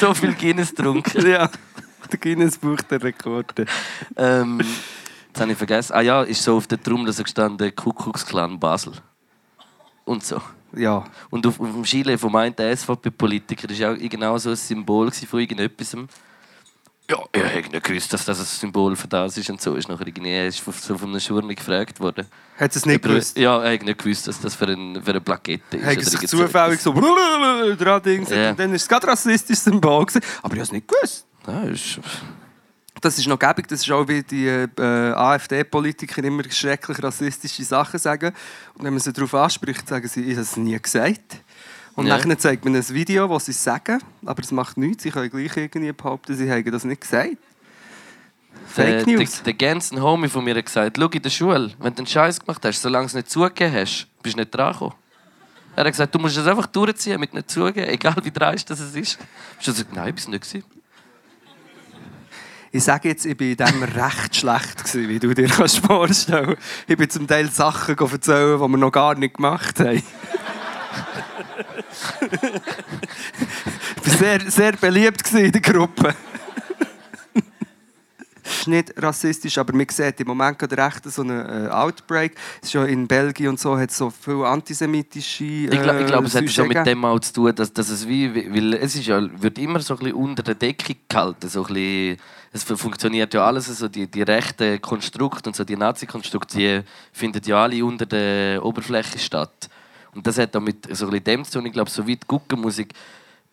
so 0.00 0.12
viel 0.14 0.34
Guinness 0.34 0.70
getrunken. 0.74 1.26
Ja. 1.26 1.48
Der 2.12 2.18
Guinness 2.18 2.58
Buch 2.58 2.80
der 2.90 3.02
Rekorde. 3.02 3.64
Ähm, 4.16 4.60
jetzt 5.28 5.40
habe 5.40 5.52
ich 5.52 5.58
vergessen. 5.58 5.94
Ah 5.94 6.00
ja, 6.02 6.22
ist 6.22 6.42
so 6.42 6.56
auf 6.56 6.66
der 6.66 6.82
Trommel 6.82 7.12
so 7.12 7.22
gestanden 7.22 7.74
Kuckucksklan 7.74 8.58
Basel. 8.58 8.92
Und 10.04 10.24
so. 10.24 10.40
Ja. 10.76 11.04
Und 11.30 11.46
auf, 11.46 11.58
auf 11.60 11.70
dem 11.72 11.84
Chile 11.84 12.18
vom 12.18 12.34
einen 12.36 12.54
SVP-Politiker 12.56 13.68
war 13.68 13.92
auch 13.92 13.98
genau 13.98 14.36
so 14.38 14.50
ein 14.50 14.56
Symbol 14.56 15.10
von 15.10 15.40
irgendetwas. 15.40 15.96
Ja, 17.10 17.18
ich 17.32 17.42
hätte 17.42 17.70
nicht 17.70 17.84
gewusst, 17.84 18.12
dass 18.14 18.24
das 18.24 18.38
ein 18.40 18.46
Symbol 18.46 18.96
für 18.96 19.06
das 19.08 19.36
ist 19.36 19.50
und 19.50 19.60
so. 19.60 19.74
Ist 19.74 19.88
nachher 19.90 20.06
irgendwie 20.06 20.30
er 20.30 20.46
ist 20.48 20.60
von- 20.60 20.72
so 20.72 20.96
von 20.96 21.10
einem 21.10 21.20
Schurmi 21.20 21.54
gefragt 21.54 22.00
worden. 22.00 22.26
Hat 22.58 22.74
es 22.74 22.86
nicht 22.86 22.96
Über- 22.96 23.10
gewusst? 23.10 23.36
Ja, 23.38 23.62
er 23.62 23.74
hat 23.74 23.82
nicht 23.82 23.98
gewusst, 23.98 24.26
dass 24.26 24.40
das 24.40 24.54
für, 24.54 24.66
ein, 24.68 25.02
für 25.02 25.10
eine 25.10 25.20
Plakette 25.20 25.76
ist. 25.76 25.84
Hat 25.86 26.02
sich 26.02 26.26
zufällig 26.28 26.80
so 26.80 26.92
dran 27.78 28.00
Ja. 28.30 28.50
und 28.50 28.58
dann 28.58 28.72
ist 28.74 28.82
es 28.82 28.88
gerade 28.88 29.06
rassistisches 29.06 29.64
Symbol 29.64 30.06
gewesen. 30.06 30.24
Aber 30.42 30.54
ich 30.54 30.60
habe 30.60 30.62
es 30.62 30.72
nicht 30.72 30.88
gewusst. 30.88 31.26
Ja, 31.46 31.62
ist, 31.64 32.00
Das 33.04 33.18
ist 33.18 33.26
noch 33.26 33.38
gäbig, 33.38 33.68
das 33.68 33.82
ist 33.82 33.90
auch 33.90 34.08
wie 34.08 34.22
die 34.22 34.46
äh, 34.46 34.70
AfD-Politiker 34.80 36.24
immer 36.24 36.42
schrecklich 36.50 37.02
rassistische 37.02 37.62
Sachen 37.62 37.98
sagen. 37.98 38.32
Und 38.74 38.84
wenn 38.84 38.94
man 38.94 39.00
sie 39.00 39.12
darauf 39.12 39.34
anspricht, 39.34 39.86
sagen 39.86 40.08
sie, 40.08 40.22
ich 40.22 40.32
habe 40.32 40.40
es 40.40 40.56
nie 40.56 40.80
gesagt. 40.80 41.36
Und 41.96 42.06
Ja. 42.06 42.16
dann 42.16 42.38
zeigt 42.38 42.64
man 42.64 42.74
ein 42.74 42.88
Video, 42.88 43.28
wo 43.28 43.38
sie 43.38 43.50
es 43.50 43.62
sagen, 43.62 44.00
aber 44.24 44.42
es 44.42 44.50
macht 44.52 44.78
nichts. 44.78 45.02
Sie 45.02 45.10
können 45.10 45.28
gleich 45.28 45.54
irgendwie 45.54 45.92
behaupten, 45.92 46.34
sie 46.34 46.48
hätten 46.48 46.72
das 46.72 46.84
nicht 46.84 47.02
gesagt. 47.02 47.36
Fake 48.68 49.04
der, 49.04 49.18
News. 49.18 49.32
Der, 49.42 49.52
der 49.52 49.54
ganze 49.54 50.00
Homie 50.00 50.28
von 50.30 50.42
mir 50.42 50.54
hat 50.56 50.64
gesagt, 50.64 50.96
schau 50.98 51.06
in 51.06 51.22
der 51.22 51.28
Schule, 51.30 51.72
wenn 51.80 51.92
du 51.94 51.98
einen 51.98 52.06
Scheiß 52.06 52.40
gemacht 52.40 52.64
hast, 52.64 52.80
solange 52.80 53.04
du 53.04 53.08
es 53.08 53.14
nicht 53.14 53.30
zugegeben 53.30 53.74
hast, 53.74 54.06
bist 54.22 54.34
du 54.34 54.40
nicht 54.40 54.54
dran 54.54 54.72
gekommen. 54.72 54.94
Er 55.76 55.84
hat 55.84 55.92
gesagt, 55.92 56.14
du 56.14 56.18
musst 56.18 56.38
es 56.38 56.46
einfach 56.46 56.68
durchziehen, 56.68 57.20
mit 57.20 57.34
nicht 57.34 57.50
zugeben, 57.50 57.86
egal 57.86 58.16
wie 58.22 58.30
dreist 58.30 58.70
das 58.70 58.80
es 58.80 58.94
ist. 58.94 59.18
Bist 59.58 59.68
du 59.68 59.72
gesagt, 59.72 59.92
nein, 59.94 60.08
ich 60.08 60.14
bin 60.14 60.22
es 60.22 60.28
nicht 60.28 60.50
gewesen. 60.50 60.73
Ich 62.76 62.82
sage 62.82 63.10
jetzt, 63.10 63.24
ich 63.24 63.38
war 63.38 63.46
in 63.46 63.56
dem 63.56 63.82
recht 63.84 64.34
schlecht, 64.34 64.78
gewesen, 64.78 65.08
wie 65.08 65.20
du 65.20 65.32
dir 65.32 65.46
kannst 65.46 65.78
vorstellen 65.78 66.56
Ich 66.88 66.96
bin 66.96 67.08
zum 67.08 67.28
Teil 67.28 67.48
Sachen 67.48 67.96
erzählen, 67.96 68.58
die 68.58 68.68
wir 68.68 68.76
noch 68.78 68.90
gar 68.90 69.14
nicht 69.14 69.34
gemacht 69.34 69.78
haben. 69.78 70.02
ich 74.02 74.02
war 74.04 74.18
sehr, 74.18 74.50
sehr 74.50 74.72
beliebt 74.72 75.32
in 75.34 75.52
der 75.52 75.60
Gruppe. 75.60 76.16
Ist 78.44 78.68
nicht 78.68 78.92
rassistisch, 79.02 79.56
aber 79.56 79.74
man 79.74 79.86
sieht 79.88 80.20
im 80.20 80.26
Moment 80.26 80.58
gerade 80.58 80.76
recht 80.76 81.10
so 81.10 81.22
einen 81.22 81.66
äh, 81.66 81.70
Outbreak. 81.70 82.34
Es 82.60 82.68
ist 82.68 82.74
ja 82.74 82.84
in 82.84 83.08
Belgien 83.08 83.48
und 83.48 83.58
so, 83.58 83.78
hat 83.78 83.88
es 83.90 83.96
so 83.96 84.10
viele 84.10 84.46
antisemitische 84.46 85.44
äh, 85.44 85.64
Ich, 85.64 85.82
glaub, 85.82 85.98
ich 85.98 86.06
glaube, 86.06 86.26
es 86.26 86.34
hat 86.34 86.50
schon 86.50 86.68
mit 86.68 86.86
dem 86.86 87.04
auch 87.06 87.18
zu 87.20 87.32
tun, 87.32 87.54
dass, 87.54 87.72
dass 87.72 87.88
es 87.88 88.06
wie, 88.06 88.34
weil 88.34 88.74
es 88.74 88.96
ist 88.96 89.06
ja, 89.06 89.20
wird 89.40 89.58
immer 89.58 89.80
so 89.80 89.94
ein 89.94 90.00
bisschen 90.00 90.14
unter 90.16 90.42
der 90.42 90.56
Decke 90.56 90.94
gehalten, 91.08 91.48
so 91.48 91.62
ein 91.64 91.72
bisschen, 91.72 92.18
es 92.52 92.62
fu- 92.64 92.76
funktioniert 92.76 93.32
ja 93.32 93.46
alles, 93.46 93.66
so 93.66 93.88
die, 93.88 94.06
die 94.06 94.22
rechten 94.22 94.80
Konstrukte 94.82 95.48
und 95.48 95.56
so 95.56 95.64
die 95.64 95.76
Nazi-Konstrukte, 95.76 96.58
die 96.58 96.80
finden 97.12 97.40
ja 97.46 97.62
alle 97.62 97.82
unter 97.82 98.04
der 98.04 98.62
Oberfläche 98.62 99.18
statt. 99.18 99.70
Und 100.14 100.26
das 100.26 100.36
hat 100.36 100.54
auch 100.54 100.60
mit 100.60 100.84
so 100.94 101.06
ein 101.06 101.10
bisschen 101.10 101.24
dem 101.24 101.44
zu 101.44 101.52
tun, 101.52 101.66
ich 101.66 101.72
glaube, 101.72 101.90
so 101.90 102.06
wie 102.06 102.16
die 102.16 102.26
Guckenmusik, 102.26 102.92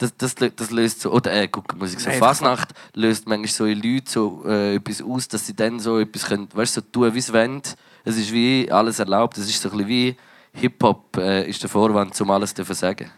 das, 0.01 0.15
das, 0.17 0.35
das 0.55 0.71
löst 0.71 1.01
so, 1.01 1.11
oder 1.11 1.31
äh, 1.33 1.47
Guckenmusik, 1.47 1.99
so 1.99 2.09
Nein, 2.09 2.19
Fasnacht 2.19 2.69
löst 2.93 3.27
manchmal 3.27 3.47
so 3.49 3.65
in 3.65 3.81
Leuten 3.81 4.07
so 4.07 4.43
äh, 4.47 4.75
etwas 4.75 5.01
aus, 5.01 5.27
dass 5.27 5.45
sie 5.45 5.55
dann 5.55 5.79
so 5.79 5.99
etwas 5.99 6.25
können, 6.25 6.47
weißt, 6.53 6.73
so 6.73 6.81
tun, 6.81 7.13
wie 7.13 7.21
sie 7.21 7.33
wollen. 7.33 7.61
Es 8.03 8.17
ist 8.17 8.31
wie 8.31 8.71
alles 8.71 8.99
erlaubt, 8.99 9.37
es 9.37 9.47
ist 9.47 9.61
so 9.61 9.69
ein 9.69 9.77
bisschen 9.77 9.87
wie 9.89 10.15
Hip-Hop 10.53 11.17
äh, 11.17 11.47
ist 11.49 11.61
der 11.61 11.69
Vorwand, 11.69 12.19
um 12.19 12.31
alles 12.31 12.53
zu 12.53 12.63
sagen. 12.73 13.09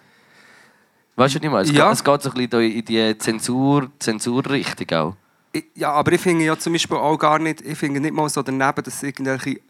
Weißt 1.15 1.35
du, 1.35 1.39
was 1.39 1.43
ich 1.45 1.51
meine? 1.51 1.61
Es, 1.63 1.71
Ja. 1.71 1.85
geht, 1.89 1.93
es 1.93 2.03
geht 2.03 2.21
so 2.23 2.29
ein 2.31 2.47
bisschen 2.47 2.71
in 2.71 2.85
die 2.85 3.17
Zensur, 3.17 3.91
Zensurrichtung 3.99 4.97
auch. 4.97 5.15
Ich- 5.51 5.65
Ja, 5.75 5.91
aber 5.91 6.11
ich 6.13 6.21
finde 6.21 6.45
ja 6.45 6.57
zum 6.57 6.73
Beispiel 6.73 6.97
auch 6.97 7.17
gar 7.17 7.39
nicht, 7.39 7.61
ich 7.61 7.77
finde 7.77 7.99
nicht 7.99 8.13
mal 8.13 8.27
so 8.29 8.41
daneben, 8.41 8.83
dass 8.83 9.03
irgendwelche 9.03 9.61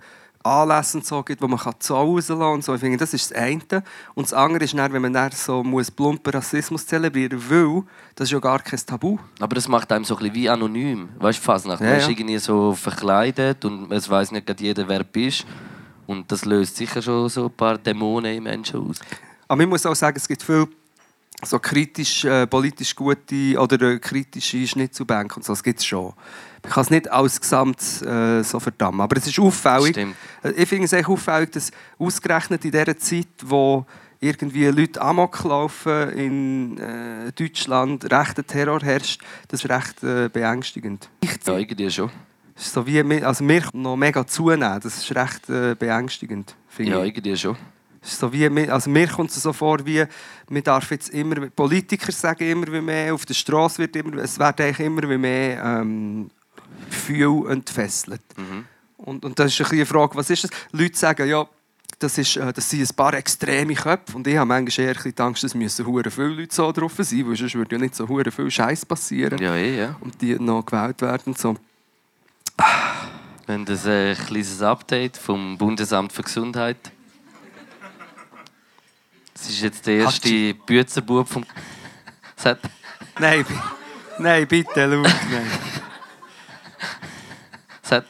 Anlässe 0.44 0.98
und 0.98 1.06
so 1.06 1.24
gibt, 1.24 1.42
wo 1.42 1.48
man 1.48 1.60
kann 1.60 1.74
Zoll 1.80 2.06
rauslassen 2.06 2.40
kann 2.40 2.54
und 2.54 2.64
so. 2.64 2.74
Ich 2.76 2.82
finde, 2.82 2.98
das 2.98 3.14
ist 3.14 3.32
das 3.32 3.38
eine. 3.38 3.84
Und 4.14 4.26
das 4.26 4.34
andere 4.34 4.64
ist 4.64 4.78
dann, 4.78 4.92
wenn 4.94 5.02
man 5.02 5.14
dann 5.14 5.32
so 5.32 5.64
muss 5.64 5.90
plumpen 5.90 6.34
Rassismus 6.34 6.86
zelebrieren 6.86 7.50
will, 7.50 7.84
das 8.16 8.28
ist 8.28 8.32
ja 8.34 8.40
gar 8.40 8.60
kein 8.60 8.80
Tabu. 8.86 9.18
Aber 9.40 9.56
das 9.56 9.68
macht 9.68 9.92
einem 9.92 10.06
so 10.06 10.16
ein 10.16 10.20
bisschen 10.20 10.36
wie 10.36 10.50
anonym. 10.50 11.10
Weißt 11.20 11.40
du, 11.40 11.44
Fasnacht? 11.44 11.82
Ja, 11.82 11.88
Man 11.88 12.00
ist 12.00 12.10
irgendwie 12.10 12.38
so 12.38 12.74
verkleidet 12.74 13.64
und 13.66 13.92
es 13.92 14.10
weiß 14.10 14.32
nicht 14.32 14.60
jeder, 14.60 14.88
wer 14.88 15.00
du 15.00 15.06
bist. 15.06 15.46
Und 16.06 16.32
das 16.32 16.46
löst 16.46 16.76
sicher 16.76 17.02
schon 17.02 17.30
so 17.30 17.46
ein 17.46 17.52
paar 17.52 17.78
Dämonen 17.78 18.36
im 18.36 18.44
Menschen 18.44 18.88
aus. 18.88 19.00
Aber 19.48 19.62
ich 19.62 19.70
muss 19.70 19.86
auch 19.86 19.96
sagen, 19.96 20.18
es 20.18 20.28
gibt 20.28 20.44
viele 20.44 20.68
so 21.46 21.60
kritisch, 21.60 22.26
äh, 22.26 22.48
politisch 22.48 22.96
gute 22.96 23.58
oder 23.60 23.82
äh, 23.82 24.00
kritische 24.00 24.66
Schnitzelbänke 24.68 25.36
und 25.36 25.44
so. 25.46 25.54
Das 25.54 25.64
gibt 25.64 25.80
es 25.80 25.86
schon. 25.86 26.14
Ich 26.66 26.72
kann 26.72 26.84
es 26.84 26.90
nicht 26.90 27.12
als 27.12 27.40
Gesamt 27.42 27.80
äh, 28.04 28.42
so 28.44 28.60
verdammen. 28.60 29.02
Aber 29.02 29.18
es 29.18 29.28
ist 29.28 29.40
auffällig. 29.40 29.90
Stimmt. 29.92 30.16
Äh, 30.44 30.52
Ich 30.52 30.70
finde 30.70 30.86
es 30.86 30.94
echt 30.94 31.08
auffällig, 31.10 31.52
dass 31.52 31.72
ausgerechnet 32.00 32.64
in 32.66 32.72
dieser 32.72 32.98
Zeit, 32.98 33.28
wo 33.44 33.86
irgendwie 34.20 34.66
Leute 34.68 35.02
Amok 35.02 35.44
laufen 35.44 36.10
in 36.12 36.78
äh, 36.78 37.32
Deutschland, 37.34 38.10
rechter 38.12 38.46
Terror 38.48 38.80
herrscht, 38.82 39.22
das 39.50 39.64
ist 39.66 39.70
recht 39.70 40.02
äh, 40.04 40.30
beängstigend. 40.30 41.10
Ja, 41.46 41.58
irgendwie 41.58 41.92
schon. 41.92 42.10
Ist 42.56 42.72
so 42.72 42.86
wie, 42.88 43.02
also 43.24 43.44
mir 43.44 43.64
noch 43.74 43.98
mega 43.98 44.26
zunehmen, 44.26 44.80
das 44.82 44.98
ist 44.98 45.14
recht 45.16 45.50
äh, 45.50 45.76
beängstigend, 45.78 46.56
finde 46.70 46.92
Ja, 46.92 47.04
ich. 47.04 47.08
irgendwie 47.18 47.36
schon. 47.36 47.58
So 48.04 48.32
wie, 48.34 48.48
also 48.70 48.90
mir 48.90 49.08
kommt 49.08 49.32
es 49.32 49.42
so 49.42 49.54
vor, 49.54 49.86
wie 49.86 50.04
man 50.50 50.64
darf 50.64 50.92
jetzt 50.92 51.10
immer, 51.10 51.48
Politiker 51.50 52.12
sagen 52.12 52.50
immer 52.50 52.68
wie 52.68 52.82
mehr, 52.82 53.14
auf 53.14 53.26
der 53.26 53.34
Straße 53.34 53.80
wird 53.80 53.96
immer, 53.96 54.22
es 54.22 54.38
wird 54.38 54.60
eigentlich 54.60 54.80
immer 54.86 55.10
wie 55.10 55.18
mehr 55.18 55.64
ähm, 55.64 56.30
Gefühl 56.90 57.50
entfesselt. 57.50 58.22
Und, 58.98 59.24
und 59.26 59.40
das 59.40 59.58
ist 59.58 59.62
ein 59.62 59.78
eine 59.78 59.86
Frage, 59.86 60.16
was 60.16 60.30
ist 60.30 60.44
das? 60.44 60.52
Leute 60.72 60.98
sagen, 60.98 61.28
ja, 61.28 61.48
das, 62.00 62.18
ist, 62.18 62.36
äh, 62.38 62.52
das 62.52 62.70
sind 62.70 62.82
ein 62.82 62.96
paar 62.96 63.14
extreme 63.14 63.74
Köpfe. 63.74 64.16
Und 64.16 64.28
ich 64.28 64.36
habe 64.36 64.48
manchmal 64.48 64.88
eher 64.88 64.96
ein 64.98 65.14
die 65.16 65.22
Angst, 65.22 65.44
es 65.44 65.56
müssen 65.56 65.86
hure 65.86 66.12
viele 66.12 66.28
Leute 66.28 66.54
so 66.54 66.72
drauf 66.72 66.94
sein, 66.98 67.28
weil 67.28 67.36
sonst 67.36 67.56
würde 67.56 67.76
ja 67.76 67.82
nicht 67.82 67.96
so 67.96 68.08
hure 68.08 68.32
viel 68.32 68.52
Scheiß 68.52 68.86
passieren. 68.86 69.40
Ja, 69.40 69.56
eh, 69.56 69.78
ja. 69.78 69.96
Und 70.02 70.22
die 70.22 70.36
noch 70.36 70.66
gewählt 70.66 71.02
werden 71.02 71.24
und 71.28 71.38
so. 71.38 71.56
Wir 73.46 73.56
haben 73.56 73.68
ein 73.68 74.16
kleines 74.16 74.62
Update 74.62 75.18
vom 75.18 75.58
Bundesamt 75.58 76.14
für 76.14 76.24
Gesundheit. 76.24 76.92
Das 79.34 79.50
ist 79.50 79.62
jetzt 79.62 79.86
der 79.88 79.96
erste 79.98 80.54
Büzenbub 80.54 81.28
vom. 81.28 81.46
Nein, 83.20 83.46
nein 84.18 84.48
bitte, 84.48 84.86
Luke, 84.86 85.10
nein. 85.32 85.48
hat- 87.90 88.06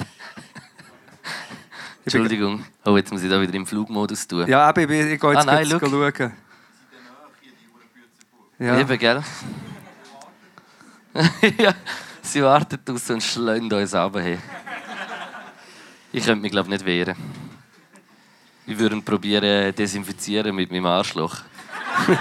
Entschuldigung. 2.06 2.66
Oh, 2.86 2.98
jetzt 2.98 3.12
muss 3.12 3.22
ich 3.24 3.30
da 3.30 3.40
wieder 3.42 3.54
im 3.54 3.66
Flugmodus 3.66 4.28
tun. 4.28 4.48
Ja, 4.48 4.68
aber 4.68 4.82
ich, 4.82 4.90
ich 4.90 5.20
gehe 5.20 5.32
jetzt 5.32 5.40
Ah, 5.42 5.44
nein, 5.46 5.68
kurz 5.70 5.82
schau. 5.90 6.12
schauen. 6.12 6.34
Ja. 8.60 8.80
Eben, 8.80 8.98
gell? 8.98 9.24
ja, 11.58 11.74
sie 12.22 12.44
warten 12.44 12.80
aus 12.90 13.10
und 13.10 13.22
schlönt 13.24 13.72
uns 13.74 13.94
runter. 13.94 14.38
Ich 16.12 16.26
könnte 16.26 16.42
mich, 16.42 16.52
glaube 16.52 16.70
nicht 16.70 16.86
wehren. 16.86 17.16
Wir 18.66 18.80
würden 18.80 19.03
probieren 19.03 19.76
desinfizieren 19.76 20.55
mit 20.55 20.72
meinem 20.72 20.86
Arschloch. 20.86 21.41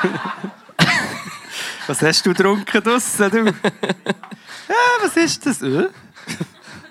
Was 1.86 2.02
hast 2.02 2.26
du 2.26 2.30
getrunken 2.30 2.82
draussen, 2.82 3.30
du? 3.30 3.46
ja, 3.46 3.52
was 5.02 5.16
ist 5.16 5.44
das? 5.44 5.62
Äh? 5.62 5.88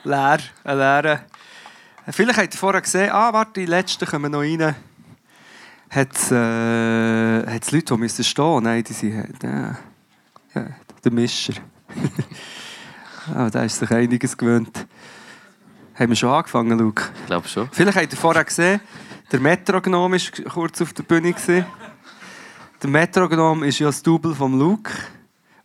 Leer, 0.04 0.40
ein 0.66 0.78
leerer. 0.78 1.22
Vielleicht 2.10 2.40
habt 2.40 2.54
ihr 2.54 2.60
vorher 2.60 2.82
gesehen, 2.82 3.10
ah, 3.10 3.32
warte, 3.32 3.62
die 3.62 3.66
letzten 3.66 4.06
kommen 4.06 4.32
noch 4.32 4.42
rein. 4.42 4.76
Hat 5.90 6.14
es 6.14 6.32
äh, 6.32 7.48
hat's 7.48 7.72
Leute, 7.72 7.94
die 7.94 8.00
müssen 8.00 8.24
stehen 8.24 8.64
Nein, 8.64 8.84
die 8.84 8.94
sind... 8.94 9.44
Ja, 9.44 9.78
ja, 10.54 10.68
der 11.04 11.12
Mischer. 11.12 11.54
ah, 13.34 13.50
der 13.50 13.64
ist 13.64 13.80
sich 13.80 13.92
einiges 13.92 14.38
gewöhnt. 14.38 14.86
Haben 15.96 16.10
wir 16.10 16.16
schon 16.16 16.30
angefangen, 16.30 16.78
Luke? 16.78 17.04
Ich 17.22 17.26
glaube 17.28 17.48
schon. 17.48 17.70
Vielleicht 17.72 17.98
habt 17.98 18.12
ihr 18.12 18.18
vorher 18.18 18.44
gesehen, 18.44 18.82
der 19.32 19.40
Metrognom 19.40 20.12
war 20.12 20.20
kurz 20.52 20.82
auf 20.82 20.94
der 20.94 21.04
Bühne. 21.04 21.34
gewesen. 21.34 21.66
Der 22.82 22.90
Metrognom 22.90 23.64
ist 23.64 23.80
ja 23.80 23.88
das 23.88 24.02
Double 24.02 24.34
vom 24.36 24.58
Luke. 24.58 24.92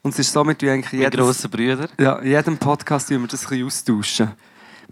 Und 0.03 0.12
es 0.12 0.21
ist 0.21 0.33
somit 0.33 0.62
wie 0.62 0.71
eigentlich 0.71 0.93
jedes, 0.93 1.19
grosser 1.19 1.49
Brüder. 1.49 1.89
ja, 1.99 2.17
in 2.21 2.31
jedem 2.31 2.59
Podcast 2.59 3.11
wir 3.11 3.19
das 3.27 3.43
ein 3.45 3.49
bisschen 3.49 3.67
austauschen. 3.67 4.33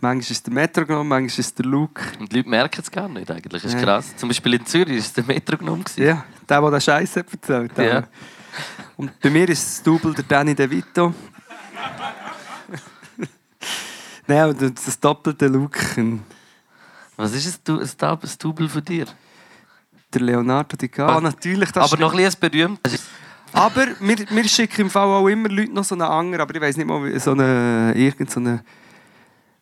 Manchmal 0.00 0.20
ist 0.22 0.30
es 0.32 0.42
der 0.42 0.52
Metronom, 0.52 1.06
manchmal 1.06 1.26
ist 1.26 1.38
es 1.38 1.54
der 1.54 1.66
Luke. 1.66 2.02
Und 2.18 2.32
die 2.32 2.36
Leute 2.38 2.48
merken 2.48 2.80
es 2.80 2.90
gar 2.90 3.08
nicht 3.08 3.30
eigentlich. 3.30 3.62
Das 3.62 3.70
ist 3.70 3.74
Nein. 3.74 3.84
krass. 3.84 4.16
Zum 4.16 4.28
Beispiel 4.28 4.54
in 4.54 4.66
Zürich 4.66 4.88
war 4.88 4.96
es 4.98 5.12
der 5.12 5.24
Metro 5.24 5.56
genommen. 5.56 5.84
Ja, 5.96 6.24
der, 6.48 6.60
der 6.60 6.70
den 6.72 6.80
Scheiß 6.80 7.16
hat 7.16 7.32
erzählt 7.32 7.72
Ja. 7.78 7.94
hat. 7.94 8.08
Und 8.96 9.18
bei 9.20 9.30
mir 9.30 9.48
ist 9.48 9.64
das 9.64 9.82
Double 9.84 10.12
der 10.14 10.24
Danny 10.24 10.54
De 10.54 10.68
Vito. 10.68 11.14
Nein, 14.26 14.48
und 14.48 14.60
das 14.86 14.98
doppelte 14.98 15.46
Luke. 15.46 15.78
Was 17.16 17.32
ist 17.34 17.68
ein 17.68 17.88
Dab- 17.98 18.22
ein 18.24 18.30
Double 18.38 18.68
von 18.68 18.84
dir? 18.84 19.06
Der 20.12 20.20
Leonardo 20.20 20.76
DiCaprio. 20.76 21.16
Ah, 21.16 21.20
natürlich. 21.20 21.70
Das 21.72 21.90
Aber 21.92 22.00
noch 22.00 22.12
ein 22.12 22.16
bisschen 22.18 22.40
berühmt. 22.40 22.80
Aber 23.52 23.86
wir, 24.00 24.18
wir 24.30 24.48
schicken 24.48 24.82
im 24.82 24.90
Fall 24.90 25.06
auch 25.06 25.28
immer 25.28 25.48
Leute 25.48 25.72
noch 25.72 25.84
so 25.84 25.94
einen 25.94 26.02
anderen, 26.02 26.40
aber 26.40 26.54
ich 26.56 26.60
weiß 26.60 26.76
nicht 26.76 26.86
mal, 26.86 27.18
so 27.20 27.32
einen, 27.32 27.94
irgend 27.94 28.30
so 28.30 28.40
einen 28.40 28.60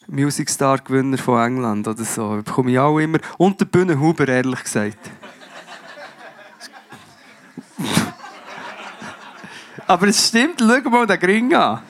Music 0.09 0.49
Star 0.49 0.79
Gewinner 0.79 1.19
von 1.19 1.43
England 1.45 1.87
oder 1.89 2.03
so. 2.05 2.41
Bekomme 2.43 2.71
ich 2.73 2.79
auch 2.79 2.99
immer. 2.99 3.19
Und 3.39 3.61
der 3.61 3.67
Bühnenhuber, 3.67 4.27
ehrlich 4.29 4.63
gesagt. 4.65 4.99
aber 9.87 10.07
es 10.09 10.29
stimmt, 10.29 10.61
schau 10.61 10.91
mal 10.91 11.07
den 11.07 11.21
Gring 11.21 11.55
an. 11.55 11.81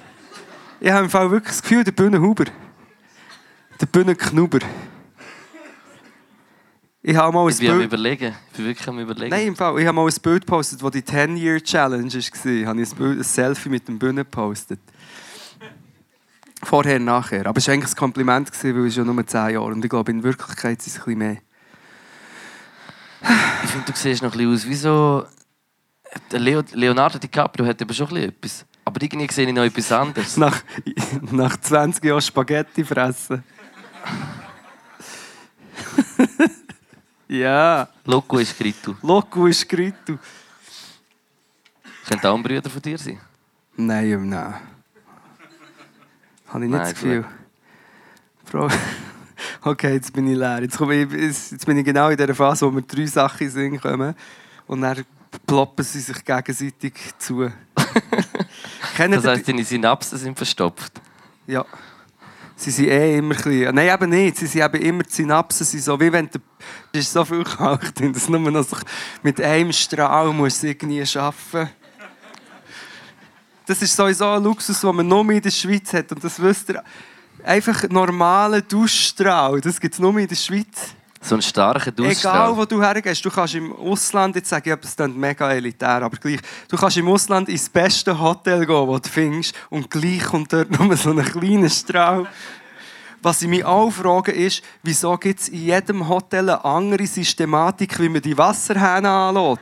Ich 0.80 0.90
habe 0.90 1.04
im 1.04 1.10
Fall 1.10 1.30
wirklich 1.30 1.52
das 1.52 1.62
Gefühl, 1.62 1.84
der 1.84 1.92
Bühnenhuber. 1.92 2.46
Der 3.80 3.86
Bühnenknuber. 3.86 4.58
Ich 7.04 7.16
habe 7.16 7.32
mal 7.32 7.42
ein 7.42 7.48
Ich 7.48 7.58
bin 7.58 7.70
am 7.70 7.78
Bild... 7.78 7.88
überlegen. 7.88 8.34
Ich 8.50 8.56
bin 8.56 8.66
wirklich 8.66 8.88
am 8.88 8.98
überlegen. 9.00 9.30
Nein, 9.30 9.48
im 9.48 9.56
Fall. 9.56 9.76
Ich 9.80 9.86
habe 9.86 9.96
mal 9.96 10.06
ein 10.06 10.14
Bild 10.22 10.46
gepostet, 10.46 10.80
wo 10.82 10.88
die 10.88 11.02
10-Year-Challenge 11.02 12.12
war. 12.12 12.20
Ich 12.20 12.66
habe 12.66 12.80
ein, 12.80 12.88
Bild, 12.90 13.18
ein 13.18 13.24
Selfie 13.24 13.68
mit 13.70 13.88
dem 13.88 13.98
Bühnen 13.98 14.18
gepostet. 14.18 14.78
Vorher, 16.62 17.00
nachher. 17.00 17.46
Aber 17.46 17.58
es 17.58 17.66
war 17.66 17.74
eigentlich 17.74 17.90
ein 17.90 17.96
Kompliment, 17.96 18.50
weil 18.62 18.86
es 18.86 18.94
schon 18.94 19.12
nur 19.12 19.26
10 19.26 19.50
Jahre 19.50 19.64
Und 19.64 19.84
ich 19.84 19.90
glaube, 19.90 20.12
in 20.12 20.22
Wirklichkeit 20.22 20.80
sind 20.80 20.92
es 20.92 21.00
ein 21.00 21.04
bisschen 21.04 21.18
mehr. 21.18 21.38
Ich 23.64 23.70
finde, 23.70 23.86
du 23.90 23.98
siehst 23.98 24.22
noch 24.22 24.32
ein 24.32 24.38
bisschen 24.38 24.54
aus 24.54 24.68
wie 24.68 24.74
so... 24.74 25.26
Leonardo 26.30 27.18
DiCaprio 27.18 27.66
hat 27.66 27.82
eben 27.82 27.92
schon 27.92 28.06
ein 28.08 28.14
bisschen 28.14 28.28
etwas. 28.28 28.64
Aber 28.84 29.02
irgendwie 29.02 29.32
sehe 29.32 29.48
ich 29.48 29.54
noch 29.54 29.64
etwas 29.64 29.90
anderes. 29.90 30.36
Nach, 30.36 30.62
nach 31.32 31.56
20 31.56 32.04
Jahren 32.04 32.20
Spaghetti 32.20 32.84
fressen. 32.84 33.42
ja. 37.32 37.88
Loco 38.04 38.38
ist 38.38 38.58
Grito. 38.58 38.96
Loco 39.02 39.46
ist 39.46 39.68
Gritu. 39.68 40.18
Könnte 42.06 42.30
auch 42.30 42.36
ein 42.36 42.42
Bruder 42.42 42.68
von 42.68 42.82
dir 42.82 42.98
sein. 42.98 43.18
Nein, 43.76 44.28
nein. 44.28 44.54
Habe 46.48 46.64
ich 46.64 46.70
nicht 46.70 46.78
Nein, 46.78 46.80
das 46.80 46.94
Gefühl. 46.94 47.24
Frau. 48.44 48.68
Okay, 49.64 49.94
jetzt 49.94 50.12
bin 50.12 50.26
ich 50.26 50.36
leer. 50.36 50.60
Jetzt, 50.62 50.76
komme 50.76 50.94
ich, 50.94 51.12
jetzt 51.12 51.66
bin 51.66 51.76
ich 51.76 51.84
genau 51.84 52.08
in 52.08 52.16
der 52.16 52.34
Phase, 52.34 52.66
wo 52.66 52.74
wir 52.74 52.82
drei 52.82 53.06
Sachen 53.06 53.48
singen 53.48 53.80
kommen. 53.80 54.14
Und 54.66 54.80
dann 54.80 55.04
ploppen 55.46 55.84
sie 55.84 56.00
sich 56.00 56.24
gegenseitig 56.24 56.94
zu. 57.18 57.50
Das 58.98 59.24
heisst, 59.24 59.48
deine 59.48 59.64
Synapsen 59.64 60.18
sind 60.18 60.36
verstopft. 60.36 61.00
Ja. 61.46 61.64
Sie 62.56 62.70
sind 62.70 62.88
eh 62.88 63.18
immer 63.18 63.34
ein 63.34 63.42
bisschen... 63.42 63.74
Nein, 63.74 63.88
eben 63.88 64.10
nicht. 64.10 64.36
Sie 64.36 64.46
sind 64.46 64.62
eben 64.62 64.82
immer 64.82 65.02
die 65.02 65.12
Synapsen. 65.12 65.66
sind 65.66 65.82
so, 65.82 65.98
wie 65.98 66.12
wenn 66.12 66.30
der... 66.30 66.40
Es 66.92 67.00
ist 67.00 67.12
so 67.12 67.24
viel 67.24 67.44
kalt, 67.44 67.92
dass 68.14 68.28
nur 68.28 68.38
noch 68.38 68.66
mit 69.22 69.40
einem 69.40 69.72
Strahl 69.72 70.32
muss 70.32 70.62
irgendwie 70.62 71.02
arbeiten 71.18 71.70
Das 73.66 73.82
ist 73.82 73.96
sowieso 73.96 74.28
ein 74.28 74.42
Luxus, 74.42 74.80
den 74.80 74.96
man 74.96 75.08
nur 75.08 75.28
in 75.30 75.40
der 75.40 75.50
Schweiz 75.50 75.92
hat. 75.92 76.12
Und 76.12 76.22
das 76.22 76.40
wisst 76.40 76.68
ihr. 76.68 76.82
Einfach 77.44 77.88
normalen 77.88 78.62
Duschstrahl, 78.68 79.60
das 79.60 79.80
gibt 79.80 79.94
es 79.94 80.00
nur 80.00 80.16
in 80.16 80.28
der 80.28 80.36
Schweiz. 80.36 80.94
So 81.24 81.36
einen 81.36 81.42
starken 81.42 81.94
Egal, 81.96 82.08
Duschstrahl. 82.08 82.56
wo 82.56 82.64
du 82.64 82.82
hergehst, 82.82 83.24
du 83.24 83.30
kannst 83.30 83.54
im 83.54 83.72
Ausland, 83.76 84.34
jetzt 84.34 84.48
sage 84.48 84.70
ich, 84.70 84.74
etwas 84.74 84.96
klingt 84.96 85.16
mega 85.16 85.52
elitär, 85.52 86.02
aber 86.02 86.16
gleich, 86.16 86.40
du 86.68 86.76
kannst 86.76 86.96
im 86.96 87.08
Ausland 87.08 87.48
ins 87.48 87.68
beste 87.68 88.18
Hotel 88.18 88.66
gehen, 88.66 88.90
das 88.90 89.02
du 89.02 89.08
findest, 89.08 89.54
und 89.70 89.88
gleich 89.88 90.24
kommt 90.24 90.52
dort 90.52 90.76
nur 90.78 90.96
so 90.96 91.10
ein 91.10 91.24
kleiner 91.24 91.70
Strahl. 91.70 92.26
Was 93.22 93.40
ich 93.40 93.48
mich 93.48 93.64
auch 93.64 93.90
frage, 93.90 94.32
ist, 94.32 94.64
wieso 94.82 95.16
gibt 95.16 95.38
es 95.38 95.48
in 95.48 95.62
jedem 95.62 96.08
Hotel 96.08 96.50
eine 96.50 96.64
andere 96.64 97.06
Systematik, 97.06 98.00
wie 98.00 98.08
man 98.08 98.20
die 98.20 98.36
Wasserhähne 98.36 99.08
anlässt? 99.08 99.60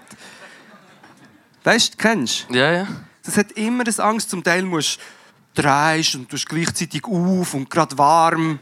Weißt 1.62 1.92
du, 1.92 1.98
kennst 1.98 2.46
du? 2.48 2.54
Ja, 2.54 2.72
ja. 2.72 2.86
Das 3.22 3.36
hat 3.36 3.52
immer 3.52 3.84
eine 3.86 3.98
Angst. 4.04 4.30
Zum 4.30 4.42
Teil 4.42 4.62
musst 4.62 4.98
du 5.52 5.60
drehst 5.60 6.14
und 6.14 6.32
du 6.32 6.38
gleichzeitig 6.38 7.04
auf 7.04 7.52
und 7.52 7.68
gerade 7.68 7.98
warm. 7.98 8.60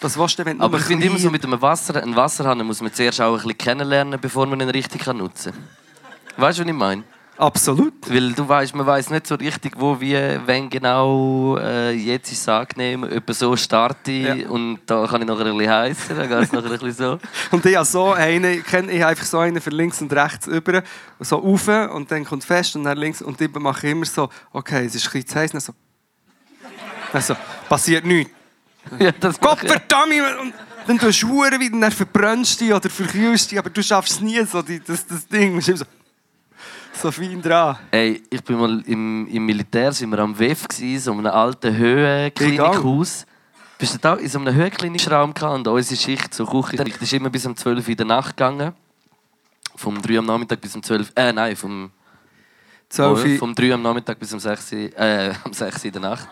Was 0.00 0.16
willst 0.18 0.38
du, 0.38 0.44
wenn 0.44 0.60
Aber 0.60 0.78
ich 0.78 0.84
finde 0.84 1.06
immer 1.06 1.18
so 1.18 1.30
mit 1.30 1.44
einem 1.44 1.60
Wasser, 1.60 2.00
einen 2.02 2.14
Wasserhahn 2.14 2.64
muss 2.64 2.80
man 2.80 2.92
zuerst 2.92 3.20
auch 3.20 3.32
ein 3.32 3.36
bisschen 3.38 3.58
kennenlernen, 3.58 4.20
bevor 4.20 4.46
man 4.46 4.60
ihn 4.60 4.70
richtig 4.70 5.02
kann 5.02 5.16
nutzen 5.16 5.52
kann. 5.52 6.44
Weißt 6.44 6.58
du, 6.58 6.62
was 6.62 6.68
ich 6.68 6.74
meine? 6.76 7.02
Absolut. 7.36 7.94
Weil 8.12 8.32
du 8.32 8.48
weißt, 8.48 8.74
man 8.74 8.84
weiß 8.84 9.10
nicht 9.10 9.28
so 9.28 9.36
richtig, 9.36 9.74
wo, 9.76 10.00
wie, 10.00 10.14
wenn 10.46 10.68
genau, 10.68 11.56
äh, 11.56 11.92
jetzt 11.92 12.32
ist 12.32 12.40
es 12.40 12.48
angenehm, 12.48 13.04
etwa 13.04 13.32
so 13.32 13.54
starte 13.56 14.10
ich 14.10 14.24
Ja. 14.24 14.48
und 14.48 14.80
da 14.86 15.06
kann 15.06 15.22
ich 15.22 15.28
noch 15.28 15.38
ein 15.38 15.56
bisschen 15.56 15.70
heissen, 15.72 16.16
dann 16.16 16.28
geht 16.28 16.42
es 16.42 16.52
noch 16.52 16.64
ein 16.64 16.70
bisschen 16.70 16.92
so. 16.92 17.18
Und 17.52 17.64
ich 17.64 17.76
habe 17.76 17.84
so 17.84 18.12
einen, 18.12 18.58
ich 18.58 18.64
kenne 18.64 18.90
ich 18.90 19.00
habe 19.02 19.10
einfach 19.10 19.24
so 19.24 19.38
einen 19.38 19.60
für 19.60 19.70
links 19.70 20.02
und 20.02 20.12
rechts 20.12 20.48
über, 20.48 20.82
so 21.20 21.36
rauf 21.36 21.68
und 21.94 22.10
dann 22.10 22.24
kommt 22.24 22.42
fest 22.42 22.74
und 22.74 22.82
dann 22.82 22.98
links 22.98 23.22
und 23.22 23.40
ich 23.40 23.54
mache 23.54 23.86
immer 23.88 24.04
so, 24.04 24.28
okay, 24.52 24.86
es 24.86 24.96
ist 24.96 25.06
ein 25.06 25.12
bisschen 25.12 25.28
zu 25.28 25.34
heiß, 25.36 25.52
dann 25.52 25.60
so, 25.60 25.72
dann 27.12 27.22
so, 27.22 27.36
passiert 27.68 28.04
nichts. 28.04 28.32
ja, 28.98 29.12
das 29.12 29.38
Gott 29.40 29.60
verdammt! 29.60 30.12
Und 30.40 30.54
dann 30.86 30.98
tust 30.98 31.22
du 31.22 31.28
Huren 31.28 31.60
wieder, 31.60 31.78
dann 31.78 31.92
verbrennst 31.92 32.60
du 32.60 32.64
dich 32.64 32.74
oder 32.74 32.88
verkühlst 32.88 33.50
dich, 33.50 33.58
aber 33.58 33.70
du 33.70 33.82
schaffst 33.82 34.22
nie, 34.22 34.42
so 34.44 34.62
die, 34.62 34.80
das, 34.80 35.06
das 35.06 35.26
Ding. 35.26 35.54
Du 35.60 35.76
so, 35.76 35.84
so 36.92 37.10
fein 37.10 37.42
dran. 37.42 37.78
Ey, 37.90 38.22
ich 38.30 38.42
bin 38.42 38.58
mal 38.58 38.82
im, 38.86 39.26
im 39.28 39.46
Militär, 39.46 39.92
sind 39.92 40.10
wir 40.10 40.18
am 40.20 40.38
WEF 40.38 40.66
gsi, 40.68 40.98
so 40.98 41.12
einem 41.12 41.26
alten 41.26 41.76
Höhenklinikhaus. 41.76 43.26
Bist 43.78 43.94
du 43.94 43.98
da 43.98 44.14
in 44.14 44.28
so 44.28 44.40
einem 44.40 44.54
Höhenklinikraum 44.54 45.32
und 45.32 45.68
unsere 45.68 46.00
Schicht, 46.00 46.34
so 46.34 46.44
Küche, 46.46 46.82
ist 46.82 47.12
immer 47.12 47.30
bis 47.30 47.46
um 47.46 47.54
12 47.54 47.84
Uhr 47.84 47.90
in 47.90 47.96
der 47.96 48.06
Nacht 48.06 48.36
gegangen. 48.36 48.72
Vom 49.76 50.02
3 50.02 50.18
am 50.18 50.26
Nachmittag 50.26 50.60
bis 50.60 50.74
um 50.74 50.82
12 50.82 51.12
äh 51.14 51.32
nein, 51.32 51.54
vom, 51.54 51.92
Zwölf 52.88 53.38
vom 53.38 53.54
3 53.54 53.74
am 53.74 53.82
Nachmittag 53.82 54.18
bis 54.18 54.32
um 54.32 54.40
6 54.40 54.72
Uhr, 54.72 54.78
äh, 54.98 55.34
am 55.44 55.52
6 55.52 55.78
Uhr 55.78 55.84
in 55.84 55.92
der 55.92 56.00
Nacht. 56.00 56.28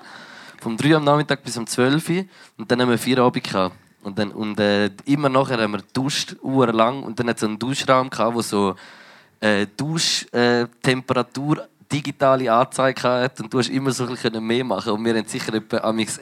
Vom 0.66 0.76
3 0.76 0.96
am 0.96 1.04
Nachmittag 1.04 1.44
bis 1.44 1.56
um 1.56 1.64
12 1.64 2.08
Uhr 2.08 2.24
und 2.58 2.68
dann 2.68 2.80
haben 2.80 2.90
wir 2.90 2.98
vier 2.98 3.18
Abend 3.18 3.44
gehabt. 3.44 3.76
Und, 4.02 4.18
dann, 4.18 4.32
und 4.32 4.58
äh, 4.58 4.90
immer 5.04 5.28
nachher 5.28 5.62
haben 5.62 5.70
wir 5.70 5.78
geduscht, 5.78 6.34
lang 6.42 7.04
und 7.04 7.20
dann 7.20 7.28
hat 7.28 7.36
es 7.36 7.42
so 7.42 7.46
einen 7.46 7.56
Duschraum 7.56 8.10
gehabt, 8.10 8.34
wo 8.34 8.42
so 8.42 8.74
äh, 9.38 9.68
Duschtemperatur 9.76 11.68
digitale 11.92 12.52
Anzeige 12.52 13.00
hat 13.00 13.40
und 13.40 13.54
du 13.54 13.60
hast 13.60 13.68
immer 13.68 13.92
so 13.92 14.06
ein 14.06 14.10
bisschen 14.10 14.44
mehr 14.44 14.64
machen 14.64 14.90
und 14.90 15.04
wir 15.04 15.14
haben 15.14 15.28
sicher 15.28 15.54
etwa 15.54 15.76
amix 15.88 16.18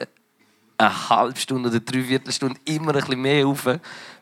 eine 0.77 1.09
halbe 1.09 1.39
Stunde 1.39 1.67
oder 1.69 1.79
dreiviertel 1.79 2.31
Stunde 2.31 2.59
immer 2.65 2.93
ein 2.93 2.99
bisschen 2.99 3.19
mehr 3.19 3.45
rauf, 3.45 3.67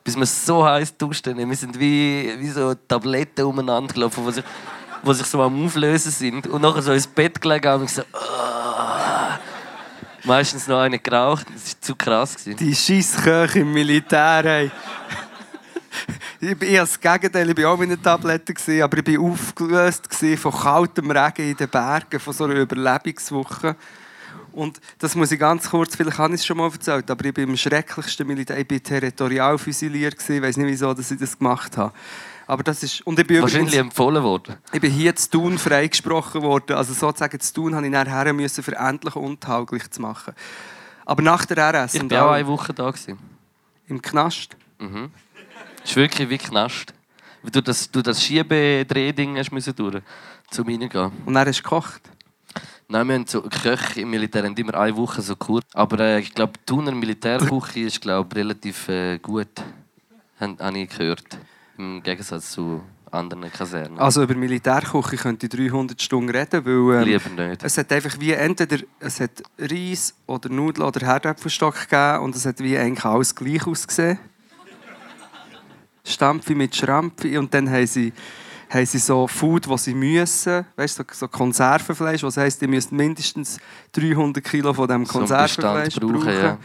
bis 0.06 0.16
wir 0.16 0.26
so 0.26 0.64
heiß 0.64 0.96
duschen. 0.96 1.38
Wir 1.38 1.56
sind 1.58 1.78
wie, 1.78 2.34
wie 2.40 2.50
so 2.50 2.74
Tabletten 2.76 3.44
umeinander 3.44 3.94
gelaufen, 3.94 4.24
die 4.26 4.32
sich, 4.32 4.46
sich 5.18 5.28
so 5.28 5.42
am 5.42 5.66
Auflösen 5.66 6.12
sind 6.12 6.48
und 6.48 6.62
nachher 6.62 6.82
so 6.82 6.94
ins 6.94 7.08
Bett 7.08 7.42
gelegen 7.42 7.68
haben 7.68 7.82
und 7.82 7.88
gesagt, 7.88 8.08
«Ah.» 8.14 8.93
Meistens 10.24 10.68
noch 10.68 10.80
eine 10.80 11.00
geraucht. 11.00 11.48
Das 11.54 11.74
war 11.74 11.82
zu 11.82 11.96
krass. 11.96 12.36
Gewesen. 12.36 12.58
Die 12.58 12.76
Scheissköche 12.76 13.60
im 13.60 13.74
Militär. 13.74 14.46
Ey. 14.46 14.72
Ich 16.40 16.62
eher 16.62 16.82
das 16.82 17.00
Gegenteil, 17.00 17.50
ich 17.50 17.58
war 17.58 17.72
auch 17.72 17.78
mit 17.78 17.90
einer 17.90 18.02
Tablette, 18.02 18.54
gewesen, 18.54 18.82
aber 18.82 18.98
ich 18.98 19.18
war 19.18 19.32
aufgelöst 19.32 20.10
von 20.38 20.52
kaltem 20.52 21.12
Regen 21.12 21.50
in 21.52 21.56
den 21.56 21.70
Bergen, 21.70 22.20
von 22.20 22.34
so 22.34 22.44
einer 22.44 22.56
Überlebenswoche. 22.56 23.76
Und 24.52 24.80
das 25.00 25.16
muss 25.16 25.32
ich 25.32 25.40
ganz 25.40 25.70
kurz, 25.70 25.96
vielleicht 25.96 26.18
habe 26.18 26.34
ich 26.34 26.42
es 26.42 26.46
schon 26.46 26.58
mal 26.58 26.70
erzählt, 26.70 27.10
aber 27.10 27.26
ich 27.26 27.34
bin 27.34 27.50
im 27.50 27.58
schrecklichsten 27.58 28.28
Militär, 28.28 28.58
ich 28.58 28.68
bin 28.68 28.84
territorial 28.84 29.58
fusiliert 29.58 30.18
gewesen, 30.18 30.36
ich 30.36 30.42
weiß 30.42 30.58
nicht 30.58 30.68
wieso, 30.68 30.92
ich 30.92 31.18
das 31.18 31.38
gemacht 31.38 31.78
habe. 31.78 31.94
Aber 32.48 32.64
das 32.64 32.84
ist, 32.84 33.02
und 33.02 33.18
ich 33.20 33.26
bin 33.26 33.42
Wahrscheinlich 33.42 33.74
übrigens, 33.74 33.92
empfohlen 33.92 34.24
worden. 34.24 34.56
ich 34.72 34.82
bin 34.82 34.92
hier 34.92 35.16
zu 35.16 35.30
Thun 35.32 35.58
freigesprochen 35.58 36.42
worden, 36.42 36.76
also 36.76 36.94
sozusagen 36.94 37.40
zu 37.40 37.54
Thun 37.54 37.76
habe 37.76 37.86
ich 37.86 37.92
nachher 37.92 38.34
müssen, 38.34 38.64
für 38.64 38.76
endlich 38.76 39.16
untauglich 39.16 39.90
zu 39.90 40.02
machen. 40.02 40.34
Aber 41.06 41.22
nach 41.22 41.46
der 41.46 41.58
RS 41.58 41.96
Ich 41.96 42.12
war 42.12 42.28
auch 42.28 42.32
eine 42.32 42.48
Woche 42.48 42.74
da. 42.74 42.90
Gewesen. 42.92 43.18
im 43.88 44.02
Knast. 44.02 44.56
Es 45.84 45.90
ist 45.92 45.96
wirklich 45.96 46.30
wie 46.30 46.38
Knast. 46.38 46.94
Weil 47.42 47.52
Du 47.52 47.62
das, 47.62 47.92
du 47.92 48.02
das 48.02 48.24
Schiebedrehding 48.24 49.38
hast 49.38 49.52
müssen 49.52 49.76
durch, 49.76 50.02
zum 50.50 50.68
reingehen. 50.68 51.12
Und 51.26 51.34
dann 51.34 51.48
hast 51.48 51.60
du 51.60 51.64
gekocht. 51.64 52.02
Nein, 52.88 53.08
wir 53.08 53.16
haben 53.16 53.26
so 53.28 53.42
Köche 53.42 54.02
im 54.02 54.10
Militär 54.10 54.44
haben 54.44 54.56
immer 54.56 54.76
eine 54.76 54.96
Woche 54.96 55.22
so 55.22 55.36
kurz. 55.36 55.66
Aber 55.74 56.00
äh, 56.00 56.20
ich 56.20 56.34
glaube, 56.34 56.54
die 56.60 56.66
Thuner 56.66 56.92
Militärküche 56.92 57.80
ist 57.82 58.02
glaub, 58.02 58.36
relativ 58.36 58.88
äh, 58.90 59.18
gut. 59.20 59.48
Habe 60.40 60.56
hab 60.60 60.76
ich 60.76 60.90
gehört. 60.90 61.38
Im 61.78 62.04
Gegensatz 62.04 62.52
zu 62.52 62.84
anderen 63.14 63.52
Kasernen. 63.52 64.00
Also 64.00 64.24
über 64.24 64.36
Militärküche 64.36 65.18
könnte 65.18 65.46
ich 65.46 65.52
300 65.52 66.02
Stunden 66.02 66.30
reden, 66.30 66.66
weil 66.66 67.02
ähm, 67.02 67.08
Lieber 67.08 67.48
nicht. 67.48 67.64
es 67.64 67.78
hat 67.78 67.92
einfach 67.92 68.20
wie 68.20 68.32
entweder 68.32 68.78
es 69.00 69.20
hat 69.20 69.44
Reis 69.60 70.16
oder 70.26 70.50
Nudeln 70.50 70.88
oder 70.88 71.06
Herdäpfelstock 71.06 71.90
gegeben 71.90 72.24
und 72.24 72.36
es 72.36 72.46
hat 72.46 72.60
wie 72.60 72.78
eigentlich 72.78 73.06
alles 73.06 73.36
gleich 73.36 73.66
ausgesehen. 73.68 74.20
Stampfi 76.06 76.54
mit 76.56 76.76
Schrampfi 76.76 77.38
und 77.38 77.54
dann 77.54 77.70
haben 77.70 77.88
sie, 77.88 78.12
haben 78.70 78.86
sie 78.86 78.98
so 78.98 79.26
Food, 79.26 79.70
was 79.70 79.86
sie 79.86 79.94
müssen, 79.94 80.66
weißt 80.76 81.00
du, 81.00 81.04
so, 81.04 81.14
so 81.14 81.28
Konservenfleisch, 81.30 82.24
was 82.24 82.36
heisst, 82.36 82.62
die 82.62 82.68
müssen 82.68 82.98
mindestens 82.98 83.58
300 83.94 84.44
Kilo 84.44 84.74
von 84.74 84.88
So 84.88 84.94
einen 84.94 85.08
Konservenfleisch 85.08 85.96
Bestand 85.96 86.12
brauchen. 86.12 86.26
brauchen, 86.26 86.44
ja. 86.44 86.58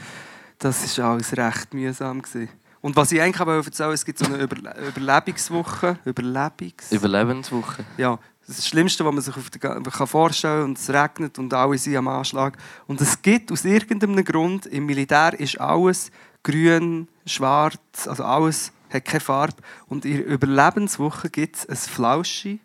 Das 0.58 0.98
war 0.98 1.10
alles 1.12 1.36
recht 1.36 1.72
mühsam. 1.72 2.20
Gewesen. 2.20 2.48
Und 2.80 2.96
was 2.96 3.12
ich 3.12 3.20
eigentlich 3.20 3.40
aber 3.40 3.56
erzählen 3.56 3.92
es 3.92 4.04
gibt 4.04 4.18
so 4.18 4.26
eine 4.26 4.38
Überle 4.38 4.74
Überlebenswoche. 4.88 5.98
Überlebens 6.04 6.92
Überlebenswoche. 6.92 7.84
ja, 7.96 8.18
das 8.46 8.66
Schlimmste, 8.66 9.04
was 9.04 9.12
man 9.12 9.22
sich 9.22 9.36
auf 9.36 9.50
kann 9.50 9.84
vorstellen 9.84 10.60
kann. 10.60 10.70
Und 10.70 10.78
es 10.78 10.88
regnet 10.88 11.38
und 11.38 11.52
alle 11.52 11.76
sind 11.76 11.96
am 11.96 12.08
Anschlag. 12.08 12.56
Und 12.86 13.00
es 13.00 13.20
gibt 13.20 13.52
aus 13.52 13.64
irgendeinem 13.64 14.24
Grund, 14.24 14.66
im 14.66 14.86
Militär 14.86 15.38
ist 15.38 15.60
alles 15.60 16.10
grün, 16.42 17.08
schwarz, 17.26 18.06
also 18.06 18.24
alles 18.24 18.72
hat 18.90 19.04
keine 19.04 19.20
Farbe. 19.20 19.56
Und 19.86 20.04
in 20.04 20.18
der 20.18 20.26
Überlebenswoche 20.26 21.28
gibt 21.28 21.56
es 21.56 21.68
ein 21.68 21.76
Flauschi. 21.76 22.60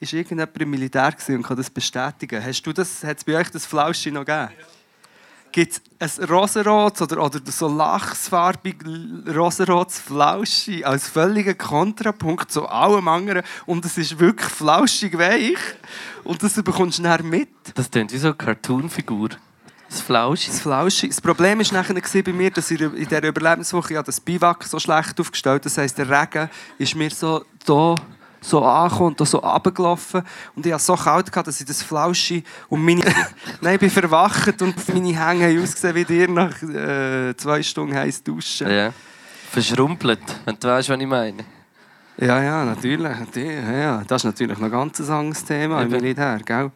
Ist 0.00 0.12
irgendjemand 0.12 0.58
im 0.58 0.70
Militär 0.70 1.14
und 1.28 1.42
kann 1.42 1.56
das 1.56 1.70
bestätigen? 1.70 2.44
Hast 2.44 2.62
du 2.62 2.72
das, 2.72 3.04
hat 3.04 3.18
es 3.18 3.24
bei 3.24 3.36
euch 3.36 3.50
das 3.50 3.64
Flauschi 3.64 4.10
noch 4.10 4.24
gegeben? 4.24 4.50
Gibt 5.54 5.82
es 6.00 6.18
ein 6.18 6.28
rosarotes 6.28 7.02
oder, 7.02 7.22
oder 7.22 7.38
so 7.46 7.68
lachsfarbig 7.68 8.74
rosarotes 9.32 10.00
Flauschi 10.00 10.82
als 10.82 11.08
völliger 11.08 11.54
Kontrapunkt 11.54 12.50
zu 12.50 12.66
allem 12.66 13.06
anderen 13.06 13.44
und 13.64 13.84
es 13.84 13.96
ist 13.96 14.18
wirklich 14.18 14.50
flauschig 14.50 15.16
weich 15.16 15.56
und 16.24 16.42
das 16.42 16.54
bekommst 16.54 16.98
du 16.98 17.04
dann 17.04 17.28
mit. 17.28 17.50
Das 17.76 17.88
klingt 17.88 18.12
wie 18.12 18.18
so 18.18 18.26
eine 18.26 18.36
Cartoon-Figur. 18.36 19.28
Das 19.88 20.00
Flausch. 20.00 20.46
Das 20.48 20.58
Flauschi. 20.58 21.06
Das 21.06 21.20
Problem 21.20 21.60
war 21.60 21.72
nachher 21.72 22.22
bei 22.24 22.32
mir, 22.32 22.50
dass 22.50 22.72
ich 22.72 22.80
in 22.80 22.92
dieser 22.92 23.22
Überlebenswoche 23.22 23.94
ja 23.94 24.02
das 24.02 24.20
Biwak 24.20 24.64
so 24.64 24.80
schlecht 24.80 25.20
aufgestellt 25.20 25.64
Das 25.66 25.78
heisst, 25.78 25.98
der 25.98 26.10
Regen 26.10 26.50
ist 26.78 26.96
mir 26.96 27.10
so 27.10 27.44
da 27.64 27.94
so 28.44 28.62
angekommen 28.62 29.16
und 29.18 29.28
so 29.28 29.38
runtergelaufen. 29.38 30.22
Und 30.54 30.66
ich 30.66 30.72
hatte 30.72 30.84
so 30.84 30.94
kalt, 30.94 31.30
gehabt, 31.30 31.48
dass 31.48 31.60
ich 31.60 31.66
das 31.66 31.82
Flauschi 31.82 32.44
und 32.68 32.84
meine... 32.84 33.02
Nein, 33.60 33.74
ich 33.74 33.80
bin 33.80 33.90
verwacht 33.90 34.60
und 34.60 34.88
meine 34.88 35.08
Hänge 35.08 35.48
haben 35.48 35.62
ausgesehen 35.62 35.94
wie 35.94 36.04
dir 36.04 36.28
nach 36.28 36.62
äh, 36.62 37.34
zwei 37.36 37.62
Stunden 37.62 37.96
heiß 37.96 38.22
duschen. 38.22 38.70
Ja. 38.70 38.92
Verschrumpelt, 39.50 40.20
wenn 40.44 40.58
du 40.58 40.68
weißt, 40.68 40.88
was 40.88 41.00
ich 41.00 41.06
meine. 41.06 41.44
Ja, 42.16 42.42
ja, 42.42 42.64
natürlich. 42.64 43.18
natürlich, 43.18 43.62
Ja. 43.62 44.02
Das 44.06 44.20
ist 44.20 44.24
natürlich 44.24 44.58
noch 44.58 44.66
ein 44.66 44.70
ganz 44.70 45.00
anderes 45.00 45.44
Thema 45.44 45.82
im. 45.82 45.90
Militär, 45.90 46.38
gell? 46.44 46.70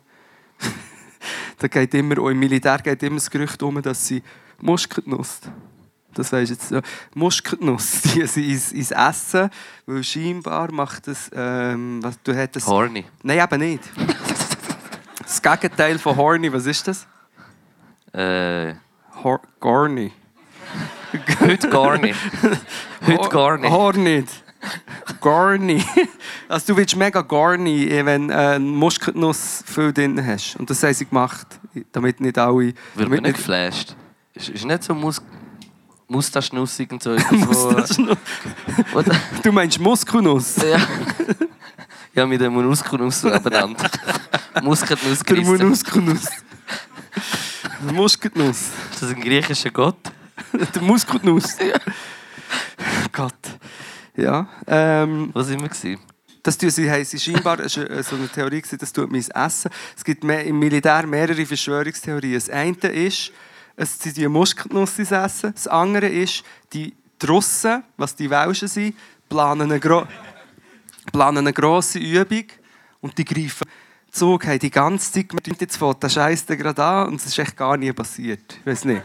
da 1.59 1.69
geht 1.69 1.95
immer, 1.95 2.19
auch 2.19 2.29
im 2.29 2.39
Militär 2.39 2.79
geht 2.79 3.03
immer 3.03 3.17
das 3.17 3.31
Gerücht 3.31 3.63
um, 3.63 3.81
dass 3.83 4.07
sie 4.07 4.23
Muskatnuss, 4.61 5.41
das 6.15 6.33
weisst 6.33 6.51
jetzt, 6.51 6.71
ja, 6.71 6.81
Muskatnuss, 7.15 8.03
die 8.15 8.27
sie 8.27 8.53
ins, 8.53 8.73
ins 8.73 8.91
Essen, 8.91 9.51
weil 9.87 10.03
scheinbar 10.03 10.73
macht 10.73 11.07
das, 11.07 11.31
ähm, 11.35 12.03
was 12.03 12.21
du 12.23 12.35
hättest... 12.35 12.67
Horny. 12.67 13.05
Nein, 13.23 13.41
eben 13.41 13.61
nicht. 13.61 13.85
das 15.23 15.43
Gegenteil 15.43 15.99
von 15.99 16.17
horny, 16.17 16.53
was 16.53 16.67
ist 16.67 16.89
das? 16.89 17.07
Äh, 18.13 18.75
Hor 19.23 19.41
gorny. 19.61 20.13
heute 21.41 21.69
gar 21.69 21.99
nicht. 22.03 22.19
Heute 23.07 23.29
gar 23.29 23.59
nicht. 23.59 23.71
Horny. 23.71 24.25
Garni. 25.21 25.85
Also 26.49 26.73
du 26.73 26.77
willst 26.77 26.97
mega 26.97 27.23
garni, 27.23 27.85
eh, 27.85 28.05
wenn 28.05 28.31
äh, 28.31 28.35
eine 28.35 28.61
Muskatnuss 28.61 29.63
viel 29.67 29.93
drin 29.93 30.25
hast. 30.25 30.57
Und 30.57 30.71
das 30.71 30.83
haben 30.83 30.95
sie 30.95 31.07
gemacht, 31.07 31.47
damit 31.93 32.21
nicht 32.21 32.39
alle... 32.39 32.57
Wird 32.57 32.77
damit 32.97 33.23
nicht 33.23 33.37
geflasht? 33.37 33.95
Ist, 34.35 34.49
ist 34.49 34.65
nicht 34.65 34.83
so 34.83 34.95
Mus 34.95 35.23
Mustaschnussig 36.09 36.91
und 36.91 37.03
so. 37.03 37.11
Mustaschnuss. 37.31 38.17
Wo- 38.93 39.05
wo- 39.07 39.13
Du 39.43 39.53
meinst 39.53 39.79
Muskelnuss? 39.79 40.57
ja. 40.57 40.81
ja, 42.15 42.27
mit 42.27 42.41
dem 42.41 42.53
Muskelnuss 42.55 43.25
abeinander. 43.25 43.91
Muskatnuss 44.63 45.19
Der. 45.29 45.65
Muskelnuss. 45.67 46.25
Der 47.85 47.93
Muskatnuss. 47.93 48.61
Ist 48.93 49.03
das 49.03 49.11
ein 49.11 49.21
griechischer 49.21 49.71
Gott? 49.71 49.99
Der 50.75 50.83
Muskelnuss. 50.83 51.57
Gott. 53.13 53.35
Ja. 54.17 54.49
Ähm, 54.67 55.31
Was 55.33 55.49
immer 55.51 55.69
gewesen? 55.69 55.99
Das 56.43 56.57
tun 56.57 56.71
sie, 56.71 56.91
haben 56.91 57.05
sie 57.05 57.19
scheinbar, 57.19 57.61
es 57.61 57.77
war 57.77 58.03
so 58.03 58.17
eine 58.17 58.29
Theorie, 58.29 58.63
das 58.79 58.93
tut 58.93 59.11
mein 59.13 59.21
Essen. 59.35 59.71
Es 59.97 60.03
gibt 60.05 60.25
mehr, 60.25 60.45
im 60.45 60.59
Militär 60.59 61.07
mehrere 61.07 61.45
Verschwörungstheorien. 61.45 62.35
Das 62.35 62.49
eine 62.49 62.75
ist, 62.89 63.33
es 63.79 63.99
sind 63.99 64.17
die 64.17 64.27
Muskatnuss 64.29 64.99
ins 64.99 65.13
Essen. 65.13 65.53
Das 65.55 65.69
andere 65.69 66.09
ist, 66.09 66.43
die 66.73 66.95
Russen, 67.27 67.85
was 67.97 68.15
die 68.17 68.29
Welschen 68.29 68.69
sind, 68.69 68.97
planen 69.29 69.63
eine, 69.71 69.81
gro 69.81 70.05
planen 71.13 71.39
eine 71.39 71.53
grosse 71.53 71.99
Übung 71.99 72.45
und 73.01 73.17
die 73.17 73.25
greifen 73.25 73.67
Zug, 74.11 74.47
haben 74.47 74.59
die 74.59 74.71
ganze 74.71 75.13
Zeit 75.13 75.29
gemerkt, 75.29 75.61
jetzt 75.61 75.77
fängt 75.77 76.03
der 76.03 76.09
Scheiß 76.09 76.47
gerade 76.47 76.83
an 76.83 77.09
und 77.09 77.15
es 77.17 77.27
ist 77.27 77.39
echt 77.39 77.57
gar 77.57 77.77
nie 77.77 77.93
passiert. 77.93 78.41
Ich 78.61 78.67
weiß 78.67 78.85
nicht. 78.87 79.03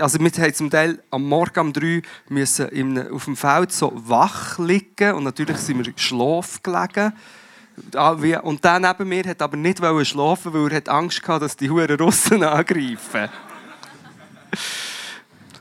Also 0.00 0.18
wir 0.18 0.30
haben 0.30 0.54
zum 0.54 0.70
Teil 0.70 1.02
am 1.10 1.24
Morgen 1.24 1.60
um 1.60 1.72
3 1.72 2.02
müssen 2.28 2.68
einem- 2.70 3.12
auf 3.14 3.24
dem 3.26 3.36
Feld 3.36 3.70
so 3.72 3.92
wach 3.94 4.58
liegen 4.58 5.14
und 5.14 5.24
natürlich 5.24 5.58
sind 5.58 5.84
wir 5.86 5.92
schlaf 5.96 6.62
gelegen. 6.62 7.12
Ah, 7.94 8.12
Und 8.42 8.64
der 8.64 8.78
neben 8.80 9.08
mir 9.08 9.24
hat 9.24 9.42
aber 9.42 9.56
nicht 9.56 9.78
schlafen, 9.78 10.52
weil 10.54 10.72
er 10.72 10.88
Angst 10.92 11.26
hatte, 11.26 11.40
dass 11.40 11.56
die 11.56 11.68
Huren 11.70 11.96
Russen 11.98 12.42
angreifen. 12.44 13.28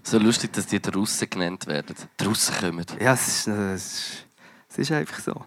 So 0.03 0.17
lustig, 0.19 0.51
dass 0.53 0.67
die 0.67 0.81
Russen 0.93 1.29
genannt 1.29 1.65
werden. 1.65 1.95
Die 2.19 2.25
Russen 2.25 2.55
kommen. 2.55 2.85
Ja, 2.99 3.13
es 3.13 3.27
ist, 3.27 3.47
äh, 3.47 3.73
es 3.73 3.85
ist, 3.85 4.25
es 4.69 4.77
ist 4.77 4.91
einfach 4.91 5.19
so. 5.19 5.45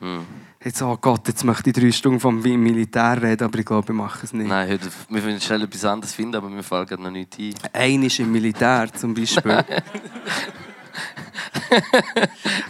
Hm. 0.00 0.24
Jetzt, 0.64 0.80
oh 0.82 0.96
Gott, 0.96 1.28
jetzt 1.28 1.44
möchte 1.44 1.70
ich 1.70 1.76
drei 1.76 1.92
Stunden 1.92 2.18
vom 2.20 2.40
Militär 2.40 3.20
reden, 3.20 3.44
aber 3.44 3.58
ich 3.58 3.66
glaube, 3.66 3.92
ich 3.92 3.96
mache 3.98 4.24
es 4.24 4.32
nicht. 4.32 4.48
Nein, 4.48 4.68
heute, 4.70 4.88
wir 5.08 5.24
wollen 5.24 5.40
schnell 5.40 5.62
etwas 5.62 5.84
anderes 5.84 6.14
finden, 6.14 6.36
aber 6.36 6.48
mir 6.48 6.62
fällt 6.62 6.88
gerade 6.88 7.02
noch 7.02 7.10
nichts 7.10 7.36
ein. 7.38 7.54
Einer 7.72 8.06
ist 8.06 8.18
im 8.18 8.32
Militär 8.32 8.92
zum 8.94 9.12
Beispiel. 9.12 9.64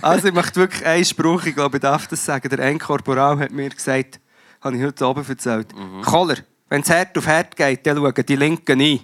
also 0.02 0.28
ich 0.28 0.34
möchte 0.34 0.56
wirklich 0.56 0.84
einen 0.84 1.04
Spruch, 1.04 1.44
ich 1.44 1.54
glaube, 1.54 1.76
ich 1.76 1.82
darf 1.82 2.06
das 2.08 2.24
sagen. 2.24 2.48
Der 2.48 2.60
ein 2.60 2.78
Korporal 2.78 3.38
hat 3.38 3.52
mir 3.52 3.68
gesagt, 3.68 4.20
habe 4.60 4.76
ich 4.76 4.82
heute 4.82 5.06
oben 5.06 5.24
erzählt. 5.28 5.68
Koller, 6.04 6.36
wenn 6.68 6.80
es 6.80 6.90
hart 6.90 7.16
auf 7.16 7.26
hart 7.26 7.54
geht, 7.56 7.86
dann 7.86 7.98
schauen 7.98 8.24
die 8.26 8.36
Linken 8.36 8.80
ein. 8.80 9.00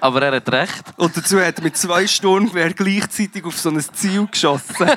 Aber 0.00 0.22
er 0.22 0.36
hat 0.36 0.50
recht. 0.50 0.84
Und 0.96 1.16
dazu 1.16 1.40
hat 1.40 1.58
er 1.58 1.62
mit 1.62 1.76
zwei 1.76 2.06
Sturmgewehren 2.06 2.74
gleichzeitig 2.74 3.44
auf 3.44 3.58
so 3.58 3.68
ein 3.70 3.80
Ziel 3.80 4.26
geschossen. 4.26 4.74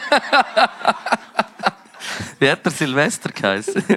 Wie 2.39 2.49
hat 2.49 2.66
der 2.66 2.72
Silvester 2.72 3.30
geheißen? 3.30 3.84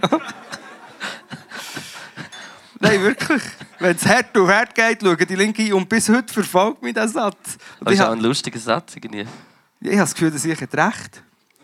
Nein, 2.79 3.03
wirklich. 3.03 3.43
Wenn 3.79 3.97
es 3.97 4.05
hart 4.07 4.37
auf 4.37 4.49
hart 4.49 4.75
geht, 4.75 5.01
schauen 5.03 5.17
die 5.27 5.35
Linken 5.35 5.63
ein. 5.67 5.73
Und 5.75 5.89
bis 5.89 6.09
heute 6.09 6.33
verfolgt 6.33 6.83
mich 6.83 6.95
dieser 6.95 7.09
Satz. 7.09 7.57
Und 7.79 7.89
Das 7.89 7.95
ist 7.95 8.01
auch 8.03 8.13
ein 8.13 8.21
lustiger 8.21 8.59
Satz. 8.59 8.97
Irgendwie. 8.97 9.27
ich 9.81 9.89
habe 9.89 9.97
das 9.99 10.15
Gefühl, 10.15 10.31
dass 10.31 10.45
ich 10.45 10.61
recht 10.61 10.75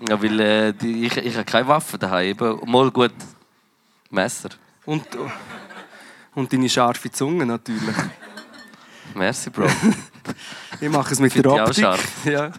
Ja, 0.09 0.23
weil 0.23 0.41
äh, 0.41 0.73
die, 0.73 1.07
ich, 1.07 1.17
ich 1.17 1.35
habe 1.35 1.45
keine 1.45 1.69
Waffe 1.69 1.99
daheim. 1.99 2.37
Mal 2.67 2.91
gut 2.91 3.13
Messer. 4.11 4.51
Und, 4.85 5.07
und 6.35 6.53
deine 6.53 6.69
scharfe 6.69 7.11
Zunge 7.11 7.47
natürlich. 7.47 7.97
Merci, 9.15 9.51
Bro. 9.51 9.67
Ich 10.81 10.89
mache 10.89 11.13
es 11.13 11.21
mit 11.21 11.35
der 11.35 11.47
Optik. 11.47 11.85
Ja. 12.25 12.51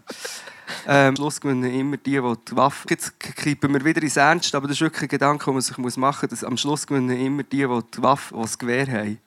Ähm, 0.88 1.10
am 1.10 1.16
Schluss 1.16 1.40
gewinnen 1.42 1.64
immer 1.74 1.98
die, 1.98 2.12
die 2.12 2.34
die 2.50 2.56
Waffe... 2.56 2.88
Jetzt 2.90 3.20
kippen 3.20 3.74
wir 3.74 3.84
wieder 3.84 4.02
ins 4.02 4.16
Ernst, 4.18 4.54
aber 4.56 4.68
das 4.68 4.78
ist 4.78 4.82
wirklich 4.82 5.04
ein 5.04 5.08
Gedanke, 5.10 5.46
den 5.46 5.54
man 5.54 5.62
sich 5.62 5.78
machen 5.98 6.28
muss. 6.30 6.30
Dass 6.30 6.44
am 6.44 6.58
Schluss 6.58 6.88
gewinnen 6.88 7.18
immer 7.20 7.44
die, 7.44 7.58
die 7.68 7.80
die 7.96 8.02
Waffe, 8.04 8.34
die 8.36 8.42
das 8.42 8.58
Gewehr 8.58 8.88
haben. 8.88 9.20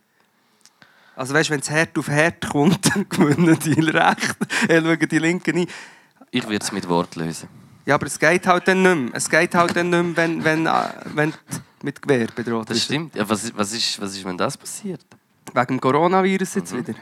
Also 1.14 1.34
weißt, 1.34 1.50
wenn 1.50 1.60
es 1.60 1.70
hart 1.70 1.96
auf 1.98 2.08
hart 2.08 2.48
kommt, 2.48 2.78
dann 2.94 3.06
gewinnen 3.08 3.58
die 3.58 3.80
recht. 3.80 4.36
Äh, 4.68 4.80
schauen 4.82 5.08
die 5.08 5.18
Linken 5.18 5.58
ein. 5.58 5.66
Ich 6.30 6.44
würde 6.44 6.58
es 6.64 6.72
mit 6.72 6.88
Wort 6.88 7.16
lösen. 7.16 7.48
Ja, 7.86 7.94
aber 7.94 8.06
es 8.06 8.18
geht 8.18 8.46
halt 8.46 8.66
dann 8.68 8.82
nicht 8.82 8.96
mehr. 8.96 9.10
Es 9.14 9.28
geht 9.30 9.54
halt 9.54 9.76
dann 9.76 9.90
nicht 9.90 10.02
mehr, 10.02 10.16
wenn, 10.16 10.44
wenn, 10.44 10.66
äh, 10.66 10.72
wenn 11.14 11.30
du 11.30 11.36
mit 11.82 12.02
Gewehr 12.02 12.26
bedroht 12.34 12.68
Das 12.68 12.76
bist. 12.76 12.84
stimmt. 12.86 13.14
Ja, 13.14 13.28
was, 13.28 13.44
ist- 13.44 13.56
was, 13.56 13.72
ist, 13.72 14.00
was 14.00 14.12
ist, 14.14 14.24
wenn 14.24 14.36
das 14.36 14.56
passiert? 14.56 15.04
Wegen 15.54 15.66
dem 15.66 15.80
Coronavirus 15.80 16.54
jetzt 16.56 16.72
Mhm. 16.72 16.78
wieder. 16.86 16.94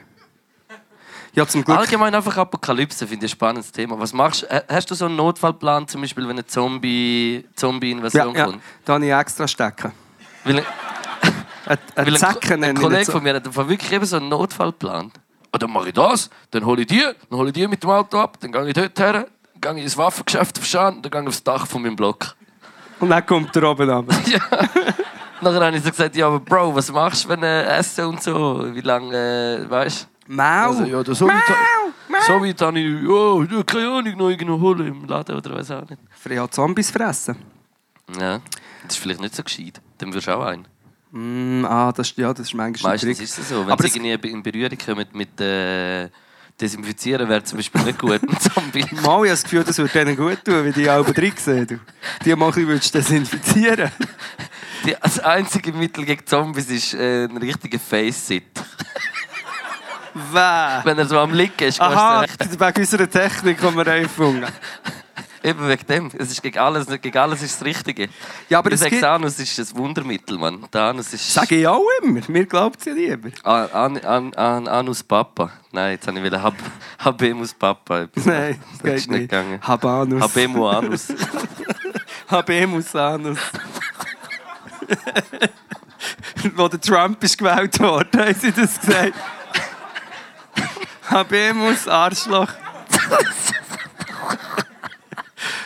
Ja, 1.34 1.46
zum 1.46 1.64
Glück... 1.64 1.76
Allgemein 1.78 2.14
einfach 2.14 2.36
Apokalypse 2.36 3.06
finde 3.06 3.26
ich 3.26 3.32
ein 3.32 3.34
spannendes 3.36 3.72
Thema. 3.72 3.98
Was 3.98 4.12
machst 4.12 4.42
du? 4.42 4.64
Hast 4.68 4.90
du 4.90 4.94
so 4.94 5.06
einen 5.06 5.16
Notfallplan, 5.16 5.88
zum 5.88 6.00
Beispiel, 6.02 6.24
wenn 6.24 6.32
eine 6.32 6.46
Zombie- 6.46 7.44
Ja, 7.44 7.56
Zombie-Invasion 7.56 8.34
ja, 8.34 8.44
kommt? 8.46 8.62
da 8.84 8.94
habe 8.94 9.04
ich 9.06 9.12
extra 9.12 9.48
stecken. 9.48 9.92
Weil, 10.44 10.58
ein- 10.58 10.64
Ein, 11.66 11.78
weil 11.94 12.14
ein, 12.16 12.64
ein, 12.64 12.76
Kollege 12.76 13.10
von 13.10 13.22
mir 13.22 13.34
hat 13.34 13.56
wirklich 13.56 13.90
eben 13.90 14.04
so 14.04 14.16
einen 14.16 14.28
Notfallplan. 14.28 15.10
Und 15.50 15.62
dann 15.62 15.70
mache 15.70 15.88
ich 15.88 15.94
das, 15.94 16.28
dann 16.50 16.66
hole 16.66 16.82
ich 16.82 16.88
die, 16.88 17.02
dann 17.30 17.38
hole 17.38 17.48
ich 17.48 17.54
die 17.54 17.66
mit 17.66 17.82
dem 17.82 17.88
Auto 17.90 18.18
ab, 18.18 18.36
dann 18.40 18.52
gehe 18.52 18.66
ich 18.68 18.74
dort 18.74 18.98
her, 19.00 19.26
gehe 19.60 19.74
ich 19.76 19.82
ins 19.84 19.96
Waffengeschäft 19.96 20.58
auf 20.58 20.66
Schan, 20.66 21.00
dann 21.00 21.10
gehe 21.10 21.22
ich 21.22 21.28
aufs 21.28 21.42
Dach 21.42 21.66
von 21.66 21.80
meinem 21.80 21.96
Block. 21.96 22.34
Und 23.00 23.08
dann 23.08 23.24
kommt 23.24 23.56
er 23.56 23.70
oben 23.70 23.88
ab. 23.88 24.04
Ja. 24.26 24.40
Nachher 25.40 25.66
habe 25.66 25.76
ich 25.76 25.82
so 25.82 25.90
gesagt, 25.90 26.14
ja, 26.16 26.26
aber 26.26 26.40
Bro, 26.40 26.74
was 26.74 26.90
machst 26.92 27.24
du, 27.24 27.28
wenn 27.30 27.42
äh, 27.42 27.64
essen 27.78 28.04
und 28.06 28.22
so? 28.22 28.64
Wie 28.74 28.80
lange, 28.80 29.16
äh, 29.66 29.70
weißt 29.70 30.08
Mau! 30.26 30.68
Also, 30.68 30.84
ja, 30.84 31.04
so 31.14 31.28
weit, 31.28 31.42
so 32.26 32.40
weit 32.40 32.60
habe 32.62 32.78
ich, 32.80 33.02
ja, 33.02 33.56
ja, 33.56 33.62
keine 33.64 33.88
Ahnung, 33.90 34.16
noch 34.16 34.30
irgendwo 34.30 34.60
holen 34.60 34.86
im 34.86 35.04
Laden 35.06 35.36
oder 35.36 35.54
was 35.54 35.70
auch 35.70 35.88
nicht. 35.88 36.00
Freya 36.10 36.50
Zombies 36.50 36.90
fressen. 36.90 37.36
Ja, 38.18 38.40
das 38.84 38.94
ist 38.96 39.02
vielleicht 39.02 39.20
nicht 39.20 39.34
so 39.34 39.42
gescheit. 39.42 39.80
Dann 39.98 40.12
wirst 40.12 40.26
du 40.26 40.36
auch 40.36 40.44
ein. 40.44 40.66
Mm, 41.10 41.64
ah, 41.64 41.92
das, 41.92 42.10
ist- 42.10 42.18
ja, 42.18 42.32
das 42.32 42.46
ist 42.48 42.54
manchmal 42.54 42.92
ein 42.92 42.94
Meistens 42.94 43.20
ist 43.20 43.38
es 43.38 43.48
so. 43.48 43.64
Wenn 43.64 43.72
Aber 43.72 43.86
sie 43.86 43.98
irgendwie 43.98 44.30
in 44.30 44.42
Berührung 44.42 44.76
kommen 44.84 45.06
mit 45.12 45.40
äh, 45.40 46.08
Desinfizieren, 46.60 47.28
wäre 47.28 47.42
zum 47.44 47.58
Beispiel 47.58 47.82
nicht 47.82 47.98
gut, 47.98 48.20
ein 48.22 48.38
Zombie. 48.40 48.84
Mal, 48.90 49.00
ich 49.00 49.06
habe 49.06 49.26
das 49.28 49.42
Gefühl, 49.42 49.64
das 49.64 49.78
würde 49.78 49.92
denen 49.92 50.16
gut 50.16 50.44
tun, 50.44 50.64
wie 50.64 50.72
die 50.72 50.88
alle 50.88 51.04
drin 51.04 51.32
sehen. 51.36 51.66
Du. 51.66 51.78
Die 52.24 52.34
mal 52.34 52.52
ein 52.52 52.66
bisschen 52.66 53.00
desinfizieren. 53.00 53.90
Die, 54.84 54.94
das 55.00 55.18
einzige 55.20 55.72
Mittel 55.72 56.04
gegen 56.04 56.24
Zombies 56.26 56.68
ist 56.70 56.94
äh, 56.94 57.24
ein 57.24 57.36
richtiger 57.38 57.78
Face-Sit. 57.78 58.44
Wer? 60.14 60.80
Wenn 60.84 60.98
er 60.98 61.06
so 61.06 61.18
am 61.18 61.32
Liegen 61.32 61.64
ist, 61.64 61.80
Aha, 61.80 62.24
wegen 62.38 62.80
unserer 62.80 63.10
Technik, 63.10 63.58
die 63.60 63.76
wir 63.76 63.86
erfunden 63.86 64.46
Eben 65.42 65.68
wegen 65.68 65.86
dem. 65.86 66.10
Es 66.16 66.30
ist 66.30 66.42
gegen 66.42 66.58
alles, 66.58 66.86
gegen 66.86 67.18
alles 67.18 67.42
ist 67.42 67.60
das 67.60 67.66
Richtige. 67.66 68.08
Ja, 68.48 68.60
aber 68.60 68.72
ich 68.72 68.80
sage, 68.80 68.92
gibt... 68.92 69.04
Anus 69.04 69.38
ist 69.38 69.58
ein 69.58 69.76
Wundermittel, 69.76 70.38
Mann. 70.38 70.66
Der 70.72 70.84
Anus 70.84 71.12
ist... 71.12 71.34
Sage 71.34 71.56
ich 71.56 71.66
auch 71.66 71.84
immer. 72.00 72.20
Mir 72.28 72.46
glaubt 72.46 72.78
es 72.78 72.86
ja 72.86 72.94
lieber. 72.94 73.28
An, 73.42 73.68
an, 73.70 73.98
an, 73.98 74.34
an, 74.34 74.68
Anus 74.68 75.02
Papa. 75.02 75.52
Nein, 75.70 75.92
jetzt 75.92 76.06
habe 76.06 76.16
ich 76.16 76.24
wieder 76.24 76.42
Hab, 76.42 76.54
Habemus 76.98 77.52
Papa. 77.52 78.06
Nein, 78.24 78.58
das 78.72 78.78
das 78.82 78.94
ist 78.94 79.10
nicht 79.10 79.20
nicht. 79.20 79.30
gegangen. 79.30 79.60
Habanus. 79.60 80.22
Habemo 80.22 80.70
Anus. 80.70 81.08
Habemus 82.30 82.96
Anus. 82.96 83.38
Wo 86.56 86.68
der 86.68 86.80
Trump 86.80 87.22
ist 87.22 87.38
gewählt 87.38 87.78
worden, 87.80 88.20
haben 88.20 88.34
sie 88.34 88.52
das 88.52 88.80
gesagt. 88.80 89.14
Habemus 91.10 91.86
Arschloch. 91.88 92.48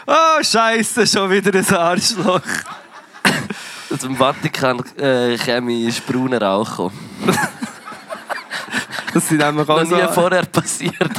Oh, 0.07 0.43
Scheiße, 0.43 1.07
schon 1.07 1.31
wieder 1.31 1.57
ein 1.59 1.75
Arschloch. 1.75 2.41
Aus 3.91 3.99
dem 4.01 4.17
Vatikan 4.17 4.83
äh, 4.97 5.37
käme 5.37 5.87
ist 5.87 6.07
brauner 6.07 6.41
Rauch. 6.41 6.69
gekommen. 6.71 7.39
Das 9.13 9.29
sind 9.29 9.39
nämlich 9.39 9.69
auch 9.69 9.83
Noch 9.83 9.91
nie 9.91 10.03
so 10.03 10.13
vorher 10.13 10.45
passiert. 10.47 11.13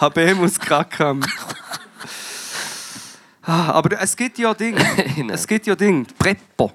Habemus 0.00 0.58
Kackam. 0.58 1.20
Ah, 3.42 3.70
Aber 3.72 4.00
es 4.00 4.16
gibt 4.16 4.38
ja 4.38 4.52
Dinge. 4.54 4.82
Nein. 4.82 5.30
es 5.32 5.46
gibt 5.46 5.66
ja 5.66 5.76
Dinge. 5.76 6.04
Preppo. 6.18 6.72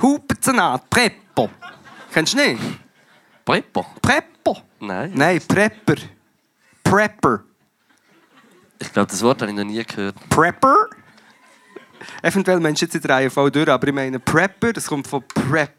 Hupenzenat, 0.00 0.88
Preppo. 0.88 1.50
Kennst 2.14 2.32
du 2.32 2.36
nicht? 2.36 2.62
Preppo? 3.44 3.84
Preppo. 4.00 4.56
Nein. 4.78 5.10
Nein, 5.16 5.40
Prepper. 5.48 5.96
Prepper. 6.84 7.42
Ich 8.78 8.92
glaube, 8.92 9.10
das 9.10 9.20
Wort 9.20 9.42
habe 9.42 9.50
ich 9.50 9.56
noch 9.56 9.64
nie 9.64 9.82
gehört. 9.82 10.14
Prepper? 10.28 10.90
Eventuell 12.22 12.60
meinst 12.60 12.82
du 12.82 12.86
jetzt 12.86 12.94
in 12.94 13.00
der 13.02 13.16
Reihe 13.16 13.30
voll 13.30 13.50
durch, 13.50 13.68
aber 13.68 13.88
ich 13.88 13.94
meine 13.94 14.20
Prepper, 14.20 14.72
das 14.72 14.86
kommt 14.86 15.08
von 15.08 15.24
Prepare? 15.26 15.72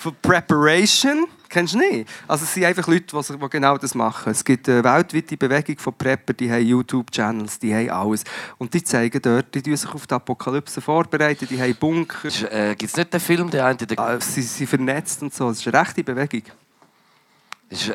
Von 0.00 0.16
Preparation. 0.20 1.26
Kennst 1.48 1.74
du 1.74 1.78
nicht? 1.78 2.08
Also 2.28 2.44
es 2.44 2.54
sind 2.54 2.64
einfach 2.64 2.86
Leute, 2.86 3.06
die, 3.06 3.48
genau 3.50 3.76
das 3.76 3.94
machen. 3.94 4.30
Es 4.30 4.44
gibt 4.44 4.68
eine 4.68 4.84
weltweite 4.84 5.36
Bewegung 5.36 5.78
von 5.78 5.92
Prepper, 5.94 6.32
die 6.32 6.50
haben 6.50 6.64
YouTube-Channels, 6.64 7.58
die 7.58 7.74
haben 7.74 7.90
alles. 7.90 8.24
Und 8.58 8.72
die 8.72 8.84
zeigen 8.84 9.20
dort, 9.20 9.52
die 9.54 9.76
sich 9.76 9.92
auf 9.92 10.06
die 10.06 10.14
Apokalypse 10.14 10.80
vorbereiten, 10.80 11.48
die 11.48 11.60
haben 11.60 11.74
Bunker. 11.74 12.28
Äh, 12.52 12.76
Gibt 12.76 12.92
es 12.92 12.96
nicht 12.96 13.12
den 13.12 13.20
Film, 13.20 13.50
der 13.50 13.66
eine... 13.66 13.76
Der, 13.76 13.98
Ah, 13.98 14.20
Sie 14.20 14.42
sind 14.42 14.68
vernetzt 14.68 15.22
und 15.22 15.34
so. 15.34 15.50
Es 15.50 15.58
ist 15.58 15.66
eine 15.66 15.80
rechte 15.80 16.04
Bewegung. 16.04 16.42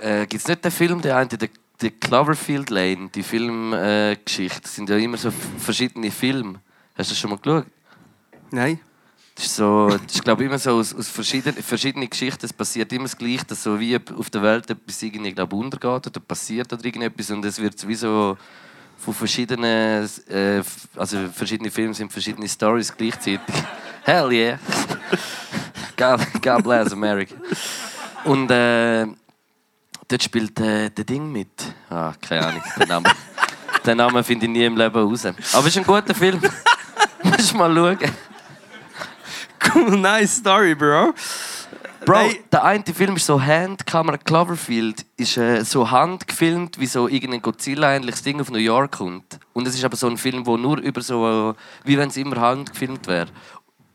äh, 0.01 0.26
Gibt 0.28 0.43
es 0.43 0.47
nicht 0.47 0.64
den 0.64 0.72
Film, 0.72 1.01
der 1.01 1.18
eine... 1.18 1.30
Der, 1.30 1.49
die 1.82 1.91
Cloverfield 1.91 2.70
Lane, 2.70 3.10
die 3.14 3.24
Filmgeschichte, 3.24 4.64
äh, 4.64 4.68
sind 4.68 4.89
ja 4.89 4.97
immer 4.97 5.18
so 5.18 5.32
verschiedene 5.32 6.12
Filme. 6.12 6.60
Hast 6.97 7.10
du 7.10 7.14
das 7.14 7.20
schon 7.20 7.30
mal 7.30 7.38
geschaut? 7.38 7.66
Nein? 8.51 8.80
Das 9.36 9.46
ist, 9.48 9.56
so, 9.58 9.90
das 9.90 10.16
ist 10.16 10.24
glaube 10.24 10.44
ich, 10.44 10.50
immer 10.50 10.58
so 10.58 10.72
aus, 10.72 10.96
aus 10.96 11.10
verschiedenen, 11.10 11.62
verschiedenen 11.62 12.10
Geschichten. 12.10 12.46
Es 12.46 12.54
passiert 12.54 12.92
immer 12.94 13.04
das 13.04 13.18
Gleiche, 13.18 13.46
dass 13.46 13.64
so 13.64 13.78
wie 13.78 13.98
auf 14.18 14.30
der 14.30 14.42
Welt 14.42 14.70
etwas 14.70 15.04
irgendwie, 15.04 15.34
glaub, 15.34 15.52
untergeht 15.52 16.08
oder 16.08 16.20
passiert 16.22 16.72
oder 16.72 16.86
irgendetwas 16.86 17.32
und 17.32 17.44
es 17.44 17.60
wird 17.60 17.86
wie 17.86 17.96
so 17.96 18.38
von 18.98 19.14
verschiedenen, 19.14 20.10
äh, 20.30 20.64
also 20.96 21.28
verschiedene 21.34 21.70
Filme 21.70 21.94
sind 21.94 22.14
verschiedene 22.14 22.48
Stories 22.48 22.96
gleichzeitig. 22.96 23.42
Hell 24.04 24.32
yeah! 24.32 24.58
God, 25.98 26.22
God 26.42 26.64
bless 26.64 26.94
America. 26.94 27.36
Und 28.24 28.50
äh, 28.52 29.06
dort 30.08 30.24
spielt 30.24 30.60
äh, 30.62 30.90
der 30.90 31.04
Ding 31.04 31.30
mit. 31.30 31.50
Ah, 31.90 32.14
keine 32.22 32.48
Ahnung, 32.48 32.64
den 32.80 32.88
Namen. 32.88 33.12
den 33.86 33.98
Namen 33.98 34.24
finde 34.24 34.46
ich 34.46 34.52
nie 34.52 34.66
im 34.66 34.78
Leben 34.78 34.98
raus. 34.98 35.26
Aber 35.26 35.36
es 35.38 35.68
ist 35.68 35.78
ein 35.78 35.84
guter 35.84 36.16
Film. 36.16 36.40
Musst 37.24 37.54
mal 37.54 37.74
schauen. 37.76 38.00
Cool, 39.74 39.97
nice 39.97 40.38
story, 40.38 40.76
Bro. 40.76 41.13
Bro, 42.05 42.13
Nein. 42.13 42.36
der 42.51 42.63
eine 42.63 42.84
Film 42.84 43.16
ist 43.16 43.26
so 43.26 43.41
Handkamera 43.41 44.18
Cloverfield, 44.18 45.05
ist 45.18 45.38
äh, 45.38 45.63
so 45.63 45.89
handgefilmt, 45.89 46.80
wie 46.80 46.86
so 46.86 47.07
irgendein 47.07 47.41
Godzilla-ähnliches 47.41 48.22
Ding 48.22 48.39
auf 48.39 48.51
New 48.51 48.59
York 48.59 48.97
kommt. 48.97 49.39
Und 49.53 49.68
es 49.68 49.74
ist 49.74 49.84
aber 49.84 49.95
so 49.95 50.07
ein 50.07 50.18
Film, 50.18 50.45
wo 50.45 50.55
nur 50.55 50.78
über 50.80 51.01
so, 51.01 51.55
wie 51.84 51.97
wenn 51.97 52.09
es 52.09 52.18
immer 52.18 52.39
handgefilmt 52.39 53.07
wäre. 53.07 53.28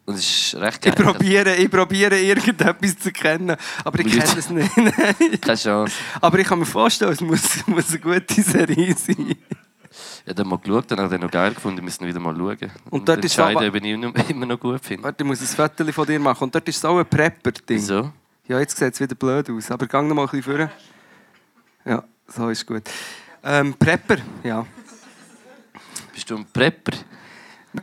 Und 0.06 0.16
es 0.16 0.28
ist 0.52 0.60
recht 0.60 0.82
geil. 0.82 0.94
Ich 0.96 1.04
probiere, 1.04 1.54
ich 1.54 1.70
probiere 1.70 2.18
irgendetwas 2.18 2.98
zu 2.98 3.12
kennen, 3.12 3.56
aber 3.84 4.00
ich 4.00 4.12
Leute. 4.12 4.26
kenne 4.26 4.38
es 4.40 4.50
nicht. 4.50 4.74
Keine 5.42 5.56
Chance. 5.56 5.94
aber 6.20 6.38
ich 6.40 6.48
kann 6.48 6.58
mir 6.58 6.66
vorstellen, 6.66 7.12
es 7.12 7.20
muss, 7.20 7.64
muss 7.66 7.90
eine 7.90 8.00
gute 8.00 8.42
Serie 8.42 8.96
sein. 8.96 9.36
Ich 9.90 10.22
habe 10.26 10.34
dann 10.34 10.48
mal 10.48 10.58
geschaut, 10.58 10.88
dann 10.90 10.98
habe 11.00 11.08
ich 11.08 11.20
den 11.20 11.26
noch 11.26 11.30
geil 11.32 11.52
gefunden, 11.52 11.78
wir 11.78 11.84
müssen 11.84 12.06
wieder 12.06 12.20
mal 12.20 12.36
schauen. 12.36 12.70
Und 12.90 13.08
dort 13.08 13.24
ist 13.24 13.36
entscheiden, 13.36 13.68
ob 13.68 13.74
ich 13.74 13.82
ihn 13.84 14.02
immer- 14.28 14.46
noch 14.46 14.60
gut 14.60 14.84
finde. 14.84 15.02
Warte, 15.02 15.24
ich 15.24 15.26
muss 15.26 15.40
ein 15.40 15.46
Foto 15.46 15.92
von 15.92 16.06
dir 16.06 16.20
machen. 16.20 16.44
Und 16.44 16.54
dort 16.54 16.68
ist 16.68 16.80
so 16.80 16.96
ein 16.96 17.06
Prepper-Ding. 17.06 17.76
Wieso? 17.76 18.12
Ja, 18.46 18.60
jetzt 18.60 18.76
sieht 18.76 18.94
es 18.94 19.00
wieder 19.00 19.16
blöd 19.16 19.50
aus. 19.50 19.70
Aber 19.70 19.86
gang 19.86 20.08
noch 20.08 20.14
mal 20.14 20.22
ein 20.22 20.28
bisschen 20.30 20.56
vor. 20.58 20.70
Ja, 21.84 22.04
so 22.28 22.48
ist 22.50 22.64
gut. 22.66 22.82
Ähm, 23.42 23.74
Prepper, 23.74 24.18
ja. 24.44 24.64
Bist 26.12 26.30
du 26.30 26.36
ein 26.36 26.46
Prepper? 26.52 26.92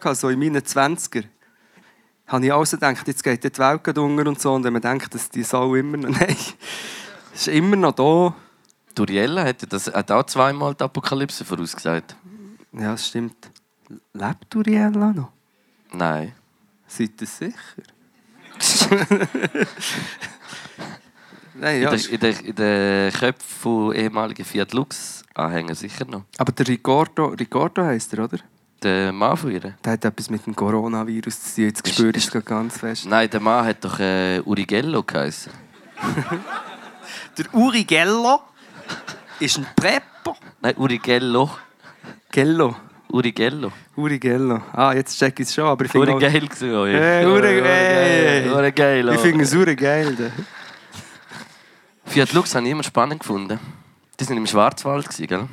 Also 0.01 0.29
in 0.29 0.39
meinen 0.39 0.61
20er 0.61 1.23
habe 2.27 2.45
ich 2.45 2.53
also 2.53 2.77
gedacht, 2.77 3.07
jetzt 3.07 3.23
geht 3.23 3.43
die 3.43 3.57
Welt 3.57 3.97
unter 3.97 4.27
und 4.27 4.39
so. 4.39 4.53
Und 4.53 4.63
wenn 4.63 4.73
man 4.73 4.81
denkt, 4.81 5.13
dass 5.13 5.29
die 5.29 5.43
Sau 5.43 5.75
immer 5.75 5.97
noch... 5.97 6.09
Nein, 6.19 6.35
ist 7.33 7.47
immer 7.47 7.75
noch 7.75 7.93
da. 7.93 8.35
Duriella 8.97 9.43
hat, 9.45 9.61
ja 9.61 9.67
das, 9.67 9.87
hat 9.87 10.11
auch 10.11 10.23
zweimal 10.23 10.73
die 10.75 10.83
Apokalypse 10.83 11.45
vorausgesagt. 11.45 12.15
Ja, 12.73 12.91
das 12.91 13.07
stimmt. 13.07 13.35
Lebt 14.13 14.55
Uriella 14.55 15.13
noch? 15.13 15.31
Nein. 15.93 16.33
Seid 16.87 17.11
ihr 17.21 17.27
sicher? 17.27 17.57
Nein, 21.53 21.81
ja. 21.81 21.91
In 21.91 21.97
den 21.97 22.09
in 22.11 22.19
der, 22.19 22.45
in 22.45 22.55
der 22.55 23.11
Köpfen 23.11 23.59
von 23.61 23.93
ehemaligen 23.95 24.45
Fiat 24.45 24.73
Lux-Anhängern 24.73 25.75
sicher 25.75 26.05
noch. 26.05 26.23
Aber 26.37 26.51
der 26.51 26.67
Ricardo, 26.67 27.27
Ricardo 27.27 27.83
heisst 27.83 28.13
er, 28.13 28.25
oder? 28.25 28.37
Der 28.83 29.11
Mann 29.11 29.35
von 29.37 29.49
ihr? 29.51 29.59
Der 29.83 29.93
hat 29.93 30.05
etwas 30.05 30.29
mit 30.29 30.45
dem 30.45 30.55
Coronavirus 30.55 31.41
zu 31.41 31.55
tun. 31.55 31.63
Jetzt 31.65 31.87
ich 31.87 31.99
ist- 31.99 32.17
es 32.17 32.31
gerade 32.31 32.45
ganz 32.45 32.77
fest. 32.77 33.05
Nein, 33.07 33.27
der 33.29 33.39
Mann 33.39 33.65
hat 33.65 33.83
doch 33.83 33.99
äh, 33.99 34.39
Urigello 34.45 35.01
geheißen. 35.01 35.51
Der 37.39 37.53
Uri 37.55 37.83
Gello 37.85 38.39
ist 39.39 39.57
ein 39.57 39.67
Prepper. 39.75 40.35
Nein, 40.61 40.75
Urigello. 40.77 41.49
Gello. 42.31 42.75
Urigello. 43.09 43.71
Uri 43.95 44.19
Gello. 44.19 44.61
Ah, 44.73 44.93
jetzt 44.93 45.17
check 45.17 45.39
ich 45.39 45.47
es 45.47 45.53
schon, 45.55 45.65
aber 45.65 45.85
ich 45.85 45.91
finde 45.91 46.11
auch- 46.11 46.15
Urigeil 46.15 46.45
gewesen. 46.47 46.75
Oh, 46.75 46.85
ja. 46.85 46.99
Hey, 46.99 47.25
Uri- 47.25 47.61
hey. 47.63 48.49
Urigeil. 48.49 49.09
Ich 49.13 49.19
finde 49.21 49.43
es 49.45 49.53
uri 49.55 49.75
geil. 49.75 50.15
da. 50.15 50.25
Fiat 52.05 52.33
Lux 52.33 52.53
habe 52.55 52.65
ich 52.65 52.71
immer 52.71 52.83
spannend 52.83 53.21
gefunden. 53.21 53.59
Die 54.19 54.27
waren 54.29 54.37
im 54.37 54.47
Schwarzwald, 54.47 55.07
gell? 55.17 55.47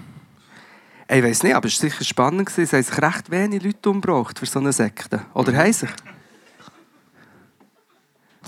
Ich 1.08 1.22
weiß 1.22 1.42
nicht, 1.42 1.54
aber 1.54 1.66
es 1.68 1.80
war 1.82 1.90
sicher 1.90 2.04
spannend. 2.04 2.48
Es 2.58 2.72
haben 2.72 2.82
sich 2.82 3.02
recht 3.02 3.30
wenig 3.30 3.62
Leute 3.62 3.90
umgebracht 3.90 4.38
für 4.38 4.46
so 4.46 4.58
eine 4.58 4.72
Sekte. 4.72 5.20
Oder 5.34 5.52
Mhm. 5.52 5.56
haben 5.58 5.72
sich? 5.72 5.90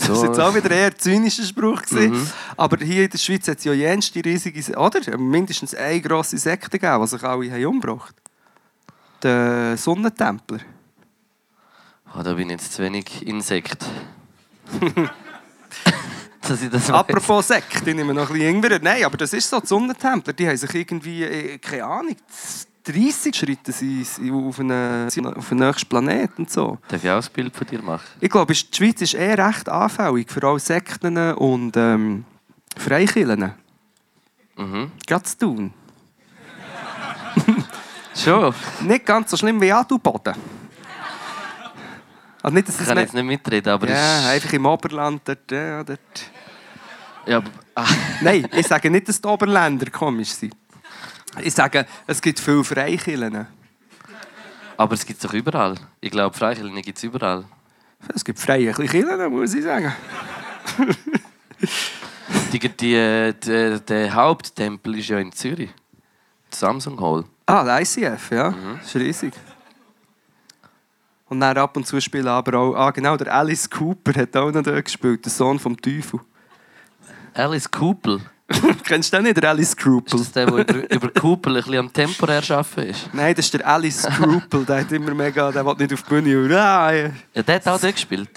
Das 0.06 0.18
war 0.20 0.26
jetzt 0.26 0.40
auch 0.40 0.54
wieder 0.54 0.70
eher 0.70 0.86
ein 0.86 0.98
zynischer 0.98 1.42
Spruch. 1.44 1.82
Mhm. 1.90 2.28
Aber 2.56 2.76
hier 2.84 3.04
in 3.04 3.10
der 3.10 3.18
Schweiz 3.18 3.48
hat 3.48 3.58
es 3.58 3.64
ja 3.64 3.72
jenste 3.72 4.24
riesige, 4.24 4.62
Se- 4.62 4.76
oder? 4.76 5.18
Mindestens 5.18 5.74
eine 5.74 6.00
grosse 6.00 6.38
Sekte 6.38 6.78
gegeben, 6.78 7.02
die 7.02 7.08
sich 7.08 7.22
alle 7.22 7.50
haben 7.50 7.66
umgebracht 7.66 8.14
Der 9.22 9.76
Sonnentempler. 9.76 10.60
Oh, 12.16 12.22
da 12.22 12.32
bin 12.34 12.48
ich 12.50 12.60
jetzt 12.60 12.72
zu 12.72 12.82
wenig 12.82 13.26
Insekt. 13.26 13.84
Apropos 16.92 17.48
Sekt, 17.48 17.86
ich 17.86 17.94
nehme 17.94 18.14
noch 18.14 18.28
ein 18.30 18.34
bisschen 18.34 18.54
Ingwer. 18.56 18.78
Nein, 18.80 19.04
aber 19.04 19.16
das 19.16 19.32
ist 19.32 19.50
so, 19.50 19.58
die 19.60 19.66
Sonnentempler, 19.66 20.32
die 20.32 20.46
haben 20.48 20.56
sich 20.56 20.72
irgendwie, 20.74 21.24
äh, 21.24 21.58
keine 21.58 21.84
Ahnung, 21.84 22.16
30 22.86 23.34
Schritte 23.34 23.72
sie 23.72 24.06
auf 24.30 24.60
einen, 24.60 25.08
auf 25.08 25.50
einen 25.52 25.60
nächsten 25.60 25.88
Planeten 25.88 26.42
und 26.42 26.50
so. 26.50 26.78
Darf 26.88 27.02
ich 27.02 27.10
auch 27.10 27.22
ein 27.22 27.32
Bild 27.32 27.56
von 27.56 27.66
dir 27.66 27.82
machen? 27.82 28.06
Ich 28.20 28.30
glaube, 28.30 28.54
die 28.54 28.76
Schweiz 28.76 29.00
ist 29.00 29.14
eher 29.14 29.44
recht 29.44 29.68
anfällig 29.68 30.30
für 30.30 30.46
alle 30.46 30.60
Sekten 30.60 31.16
und 31.34 31.76
ähm, 31.76 32.24
Freikillen. 32.76 33.54
Mhm. 34.56 34.92
Gerade 35.06 35.24
zu 35.24 35.38
tun. 35.38 35.72
Schon. 38.14 38.54
Nicht 38.82 39.04
ganz 39.04 39.30
so 39.30 39.36
schlimm 39.36 39.60
wie 39.60 39.72
Adelboden. 39.72 40.34
Also 42.42 42.54
nicht, 42.54 42.68
dass 42.68 42.80
Ich 42.80 42.86
kann 42.86 42.98
jetzt 42.98 43.12
nicht 43.14 43.24
mitreden, 43.24 43.72
aber 43.72 43.88
Ja, 43.88 44.20
ist... 44.20 44.26
einfach 44.26 44.52
im 44.52 44.66
Oberland. 44.66 45.22
Dort, 45.24 45.50
ja, 45.50 45.82
dort. 45.82 46.00
Ja, 47.26 47.38
aber... 47.38 47.50
Nein, 48.20 48.46
ich 48.52 48.66
sage 48.66 48.88
nicht, 48.88 49.08
dass 49.08 49.20
die 49.20 49.26
Oberländer 49.26 49.90
komisch 49.90 50.30
sind. 50.30 50.54
Ich 51.42 51.54
sage, 51.54 51.86
es 52.06 52.20
gibt 52.20 52.40
viele 52.40 52.64
Freikillen. 52.64 53.46
aber 54.76 54.94
es 54.94 55.04
gibt 55.04 55.22
es 55.22 55.26
doch 55.28 55.34
überall. 55.34 55.74
Ich 56.00 56.10
glaube, 56.10 56.36
Freikirchen 56.36 56.82
gibt 56.82 56.98
es 56.98 57.04
überall. 57.04 57.44
Es 58.14 58.24
gibt 58.24 58.38
freie 58.38 58.72
Kirchen, 58.72 59.30
muss 59.30 59.54
ich 59.54 59.64
sagen. 59.64 59.92
Die, 62.52 62.58
die, 62.58 63.32
die, 63.32 63.80
der 63.88 64.14
Haupttempel 64.14 64.98
ist 64.98 65.08
ja 65.08 65.18
in 65.18 65.32
Zürich. 65.32 65.70
Die 66.52 66.56
Samsung 66.56 67.00
Hall. 67.00 67.24
Ah, 67.46 67.64
der 67.64 67.80
ICF, 67.80 68.30
ja. 68.30 68.54
Das 68.78 68.86
ist 68.86 68.96
riesig. 68.96 69.32
Und 71.28 71.40
dann 71.40 71.56
ab 71.56 71.76
und 71.76 71.86
zu 71.86 72.00
spielen 72.00 72.28
aber 72.28 72.58
auch... 72.58 72.74
Ah, 72.74 72.90
genau, 72.90 73.16
der 73.16 73.34
Alice 73.34 73.68
Cooper 73.68 74.20
hat 74.20 74.36
auch 74.36 74.50
noch 74.50 74.62
dort 74.62 74.84
gespielt, 74.84 75.24
der 75.24 75.32
Sohn 75.32 75.58
vom 75.58 75.80
Teufel. 75.80 76.20
Alice 77.34 77.70
Cooper. 77.70 78.20
Kennst 78.84 79.12
du 79.12 79.16
den 79.16 79.24
nicht, 79.24 79.36
der 79.36 79.50
Alice 79.50 79.70
Ist 79.70 79.80
Scruple? 79.80 80.18
das 80.18 80.30
der, 80.32 80.46
der 80.46 80.58
über, 80.60 80.94
über 80.94 81.10
ein 81.24 81.42
bisschen 81.42 81.78
am 81.78 81.92
Tempo 81.92 82.26
erschaffen 82.26 82.84
ist? 82.84 83.08
Nein, 83.12 83.34
das 83.34 83.46
ist 83.46 83.54
der 83.54 83.66
Alice 83.66 84.02
Scruple. 84.02 84.64
der 84.64 84.80
hat 84.80 84.92
immer 84.92 85.14
mega... 85.14 85.50
Der 85.50 85.66
will 85.66 85.74
nicht 85.78 85.92
auf 85.92 86.02
die 86.02 86.08
Bühne. 86.08 86.34
Hurra! 86.48 86.92
Ja, 86.92 87.10
der 87.42 87.54
hat 87.56 87.66
auch 87.66 87.80
dort 87.80 87.94
gespielt. 87.94 88.30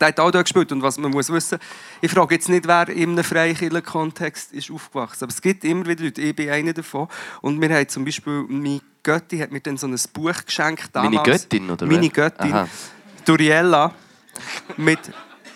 Der 0.00 0.08
hat 0.08 0.20
auch 0.20 0.30
dort 0.30 0.44
gespielt. 0.44 0.72
Und 0.72 0.82
was 0.82 0.96
man 0.98 1.10
muss 1.10 1.30
wissen, 1.30 1.58
ich 2.00 2.10
frage 2.10 2.36
jetzt 2.36 2.48
nicht, 2.48 2.66
wer 2.66 2.88
in 2.88 3.10
einem 3.10 3.24
Freikirchen-Kontext 3.24 4.52
ist 4.52 4.70
aufgewachsen. 4.70 5.24
Aber 5.24 5.32
es 5.32 5.42
gibt 5.42 5.62
immer 5.64 5.84
wieder 5.86 6.04
Leute. 6.04 6.22
Ich 6.22 6.34
bin 6.34 6.48
einer 6.48 6.72
davon. 6.72 7.08
Und 7.42 7.60
wir 7.60 7.68
haben 7.68 7.88
zum 7.88 8.06
Beispiel, 8.06 8.44
meine 8.48 8.80
Götti 9.02 9.38
hat 9.38 9.50
mir 9.52 9.60
dann 9.60 9.76
so 9.76 9.86
ein 9.86 9.96
Buch 10.14 10.44
geschenkt. 10.46 10.88
Damals. 10.92 11.14
Meine 11.14 11.22
Göttin, 11.24 11.70
oder 11.70 11.86
Meine? 11.86 12.08
Göttin. 12.08 12.52
Aha. 12.52 12.68
Duriella. 13.26 13.92
Mit, 14.76 15.00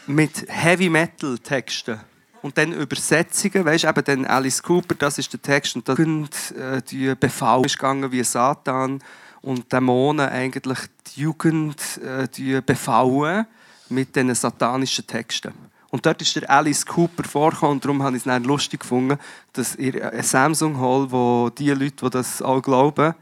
mit 0.06 0.44
Heavy-Metal-Texten. 0.48 2.00
Und 2.42 2.58
dann 2.58 2.72
Übersetzungen, 2.72 3.64
weißt 3.64 3.84
du, 3.84 3.88
eben 3.88 4.04
dann 4.04 4.26
Alice 4.26 4.62
Cooper, 4.62 4.96
das 4.96 5.18
ist 5.18 5.32
der 5.32 5.40
Text. 5.40 5.76
Und 5.76 5.88
da 5.88 5.94
Jugend, 5.94 6.52
äh, 6.52 6.82
die 6.82 7.14
Befall 7.14 7.62
gegangen 7.62 8.10
wie 8.10 8.24
Satan 8.24 8.98
und 9.42 9.72
Dämonen 9.72 10.28
eigentlich 10.28 10.78
die 11.14 11.22
Jugend 11.22 11.76
äh, 11.98 12.26
die 12.28 12.60
befallen 12.60 13.46
mit 13.88 14.14
diesen 14.16 14.34
satanischen 14.34 15.06
Texten. 15.06 15.52
Und 15.90 16.06
dort 16.06 16.22
ist 16.22 16.34
der 16.34 16.50
Alice 16.50 16.86
Cooper 16.86 17.24
vorgekommen 17.24 17.74
und 17.74 17.84
darum 17.84 18.02
habe 18.02 18.16
ich 18.16 18.22
es 18.22 18.24
dann 18.24 18.44
lustig 18.44 18.80
gefunden, 18.80 19.18
dass 19.52 19.76
ihr 19.76 20.10
ein 20.10 20.22
Samsung 20.22 20.80
Hall, 20.80 21.12
wo 21.12 21.50
die 21.50 21.70
Leute, 21.70 22.04
die 22.04 22.10
das 22.10 22.40
auch 22.40 22.62
glauben, 22.62 23.14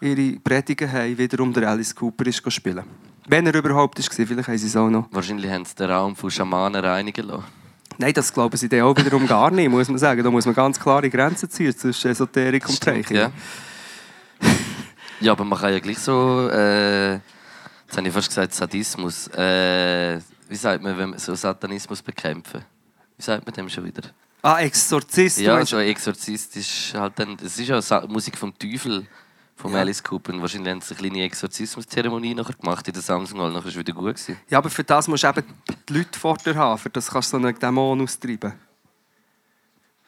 ihre 0.00 0.38
Predigen 0.40 0.92
haben, 0.92 1.16
wiederum 1.16 1.52
der 1.54 1.70
Alice 1.70 1.94
Cooper 1.94 2.26
ist 2.26 2.52
spielen. 2.52 2.84
Wenn 3.26 3.46
er 3.46 3.54
überhaupt 3.54 3.98
ist, 3.98 4.12
vielleicht 4.12 4.48
haben 4.48 4.58
sie 4.58 4.66
es 4.66 4.76
auch 4.76 4.90
noch. 4.90 5.08
Wahrscheinlich 5.10 5.50
haben 5.50 5.64
sie 5.64 5.74
den 5.76 5.90
Raum 5.90 6.14
von 6.14 6.30
Schamanen 6.30 6.84
reinigen 6.84 7.28
lassen. 7.28 7.61
Nein, 7.98 8.12
das 8.14 8.32
glauben 8.32 8.56
sie 8.56 8.68
dann 8.68 8.82
auch 8.82 8.96
wiederum 8.96 9.26
gar 9.26 9.50
nicht, 9.50 9.68
muss 9.68 9.88
man 9.88 9.98
sagen. 9.98 10.22
Da 10.22 10.30
muss 10.30 10.46
man 10.46 10.54
ganz 10.54 10.78
klare 10.78 11.08
Grenzen 11.10 11.50
ziehen 11.50 11.76
zwischen 11.76 12.10
Esoterik 12.10 12.68
und 12.68 12.80
Treichen. 12.80 13.16
ja. 13.16 13.32
ja, 15.20 15.32
aber 15.32 15.44
man 15.44 15.58
kann 15.58 15.72
ja 15.72 15.78
gleich 15.78 15.98
so, 15.98 16.48
äh, 16.50 17.12
jetzt 17.12 17.96
habe 17.96 18.08
ich 18.08 18.14
fast 18.14 18.28
gesagt 18.28 18.54
Sadismus, 18.54 19.28
äh, 19.28 20.18
wie 20.48 20.56
sagt 20.56 20.82
man, 20.82 20.96
wenn 20.98 21.10
man 21.10 21.18
so 21.18 21.34
Satanismus 21.34 22.02
bekämpfen? 22.02 22.62
Wie 23.16 23.22
sagt 23.22 23.46
man 23.46 23.54
dem 23.54 23.68
schon 23.68 23.84
wieder? 23.84 24.02
Ah, 24.42 24.58
Exorzist. 24.60 25.38
Ja, 25.38 25.64
so 25.64 25.78
Exorzist 25.78 26.56
ist 26.56 26.94
halt 26.94 27.16
dann, 27.16 27.36
es 27.44 27.58
ist 27.58 27.68
ja 27.68 28.06
Musik 28.08 28.36
vom 28.36 28.52
Teufel, 28.58 29.06
von 29.56 29.72
Ja. 29.72 29.80
Alice 29.80 30.02
Cooper. 30.02 30.32
Und 30.32 30.40
wahrscheinlich 30.40 30.72
haben 30.72 30.80
sie 30.80 30.94
eine 30.94 31.08
kleine 31.08 31.24
Exorzismuszeremonie 31.24 32.34
nachher 32.34 32.54
gemacht 32.54 32.86
in 32.88 32.94
der 32.94 33.02
Samsung 33.02 33.40
Hall, 33.40 33.52
nachher 33.52 33.66
ist 33.66 33.74
es 33.74 33.78
wieder 33.78 33.92
gut 33.92 34.16
gewesen. 34.16 34.38
ja, 34.48 34.58
aber 34.58 34.70
für 34.70 34.84
das 34.84 35.08
musst 35.08 35.24
du 35.24 35.28
eben 35.28 35.44
die 35.88 35.92
Leute 35.92 36.18
vor 36.18 36.36
dir 36.38 36.54
haben, 36.54 36.78
für 36.78 36.90
das 36.90 37.10
kannst 37.10 37.32
du 37.32 37.38
so 37.38 37.46
einen 37.46 37.58
Dämon 37.58 38.00
austreiben. 38.00 38.54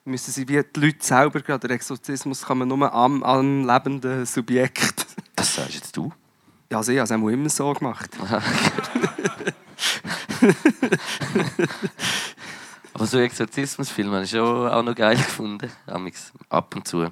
Müssen 0.07 0.33
sie 0.33 0.47
wie 0.49 0.63
die 0.63 0.81
Leute 0.81 0.99
selber 1.01 1.41
gerade. 1.41 1.67
Der 1.67 1.77
Exorzismus 1.77 2.43
kann 2.43 2.59
man 2.59 2.69
nur 2.69 2.93
am, 2.93 3.23
am 3.23 3.67
lebenden 3.67 4.27
Subjekt. 4.27 5.07
Das 5.35 5.55
sagst 5.55 5.75
jetzt 5.75 5.97
du? 5.97 6.13
Ja, 6.71 6.79
also 6.79 6.93
ich 6.93 6.99
habe 6.99 7.05
es 7.05 7.13
auch 7.13 7.29
immer 7.29 7.49
so 7.49 7.73
gemacht. 7.73 8.11
Aber 12.95 13.07
so 13.07 13.19
Exorzismusfilme 13.19 14.13
habe 14.13 14.25
ich 14.25 14.31
schon 14.31 14.69
auch 14.69 14.83
noch 14.83 14.95
geil 14.95 15.17
gefunden. 15.17 15.71
Ab 16.49 16.77
und 16.77 16.87
zu. 16.87 17.09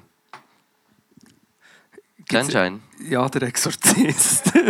Kennst 2.33 2.53
du 2.53 2.59
einen? 2.59 2.83
Ja, 3.09 3.27
der 3.29 3.43
Exorzist. 3.43 4.51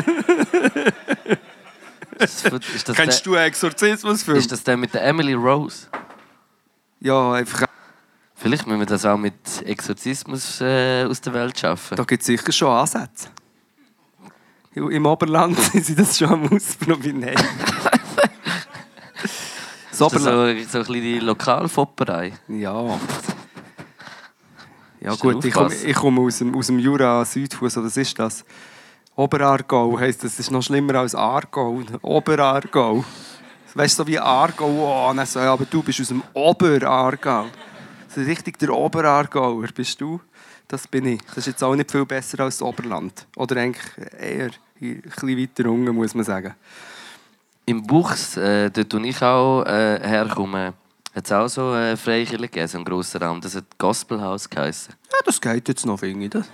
Ist 2.20 2.46
das, 2.46 2.54
ist 2.76 2.88
das 2.88 2.96
Kennst 2.96 3.26
der, 3.26 3.32
du 3.32 3.36
einen 3.36 3.48
Exorzismusfilm? 3.48 4.38
Ist 4.38 4.52
das 4.52 4.64
der 4.64 4.78
mit 4.78 4.94
der 4.94 5.04
Emily 5.04 5.34
Rose? 5.34 5.88
Ja, 7.00 7.34
einfach. 7.34 7.66
Vielleicht 8.36 8.68
müssen 8.68 8.80
wir 8.80 8.86
das 8.86 9.06
auch 9.06 9.18
mit 9.18 9.34
Exorzismus 9.66 10.62
äh, 10.62 11.06
aus 11.06 11.20
der 11.22 11.34
Welt 11.34 11.58
schaffen. 11.58 11.96
Da 11.96 12.04
gibt 12.04 12.22
es 12.22 12.28
sicher 12.28 12.52
schon 12.52 12.70
Ansätze. 12.70 13.30
Im 14.74 15.06
Oberland 15.06 15.60
sind 15.72 15.86
sie 15.86 15.96
das 15.96 16.18
schon 16.18 16.30
am 16.30 16.48
Ausprobieren. 16.50 17.36
So, 19.92 20.10
so 20.10 20.28
ein 20.28 20.56
bisschen 20.56 20.86
die 20.86 21.20
Lokalfopperei? 21.20 22.34
Ja. 22.48 23.00
Ja 25.04 25.16
gut, 25.16 25.44
ich 25.44 25.54
komme, 25.54 25.76
ich 25.76 25.96
komme 25.96 26.22
aus, 26.22 26.38
dem, 26.38 26.56
aus 26.56 26.68
dem 26.68 26.80
Jura 26.80 27.26
Südfuss, 27.26 27.76
oder 27.76 27.88
was 27.88 27.98
ist 27.98 28.18
das? 28.18 28.46
Oberargau 29.18 30.00
heisst 30.00 30.24
das, 30.24 30.40
ist 30.40 30.50
noch 30.50 30.64
schlimmer 30.64 30.96
als 30.96 31.14
Aargau. 31.14 31.82
Oberargau. 32.02 33.04
Weißt 33.74 34.00
du, 34.00 34.04
so 34.04 34.08
wie 34.08 34.18
Aargau, 34.18 35.12
oh, 35.12 35.26
so, 35.26 35.40
aber 35.42 35.66
du 35.66 35.84
bist 35.84 36.00
aus 36.00 36.08
dem 36.08 36.24
Oberargau. 36.34 37.48
So 38.08 38.22
richtig 38.22 38.58
der 38.60 38.70
Oberargauer 38.70 39.68
bist 39.76 40.00
du. 40.00 40.22
Das 40.70 40.88
bin 40.88 41.06
ich. 41.06 41.22
Das 41.24 41.40
ist 41.40 41.48
jetzt 41.48 41.64
auch 41.66 41.76
nicht 41.76 41.92
viel 41.92 42.06
besser 42.06 42.40
als 42.40 42.60
das 42.60 42.66
Oberland. 42.66 43.28
Oder 43.36 43.58
eigentlich 43.58 43.84
eher 44.18 44.52
ein 44.80 45.02
bisschen 45.02 45.38
weiter 45.38 45.70
unten, 45.70 45.94
muss 45.94 46.16
man 46.16 46.24
sagen. 46.24 46.56
Im 47.66 47.84
Buchs, 47.84 48.38
äh, 48.38 48.70
dort 48.70 48.94
wo 48.94 49.00
ich 49.00 49.22
auch 49.22 49.66
äh, 49.66 50.00
herkomme, 50.02 50.74
hat 51.16 51.26
es 51.26 51.32
auch 51.32 51.48
so 51.48 51.76
äh, 51.76 51.96
Freikirche 51.96 52.38
gegeben, 52.38 52.68
so 52.68 52.78
einen 52.78 52.86
grossen 52.86 53.22
Raum. 53.22 53.40
Das 53.42 53.56
hat 53.56 53.78
Gospelhaus 53.78 54.50
geheißen. 54.50 54.96
Ja, 55.12 55.18
das 55.26 55.40
geht 55.40 55.68
jetzt 55.68 55.86
noch, 55.86 56.00
finde 56.00 56.26
ich. 56.26 56.32
Das. 56.32 56.48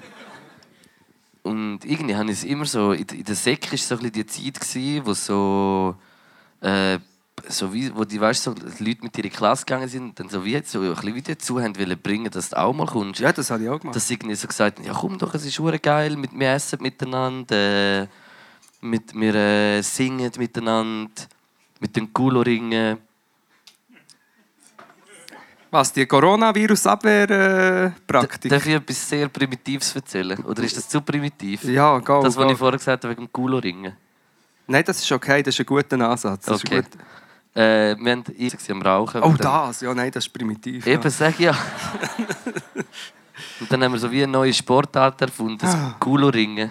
Und 1.44 1.86
irgendwie 1.86 2.16
habe 2.16 2.26
ich 2.32 2.40
es 2.40 2.44
immer 2.44 2.66
so, 2.66 2.92
in 2.92 3.06
der 3.24 3.36
Sek 3.36 3.72
war 3.72 3.78
so 3.78 3.96
ein 3.96 4.00
bisschen 4.02 4.12
die 4.12 4.26
Zeit, 4.26 4.60
gewesen, 4.60 5.06
wo 5.06 5.14
so, 5.14 5.96
äh, 6.62 7.00
so 7.48 7.74
wie, 7.74 7.96
wo 7.96 8.04
die, 8.04 8.20
weißt, 8.20 8.44
so, 8.44 8.54
die 8.54 8.84
Leute 8.84 9.04
mit 9.04 9.18
ihrer 9.18 9.30
Klasse 9.30 9.66
gegangen 9.66 9.88
sind 9.88 10.04
und 10.04 10.20
dann 10.20 10.30
so 10.30 10.44
wie 10.44 10.62
so 10.66 10.82
ein 10.82 10.94
bisschen 10.94 11.16
wieder 11.16 11.40
zu 11.40 11.62
haben 11.62 11.80
wollen 11.80 12.02
bringen, 12.02 12.30
dass 12.30 12.50
du 12.50 12.60
auch 12.60 12.74
mal 12.74 12.86
kommst. 12.86 13.22
Ja, 13.22 13.32
das 13.32 13.50
habe 13.52 13.64
ich 13.64 13.70
auch 13.70 13.80
gemacht. 13.80 13.96
Dass 13.96 14.08
sie 14.08 14.16
irgendwie 14.16 14.36
so 14.36 14.48
gesagt 14.48 14.80
haben, 14.80 14.86
ja 14.86 14.94
komm 14.94 15.18
doch, 15.18 15.34
es 15.34 15.46
ist 15.46 15.58
hure 15.58 15.80
geil, 15.80 16.18
mit 16.18 16.38
wir 16.38 16.52
essen 16.52 16.82
miteinander, 16.82 18.02
äh, 18.02 18.08
mit, 18.82 19.14
wir 19.16 19.36
äh, 19.36 19.82
singen 19.82 20.32
miteinander, 20.38 21.12
mit 21.80 21.96
den 21.96 22.14
Kulo-Ringen. 22.14 22.98
Was, 25.72 25.94
die 25.94 26.06
Coronavirus-Abwehr-Praktik? 26.08 28.50
Darf 28.50 28.66
ich 28.66 28.74
etwas 28.74 29.08
sehr 29.10 29.28
Primitives 29.30 29.96
erzählen? 29.96 30.40
Oder 30.44 30.64
ist 30.64 30.76
das 30.78 30.90
zu 30.90 31.00
primitiv? 31.02 31.64
ja, 31.66 32.00
go, 32.00 32.24
Das, 32.24 32.36
was 32.36 32.46
go. 32.46 32.52
ich 32.52 32.58
vorher 32.58 32.78
gesagt 32.80 33.04
habe, 33.04 33.12
wegen 33.14 33.26
dem 33.28 33.32
Kulo-Ringen. 33.32 33.94
Nein, 34.68 34.84
das 34.86 35.00
ist 35.02 35.12
okay, 35.12 35.44
das 35.44 35.54
ist 35.56 35.60
ein 35.62 35.66
guter 35.68 36.00
Ansatz. 36.10 36.46
Das 36.46 36.64
Okay. 36.64 36.80
Ist 36.80 36.92
gut. 36.92 37.00
Äh, 37.56 37.96
wir 38.00 38.12
haben 38.12 38.24
ich 38.38 38.54
war 38.54 38.60
am 38.76 38.82
Rauchen. 38.82 39.22
Oh, 39.24 39.34
das? 39.38 39.82
Ja, 39.82 39.94
nein, 39.94 40.12
das 40.12 40.26
ist 40.28 40.34
primitiv. 40.34 40.86
Eben, 40.88 41.04
ja. 41.04 41.10
sag 41.10 41.40
ja. 41.50 41.56
und 43.60 43.72
dann 43.72 43.84
haben 43.84 43.92
wir 43.92 44.00
so 44.00 44.10
wie 44.12 44.24
eine 44.24 44.32
neue 44.32 44.54
Sportart 44.54 45.22
erfunden, 45.22 45.58
das 45.60 45.76
Kulo-Ringen. 46.00 46.70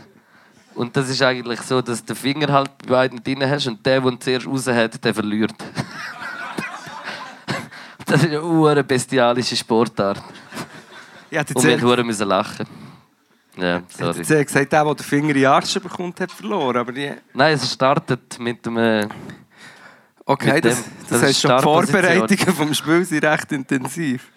Und 0.74 0.96
das 0.96 1.08
ist 1.08 1.20
eigentlich 1.22 1.60
so, 1.62 1.82
dass 1.82 2.04
du 2.04 2.14
den 2.14 2.16
Finger 2.16 2.52
halt 2.52 2.70
bei 2.78 2.86
beiden 3.08 3.22
drin 3.22 3.48
hast 3.48 3.66
und 3.66 3.84
der, 3.84 4.00
der 4.00 4.20
zuerst 4.20 4.46
raus 4.46 4.66
hat, 4.68 5.04
der 5.04 5.12
verliert. 5.14 5.54
das 8.12 8.24
ist 8.24 8.32
eine 8.34 8.84
bestialische 8.84 9.56
Sportart. 9.56 10.22
Hätte 11.30 11.54
Und 11.54 11.64
wir 11.64 11.80
hure 11.80 12.02
müssen 12.04 12.26
lachen. 12.28 12.66
Ja, 13.56 13.82
sorry. 13.88 14.18
jetzt 14.18 14.30
eher 14.30 14.44
gesagt, 14.44 14.72
der, 14.72 14.84
der 14.84 14.94
den 14.94 15.04
Finger 15.04 15.28
in 15.30 15.34
die 15.34 15.46
Arsch 15.46 15.74
bekommt, 15.74 16.20
hat 16.20 16.30
verloren. 16.30 16.76
Aber 16.76 16.92
die... 16.92 17.12
Nein, 17.34 17.54
es 17.54 17.72
startet 17.72 18.38
mit 18.38 18.66
einem. 18.66 19.08
Okay, 20.24 20.54
Mit 20.54 20.64
das, 20.64 20.82
dem- 20.84 20.92
das, 21.00 21.08
das 21.08 21.18
ist 21.18 21.26
heißt 21.26 21.40
schon, 21.40 21.56
die. 21.56 21.62
Vorbereitungen 21.62 22.54
vom 22.54 22.72
Spiel 22.74 23.04
sind 23.04 23.24
recht 23.24 23.50
intensiv. 23.52 24.30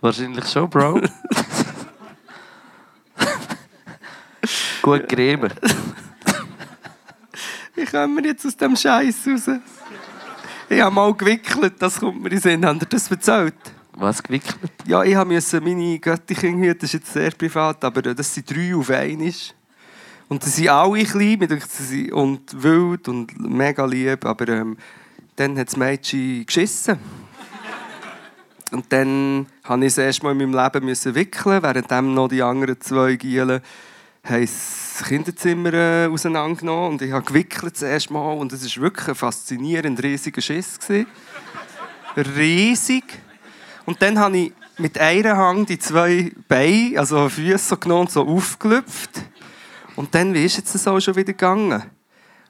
Wahrscheinlich 0.00 0.46
schon, 0.48 0.68
Bro. 0.70 1.00
Gut 4.82 5.08
gerieben. 5.08 5.52
Wie 7.74 7.84
kommen 7.86 8.16
wir 8.16 8.24
jetzt 8.30 8.44
aus 8.46 8.56
dem 8.56 8.76
Scheiß 8.76 9.16
raus? 9.28 9.50
Ich 10.72 10.80
habe 10.80 10.94
mal 10.94 11.12
gewickelt, 11.12 11.74
das 11.80 12.00
kommt 12.00 12.22
mir 12.22 12.30
in 12.30 12.36
den 12.36 12.40
Sinn. 12.40 12.64
Habt 12.64 12.82
ihr 12.82 12.88
das 12.88 13.10
erzählt? 13.10 13.54
Was 13.92 14.22
gewickelt? 14.22 14.72
Ja, 14.86 15.02
ich 15.04 15.14
musste 15.22 15.60
meine 15.60 15.98
Göttichen 15.98 16.56
hüten, 16.58 16.78
das 16.78 16.94
ist 16.94 16.94
jetzt 16.94 17.12
sehr 17.12 17.30
privat, 17.32 17.84
aber 17.84 18.06
äh, 18.06 18.14
das 18.14 18.32
sind 18.32 18.50
drei 18.50 18.74
auf 18.74 18.88
einmal. 18.88 19.30
Und 20.30 20.42
sie 20.42 20.50
sind 20.50 20.68
alle 20.70 21.04
klein 21.04 21.40
denkt, 21.40 21.70
sie 21.70 22.10
und 22.10 22.62
wild 22.62 23.06
und 23.08 23.38
mega 23.38 23.84
lieb, 23.84 24.24
aber 24.24 24.48
ähm, 24.48 24.78
dann 25.36 25.58
hat 25.58 25.68
das 25.68 25.76
Mädchen 25.76 26.46
geschissen. 26.46 26.98
Und 28.70 28.90
dann 28.90 29.40
musste 29.68 29.84
ich 29.84 29.94
das 29.94 29.98
erste 29.98 30.24
Mal 30.24 30.32
in 30.32 30.38
meinem 30.38 30.54
Leben 30.54 30.86
müssen 30.86 31.14
wickeln, 31.14 31.62
während 31.62 32.14
noch 32.14 32.28
die 32.28 32.42
anderen 32.42 32.80
zwei 32.80 33.16
Gielen 33.16 33.60
haben 34.24 34.42
das 34.42 35.02
Kinderzimmer 35.06 35.72
äh, 35.74 36.06
auseinandergenommen 36.06 36.92
und 36.92 37.02
ich 37.02 37.10
habe 37.12 37.24
gewickelt 37.24 37.80
das 37.82 38.08
Mal 38.08 38.32
und 38.34 38.52
es 38.52 38.76
war 38.76 38.82
wirklich 38.84 39.08
ein 39.08 39.14
faszinierend 39.14 40.02
riesiger 40.02 40.40
Schiss. 40.40 40.78
Riesig. 42.16 43.04
Und 43.84 44.00
dann 44.00 44.18
habe 44.18 44.36
ich 44.38 44.52
mit 44.78 44.98
einer 44.98 45.36
Hand 45.36 45.70
die 45.70 45.78
zwei 45.78 46.30
Beine, 46.46 47.00
also 47.00 47.28
Füße 47.28 47.76
genommen 47.78 48.02
und 48.02 48.10
so 48.12 48.26
aufgelüpft. 48.26 49.10
Und 49.96 50.14
dann, 50.14 50.32
wie 50.32 50.44
ist 50.44 50.56
jetzt 50.56 50.74
das 50.74 50.86
auch 50.86 51.00
schon 51.00 51.16
wieder 51.16 51.32
gegangen? 51.32 51.82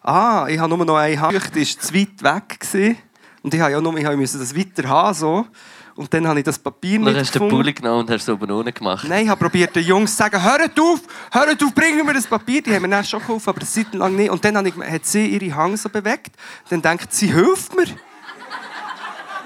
Ah, 0.02 0.46
ich 0.48 0.58
habe 0.58 0.76
nur 0.76 0.84
noch 0.84 0.96
eine 0.96 1.20
Hand, 1.20 1.32
die 1.54 1.60
war 1.60 1.80
zu 1.80 1.94
weit 1.94 2.22
weg. 2.22 2.60
Gewesen. 2.60 2.98
Und 3.42 3.54
ich 3.54 3.60
habe 3.60 3.72
ja 3.72 3.80
nur, 3.80 3.96
ich 3.96 4.16
musste 4.16 4.38
das 4.38 4.54
weiter 4.54 4.88
haben. 4.88 5.14
So. 5.14 5.46
Und 5.94 6.12
dann 6.12 6.26
habe 6.26 6.38
ich 6.38 6.44
das 6.44 6.58
Papier 6.58 6.98
Dann 6.98 7.12
nicht 7.12 7.20
hast 7.20 7.34
du 7.34 7.40
den. 7.40 7.48
Pulli 7.48 7.72
genommen 7.72 8.00
und 8.00 8.10
hast 8.10 8.22
es 8.22 8.28
oben 8.28 8.50
ohne 8.50 8.72
gemacht. 8.72 9.06
Nein, 9.08 9.24
ich 9.24 9.28
habe 9.28 9.38
probiert, 9.38 9.76
den 9.76 9.84
Jungs 9.84 10.12
zu 10.12 10.16
sagen, 10.16 10.42
hört 10.42 10.80
auf, 10.80 11.00
hört 11.30 11.62
auf, 11.62 11.74
bringen 11.74 12.06
wir 12.06 12.14
das 12.14 12.26
Papier. 12.26 12.62
Die 12.62 12.74
haben 12.74 12.82
mir 12.82 12.88
dann 12.88 13.04
schon 13.04 13.20
geholfen, 13.20 13.50
aber 13.50 13.60
eine 13.60 13.68
Zeit 13.68 13.92
lang 13.94 14.16
nicht. 14.16 14.30
Und 14.30 14.44
dann 14.44 14.56
habe 14.56 14.68
ich, 14.68 14.74
hat 14.76 15.04
sie 15.04 15.26
ihre 15.26 15.54
Hand 15.54 15.78
so 15.78 15.88
bewegt. 15.88 16.34
Dann 16.70 16.80
denkt 16.80 17.12
sie, 17.12 17.32
hilft 17.32 17.76
mir. 17.76 17.86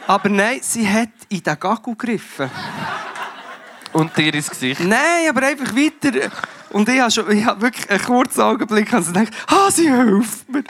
Aber 0.06 0.28
nein, 0.28 0.60
sie 0.62 0.88
hat 0.88 1.08
in 1.28 1.42
den 1.42 1.58
Gagel 1.58 1.96
gegriffen. 1.96 2.48
Und 3.92 4.16
dir 4.16 4.32
ins 4.32 4.48
Gesicht. 4.48 4.80
Nein, 4.80 5.28
aber 5.28 5.42
einfach 5.46 5.74
weiter. 5.74 6.30
Und 6.70 6.88
ich 6.88 7.00
habe, 7.00 7.10
schon, 7.10 7.30
ich 7.30 7.44
habe 7.44 7.60
wirklich 7.60 7.90
einen 7.90 8.02
kurzen 8.02 8.40
Augenblick 8.42 8.92
und 8.92 9.06
gedacht, 9.06 9.32
ah, 9.48 9.70
sie 9.70 9.90
hilft 9.90 10.48
mir. 10.48 10.62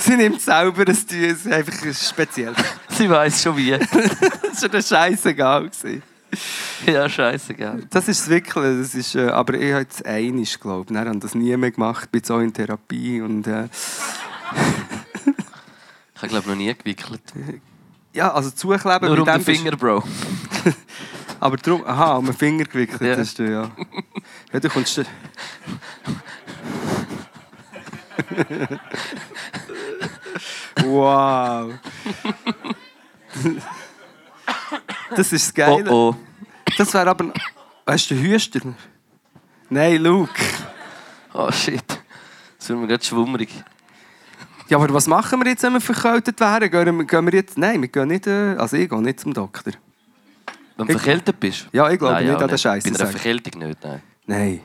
Sie 0.00 0.16
nimmt 0.16 0.40
selber 0.40 0.82
ein 0.86 1.06
Tür, 1.06 1.32
es 1.32 1.44
ist 1.44 1.52
einfach 1.52 1.74
speziell. 1.92 2.54
Sie 2.88 3.10
weiß 3.10 3.42
schon 3.42 3.56
wie. 3.56 3.70
Das 3.72 4.62
war 4.72 4.80
Scheißegal. 4.82 5.70
ja, 6.86 7.08
scheißegal. 7.08 7.82
Das 7.90 8.06
ist 8.06 8.20
das 8.22 8.28
Wickeln, 8.30 8.80
das 8.82 8.94
ist, 8.94 9.14
äh, 9.16 9.28
aber 9.28 9.54
ich 9.54 9.72
habe 9.72 9.82
jetzt 9.82 10.04
einiges, 10.06 10.60
glaube 10.60 10.84
ich. 10.88 10.90
Ich 11.00 11.06
habe 11.06 11.18
das 11.18 11.34
nie 11.34 11.56
mehr 11.56 11.70
gemacht, 11.72 12.12
bin 12.12 12.22
so 12.22 12.38
in 12.38 12.52
Therapie 12.52 13.20
und 13.20 13.46
äh, 13.46 13.64
Ich 16.14 16.22
habe, 16.22 16.28
glaube 16.28 16.48
noch 16.48 16.56
nie 16.56 16.74
gewickelt. 16.74 17.22
ja, 18.12 18.32
also 18.32 18.50
zukleben 18.50 19.08
Nur 19.08 19.18
um 19.20 19.24
den 19.24 19.34
dem 19.36 19.44
bist- 19.44 19.60
Finger, 19.62 19.76
Bro. 19.76 20.02
Aber 21.40 21.56
drum, 21.56 21.84
aha, 21.86 22.16
um 22.16 22.24
den 22.26 22.34
Finger 22.34 22.64
gewickelt 22.64 23.00
Ja. 23.02 23.16
hast 23.16 23.38
du, 23.38 23.44
ja. 23.50 23.70
Ja, 24.52 24.60
du 24.60 24.68
kommst... 24.68 25.00
wow. 30.84 31.72
Das 35.14 35.32
ist 35.32 35.46
das 35.48 35.54
Geile. 35.54 35.90
Oh 35.90 36.10
oh. 36.10 36.16
Das 36.76 36.92
wäre 36.94 37.10
aber... 37.10 37.32
Hast 37.86 38.10
du 38.10 38.14
Hüster? 38.14 38.60
Nein, 39.70 40.02
Luke. 40.02 40.30
Oh 41.32 41.50
shit. 41.50 41.82
Das 42.58 42.68
wird 42.68 42.78
mir 42.78 42.86
gerade 42.86 43.04
schwummerig. 43.04 43.50
Ja, 44.68 44.76
aber 44.76 44.92
was 44.92 45.06
machen 45.06 45.40
wir 45.42 45.50
jetzt, 45.50 45.62
wenn 45.62 45.72
wir 45.72 45.80
verkältet 45.80 46.38
wären? 46.40 46.70
Gehen 46.70 46.98
wir, 46.98 47.04
gehen 47.04 47.26
wir 47.26 47.32
jetzt... 47.32 47.56
Nein, 47.56 47.80
wir 47.80 47.88
gehen 47.88 48.08
nicht... 48.08 48.26
äh, 48.26 48.54
Also 48.58 48.76
ich 48.76 48.88
gehe 48.88 49.00
nicht 49.02 49.20
zum 49.20 49.32
Doktor. 49.32 49.72
Wenn 50.76 50.86
du 50.86 50.92
Ich- 50.92 51.00
verkältet 51.00 51.40
bist? 51.40 51.68
Ja, 51.72 51.88
ich 51.90 51.98
glaube 51.98 52.14
Nein, 52.14 52.26
nicht 52.26 52.36
auch 52.36 52.42
an 52.42 52.48
den 52.48 52.58
Scheiß 52.58 52.84
Bei 52.84 52.90
einer. 52.90 53.06
Verkältung 53.06 53.62
nicht, 53.66 53.82
nein. 53.82 54.02
Nein. 54.26 54.60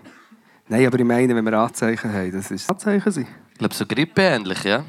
Nein, 0.67 0.87
aber 0.87 0.99
ich 0.99 1.05
meine, 1.05 1.35
wenn 1.35 1.45
wir 1.45 1.53
Anzeichen 1.57 2.11
haben, 2.13 2.31
das 2.31 2.51
ist 2.51 2.69
Anzeichen 2.69 3.11
sind. 3.11 3.27
Ich 3.53 3.57
glaube, 3.59 3.73
so 3.73 3.85
grippeähnlich, 3.85 4.63
ja. 4.63 4.83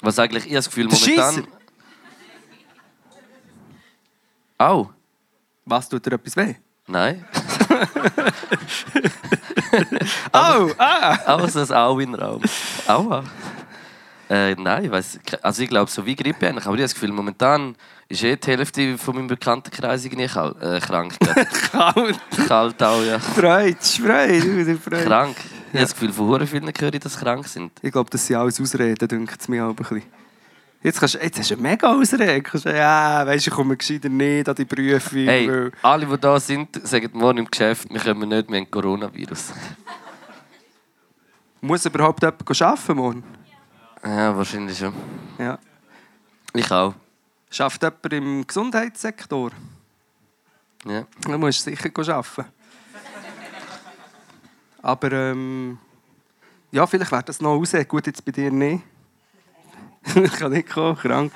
Was 0.00 0.18
eigentlich, 0.18 0.46
ich 0.46 0.52
das 0.52 0.66
Gefühl, 0.66 0.88
Der 0.88 0.98
momentan... 0.98 1.34
Scheisser. 1.34 1.48
Au. 4.58 4.90
Was 5.64 5.88
tut 5.88 6.04
dir 6.04 6.12
etwas 6.12 6.36
weh? 6.36 6.54
Nein. 6.86 7.24
Oh, 10.32 10.70
ah! 10.78 11.18
Auch 11.26 11.48
so 11.48 11.60
ein 11.60 11.72
Au 11.72 11.98
in 11.98 12.12
den 12.12 12.20
Raum. 12.20 12.42
Aua. 12.86 13.24
Äh, 14.28 14.54
nein, 14.54 14.84
ich 14.84 14.90
weiss, 14.90 15.18
also 15.42 15.62
ich 15.62 15.68
glaube, 15.68 15.90
so 15.90 16.04
wie 16.06 16.16
Grippe 16.16 16.48
eigentlich. 16.48 16.66
Aber 16.66 16.74
ich 16.74 16.80
habe 16.80 16.82
das 16.82 16.94
Gefühl, 16.94 17.12
momentan 17.12 17.76
ist 18.08 18.22
eh 18.22 18.36
die 18.36 18.50
Hälfte 18.50 18.96
von 18.98 19.16
meinem 19.16 19.26
Bekanntenkreis 19.26 20.04
irgendwie 20.04 20.24
äh, 20.24 20.80
krank. 20.80 21.16
Kalt. 21.72 22.18
Kalt 22.48 22.82
auch, 22.82 23.02
ja. 23.02 23.18
Freude, 23.18 23.76
Freude, 23.80 24.40
du, 24.40 24.64
du 24.64 24.78
Freude. 24.78 25.04
Krank. 25.04 25.36
Ich 25.74 25.80
habe 25.80 25.86
das 25.86 25.94
Gefühl, 25.94 26.12
von 26.12 26.26
hure 26.28 26.46
vielen 26.46 26.72
höre 26.78 26.94
ich, 26.94 27.00
dass 27.00 27.14
sie 27.14 27.18
krank 27.18 27.48
sind. 27.48 27.72
Ich 27.82 27.90
glaube, 27.90 28.08
das 28.08 28.24
sind 28.24 28.36
alles 28.36 28.60
Ausreden, 28.60 29.08
denkt 29.08 29.40
es 29.40 29.48
mir 29.48 29.64
auch 29.66 29.70
ein 29.70 29.74
bisschen. 29.74 30.02
Jetzt, 30.84 31.00
kannst, 31.00 31.14
jetzt 31.14 31.36
hast 31.38 31.50
du 31.50 31.54
eine 31.54 31.62
mega 31.62 31.92
Ausrede. 31.92 32.42
Ja, 32.76 33.26
weißt 33.26 33.46
du, 33.46 33.50
ich 33.50 33.56
komme 33.56 33.76
gescheiter 33.76 34.08
nicht 34.08 34.48
an 34.48 34.54
die 34.54 34.66
Prüfung. 34.66 35.24
Hey, 35.24 35.48
weil- 35.50 35.72
alle, 35.82 36.06
die 36.06 36.16
da 36.18 36.38
sind, 36.38 36.86
sagen 36.86 37.10
morgen 37.14 37.38
im 37.38 37.50
Geschäft, 37.50 37.92
wir 37.92 38.00
kommen 38.00 38.28
nicht, 38.28 38.48
wir 38.48 38.56
haben 38.58 38.70
Coronavirus. 38.70 39.52
Muss 41.60 41.84
überhaupt 41.86 42.22
jemand 42.22 42.62
arbeiten 42.62 42.96
morgen? 42.96 43.24
Ja, 44.04 44.36
wahrscheinlich 44.36 44.78
schon. 44.78 44.94
Ja. 45.38 45.58
Ich 46.52 46.70
auch. 46.70 46.94
Schafft 47.50 47.82
jemand 47.82 48.12
im 48.12 48.46
Gesundheitssektor? 48.46 49.50
Ja. 50.86 51.04
Dann 51.22 51.40
musst 51.40 51.66
du 51.66 51.70
sicher 51.70 51.90
arbeiten. 52.14 52.44
Aber 54.84 55.10
ähm, 55.12 55.78
ja, 56.70 56.86
vielleicht 56.86 57.10
wäre 57.10 57.22
das 57.22 57.40
noch 57.40 57.54
raus. 57.54 57.72
Gut, 57.88 58.06
jetzt 58.06 58.22
bei 58.22 58.32
dir 58.32 58.50
nicht. 58.50 58.84
ich 60.14 60.32
kann 60.32 60.52
nicht 60.52 60.68
kommen, 60.68 60.94
krank. 60.94 61.32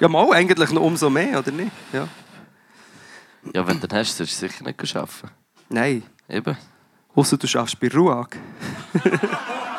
Ja, 0.00 0.06
mal 0.06 0.30
eigentlich 0.34 0.70
noch 0.70 0.82
umso 0.82 1.08
mehr, 1.08 1.38
oder 1.38 1.50
nicht? 1.50 1.72
Ja. 1.94 2.06
ja, 3.54 3.66
wenn 3.66 3.80
du 3.80 3.88
dann 3.88 4.00
hast, 4.00 4.14
sollst 4.18 4.42
du 4.42 4.48
sicher 4.48 4.64
nicht 4.64 4.96
arbeiten. 4.96 5.30
Nein. 5.70 6.02
Eben. 6.28 6.58
Außer 7.14 7.38
du 7.38 7.46
schaffst 7.46 7.80
bei 7.80 7.88
RUAG. 7.88 8.36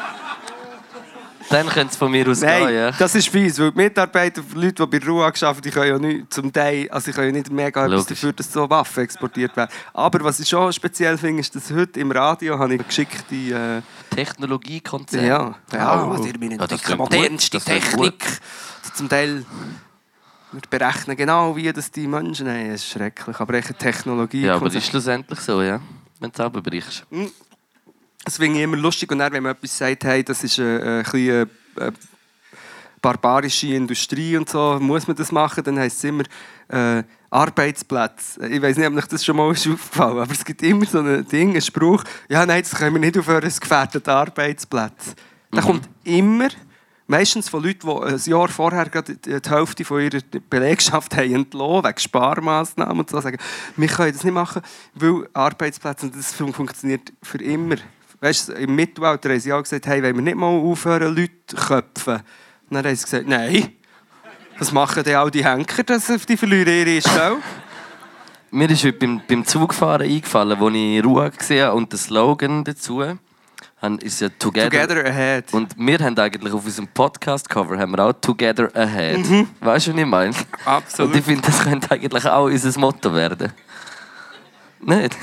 Dann 1.50 1.68
könnte 1.68 1.92
es 1.92 1.98
von 1.98 2.12
mir 2.12 2.28
aus 2.28 2.42
Nein, 2.42 2.68
gehen, 2.68 2.76
ja. 2.76 2.92
das 2.92 3.16
ist 3.16 3.30
fies, 3.30 3.60
weil 3.60 3.72
die 3.72 3.78
Mitarbeiter, 3.78 4.42
die 4.42 4.60
Leute, 4.60 4.88
die 4.88 5.00
bei 5.00 5.06
RUAG 5.06 5.44
arbeiten, 5.44 5.62
die 5.62 5.72
können 5.72 5.88
ja 5.88 5.98
nicht, 6.00 6.34
zum 6.34 6.52
Teil, 6.52 6.90
also 6.90 7.12
die 7.12 7.16
können 7.16 7.34
nicht 7.34 7.52
mega 7.52 7.86
etwas 7.86 7.92
Logisch. 7.92 8.08
dafür, 8.08 8.34
dass 8.34 8.52
so 8.52 8.70
Waffen 8.70 9.04
exportiert 9.04 9.56
werden. 9.56 9.72
Aber 9.94 10.24
was 10.24 10.40
ich 10.40 10.50
schon 10.50 10.74
speziell 10.74 11.18
finde, 11.18 11.42
ist, 11.42 11.56
dass 11.56 11.72
heute 11.72 12.00
im 12.00 12.12
Radio 12.12 12.58
habe 12.58 12.76
ich 12.76 12.88
geschickte... 12.88 13.36
Äh, 13.36 13.82
Technologiekonzern. 14.16 15.26
Ja, 15.26 15.56
ja 15.72 16.04
Oh. 16.06 16.26
ihr 16.26 16.34
meine 16.40 16.56
Ja, 16.56 16.68
das 16.68 16.82
die 16.82 16.96
modernste 16.96 17.60
Technik. 17.60 18.24
Zum 18.94 19.10
Teil 19.10 19.46
wir 20.52 20.62
berechnen 20.70 21.18
genau, 21.18 21.56
wie 21.56 21.72
das 21.74 21.92
die 21.92 22.08
Menschen 22.08 22.48
haben. 22.48 22.72
Das 22.72 22.82
ist 22.82 22.90
schrecklich. 22.90 23.40
Aber 23.40 23.54
echt 23.56 23.78
Technologie. 23.78 24.46
Ja, 24.46 24.56
aber 24.56 24.66
das 24.66 24.76
ist 24.76 24.88
schlussendlich 24.88 25.40
so, 25.40 25.62
ja. 25.62 25.82
Wenn 26.20 26.32
du 26.32 26.38
selber 26.38 26.62
berichtest. 26.62 27.06
Das 28.26 28.38
finde 28.38 28.58
ich 28.58 28.64
immer 28.64 28.78
lustig. 28.78 29.10
Und 29.12 29.20
dann, 29.20 29.32
wenn 29.32 29.44
man 29.44 29.54
etwas 29.54 29.78
sagt, 29.78 30.04
hey, 30.04 30.24
das 30.24 30.44
ist 30.44 30.60
eine, 30.60 31.04
kleine, 31.04 31.48
äh, 31.78 31.92
barbarische 33.02 33.68
Industrie 33.68 34.36
und 34.36 34.50
so, 34.50 34.80
muss 34.82 35.08
man 35.08 35.16
das 35.16 35.32
machen, 35.32 35.64
dann 35.64 35.78
heisst 35.78 36.00
es 36.00 36.04
immer 36.06 36.24
äh, 36.70 37.04
Arbeitsplätze. 37.30 38.48
Ich 38.48 38.60
weiß 38.60 38.78
nicht, 38.78 38.88
ob 38.88 38.96
euch 38.96 39.06
das 39.06 39.24
schon 39.24 39.36
mal 39.36 39.52
ist 39.52 39.68
aufgefallen 39.68 40.18
aber 40.18 40.32
es 40.32 40.44
gibt 40.44 40.64
immer 40.64 40.86
so 40.88 41.00
ein 41.00 41.28
Ding, 41.28 41.52
einen 41.52 41.62
Spruch, 41.62 42.04
ja, 42.28 42.44
nein, 42.48 42.64
das 42.64 42.74
können 42.74 42.96
wir 42.96 43.00
nicht 43.00 43.16
aufhören, 43.16 43.46
es 43.46 43.62
gefährdet 43.62 44.08
Arbeitsplätze. 44.08 45.14
Da 45.52 45.62
kommt 45.62 45.88
immer, 46.04 46.48
meistens 47.06 47.48
von 47.48 47.62
Leuten, 47.62 47.88
die 47.88 48.06
ein 48.06 48.20
Jahr 48.26 48.48
vorher 48.48 48.90
gerade 48.90 49.16
die 49.16 49.40
Hälfte 49.50 49.86
von 49.86 50.02
ihrer 50.02 50.22
Belegschaft 50.50 51.16
haben 51.16 51.36
entlassen, 51.36 51.84
wegen 51.84 52.00
Sparmaßnahmen 52.00 53.00
und 53.02 53.10
so, 53.12 53.22
sagen, 53.22 53.38
wir 53.76 53.88
können 53.88 54.14
das 54.14 54.24
nicht 54.24 54.34
machen, 54.34 54.64
weil 54.96 55.30
Arbeitsplätze, 55.32 56.08
und 56.08 56.16
das 56.18 56.34
fun- 56.34 56.54
funktioniert 56.54 57.14
für 57.22 57.38
immer. 57.38 57.76
Weißt 58.26 58.50
du, 58.50 58.54
im 58.54 58.74
Mittelalter 58.74 59.30
haben 59.30 59.40
sie 59.40 59.54
auch 59.54 59.62
gesagt, 59.62 59.86
hey, 59.86 60.02
wollen 60.02 60.16
wir 60.16 60.22
nicht 60.24 60.36
mal 60.36 60.48
aufhören, 60.48 61.16
Leute 61.16 61.46
zu 61.46 61.56
köpfen? 61.58 62.16
Und 62.16 62.24
dann 62.72 62.84
haben 62.84 62.96
sie 62.96 63.04
gesagt, 63.04 63.28
nein. 63.28 63.76
Was 64.58 64.72
machen 64.72 65.04
denn 65.04 65.16
all 65.16 65.30
die 65.30 65.46
Henker, 65.46 65.84
dass 65.84 66.08
die 66.28 66.36
verlieren 66.36 66.88
ihre 66.88 67.02
Stelle? 67.02 67.38
Mir 68.50 68.68
ist 68.72 68.84
heute 68.84 68.98
beim, 68.98 69.22
beim 69.28 69.46
Zugfahren 69.46 70.10
eingefallen, 70.10 70.60
wo 70.60 70.70
ich 70.70 71.06
Ruhe 71.06 71.30
gesehen 71.30 71.68
habe 71.68 71.78
und 71.78 71.92
den 71.92 72.00
Slogan 72.00 72.64
dazu. 72.64 73.04
ist 74.00 74.22
ja 74.22 74.30
Together. 74.40 74.72
Together 74.72 75.06
Ahead. 75.06 75.54
Und 75.54 75.78
wir 75.78 76.00
haben 76.00 76.18
eigentlich 76.18 76.52
auf 76.52 76.66
unserem 76.66 76.88
Podcast-Cover 76.88 77.78
haben 77.78 77.92
wir 77.92 78.06
auch 78.06 78.14
Together 78.14 78.76
Ahead. 78.76 79.20
Weißt 79.60 79.86
du, 79.86 79.92
was 79.92 80.00
ich 80.00 80.06
meine? 80.08 80.32
Mhm. 80.32 80.36
Absolut. 80.66 81.12
Und 81.12 81.20
ich 81.20 81.26
finde, 81.26 81.44
das 81.44 81.62
könnte 81.62 81.92
eigentlich 81.92 82.26
auch 82.26 82.46
unser 82.46 82.80
Motto 82.80 83.14
werden. 83.14 83.54
Nicht? 84.80 85.16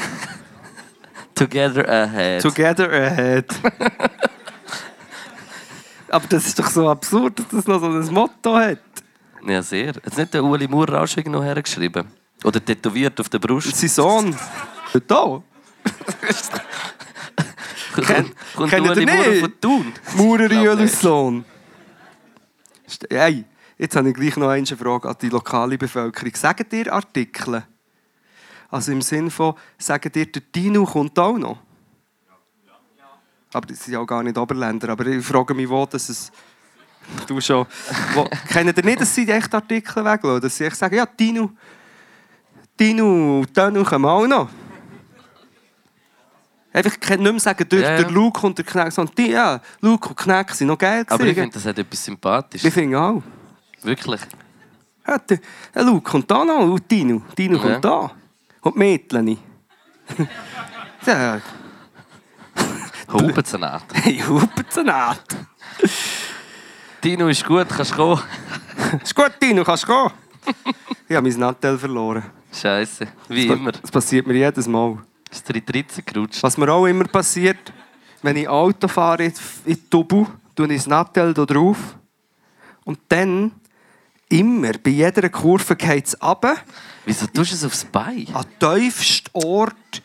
Together 1.34 1.88
Ahead. 1.88 2.42
Together 2.42 2.90
Ahead. 2.90 3.46
Aber 6.08 6.26
das 6.28 6.46
ist 6.46 6.58
doch 6.58 6.68
so 6.70 6.88
absurd, 6.90 7.38
dass 7.38 7.48
das 7.48 7.66
noch 7.66 7.80
so 7.80 7.86
ein 7.86 8.12
Motto 8.14 8.56
hat. 8.56 8.78
ja, 9.46 9.62
sehr. 9.62 9.88
Hat 9.94 10.16
nicht 10.16 10.34
der 10.34 10.44
Uli 10.44 10.68
Maurer 10.68 11.02
auch 11.02 11.06
schon 11.06 11.22
irgendwo 11.24 11.42
hergeschrieben? 11.42 12.06
Oder 12.44 12.62
tätowiert 12.64 13.18
auf 13.20 13.28
der 13.30 13.38
Brust? 13.38 13.74
Sein 13.76 13.88
Sohn. 13.88 14.36
Da. 15.06 15.42
Kommt, 17.94 18.34
kommt 18.54 18.70
kennt 18.70 18.90
Uli 18.90 19.06
Maurer 19.06 19.34
von 19.40 19.52
Thun? 19.60 19.92
Maurer 20.16 20.86
Sohn. 20.88 21.44
St- 22.88 23.06
Hey, 23.14 23.44
jetzt 23.78 23.96
habe 23.96 24.10
ich 24.10 24.14
gleich 24.14 24.36
noch 24.36 24.48
eine 24.48 24.66
Frage 24.66 25.08
an 25.08 25.16
die 25.20 25.28
lokale 25.30 25.78
Bevölkerung. 25.78 26.34
Sagen 26.34 26.66
dir 26.70 26.92
Artikel? 26.92 27.64
Also 28.72 28.90
im 28.90 29.02
Sinn 29.02 29.30
von, 29.30 29.54
sagen 29.76 30.10
dir, 30.10 30.24
der 30.24 30.40
Dino 30.40 30.86
kommt 30.86 31.18
auch 31.18 31.36
noch? 31.36 31.58
Aber 33.52 33.66
das 33.66 33.84
sind 33.84 33.92
ja 33.92 34.00
auch 34.00 34.06
gar 34.06 34.22
nicht 34.22 34.38
Oberländer. 34.38 34.88
Aber 34.88 35.04
ich 35.06 35.22
frage 35.24 35.52
mich, 35.52 35.68
wo 35.68 35.84
dass 35.84 36.08
es... 36.08 36.32
Du 37.26 37.38
schon... 37.38 37.66
Wo, 38.14 38.24
kennt 38.48 38.74
ihr 38.74 38.82
nicht, 38.82 39.00
dass 39.02 39.14
sie 39.14 39.26
die 39.26 39.32
echt 39.32 39.54
Artikel 39.54 40.02
weglassen? 40.02 40.40
Dass 40.40 40.56
sie 40.56 40.64
echt 40.64 40.76
sagen, 40.76 40.94
ja, 40.94 41.04
Dino... 41.04 41.50
Dino 42.80 43.40
und 43.40 43.54
Dino 43.54 43.84
kommen 43.84 44.06
auch 44.06 44.26
noch. 44.26 44.48
Einfach 46.72 46.92
nicht 46.98 47.20
mehr 47.20 47.38
sagen, 47.38 47.68
durch 47.68 47.82
Ja, 47.82 47.96
der 47.98 48.06
ja. 48.06 48.08
Luke 48.08 48.46
und 48.46 48.56
der 48.56 48.64
Kneck, 48.64 48.90
sondern 48.90 49.14
die, 49.14 49.32
ja, 49.32 49.60
Luke 49.82 50.08
und 50.08 50.16
Kneck 50.16 50.50
sind 50.52 50.68
noch 50.68 50.78
geil 50.78 51.04
Aber 51.10 51.24
ich 51.26 51.34
finde, 51.34 51.52
das 51.52 51.66
hat 51.66 51.78
etwas 51.78 52.02
sympathisch. 52.02 52.64
Ich 52.64 52.72
finde 52.72 52.98
auch. 52.98 53.22
Wirklich. 53.82 54.22
Ja, 55.06 55.18
der, 55.18 55.40
der 55.74 55.82
Luke 55.84 56.10
kommt 56.10 56.30
da 56.30 56.42
noch 56.42 56.60
und 56.60 56.90
Dino. 56.90 57.20
Dino 57.36 57.58
Ja. 57.58 57.62
kommt 57.62 57.84
da. 57.84 58.12
Und 58.62 58.74
die 58.74 58.78
Mädchen. 58.78 59.38
ja, 61.06 61.40
Hupenzenat. 63.12 63.84
hey, 63.94 64.18
Hupenzenat. 64.20 65.22
Dino 67.04 67.28
ist 67.28 67.44
gut, 67.44 67.68
kannst 67.68 67.94
kommen. 67.94 68.20
Ist 69.02 69.14
gut, 69.14 69.32
Dino, 69.40 69.64
kannst 69.64 69.84
du 69.84 69.86
gehen. 69.88 70.10
ich 71.08 71.16
habe 71.16 71.28
mein 71.28 71.38
Nattel 71.38 71.78
verloren. 71.78 72.22
Scheiße. 72.52 73.06
Wie 73.28 73.48
Das- 73.48 73.56
immer. 73.56 73.72
Das 73.72 73.90
passiert 73.90 74.26
mir 74.26 74.34
jedes 74.34 74.66
Mal. 74.68 74.98
Ist 75.30 75.48
313 75.48 76.04
gerutscht. 76.04 76.42
Was 76.42 76.58
mir 76.58 76.70
auch 76.70 76.86
immer 76.86 77.04
passiert, 77.04 77.72
wenn 78.22 78.36
ich 78.36 78.48
Auto 78.48 78.88
fahre 78.88 79.24
in 79.24 79.32
die 79.66 79.76
Tubu, 79.88 80.26
tue 80.54 80.66
ich 80.68 80.76
das 80.76 80.86
Nattel 80.86 81.32
da 81.32 81.44
drauf. 81.46 81.78
Und 82.84 82.98
dann, 83.08 83.52
immer, 84.32 84.72
bei 84.82 84.90
jeder 84.90 85.28
Kurve 85.28 85.76
geht 85.76 86.06
es 86.06 86.22
runter. 86.22 86.56
Wieso 87.04 87.26
tust 87.26 87.52
du 87.52 87.56
es 87.56 87.64
aufs 87.64 87.84
Bein? 87.84 88.26
an 88.32 88.44
den 88.60 88.80
tiefsten 88.80 89.30
Ort, 89.32 90.02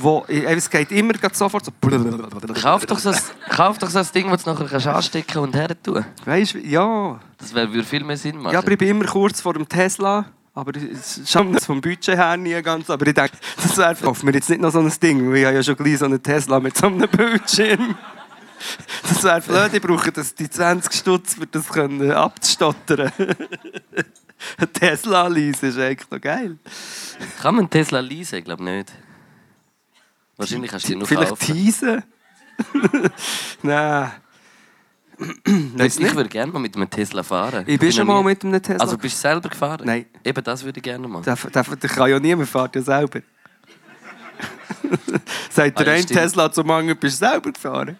wo 0.00 0.24
es 0.28 0.68
geht 0.68 0.90
immer 0.92 1.14
sofort 1.32 1.64
so. 1.64 1.72
Kauf 2.54 2.86
doch 2.86 2.98
so 2.98 3.10
ein, 3.10 3.18
kauf 3.48 3.78
doch 3.78 3.90
so 3.90 3.98
ein 3.98 4.06
Ding, 4.14 4.28
das 4.30 4.44
du 4.44 4.50
nachher 4.50 4.66
kannst 4.66 4.86
anstecken 4.86 5.38
und 5.38 5.54
her 5.54 5.80
tun. 5.82 6.04
Weißt 6.24 6.54
du, 6.54 6.58
ja. 6.58 7.20
Das 7.38 7.54
wär, 7.54 7.72
würde 7.72 7.84
viel 7.84 8.04
mehr 8.04 8.16
Sinn 8.16 8.38
machen. 8.38 8.52
ja, 8.52 8.58
aber 8.58 8.72
ich 8.72 8.78
bin 8.78 8.88
immer 8.88 9.06
kurz 9.06 9.40
vor 9.40 9.54
dem 9.54 9.68
Tesla. 9.68 10.26
Aber 10.54 10.72
es 10.74 11.20
schaut 11.24 11.54
das 11.54 11.66
vom 11.66 11.80
Budget 11.80 12.16
her 12.16 12.36
nie 12.36 12.60
ganz. 12.62 12.90
Aber 12.90 13.06
ich 13.06 13.14
denke, 13.14 13.30
das 13.62 13.76
wäre 13.76 13.94
auf 14.08 14.24
mir 14.24 14.32
jetzt 14.32 14.50
nicht 14.50 14.60
noch 14.60 14.72
so 14.72 14.80
ein 14.80 14.92
Ding, 15.00 15.30
weil 15.30 15.36
ich 15.36 15.44
habe 15.44 15.54
ja 15.54 15.62
schon 15.62 15.76
gleich 15.76 15.98
so 15.98 16.06
einen 16.06 16.20
Tesla 16.20 16.58
mit 16.58 16.76
so 16.76 16.88
einem 16.88 17.08
Bildschirm. 17.08 17.94
Das 19.08 19.22
wäre 19.22 19.40
blöd, 19.40 19.72
ich 19.74 19.80
brauche 19.82 20.10
das, 20.12 20.34
die 20.34 20.48
20 20.50 20.92
Stutz, 20.92 21.34
für 21.34 21.46
das 21.46 21.68
können, 21.68 22.10
abzustottern. 22.10 23.12
Ein 24.56 24.72
Tesla 24.72 25.26
lease 25.28 25.66
ist 25.68 25.78
eigentlich 25.78 26.10
noch 26.10 26.20
geil. 26.20 26.58
Kann 27.40 27.56
man 27.56 27.68
Tesla 27.70 28.00
leasen? 28.00 28.38
Ich 28.38 28.44
glaube 28.44 28.62
nicht. 28.64 28.92
Wahrscheinlich 30.36 30.70
kannst 30.70 30.88
du 30.88 30.92
ihn 30.92 30.98
noch 31.00 31.08
Vielleicht 31.08 31.30
kaufen. 31.30 31.44
teasen? 31.54 32.02
Nein. 33.62 34.12
Ich 35.76 35.98
nicht. 35.98 36.14
würde 36.14 36.28
gerne 36.28 36.52
mal 36.52 36.60
mit 36.60 36.76
einem 36.76 36.88
Tesla 36.88 37.24
fahren. 37.24 37.64
Ich 37.66 37.78
bin 37.80 37.90
schon 37.92 38.06
mal 38.06 38.18
nie- 38.20 38.26
mit 38.26 38.44
einem 38.44 38.62
Tesla. 38.62 38.80
Also 38.84 38.96
bist 38.96 39.16
du 39.16 39.20
selber 39.20 39.48
gefahren? 39.48 39.82
Nein. 39.84 40.06
Eben 40.24 40.44
das 40.44 40.62
würde 40.64 40.78
ich 40.78 40.84
gerne 40.84 41.08
mal. 41.08 41.22
Der, 41.22 41.34
der, 41.34 41.62
der 41.64 41.90
kann 41.90 42.08
ja 42.10 42.20
niemand, 42.20 42.48
fährt 42.48 42.76
ja 42.76 42.82
selber. 42.82 43.20
Sagt 45.50 45.80
Ah, 45.80 45.82
der 45.82 45.94
ja, 45.94 46.00
ein. 46.00 46.06
Tesla 46.06 46.52
zum 46.52 46.70
anderen, 46.70 46.98
bist 46.98 47.20
du 47.20 47.26
selber 47.26 47.50
gefahren? 47.50 47.98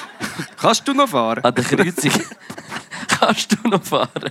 Kannst 0.56 0.86
du 0.86 0.94
noch 0.94 1.08
fahren? 1.08 1.44
An 1.44 1.54
der 1.54 1.64
Kreuzung 1.64 2.12
kannst 3.08 3.52
du 3.52 3.68
noch 3.68 3.82
fahren. 3.82 4.30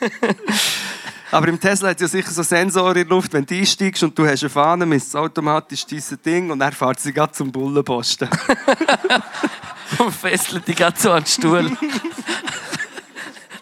Aber 1.30 1.48
im 1.48 1.60
Tesla 1.60 1.90
hat 1.90 1.96
es 1.96 2.02
ja 2.02 2.08
sicher 2.08 2.30
so 2.30 2.42
Sensoren 2.42 2.96
in 2.96 3.06
der 3.06 3.16
Luft, 3.16 3.34
wenn 3.34 3.44
du 3.44 3.54
einsteigst 3.54 4.02
und 4.02 4.18
du 4.18 4.26
hast 4.26 4.42
eine 4.42 4.50
Fahne, 4.50 4.86
misst 4.86 5.08
es 5.08 5.14
automatisch 5.14 5.84
dieses 5.84 6.20
Ding 6.22 6.50
und 6.50 6.58
dann 6.58 6.72
fährt 6.72 7.00
sie 7.00 7.12
gerade 7.12 7.32
zum 7.32 7.52
Bullenposten. 7.52 8.28
Und 9.98 10.14
fesselt 10.14 10.66
dich 10.66 10.76
gerade 10.76 10.98
so 10.98 11.12
an 11.12 11.22
den 11.22 11.26
Stuhl. 11.26 11.76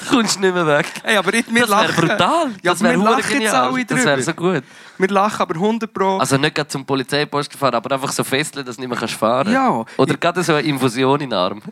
Du 0.06 0.16
kommst 0.16 0.40
nicht 0.40 0.54
mehr 0.54 0.66
weg. 0.66 0.86
Hey, 1.02 1.16
aber 1.16 1.34
ich, 1.34 1.44
wir 1.52 1.66
Das 1.66 1.70
wäre 1.70 1.92
brutal. 1.92 2.50
Ja, 2.62 2.72
das 2.72 2.82
wäre 2.82 3.16
jetzt 3.16 3.28
genial. 3.28 3.84
Das 3.84 4.04
wäre 4.04 4.22
so 4.22 4.32
gut. 4.32 4.62
Wir 4.98 5.08
lachen 5.08 5.42
aber 5.42 5.54
100 5.54 5.92
Pro. 5.92 6.18
Also 6.18 6.36
nicht 6.38 6.54
gerade 6.54 6.68
zum 6.68 6.84
Polizeiposten 6.86 7.58
fahren, 7.58 7.74
aber 7.74 7.94
einfach 7.94 8.12
so 8.12 8.24
fesseln, 8.24 8.64
dass 8.64 8.76
du 8.76 8.82
nicht 8.82 8.88
mehr 8.88 8.98
kannst 8.98 9.14
fahren 9.14 9.52
Ja. 9.52 9.84
Oder 9.96 10.16
gerade 10.16 10.42
so 10.42 10.54
eine 10.54 10.66
Infusion 10.66 11.20
in 11.20 11.30
den 11.30 11.38
Arm. 11.38 11.62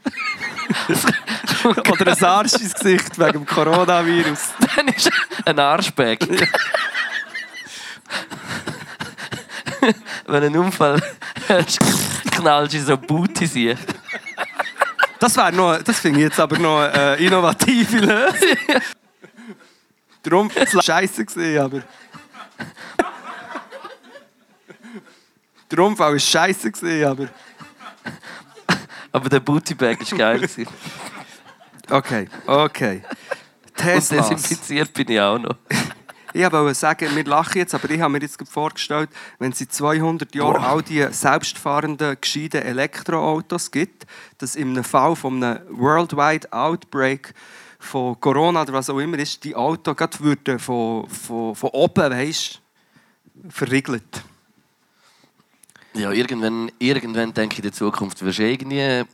Oder 1.90 2.12
ein 2.12 2.24
Arsch 2.24 2.54
ins 2.54 2.74
Gesicht 2.74 3.18
wegen 3.18 3.32
dem 3.32 3.46
Coronavirus. 3.46 4.50
Dann 4.76 4.88
ist 4.88 5.10
ein 5.44 5.58
Arschback. 5.58 6.20
Wenn 10.26 10.40
du 10.40 10.46
einen 10.46 10.56
Unfall 10.56 11.02
hast, 11.48 11.78
knallst 12.30 12.74
du 12.74 12.80
so 12.80 12.96
Booty 12.96 13.46
sie. 13.46 13.76
Das 15.24 15.38
wäre 15.38 15.52
noch, 15.54 15.82
das 15.82 16.00
finde 16.00 16.20
ich 16.20 16.24
jetzt 16.24 16.38
aber 16.38 16.58
noch 16.58 16.82
äh, 16.82 17.24
innovative 17.24 17.96
Lösung. 18.00 18.58
Darum 20.22 20.54
war 20.54 20.62
es 20.62 20.84
scheiße, 20.84 21.24
gewesen, 21.24 21.62
aber. 21.62 21.82
Unfall 25.82 26.12
war 26.12 26.18
scheiße, 26.18 26.70
gewesen, 26.70 27.08
aber. 27.08 27.28
Aber 29.12 29.28
der 29.30 29.40
Bootybag 29.40 29.98
war 29.98 30.18
geil. 30.18 30.40
gewesen. 30.40 30.66
Okay, 31.88 32.28
okay. 32.46 33.02
Und 33.06 33.76
Teslas. 33.76 34.28
desinfiziert 34.28 34.92
bin 34.92 35.10
ich 35.10 35.20
auch 35.22 35.38
noch. 35.38 35.56
Ich 36.36 36.50
wollte 36.50 36.74
sagen, 36.74 37.14
wir 37.14 37.24
lachen 37.24 37.58
jetzt, 37.58 37.76
aber 37.76 37.88
ich 37.90 38.00
habe 38.00 38.12
mir 38.12 38.20
jetzt 38.20 38.36
vorgestellt, 38.50 39.08
wenn 39.38 39.52
es 39.52 39.60
in 39.60 39.70
200 39.70 40.34
Jahren 40.34 40.64
all 40.64 40.82
die 40.82 41.06
selbstfahrenden, 41.08 42.16
gescheiten 42.20 42.60
Elektroautos 42.60 43.70
gibt, 43.70 44.04
dass 44.38 44.56
in 44.56 44.70
einem 44.70 44.82
Fall 44.82 45.14
von 45.14 45.40
einem 45.40 45.60
Worldwide 45.70 46.52
Outbreak 46.52 47.32
von 47.78 48.18
Corona 48.18 48.62
oder 48.62 48.72
was 48.72 48.90
auch 48.90 48.98
immer 48.98 49.16
ist, 49.16 49.44
die 49.44 49.54
Autos 49.54 49.96
gerade 49.96 50.18
würden 50.18 50.58
von, 50.58 51.08
von, 51.08 51.54
von 51.54 51.70
oben, 51.70 52.10
weißt 52.10 52.60
verriegelt. 53.50 54.24
Ja, 55.92 56.10
irgendwann, 56.10 56.72
irgendwann 56.80 57.32
denke 57.32 57.52
ich, 57.52 57.58
in 57.60 57.62
der 57.62 57.72
Zukunft 57.72 58.20
wirst 58.24 58.40
du 58.40 58.42
irgendwie 58.42 59.04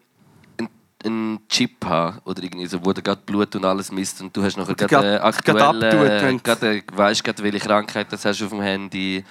einen, 1.04 1.40
Chip 1.48 1.84
haben. 1.84 2.18
Oder 2.24 2.42
irgendwie 2.42 2.66
so, 2.66 2.84
wo 2.84 2.92
du 2.92 3.02
gerade 3.02 3.20
Blut 3.24 3.54
und 3.56 3.64
alles 3.64 3.90
misst. 3.92 4.20
Und 4.20 4.36
du 4.36 4.42
hast 4.42 4.56
nachher 4.56 4.74
gerade 4.74 4.94
gerade- 4.94 5.16
äh, 5.16 5.20
aktuell, 5.20 6.38
gerade 6.38 6.82
weißt 6.92 7.24
gerade, 7.24 7.42
welche 7.42 7.58
Krankheit 7.60 8.12
das 8.12 8.24
hast 8.24 8.40
du 8.40 8.44
auf 8.46 8.50
dem 8.50 8.60
Handy. 8.62 9.24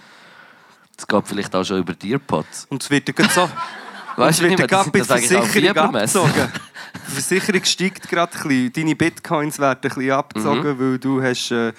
Das 0.96 1.08
geht 1.08 1.28
vielleicht 1.28 1.56
auch 1.56 1.64
schon 1.64 1.80
über 1.80 1.94
die 1.94 2.12
Earpods. 2.12 2.68
Und 2.70 2.84
es 2.84 2.90
wird 2.90 3.08
dann 3.08 3.16
gerade 3.16 3.34
so... 3.34 3.50
Weißt 4.18 4.40
es 4.40 4.42
wird 4.42 4.60
nicht 4.60 4.70
mehr, 4.70 4.84
das 4.84 5.08
das 5.08 5.26
Versicherung 5.26 5.78
abgezogen. 5.78 6.52
Die 7.08 7.12
Versicherung 7.14 7.64
steigt 7.64 8.10
gerade 8.10 8.34
ein 8.38 8.48
bisschen. 8.50 8.74
Deine 8.74 8.96
Bitcoins 8.96 9.60
werden 9.60 9.80
ein 9.82 9.90
bisschen 9.90 10.12
abgezogen, 10.12 10.72
Mhm. 10.76 10.80
weil 10.80 11.00
du 11.00 11.24
hast... 11.24 11.52
Äh, 11.52 11.72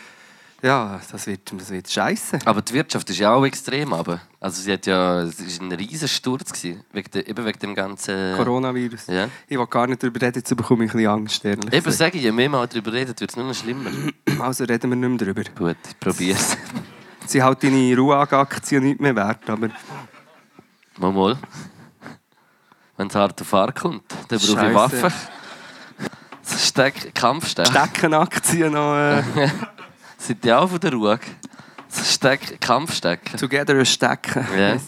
ja, 0.63 1.01
das 1.11 1.27
wird, 1.27 1.53
das 1.53 1.71
wird 1.71 1.91
scheiße. 1.91 2.39
Aber 2.45 2.63
die 2.63 2.75
Wirtschaft 2.75 3.09
ist 3.11 3.19
ja 3.19 3.33
auch 3.33 3.45
extrem. 3.45 3.93
Aber. 3.93 4.21
Also 4.39 4.63
sie 4.63 4.73
hat 4.73 4.87
ja, 4.87 5.23
es 5.23 5.39
war 5.61 5.67
ein 5.67 5.73
riesen 5.73 6.09
Sturz. 6.09 6.53
Gewesen, 6.53 6.85
wegen, 6.93 7.27
eben 7.27 7.45
wegen 7.45 7.59
dem 7.59 7.75
ganzen... 7.75 8.37
Coronavirus. 8.37 9.07
Ja. 9.09 9.29
Ich 9.47 9.59
will 9.59 9.67
gar 9.67 9.87
nicht 9.87 10.03
darüber 10.03 10.21
reden, 10.21 10.39
jetzt 10.39 10.57
bekomme 10.57 10.85
ich 10.85 10.91
ein 10.91 10.97
bisschen 10.97 11.11
Angst. 11.11 11.45
Ehrlich 11.45 11.73
Eben 11.73 11.93
sage 11.93 12.19
ich, 12.19 12.25
je 12.25 12.33
mehr 12.33 12.49
man 12.49 12.69
darüber 12.69 12.93
redet, 12.93 13.21
wird 13.21 13.31
es 13.31 13.37
nur 13.37 13.47
noch 13.47 13.55
schlimmer. 13.55 13.91
Also 14.41 14.65
reden 14.65 14.91
wir 14.91 14.97
nicht 14.97 15.09
mehr 15.09 15.19
darüber. 15.35 15.43
Gut, 15.55 15.77
ich 15.87 16.01
probiere 16.01 16.39
es. 16.39 16.57
Sie 17.27 17.43
halt 17.43 17.63
deine 17.63 17.95
Ruag-Aktien 17.95 18.83
nicht 18.83 19.01
mehr 19.01 19.15
wert, 19.15 19.49
aber 19.51 19.69
Mal 21.01 21.13
mal. 21.13 21.39
Wenn 22.99 23.07
es 23.07 23.15
hart 23.15 23.41
auf 23.41 23.49
Fahrt 23.49 23.81
kommt, 23.81 24.03
dann 24.29 24.39
brauche 24.39 24.69
ich. 24.69 24.75
Waffen. 24.75 25.13
Steck, 26.59 27.15
Kampfsteck. 27.15 27.69
Steckenaktien 27.69 28.73
noch 28.75 28.97
äh, 28.97 29.23
Sind 30.21 30.45
die 30.45 30.53
auch 30.53 30.69
von 30.69 30.79
der 30.81 30.93
Ruhe? 30.93 31.19
So 31.89 32.05
Steck, 32.05 32.61
Kampfstecken. 32.61 33.39
together 33.39 33.85
stecken. 33.85 34.47
Ja. 34.57 34.77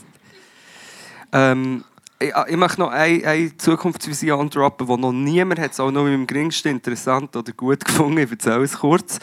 Ähm, 1.35 1.83
Ich, 2.21 2.31
ich 2.49 2.57
möchte 2.59 2.79
noch 2.79 2.91
eine, 2.91 3.27
eine 3.27 3.57
Zukunftsvision 3.57 4.51
droppen, 4.51 4.87
die 4.87 4.97
noch 4.99 5.13
niemand 5.13 5.59
hat, 5.59 5.81
auch 5.81 5.91
noch 5.91 6.07
im 6.07 6.27
geringsten 6.27 6.69
interessant 6.69 7.35
oder 7.35 7.53
gut 7.53 7.83
gefunden. 7.87 8.19
Ich 8.19 8.31
erzähle 8.31 8.65
es 8.65 8.79
kurz. 8.79 9.19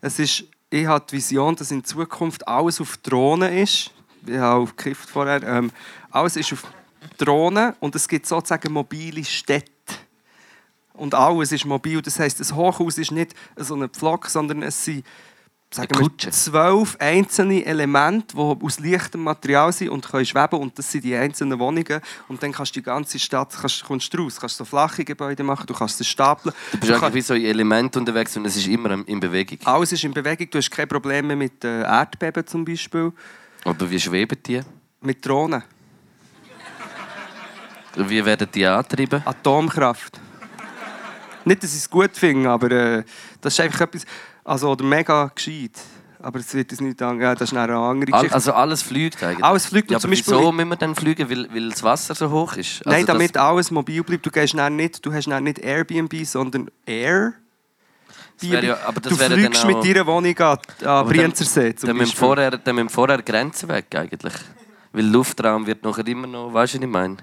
Es 0.00 0.20
ist, 0.20 0.44
ich 0.70 0.86
habe 0.86 1.04
die 1.10 1.16
Vision, 1.16 1.56
dass 1.56 1.72
in 1.72 1.82
Zukunft 1.82 2.46
alles 2.46 2.80
auf 2.80 2.98
Drohnen 2.98 3.52
ist. 3.52 3.90
Ich 4.24 4.36
habe 4.36 4.62
auch 4.62 4.76
gekifft 4.76 5.10
vorher. 5.10 5.42
Ähm, 5.42 5.72
alles 6.12 6.36
ist 6.36 6.52
auf 6.52 6.62
Drohnen 7.18 7.74
und 7.80 7.96
es 7.96 8.06
gibt 8.06 8.26
sozusagen 8.26 8.72
mobile 8.72 9.24
Städte. 9.24 9.70
Und 10.94 11.16
alles 11.16 11.50
ist 11.50 11.64
mobil. 11.64 12.00
Das 12.00 12.20
heisst, 12.20 12.38
das 12.38 12.54
Hochhaus 12.54 12.96
ist 12.96 13.10
nicht 13.10 13.34
so 13.56 13.74
ein 13.74 13.88
Pflock, 13.88 14.26
sondern 14.28 14.62
es 14.62 14.84
sind 14.84 15.04
sagen 15.72 16.00
wir, 16.00 16.30
zwölf 16.32 16.96
einzelne 16.98 17.64
Elemente, 17.64 18.34
die 18.34 18.40
aus 18.64 18.80
leichtem 18.80 19.22
Material 19.22 19.72
sind 19.72 19.90
und 19.90 20.08
können 20.10 20.26
schweben. 20.26 20.58
Und 20.58 20.78
das 20.78 20.90
sind 20.90 21.04
die 21.04 21.14
einzelnen 21.14 21.58
Wohnungen. 21.58 22.00
Und 22.28 22.42
dann 22.42 22.50
kannst 22.52 22.74
du 22.74 22.80
die 22.80 22.84
ganze 22.84 23.18
Stadt, 23.18 23.56
kannst, 23.60 23.84
kommst 23.84 24.12
du 24.12 24.18
raus, 24.22 24.38
kannst 24.40 24.56
so 24.56 24.64
flache 24.64 25.04
Gebäude 25.04 25.42
machen, 25.44 25.66
du 25.66 25.74
kannst 25.74 25.98
sie 25.98 26.04
stapeln. 26.04 26.54
Du 26.72 26.78
bist 26.78 26.92
kannst- 26.98 27.14
wie 27.14 27.20
so 27.20 27.34
in 27.34 27.44
Element 27.44 27.96
unterwegs 27.96 28.36
und 28.36 28.46
es 28.46 28.56
ist 28.56 28.66
immer 28.66 29.06
in 29.06 29.20
Bewegung. 29.20 29.58
alles 29.64 29.92
ist 29.92 30.02
in 30.02 30.12
Bewegung. 30.12 30.48
Du 30.50 30.58
hast 30.58 30.70
keine 30.70 30.88
Probleme 30.88 31.36
mit 31.36 31.62
äh, 31.64 31.82
Erdbeben 31.82 32.46
zum 32.46 32.64
Beispiel. 32.64 33.12
Aber 33.64 33.90
wie 33.90 34.00
schweben 34.00 34.38
die? 34.44 34.60
Mit 35.02 35.24
Drohnen. 35.24 35.62
Wie 37.96 38.24
werden 38.24 38.48
die 38.54 38.64
angetrieben? 38.66 39.22
Atomkraft. 39.24 40.20
Nicht, 41.44 41.62
dass 41.62 41.72
ich 41.72 41.78
es 41.78 41.90
gut 41.90 42.10
finde, 42.16 42.48
aber 42.50 42.70
äh, 42.70 43.02
das 43.40 43.54
ist 43.54 43.60
einfach 43.60 43.80
etwas, 43.82 44.04
also 44.50 44.70
oder 44.70 44.84
mega 44.84 45.30
gescheit. 45.34 45.72
Aber 46.22 46.38
es 46.38 46.52
wird 46.52 46.70
uns 46.72 46.80
nicht 46.82 47.00
an, 47.00 47.18
ja, 47.18 47.34
das 47.34 47.50
ist 47.50 47.56
eine 47.56 47.74
andere 47.74 48.10
Geschichte. 48.12 48.34
also 48.34 48.52
alles 48.52 48.82
fliegt 48.82 49.22
eigentlich? 49.22 49.42
Alles 49.42 49.66
fliegt. 49.66 49.90
Ja, 49.90 49.96
aber 49.96 50.02
zum 50.02 50.10
Beispiel- 50.10 50.34
wieso 50.34 50.52
müssen 50.52 50.68
wir 50.68 50.76
dann 50.76 50.94
fliegen? 50.94 51.30
Weil, 51.30 51.48
weil 51.54 51.70
das 51.70 51.82
Wasser 51.82 52.14
so 52.14 52.30
hoch 52.30 52.56
ist? 52.56 52.84
Also 52.86 52.90
Nein, 52.90 53.06
damit 53.06 53.38
alles 53.38 53.70
mobil 53.70 54.02
bleibt. 54.02 54.26
Du, 54.26 54.30
gehst 54.30 54.52
dann 54.54 54.76
nicht, 54.76 55.04
du 55.06 55.12
hast 55.14 55.26
dann 55.28 55.44
nicht 55.44 55.58
Airbnb, 55.60 56.14
sondern 56.26 56.70
Air. 56.84 57.32
Ja- 58.42 58.78
aber 58.86 59.00
das 59.00 59.12
du 59.12 59.16
fliegst 59.18 59.64
dann 59.64 59.66
mit 59.74 59.84
deiner 59.84 60.06
Wohnung 60.06 60.38
an, 60.38 60.46
an 60.46 60.58
dann- 60.80 61.06
Brienzersee 61.08 61.74
zum 61.74 61.86
Dann 61.88 61.98
Beispiel. 61.98 62.18
vorher, 62.18 62.50
dann 62.50 62.74
müssen 62.74 62.88
vorher 62.90 63.22
Grenzen 63.22 63.68
weg 63.68 63.86
eigentlich. 63.94 64.34
Weil 64.92 65.06
Luftraum 65.06 65.66
wird 65.66 65.84
nachher 65.84 66.06
immer 66.06 66.26
noch, 66.26 66.52
weißt 66.52 66.74
du, 66.74 66.78
was 66.78 66.84
ich 66.84 66.90
meine? 66.90 67.16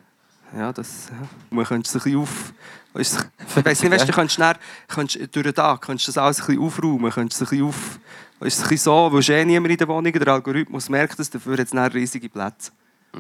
Ja, 0.58 0.72
das... 0.74 1.10
Ja. 1.12 1.28
Man 1.50 1.66
könnte 1.66 1.88
es 1.88 1.94
ein 1.96 2.02
bisschen 2.02 2.20
auf... 2.20 2.54
Weisst 2.98 3.30
du, 3.56 3.64
weißt, 3.64 3.84
du 3.84 4.12
könntest 4.14 4.40
dann, 4.40 4.56
könntest, 4.88 5.36
durch 5.36 5.44
den 5.44 5.54
Tag 5.54 5.82
könntest 5.82 6.08
du 6.08 6.12
das 6.12 6.18
alles 6.18 6.40
ein 6.40 6.48
bisschen 6.48 6.64
aufräumen. 6.64 7.12
Könntest 7.12 7.42
es 7.42 7.48
ein 7.48 7.50
bisschen 7.52 7.68
auf... 7.68 8.00
Weisst, 8.40 8.60
ein 8.60 8.70
bisschen 8.70 8.78
so, 8.78 9.14
weil 9.14 9.20
es 9.20 9.30
eh 9.30 9.46
niemand 9.46 9.72
in 9.72 9.78
der 9.78 9.88
Wohnung 9.88 10.12
Der 10.12 10.28
Algorithmus 10.28 10.90
merkt 10.90 11.20
es, 11.20 11.30
dafür 11.30 11.58
hat 11.58 11.68
es 11.72 11.94
riesige 11.94 12.28
Plätze. 12.28 12.72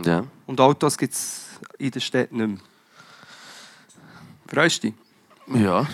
Ja. 0.04 0.24
Und 0.48 0.60
Autos 0.60 0.98
gibt 0.98 1.14
es 1.14 1.41
in 1.78 1.91
der 1.91 1.99
Stadt 1.99 2.32
nicht 2.32 2.48
mehr. 2.48 2.58
Freust 4.48 4.84
du 4.84 4.88
dich? 4.88 5.62
Ja. 5.62 5.88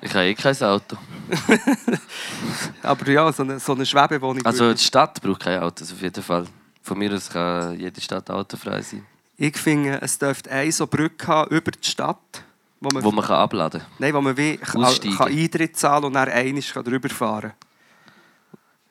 Ich 0.00 0.14
habe 0.14 0.24
eh 0.24 0.34
kein 0.34 0.56
Auto. 0.62 0.96
Aber 2.82 3.10
ja, 3.10 3.32
so 3.32 3.42
eine, 3.42 3.58
so 3.58 3.74
eine 3.74 3.84
Schwebewohnung... 3.84 4.44
Also 4.46 4.72
die 4.72 4.82
Stadt 4.82 5.20
braucht 5.20 5.40
kein 5.40 5.60
Auto, 5.60 5.84
auf 5.84 6.00
jeden 6.00 6.22
Fall. 6.22 6.46
Von 6.82 6.98
mir 6.98 7.12
aus 7.12 7.28
kann 7.28 7.78
jede 7.78 8.00
Stadt 8.00 8.30
autofrei 8.30 8.80
sein. 8.80 9.04
Ich 9.36 9.58
finde, 9.58 10.00
es 10.00 10.18
dürfte 10.18 10.50
eine 10.50 10.72
so 10.72 10.86
Brücke 10.86 11.26
haben 11.26 11.50
über 11.54 11.70
die 11.70 11.86
Stadt, 11.86 12.44
wo 12.80 12.88
man, 12.92 13.02
Wo 13.04 13.10
man 13.10 13.24
kann 13.24 13.36
abladen 13.36 13.80
kann. 13.80 13.90
nein, 13.98 14.14
wo 14.14 14.20
man 14.20 14.36
wie 14.36 14.56
kann, 14.56 14.82
kann 14.82 15.28
Eintritt 15.28 15.76
zahlen 15.76 16.04
und 16.04 16.12
dann 16.12 16.28
einmal 16.28 16.62
kann 16.62 16.84
drüber 16.84 17.08
fahren 17.08 17.52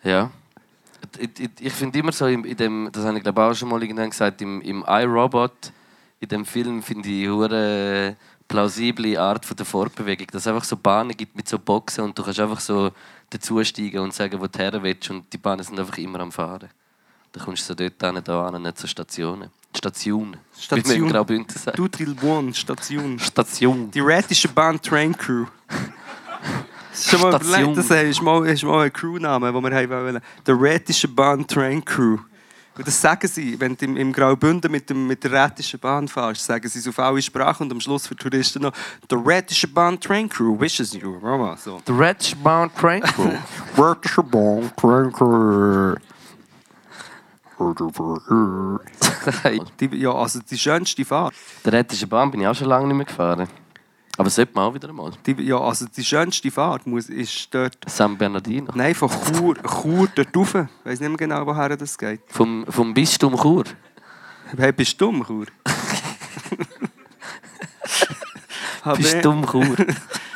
Ja. 0.03 0.32
Ich, 1.20 1.40
ich, 1.40 1.49
ich 1.60 1.74
finde 1.74 1.99
immer 1.99 2.12
so, 2.12 2.26
in, 2.26 2.44
in 2.44 2.57
dem, 2.57 2.90
das 2.91 3.06
habe 3.06 3.18
ich 3.18 3.24
glaube 3.24 3.44
auch 3.44 3.53
schon 3.53 3.70
mal 3.70 3.82
irgendwann 3.82 4.10
gesagt, 4.10 4.41
im, 4.41 4.60
im 4.62 4.84
iRobot, 4.88 5.72
in 6.20 6.28
dem 6.30 6.45
Film 6.45 6.82
finde 6.82 7.07
ich 7.10 7.30
eine 7.30 8.18
plausible 8.48 9.20
Art 9.20 9.45
von 9.45 9.56
der 9.56 9.66
Fortbewegung, 9.66 10.28
dass 10.32 10.44
es 10.44 10.48
einfach 10.48 10.64
so 10.64 10.78
Bahnen 10.78 11.16
gibt 11.16 11.36
mit 11.36 11.48
so 11.48 11.60
Boxen 11.60 12.03
und 12.06 12.18
du 12.18 12.24
kannst 12.24 12.40
einfach 12.40 12.60
so 12.60 12.91
dazusteigen 13.30 13.99
und 13.99 14.14
sagen, 14.14 14.40
wo 14.40 14.48
du 14.48 14.60
her 14.60 14.82
willst 14.82 15.10
und 15.10 15.32
die 15.32 15.38
Bahnen 15.38 15.64
sind 15.64 15.80
einfach 15.80 15.98
immer 15.98 16.20
am 16.20 16.32
Fahren. 16.32 16.70
Dann 17.36 17.44
kommst 17.44 17.64
du 17.70 17.74
so 17.74 17.76
dort 17.76 18.02
hin, 18.02 18.22
da 18.24 18.48
an, 18.48 18.62
nicht 18.62 18.88
Stationen. 18.88 19.49
Station. 19.76 20.38
Station. 20.57 21.45
sagt. 21.49 21.78
Dutil 21.78 22.16
One, 22.24 22.53
Station. 22.53 23.20
Station. 23.20 23.91
Die 23.91 23.99
Rätische 23.99 24.48
Bahn 24.48 24.82
Train 24.82 25.16
Crew. 25.18 25.45
Schon 26.94 27.20
mal 27.20 27.34
Station. 27.34 27.74
überlegt, 27.74 27.78
das 27.78 28.03
ist 28.03 28.22
mal, 28.22 28.48
ist 28.48 28.64
mal 28.64 28.86
ein 28.86 28.94
Crewname, 28.94 29.52
den 29.52 29.64
wir 29.64 29.76
haben 29.76 29.90
wollen. 29.90 30.22
Der 30.48 30.62
Rätische 30.62 31.10
Bahn 31.10 31.45
Train 31.45 31.84
Crew. 31.84 32.20
Und 32.78 32.88
das 32.88 33.02
sagen 33.02 33.28
sie, 33.28 33.60
wenn 33.60 33.76
du 33.76 33.84
im, 33.84 33.98
im 33.98 34.14
Graubünden 34.14 34.72
mit, 34.72 34.90
dem, 34.90 35.07
mit 35.07 35.22
der 35.22 35.32
Rätischen 35.34 35.78
Bahn 35.78 36.07
fährst, 36.07 36.45
sagen 36.45 36.70
sie 36.70 36.80
es 36.80 36.88
auf 36.88 36.99
alle 36.99 37.22
Sprachen 37.22 37.64
und 37.64 37.72
am 37.74 37.82
Schluss 37.82 38.07
für 38.07 38.16
Touristen 38.16 38.62
noch 38.62 38.74
«The 39.10 39.18
Rätische 39.18 39.68
Bahn 39.68 39.99
Train 39.99 40.30
Crew 40.30 40.57
wishes 40.57 40.94
you». 40.94 41.20
Mama, 41.20 41.57
so. 41.57 41.82
The 41.86 41.91
Red 41.91 42.36
Bound 42.41 42.74
Train 42.78 43.02
Crew. 43.02 43.32
Rätische 43.78 44.24
Bahn 44.24 44.72
Train 44.78 45.12
Crew. 45.12 45.95
Die, 49.80 49.95
ja, 49.98 50.11
also 50.14 50.40
die 50.40 50.57
schönste 50.57 51.06
Fahrt. 51.06 51.34
Der 51.64 51.73
Rätische 51.73 52.07
Bahn 52.07 52.32
bin 52.32 52.41
ich 52.41 52.48
auch 52.48 52.56
schon 52.56 52.68
lange 52.68 52.88
nicht 52.88 52.98
mehr 52.98 53.06
gefahren. 53.06 53.48
Aber 54.18 54.30
sollte 54.30 54.53
man 54.56 54.65
auch 54.65 54.73
wieder 54.73 54.91
mal. 54.94 55.11
Die, 55.26 55.34
ja, 55.44 55.60
also 55.60 55.86
die 55.88 56.03
schönste 56.03 56.49
Fahrt 56.52 56.88
muss, 56.88 57.10
ist 57.10 57.53
dort... 57.53 57.77
San 57.88 58.18
Bernardino. 58.18 58.72
Nein, 58.76 58.95
von 58.95 59.10
Chur, 59.10 59.56
Chur 59.56 60.07
dort 60.15 60.36
rauf. 60.38 60.56
Ich 60.56 60.86
weiß 60.86 60.99
nicht 61.02 61.10
mehr 61.10 61.18
genau, 61.18 61.45
woher 61.45 61.76
das 61.76 61.98
geht. 61.98 62.22
Vom, 62.27 62.65
vom 62.69 62.94
Bistum 62.94 63.36
Chur. 63.36 63.65
Hey, 64.57 64.72
bist 64.72 64.99
du 65.02 65.06
dumm, 65.06 65.26
Chur? 65.26 65.48
HB 68.84 68.98
Bistum 68.98 69.45
Chur. 69.45 69.65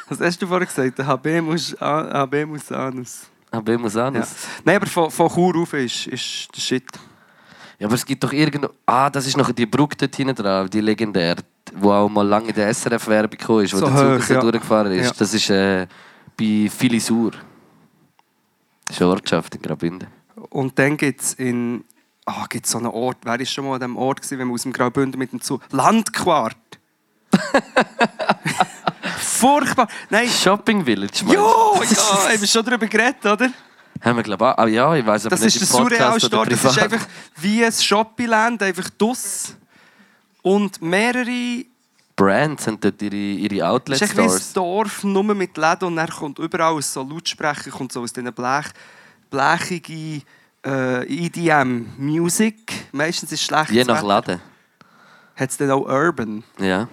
Was 0.09 0.19
hast 0.19 0.41
du 0.41 0.47
vorhin 0.47 0.67
gesagt? 0.67 0.99
HB 0.99 1.41
muss, 1.41 1.75
HB 1.79 2.45
muss 2.47 2.71
Anus. 2.71 3.27
Ich 3.53 3.77
muss 3.79 3.93
Ja. 3.93 4.07
anders. 4.07 4.35
Nein, 4.63 4.75
aber 4.77 4.87
von, 4.87 5.11
von 5.11 5.29
Chur 5.29 5.53
rauf 5.55 5.73
ist, 5.73 6.07
ist 6.07 6.49
der 6.55 6.61
Shit. 6.61 6.83
Ja. 7.80 7.88
aber 7.88 7.95
es 7.95 8.06
gibt 8.06 8.23
doch 8.23 8.34
irgendwo. 8.34 8.69
Ah, 8.85 9.10
das 9.10 9.26
ist 9.26 9.38
noch 9.38 9.51
die 9.51 9.65
Brücke 9.65 9.95
dort 9.95 10.15
hinten 10.15 10.35
dran, 10.35 10.69
die 10.69 10.81
legendär, 10.81 11.38
wo 11.76 11.91
auch 11.91 12.10
mal 12.10 12.27
lange 12.27 12.49
in 12.49 12.56
der 12.56 12.73
SRF-Werbung 12.73 13.61
ist, 13.61 13.73
wo 13.73 13.77
So 13.77 13.88
der 13.88 13.95
Zug 13.95 14.23
hoch, 14.23 14.30
ja. 14.30 14.41
durchgefahren 14.41 14.91
ist. 14.91 15.06
Ja. 15.06 15.14
Das 15.18 15.34
ist 15.34 15.49
äh, 15.49 15.88
bei 16.38 16.69
Filisur. 16.69 17.31
Das 18.85 18.97
ist 18.97 19.01
eine 19.01 19.11
Ortschaft 19.11 19.56
in 19.56 19.61
Graubünden. 19.61 20.07
Und 20.49 20.77
dann 20.77 20.97
gibt 20.97 21.22
es 21.22 21.34
in... 21.34 21.84
Ah, 22.26 22.45
gibt 22.47 22.68
so 22.68 22.77
einen 22.77 22.88
Ort. 22.88 23.18
Wer 23.23 23.39
war 23.39 23.45
schon 23.45 23.65
mal 23.65 23.73
an 23.76 23.80
diesem 23.80 23.97
Ort, 23.97 24.22
gewesen, 24.22 24.39
wenn 24.39 24.47
man 24.47 24.56
aus 24.56 24.64
dem 24.64 24.73
Graubünden 24.73 25.18
mit 25.18 25.31
dem 25.31 25.41
Zug... 25.41 25.61
Landquart! 25.72 26.57
Furchtbar! 29.19 29.88
Nein! 30.10 30.27
Shopping 30.27 30.84
Village, 30.84 31.23
du? 31.26 31.34
Jo! 31.34 31.76
Ja, 31.81 32.30
haben 32.30 32.41
wir 32.41 32.47
schon 32.47 32.65
darüber 32.65 32.88
geredet, 32.88 33.26
oder? 33.26 33.49
Haben 34.01 34.15
wir, 34.17 34.23
glaube 34.23 34.45
ich. 34.45 34.59
Ah, 34.59 34.67
ja, 34.67 34.95
ich 34.95 35.05
weiß 35.05 35.26
aber 35.26 35.31
Das 35.31 35.41
nicht 35.41 35.61
ist 35.61 35.61
der 35.61 35.77
Surreal 35.77 36.19
Store. 36.19 36.49
Das 36.49 36.63
ist 36.63 36.80
einfach 36.80 37.05
wie 37.38 37.65
ein 37.65 37.71
Shoppingland, 37.71 38.63
einfach 38.63 38.89
dus. 38.91 39.55
Und 40.41 40.81
mehrere. 40.81 41.65
Brands 42.15 42.67
haben 42.67 42.80
dort 42.80 43.01
ihre, 43.01 43.15
ihre 43.15 43.55
Es 43.55 43.61
Outlet 43.63 43.95
ist 43.95 44.01
echt 44.01 44.17
wie 44.17 44.21
ein 44.21 44.30
Stores. 44.30 44.53
Dorf, 44.53 45.03
nur 45.03 45.23
mit 45.23 45.55
Läden. 45.57 45.85
Und 45.85 45.95
dann 45.95 46.09
kommt 46.09 46.39
überall 46.39 46.81
so 46.81 47.01
Lautsprecher, 47.03 47.71
kommt 47.71 47.91
so 47.91 48.01
aus 48.01 48.11
diesen 48.11 48.34
Blech, 48.34 48.67
blechige 49.30 50.21
äh, 50.65 51.26
EDM-Music. 51.26 52.89
Meistens 52.91 53.31
ist 53.31 53.39
es 53.39 53.45
schlecht. 53.45 53.71
Je 53.71 53.84
nach 53.84 54.03
Laden. 54.03 54.41
Hat 55.35 55.49
es 55.49 55.57
dann 55.57 55.71
auch 55.71 55.85
Urban. 55.88 56.43
Ja. 56.59 56.89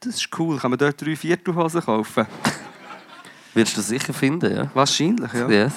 Das 0.00 0.16
ist 0.16 0.28
cool. 0.38 0.58
Kann 0.58 0.70
man 0.70 0.78
dort 0.78 1.00
drei 1.00 1.14
Viertelhosen 1.16 1.80
kaufen? 1.80 2.26
Wirst 3.56 3.76
du 3.76 3.80
sicher 3.80 4.12
finden, 4.12 4.54
ja. 4.54 4.70
Wahrscheinlich, 4.74 5.32
ja. 5.32 5.48
Ja. 5.48 5.70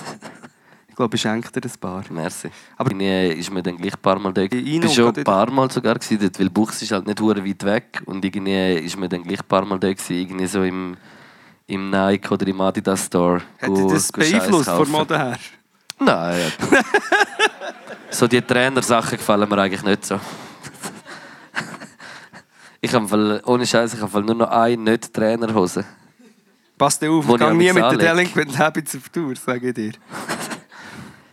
Ich 0.89 0.95
glaube, 0.95 1.15
ich 1.15 1.21
schenke 1.21 1.49
dir 1.49 1.61
ein 1.67 1.79
paar. 1.79 2.03
Merci. 2.09 2.47
Aber- 2.75 2.91
Aber 2.91 2.91
irgendwie 2.91 3.39
ist 3.39 3.49
mir 3.51 3.63
dann 3.63 3.77
gleich 3.77 3.93
ein 3.93 4.01
paar 4.01 4.19
Mal 4.19 4.33
da. 4.33 4.41
Ich 4.41 4.49
bin 4.49 4.89
schon 4.89 5.15
ein 5.15 5.23
paar 5.23 5.49
Mal 5.49 5.71
sogar 5.71 5.95
gewesen, 5.95 6.29
weil 6.37 6.49
Buchs 6.49 6.81
ist 6.81 6.91
halt 6.91 7.07
nicht 7.07 7.21
hure 7.21 7.43
weit 7.45 7.63
weg 7.63 8.01
und 8.05 8.23
irgendwie 8.25 8.73
ist 8.85 8.97
mir 8.97 9.07
dann 9.07 9.23
gleich 9.23 9.39
ein 9.39 9.47
paar 9.47 9.63
Mal 9.63 9.79
da 9.79 9.93
gewesen, 9.93 10.13
irgendwie 10.17 10.45
so 10.45 10.61
im, 10.61 10.97
im 11.67 11.89
Nike 11.89 12.29
oder 12.33 12.45
im 12.47 12.59
Adidas 12.59 13.05
Store. 13.05 13.41
Hat 13.61 13.69
dich 13.69 13.85
das 13.87 14.11
beeinflusst 14.11 14.69
von. 14.69 14.89
Mode 14.91 15.17
her? 15.17 15.37
Nein. 15.99 16.37
ja. 16.71 16.81
so 18.11 18.27
die 18.27 18.41
Trainersachen 18.41 19.17
gefallen 19.17 19.47
mir 19.47 19.57
eigentlich 19.57 19.83
nicht 19.83 20.05
so. 20.05 20.19
Ich 22.81 22.93
habe 22.93 23.41
ohne 23.45 23.65
Scheiß, 23.65 23.93
ich 23.93 24.01
habe 24.01 24.21
nur 24.21 24.35
noch 24.35 24.49
eine 24.49 24.77
nicht 24.77 25.13
Trainerhose. 25.13 25.83
Passt 26.79 27.03
auf, 27.03 27.25
ich 27.25 27.41
auch 27.41 27.51
nie 27.51 27.73
mit 27.73 27.83
den. 27.83 27.99
Delinquent 27.99 28.57
Habits 28.57 28.95
auf 28.95 29.09
Tour, 29.09 29.35
sage 29.35 29.67
ich 29.67 29.73
dir. 29.73 29.91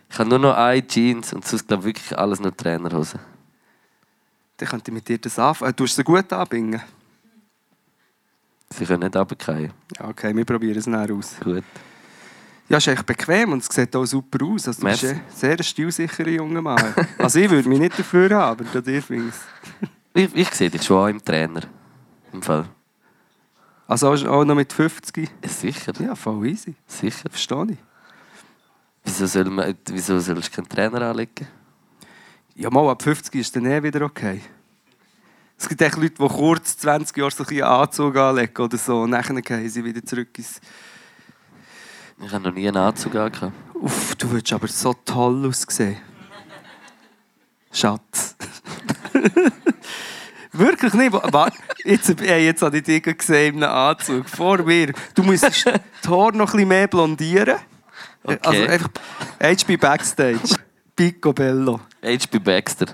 Ich 0.09 0.19
habe 0.19 0.29
nur 0.29 0.39
noch 0.39 0.57
eine 0.57 0.85
Jeans 0.85 1.31
und 1.31 1.45
sonst 1.47 1.65
glaube 1.65 1.83
ich 1.83 1.95
wirklich 1.95 2.19
alles 2.19 2.41
nur 2.41 2.55
Trainerhose. 2.55 3.17
Dann 4.57 4.67
könnte 4.67 4.91
ich 4.91 4.95
mit 4.95 5.07
dir 5.07 5.17
das 5.17 5.39
anfangen. 5.39 5.73
Du 5.73 5.85
hast 5.85 5.95
sie 5.95 6.03
gut 6.03 6.33
anbringen. 6.33 6.81
Sie 8.71 8.85
können 8.85 9.03
nicht 9.03 9.15
runterfallen. 9.15 9.71
Ja, 9.97 10.09
okay, 10.09 10.35
wir 10.35 10.43
probieren 10.43 10.77
es 10.77 10.85
nachher 10.85 11.15
aus. 11.15 11.37
Gut. 11.41 11.63
Ja, 12.67 12.77
es 12.77 12.85
ist 12.85 12.93
echt 12.93 13.05
bequem 13.05 13.53
und 13.53 13.63
es 13.63 13.73
sieht 13.73 13.95
auch 13.95 14.05
super 14.05 14.43
aus. 14.45 14.67
Also, 14.67 14.81
du 14.81 14.87
bist 14.87 15.03
Merci. 15.03 15.15
ein 15.15 15.21
sehr 15.33 15.63
stilsicherer 15.63 16.27
junger 16.27 16.61
Mann. 16.61 16.93
also 17.17 17.39
ich 17.39 17.49
würde 17.49 17.69
mich 17.69 17.79
nicht 17.79 17.97
dafür 17.97 18.29
haben, 18.31 18.67
aber 18.67 18.81
dir 18.81 19.01
finde 19.01 19.29
ich 19.29 20.25
es. 20.25 20.33
Ich 20.33 20.49
sehe 20.49 20.69
dich 20.69 20.83
schon 20.83 20.97
auch 20.97 21.07
im 21.07 21.23
Trainer. 21.23 21.61
Im 22.33 22.41
Fall. 22.41 22.67
Also 23.87 24.11
auch 24.11 24.43
noch 24.43 24.55
mit 24.55 24.73
50? 24.73 25.29
Ja, 25.41 25.49
sicher. 25.49 25.93
Ja, 25.99 26.15
voll 26.15 26.47
easy. 26.47 26.75
Sicher. 26.85 27.29
Verstehe 27.29 27.67
ich. 27.71 27.77
Wieso, 29.05 29.25
soll 29.25 29.45
man, 29.45 29.73
wieso 29.87 30.19
sollst 30.19 30.49
du 30.49 30.55
keinen 30.55 30.67
Trainer 30.67 31.01
anlegen? 31.01 31.47
Ja, 32.55 32.69
mal 32.69 32.89
ab 32.89 33.01
50 33.01 33.33
ist 33.35 33.55
dann 33.55 33.65
eh 33.65 33.81
wieder 33.81 34.01
okay. 34.01 34.41
Es 35.57 35.69
gibt 35.69 35.81
echt 35.81 35.95
Leute, 35.95 36.15
die 36.19 36.27
kurz 36.27 36.77
20 36.77 37.15
Jahre 37.15 37.31
so 37.31 37.43
ein 37.43 37.47
bisschen 37.47 37.63
Anzug 37.63 38.15
anlegen 38.17 38.61
oder 38.61 38.77
so 38.77 39.01
und 39.01 39.11
dann 39.11 39.41
gehen 39.41 39.69
sie 39.69 39.83
wieder 39.83 40.03
zurück 40.03 40.37
ins... 40.37 40.59
Ich 42.19 42.33
habe 42.33 42.43
noch 42.43 42.53
nie 42.53 42.67
einen 42.67 42.77
Anzug 42.77 43.15
angehabt. 43.15 43.53
Uff, 43.75 44.15
du 44.15 44.29
würdest 44.31 44.51
aber 44.51 44.67
so 44.67 44.93
toll 45.05 45.47
aussehen. 45.47 45.97
Schatz. 47.71 48.35
Wirklich 50.53 50.93
nicht. 50.93 51.11
Warte, 51.13 51.57
jetzt, 51.83 52.21
ey, 52.21 52.45
jetzt 52.45 52.61
habe 52.61 52.77
ich 52.77 52.83
dich 52.83 53.03
gesehen 53.03 53.63
einem 53.63 53.71
Anzug. 53.71 54.29
Vor 54.29 54.59
mir. 54.63 54.93
Du 55.13 55.23
musst 55.23 55.43
die 55.43 56.09
Haare 56.09 56.35
noch 56.35 56.47
ein 56.49 56.51
bisschen 56.51 56.67
mehr 56.67 56.87
blondieren. 56.87 57.57
Okay. 58.23 58.39
Also 58.43 58.63
einfach 58.63 58.89
HB 59.41 59.77
Backstage. 59.77 60.55
Picobello. 60.95 61.79
HB 62.03 62.39
Baxter. 62.43 62.87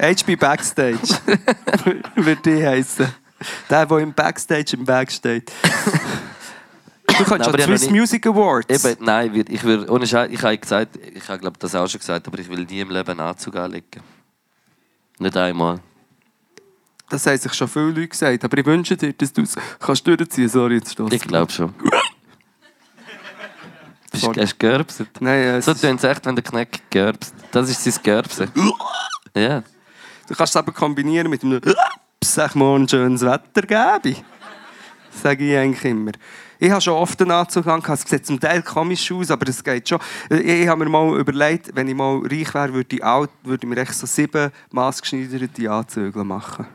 HB 0.00 0.36
Backstage. 0.36 0.98
Würde 2.16 2.42
die 2.42 2.66
heißen. 2.66 3.06
Der, 3.70 3.86
der 3.86 3.98
im 3.98 4.12
Backstage 4.12 4.76
im 4.76 4.86
Weg 4.86 5.10
steht. 5.12 5.50
Du 7.06 7.24
kannst 7.24 7.30
Nein, 7.30 7.42
aber 7.42 7.58
an 7.58 7.64
Swiss 7.78 7.90
nie- 7.90 7.98
Music 8.00 8.26
Awards. 8.26 8.84
Eben, 8.84 9.04
nein, 9.04 9.44
ich 9.48 9.62
will, 9.64 9.88
ohne 9.90 10.06
Scheiß, 10.06 10.30
ich 10.30 10.42
habe 10.42 10.56
gesagt, 10.58 10.98
ich 11.14 11.28
habe 11.28 11.38
glaube 11.38 11.56
das 11.58 11.74
auch 11.74 11.86
schon 11.88 12.00
gesagt, 12.00 12.26
aber 12.26 12.38
ich 12.38 12.48
will 12.48 12.64
nie 12.64 12.80
im 12.80 12.90
Leben 12.90 13.10
einen 13.10 13.20
Anzug 13.20 13.56
anlegen. 13.56 14.00
Nicht 15.20 15.36
einmal. 15.36 15.78
Das 17.10 17.26
haben 17.26 17.36
sich 17.36 17.52
schon 17.52 17.68
viele 17.68 17.90
Leute 17.90 18.08
gesagt. 18.08 18.42
Aber 18.44 18.56
ich 18.56 18.64
wünsche 18.64 18.96
dir, 18.96 19.12
dass 19.12 19.32
du 19.32 19.42
es 19.42 19.54
kannst 19.78 20.06
durchziehen 20.06 20.48
Sorry, 20.48 20.76
jetzt 20.76 20.92
stoss. 20.92 21.12
Ich 21.12 21.22
glaube 21.22 21.52
schon. 21.52 21.74
Bist 24.10 24.26
du 24.26 24.32
hast 24.40 24.58
gerbset? 24.58 25.08
Nein, 25.20 25.40
äh, 25.40 25.62
So 25.62 25.74
tönt 25.74 25.98
es 26.02 26.04
echt, 26.04 26.24
wenn 26.26 26.34
der 26.34 26.42
Kneck 26.42 26.80
gerbst. 26.90 27.34
Das 27.52 27.68
ist 27.68 27.84
sein 27.84 28.02
Gerbsen. 28.02 28.50
ja. 29.36 29.62
du 30.26 30.34
kannst 30.34 30.52
es 30.52 30.56
aber 30.56 30.72
kombinieren 30.72 31.30
mit 31.30 31.44
einem 31.44 31.60
«Sag 32.24 32.54
mal 32.54 32.76
ein 32.78 32.88
schönes 32.88 33.22
Wetter 33.22 33.62
gebe 33.62 34.16
Sage 35.10 35.44
ich 35.50 35.56
eigentlich 35.56 35.84
immer. 35.84 36.12
Ich 36.62 36.70
habe 36.70 36.80
schon 36.82 36.92
oft 36.92 37.20
einen 37.22 37.30
Anzug 37.30 37.66
angehabt. 37.66 38.04
Es 38.04 38.10
sieht 38.10 38.26
zum 38.26 38.38
Teil 38.38 38.62
komisch 38.62 39.10
aus, 39.10 39.30
aber 39.30 39.48
es 39.48 39.64
geht 39.64 39.88
schon. 39.88 39.98
Ich, 40.28 40.68
habe 40.68 40.84
mir 40.84 40.90
mal 40.90 41.18
überlegt, 41.18 41.74
wenn 41.74 41.88
ich 41.88 41.94
mal 41.94 42.20
reich 42.22 42.52
wäre, 42.52 42.74
würde 42.74 42.96
ich, 42.96 43.02
auch, 43.02 43.26
würde 43.42 43.66
ich 43.66 43.68
mir 43.68 43.80
echt 43.80 43.94
so 43.94 44.06
sieben 44.06 44.52
maßgeschneiderte 44.70 45.70
Anzüge 45.70 46.22
machen. 46.22 46.66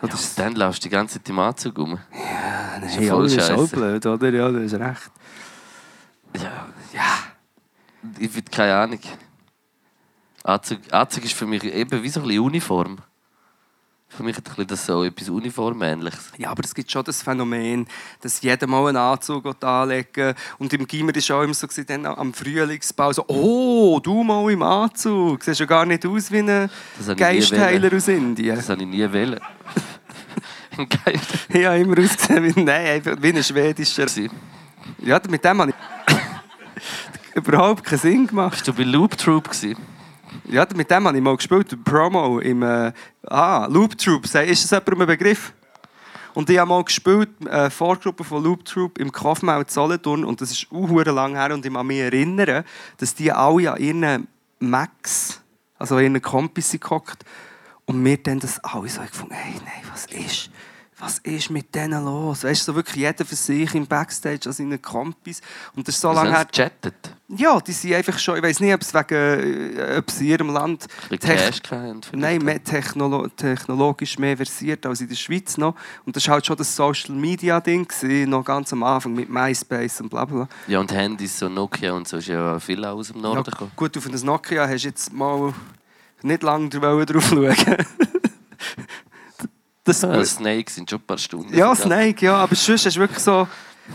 Ja, 0.00 0.08
das 0.08 0.34
dann 0.34 0.54
laufst 0.54 0.82
du 0.82 0.88
die 0.88 0.92
ganze 0.92 1.18
Zeit 1.18 1.28
im 1.28 1.38
Anzug 1.38 1.78
rum. 1.78 1.98
Ja, 2.12 2.86
ist 2.86 2.94
nein, 2.96 3.04
ja 3.04 3.12
voll 3.12 3.24
das 3.24 3.34
ist 3.34 3.50
auch 3.50 3.68
blöd, 3.68 4.06
oder? 4.06 4.30
Ja, 4.30 4.50
das 4.50 4.62
ist 4.62 4.80
recht. 4.80 5.10
Ja. 6.36 6.66
ja. 6.94 7.18
Ich 8.18 8.30
habe 8.30 8.42
keine 8.50 8.74
Ahnung. 8.74 9.00
Anzug, 10.44 10.78
Anzug 10.90 11.24
ist 11.26 11.34
für 11.34 11.46
mich 11.46 11.62
eben 11.62 12.02
wie 12.02 12.08
so 12.08 12.20
ein 12.20 12.26
bisschen 12.26 12.42
Uniform. 12.42 12.96
Für 14.10 14.24
mich 14.24 14.36
hat 14.36 14.44
bisschen 14.44 14.66
das 14.66 14.86
so 14.86 15.04
etwas 15.04 15.28
Uniformähnliches. 15.28 16.32
Ja, 16.36 16.50
aber 16.50 16.64
es 16.64 16.74
gibt 16.74 16.90
schon 16.90 17.04
das 17.04 17.22
Phänomen, 17.22 17.86
dass 18.20 18.42
jeder 18.42 18.66
mal 18.66 18.88
einen 18.88 18.96
Anzug 18.96 19.46
anlegen. 19.62 20.34
Und 20.58 20.72
im 20.72 20.86
Gimmer 20.86 21.12
war 21.12 21.16
es 21.16 21.30
auch 21.30 21.42
immer 21.42 21.54
so, 21.54 21.68
dann 21.86 22.06
am 22.06 22.34
Frühlingsbau 22.34 23.12
so, 23.12 23.24
oh, 23.28 24.00
du 24.00 24.24
mal 24.24 24.50
im 24.50 24.62
Anzug. 24.64 25.44
Siehst 25.44 25.60
ja 25.60 25.66
gar 25.66 25.86
nicht 25.86 26.04
aus 26.04 26.30
wie 26.32 26.38
ein 26.38 26.68
Geistheiler 27.16 27.96
aus 27.96 28.08
Indien. 28.08 28.56
Das 28.56 28.68
habe 28.68 28.82
ich 28.82 28.88
nie 28.88 29.12
wollen. 29.12 29.40
Ich 31.52 31.66
habe 31.66 31.78
immer 31.78 31.98
ausgesehen 31.98 32.56
wie, 32.56 32.62
nein, 32.62 33.02
wie 33.04 33.28
ein 33.28 33.44
schwedischer. 33.44 34.04
Bist 34.04 34.30
Ja, 35.02 35.20
mit 35.28 35.44
dem 35.44 35.60
habe 35.60 35.72
ich 35.72 37.34
überhaupt 37.34 37.84
keinen 37.84 37.98
Sinn 37.98 38.26
gemacht. 38.26 38.66
du 38.66 38.72
bei 38.72 38.84
Loop 38.84 39.18
Troop? 39.18 39.50
Gewesen? 39.50 39.76
Ja, 40.50 40.66
mit 40.74 40.90
dem 40.90 41.06
habe 41.06 41.16
ich 41.16 41.22
mal 41.22 41.36
gespielt, 41.36 41.84
Promo 41.84 42.40
im 42.40 42.64
äh, 42.64 42.92
ah, 43.28 43.66
Loop 43.70 43.96
Troop. 43.96 44.24
Ist 44.24 44.34
das 44.34 44.70
jemandem 44.70 45.02
ein 45.02 45.06
Begriff? 45.06 45.52
Und 46.34 46.50
ich 46.50 46.58
habe 46.58 46.68
mal 46.68 46.82
gespielt, 46.82 47.28
eine 47.48 47.70
Vorgruppe 47.70 48.24
von 48.24 48.42
Loop 48.42 48.64
Troop 48.64 48.98
im 48.98 49.12
Kaufmau 49.12 49.62
Solothurn 49.64 50.24
und 50.24 50.40
das 50.40 50.50
ist 50.50 50.66
auch 50.72 50.88
lang 51.04 51.36
her 51.36 51.54
und 51.54 51.64
ich 51.64 51.72
kann 51.72 51.86
mich 51.86 52.00
erinnern, 52.00 52.64
dass 52.96 53.14
die 53.14 53.30
alle 53.30 53.72
an 53.72 53.80
ihren 53.80 54.28
Max, 54.58 55.40
also 55.78 55.96
an 55.96 56.02
ihren 56.02 56.22
Kompis 56.22 56.76
gehockt 56.80 57.24
und 57.84 58.04
wir 58.04 58.16
dann 58.16 58.40
das 58.40 58.58
alle 58.64 58.88
so 58.88 59.02
gefunden, 59.02 59.34
hey, 59.34 59.54
nein, 59.64 59.90
was 59.92 60.06
ist, 60.06 60.50
was 61.00 61.18
ist 61.20 61.50
mit 61.50 61.74
denen 61.74 62.04
los? 62.04 62.44
Weißt 62.44 62.60
du, 62.68 62.72
so 62.72 62.76
wirklich 62.76 62.96
jeder 62.96 63.24
für 63.24 63.34
sich 63.34 63.74
im 63.74 63.86
Backstage 63.86 64.40
an 64.46 64.52
seinen 64.52 64.80
Kompis 64.80 65.40
und 65.74 65.88
das 65.88 65.94
ist 65.96 66.00
so 66.02 66.10
Was 66.10 66.16
lange 66.16 66.30
haben 66.32 66.36
her. 66.36 66.46
sie 66.52 66.62
gechattet? 66.62 67.16
Ja, 67.28 67.60
die 67.60 67.72
sind 67.72 67.94
einfach 67.94 68.18
schon, 68.18 68.36
ich 68.36 68.42
weiß 68.42 68.58
nicht, 68.60 68.74
ob 68.74 68.80
es 68.82 68.92
wegen, 68.92 69.78
äh, 69.78 69.96
ob 69.98 70.10
sie 70.10 70.26
in 70.26 70.30
ihrem 70.32 70.50
Land 70.50 70.86
Tech-? 71.20 71.60
Nein, 72.12 72.42
mehr 72.42 72.62
technolo 72.62 73.28
technologisch 73.28 74.18
mehr 74.18 74.36
versiert 74.36 74.84
als 74.84 75.00
in 75.00 75.08
der 75.08 75.14
Schweiz 75.14 75.56
noch. 75.56 75.74
Und 76.04 76.16
das 76.16 76.26
war 76.26 76.34
halt 76.34 76.46
schon 76.46 76.56
das 76.56 76.74
Social 76.74 77.14
Media 77.14 77.60
Ding, 77.60 77.86
gewesen, 77.86 78.30
noch 78.30 78.44
ganz 78.44 78.72
am 78.72 78.82
Anfang 78.82 79.14
mit 79.14 79.28
MySpace 79.30 80.00
und 80.00 80.08
bla 80.10 80.24
bla. 80.24 80.48
Ja, 80.66 80.80
und 80.80 80.92
Handys, 80.92 81.38
so 81.38 81.48
Nokia 81.48 81.92
und 81.92 82.08
so, 82.08 82.16
ist 82.16 82.26
ja 82.26 82.58
viel 82.58 82.84
aus 82.84 83.08
dem 83.12 83.20
Norden 83.20 83.38
Ja, 83.38 83.42
gekommen. 83.44 83.70
gut, 83.76 83.96
auf 83.96 84.06
ein 84.06 84.12
Nokia 84.26 84.66
hast 84.68 84.82
du 84.84 84.88
jetzt 84.88 85.12
mal 85.12 85.54
nicht 86.22 86.42
lange 86.42 86.68
drauf 86.68 87.28
schauen. 87.28 87.54
das, 89.90 90.02
Ja, 90.02 90.24
Snakes 90.24 90.74
sind 90.74 90.88
schon 90.90 90.98
ein 91.00 91.06
paar 91.06 91.18
Stunden. 91.18 91.54
ja. 91.56 91.74
Snake, 91.74 92.24
ja, 92.24 92.36
aber 92.36 92.54
sonst 92.54 92.86
du 92.86 93.00
wirklich 93.00 93.20
so... 93.20 93.46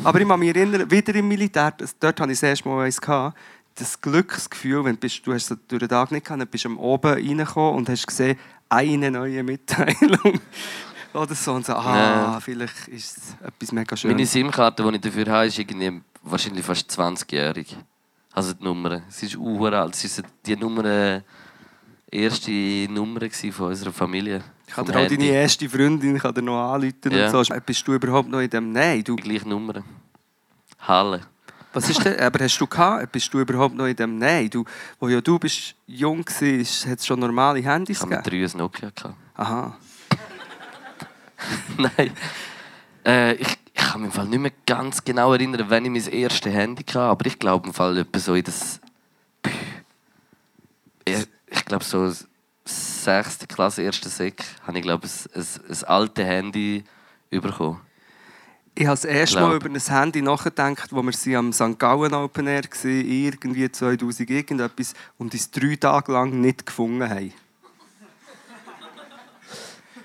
Aber 0.04 0.20
ich 0.20 0.28
kann 0.28 0.40
mich 0.40 0.54
erinnern, 0.56 0.92
wieder 0.92 1.16
im 1.16 1.28
Militär, 1.28 1.74
dort 2.00 2.20
hatte 2.20 2.32
ich 2.32 2.40
das 2.40 2.44
erste 2.50 2.68
Mal 2.68 2.86
eins, 2.86 3.00
gehabt, 3.00 3.38
das 3.76 4.00
Glücksgefühl, 4.00 4.84
wenn 4.84 4.96
du, 4.96 5.00
bist, 5.00 5.26
du 5.26 5.34
hast 5.34 5.50
es 5.50 5.58
durch 5.68 5.80
den 5.80 5.88
Tag 5.90 6.12
nicht 6.12 6.26
gehabt, 6.26 6.42
dann 6.42 6.48
bist 6.50 6.66
du 6.66 6.70
am 6.70 6.78
oben 6.78 7.12
reingekommen 7.14 7.76
und 7.76 7.90
hast 7.90 8.06
gesehen, 8.06 8.38
eine 8.70 9.12
neue 9.12 9.44
Mitteilung. 9.44 10.40
Oder 11.14 11.34
so, 11.36 11.54
und 11.54 11.66
so, 11.66 11.74
ah, 11.74 11.96
Ja. 12.34 12.40
vielleicht 12.42 12.90
ist 12.90 13.18
es 13.18 13.24
etwas 13.48 13.72
mega 13.72 13.96
schönes. 13.96 14.16
Meine 14.16 14.26
SIM-Karte, 14.28 14.84
die 14.84 14.96
ich 14.96 15.02
dafür 15.02 15.26
habe, 15.28 15.48
ist 15.48 15.58
irgendwie 15.60 16.02
wahrscheinlich 16.24 16.66
fast 16.66 16.92
20-jährig. 16.92 17.78
Also 18.34 18.52
die 18.54 18.64
Nummer. 18.66 19.02
Es 19.08 19.24
ist 19.24 19.38
uralt. 19.38 19.94
Es 19.96 20.04
ist 20.04 20.24
die 20.46 20.58
Nummer, 20.58 20.84
äh, 20.84 21.22
erste 22.12 22.52
Nummer 22.90 23.22
von 23.52 23.68
unserer 23.68 23.94
Familie. 23.94 24.44
Ich 24.68 24.74
dir 24.74 24.82
auch 24.82 25.08
deine 25.08 25.26
erste 25.26 25.70
Freundin 25.70 26.18
kann 26.18 26.34
dir 26.34 26.42
noch 26.42 26.74
anrufen 26.74 27.12
Ja. 27.12 27.32
und 27.32 27.46
so. 27.46 27.54
Bist 27.66 27.88
du 27.88 27.94
überhaupt 27.94 28.30
noch 28.30 28.40
in 28.40 28.50
dem... 28.50 28.72
Nein, 28.72 29.04
du... 29.04 29.16
Die 29.16 29.24
gleiche 29.24 29.48
Nummer. 29.48 29.84
Halle. 30.80 31.22
Was 31.74 31.90
ist 31.90 32.04
denn... 32.06 32.20
Aber 32.20 32.44
hast 32.44 32.58
du 32.60 32.66
gehabt? 32.68 33.12
Bist 33.12 33.34
du 33.34 33.40
überhaupt 33.40 33.76
noch 33.76 33.86
in 33.86 33.96
dem... 33.96 34.18
Nein, 34.18 34.50
du... 34.50 34.66
Wo 35.00 35.08
ja 35.08 35.22
du 35.22 35.38
bist 35.40 35.76
jung 35.88 36.26
warst, 36.26 36.88
hat 36.88 37.00
es 37.00 37.06
schon 37.06 37.20
normale 37.20 37.60
Handys 37.62 37.98
Ich 37.98 38.02
habe 38.04 38.16
mit 38.16 38.24
gegeben? 38.24 38.48
drei 38.48 38.54
ein 38.54 38.58
Nokia. 38.60 38.90
Gehabt. 38.96 39.16
Aha. 39.36 39.78
Nein. 41.78 42.12
Äh, 43.06 43.34
ich, 43.36 43.48
ich 43.74 43.84
kann 43.84 44.02
mich 44.02 44.08
im 44.10 44.12
Fall 44.14 44.26
nicht 44.28 44.40
mehr 44.40 44.52
ganz 44.66 45.04
genau 45.04 45.34
erinnern, 45.34 45.70
wenn 45.70 45.86
ich 45.86 45.92
mein 46.06 46.14
erstes 46.14 46.52
Handy 46.52 46.84
hatte, 46.84 47.02
aber 47.02 47.26
ich 47.26 47.38
glaube 47.38 47.68
im 47.68 47.74
Fall 47.74 47.98
etwa 47.98 48.20
so 48.20 48.34
in 48.34 48.44
das. 48.44 48.80
Ich, 51.04 51.28
ich 51.48 51.66
glaube 51.66 51.84
so 51.84 52.12
sechste 52.66 53.48
Klasse, 53.48 53.84
erste 53.84 54.10
Sek, 54.10 54.44
habe 54.66 54.78
ich 54.78 54.84
glaube 54.84 55.08
ein, 55.08 55.42
ein, 55.42 55.46
ein 55.70 55.84
altes 55.86 56.26
Handy 56.26 56.84
bekommen. 57.30 57.82
Ich 58.78 58.86
habe 58.86 58.96
das 58.96 59.06
erste 59.06 59.40
Mal 59.40 59.56
über 59.56 59.70
ein 59.70 59.80
Handy 59.80 60.22
nachgedacht, 60.22 60.92
wo 60.92 61.02
wir 61.02 61.14
sie 61.14 61.36
am 61.38 61.54
St. 61.54 61.80
Gallen 61.80 62.14
Open 62.14 62.48
Air 62.48 62.64
waren, 62.64 63.10
irgendwie 63.10 63.72
2000 63.72 64.30
irgendetwas, 64.30 64.94
und 65.18 65.34
uns 65.34 65.50
drei 65.50 65.78
Tage 65.78 66.12
lang 66.12 66.42
nicht 66.42 66.66
gefunden 66.66 67.10
haben. 67.10 67.34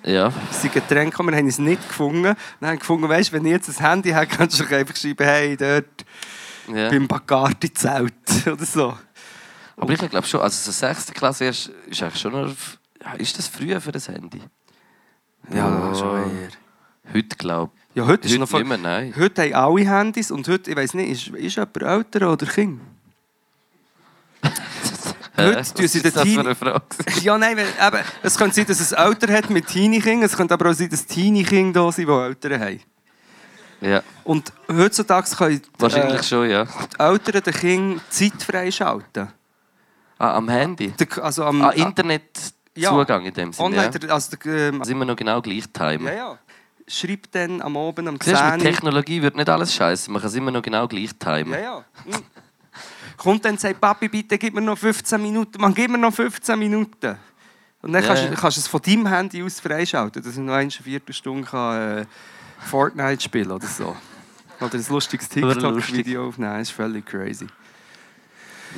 Ja, 0.04 0.32
sind 0.50 0.72
Getränke 0.72 1.10
gekommen, 1.10 1.30
wir 1.30 1.38
haben 1.38 1.48
es 1.48 1.58
nicht 1.58 1.86
gefunden. 1.86 2.34
Dann 2.60 2.70
haben 2.70 2.78
gefunden, 2.78 3.08
weißt, 3.08 3.32
wenn 3.32 3.44
ich 3.44 3.52
jetzt 3.52 3.68
ein 3.68 3.86
Handy 3.86 4.10
habe, 4.10 4.28
kannst 4.28 4.58
du 4.60 4.64
einfach 4.64 4.96
schreiben, 4.96 5.26
hey, 5.26 5.56
dort 5.56 6.06
ja. 6.72 6.88
beim 6.88 7.06
Bacardi-Zelt 7.06 8.46
oder 8.46 8.64
so. 8.64 8.96
Aber 9.80 9.92
ich 9.92 9.98
glaube 10.10 10.26
schon, 10.26 10.40
also 10.40 10.56
so 10.56 10.72
sechste 10.72 11.12
Klasse 11.12 11.44
erst, 11.46 11.68
ist 11.86 12.02
eigentlich 12.02 12.20
schon 12.20 12.32
noch. 12.32 12.54
Ist 13.18 13.38
das 13.38 13.48
früher 13.48 13.80
für 13.80 13.92
das 13.92 14.08
Handy? 14.08 14.40
Ja, 15.52 15.94
schon 15.94 16.16
eher. 16.38 16.48
Heute 17.14 17.36
glaube 17.36 17.72
ich. 17.74 17.96
Ja, 17.96 18.06
heute 18.06 18.28
ist 18.28 18.38
noch 18.38 18.48
voll- 18.48 18.62
mehr, 18.64 18.78
nein. 18.78 19.12
Heute 19.16 19.42
haben 19.42 19.54
alle 19.54 19.90
Handys 19.90 20.30
und 20.30 20.46
heute, 20.48 20.70
ich 20.70 20.76
weiß 20.76 20.94
nicht, 20.94 21.10
ist, 21.10 21.28
ist 21.34 21.56
jemand 21.56 21.76
älter 21.82 22.30
oder 22.32 22.46
Kind? 22.46 22.80
Heute 25.36 25.74
tun 25.74 25.88
sie 25.88 26.02
den 26.02 26.12
das 26.12 26.22
für 26.22 26.28
Teenie- 26.28 26.38
eine 26.40 26.54
Frage? 26.54 26.82
Ja, 27.22 27.38
nein, 27.38 27.56
weil, 27.56 27.66
eben, 27.66 28.04
es 28.22 28.36
könnte 28.36 28.56
sein, 28.56 28.66
dass 28.66 28.80
es 28.80 28.92
Eltern 28.92 29.32
hat 29.32 29.48
mit 29.50 29.66
Teenie-Kindern, 29.66 30.24
es 30.24 30.36
könnte 30.36 30.52
aber 30.54 30.70
auch 30.70 30.74
sein, 30.74 30.90
dass 30.90 31.06
Teenie-Kinder 31.06 31.82
da 31.84 31.92
sind, 31.92 32.08
die 32.08 32.12
Eltern 32.12 32.60
haben. 32.60 32.80
Ja, 33.80 34.02
Und 34.24 34.52
heutzutage 34.70 35.30
können 35.34 35.62
wahrscheinlich 35.78 36.20
äh, 36.20 36.22
schon, 36.24 36.50
ja. 36.50 36.64
die 36.66 37.00
Eltern 37.00 37.42
den 37.42 37.54
Kindern 37.54 38.00
Zeit 38.10 38.42
freischalten. 38.42 39.28
Ah, 40.20 40.36
am 40.36 40.48
Handy? 40.50 40.90
Der- 40.92 41.24
Also 41.24 41.44
am, 41.46 41.62
Ah, 41.62 41.70
Internet. 41.70 42.52
Ja. 42.76 42.90
In 43.00 43.32
dem 43.34 43.52
Sinne. 43.52 43.66
Und 43.66 43.74
Ja. 43.74 43.90
also, 44.14 44.36
der, 44.36 44.68
ähm, 44.68 44.84
Sind 44.84 44.98
wir 44.98 45.04
noch 45.06 45.16
genau 45.16 45.40
gleich 45.40 45.64
timen. 45.72 46.06
ja, 46.06 46.12
ja. 46.12 46.38
Schreibt 46.86 47.34
dann 47.34 47.62
am 47.62 47.76
Abend 47.76 48.06
am 48.08 48.18
Siehst 48.22 48.40
du, 48.40 48.44
mit 48.44 48.60
10 48.60 48.60
Technologie 48.60 49.22
wird 49.22 49.36
nicht 49.36 49.48
alles 49.48 49.72
scheiße. 49.74 50.10
Man 50.10 50.20
kann 50.20 50.28
es 50.28 50.34
immer 50.36 50.50
noch 50.50 50.62
genau 50.62 50.86
gleich 50.88 51.10
timen. 51.18 51.52
Ja, 51.54 51.60
ja. 51.60 51.84
Hm. 52.04 52.22
Kommt 53.16 53.44
dann 53.44 53.52
und 53.52 53.60
sagt, 53.60 53.80
Papi, 53.80 54.08
bitte 54.08 54.36
gib 54.38 54.54
mir 54.54 54.60
noch 54.60 54.76
15 54.78 55.20
Minuten. 55.22 55.60
Man, 55.60 55.72
gib 55.74 55.90
mir 55.90 55.98
noch 55.98 56.12
15 56.12 56.58
Minuten. 56.58 57.16
Und 57.82 57.92
dann 57.92 58.02
Ja, 58.02 58.08
kannst, 58.08 58.24
du 58.24 58.34
kannst 58.34 58.56
du 58.56 58.60
es 58.60 58.66
von 58.66 58.82
deinem 58.82 59.06
Handy 59.06 59.42
aus 59.42 59.58
freischalten, 59.60 60.22
dass 60.22 60.32
ich 60.34 60.38
noch 60.38 60.52
eine 60.54 60.70
Viertelstunde 60.70 61.46
kann, 61.48 61.98
äh, 62.00 62.06
Fortnite 62.58 63.22
spielen 63.22 63.50
oder 63.52 63.66
so. 63.66 63.96
Oder 64.60 64.74
ein 64.74 64.84
lustiges 64.88 65.28
TikTok-Video 65.28 66.28
aufnehmen. 66.28 66.52
Das 66.58 66.62
ist 66.68 66.70
völlig 66.72 67.06
crazy. 67.06 67.46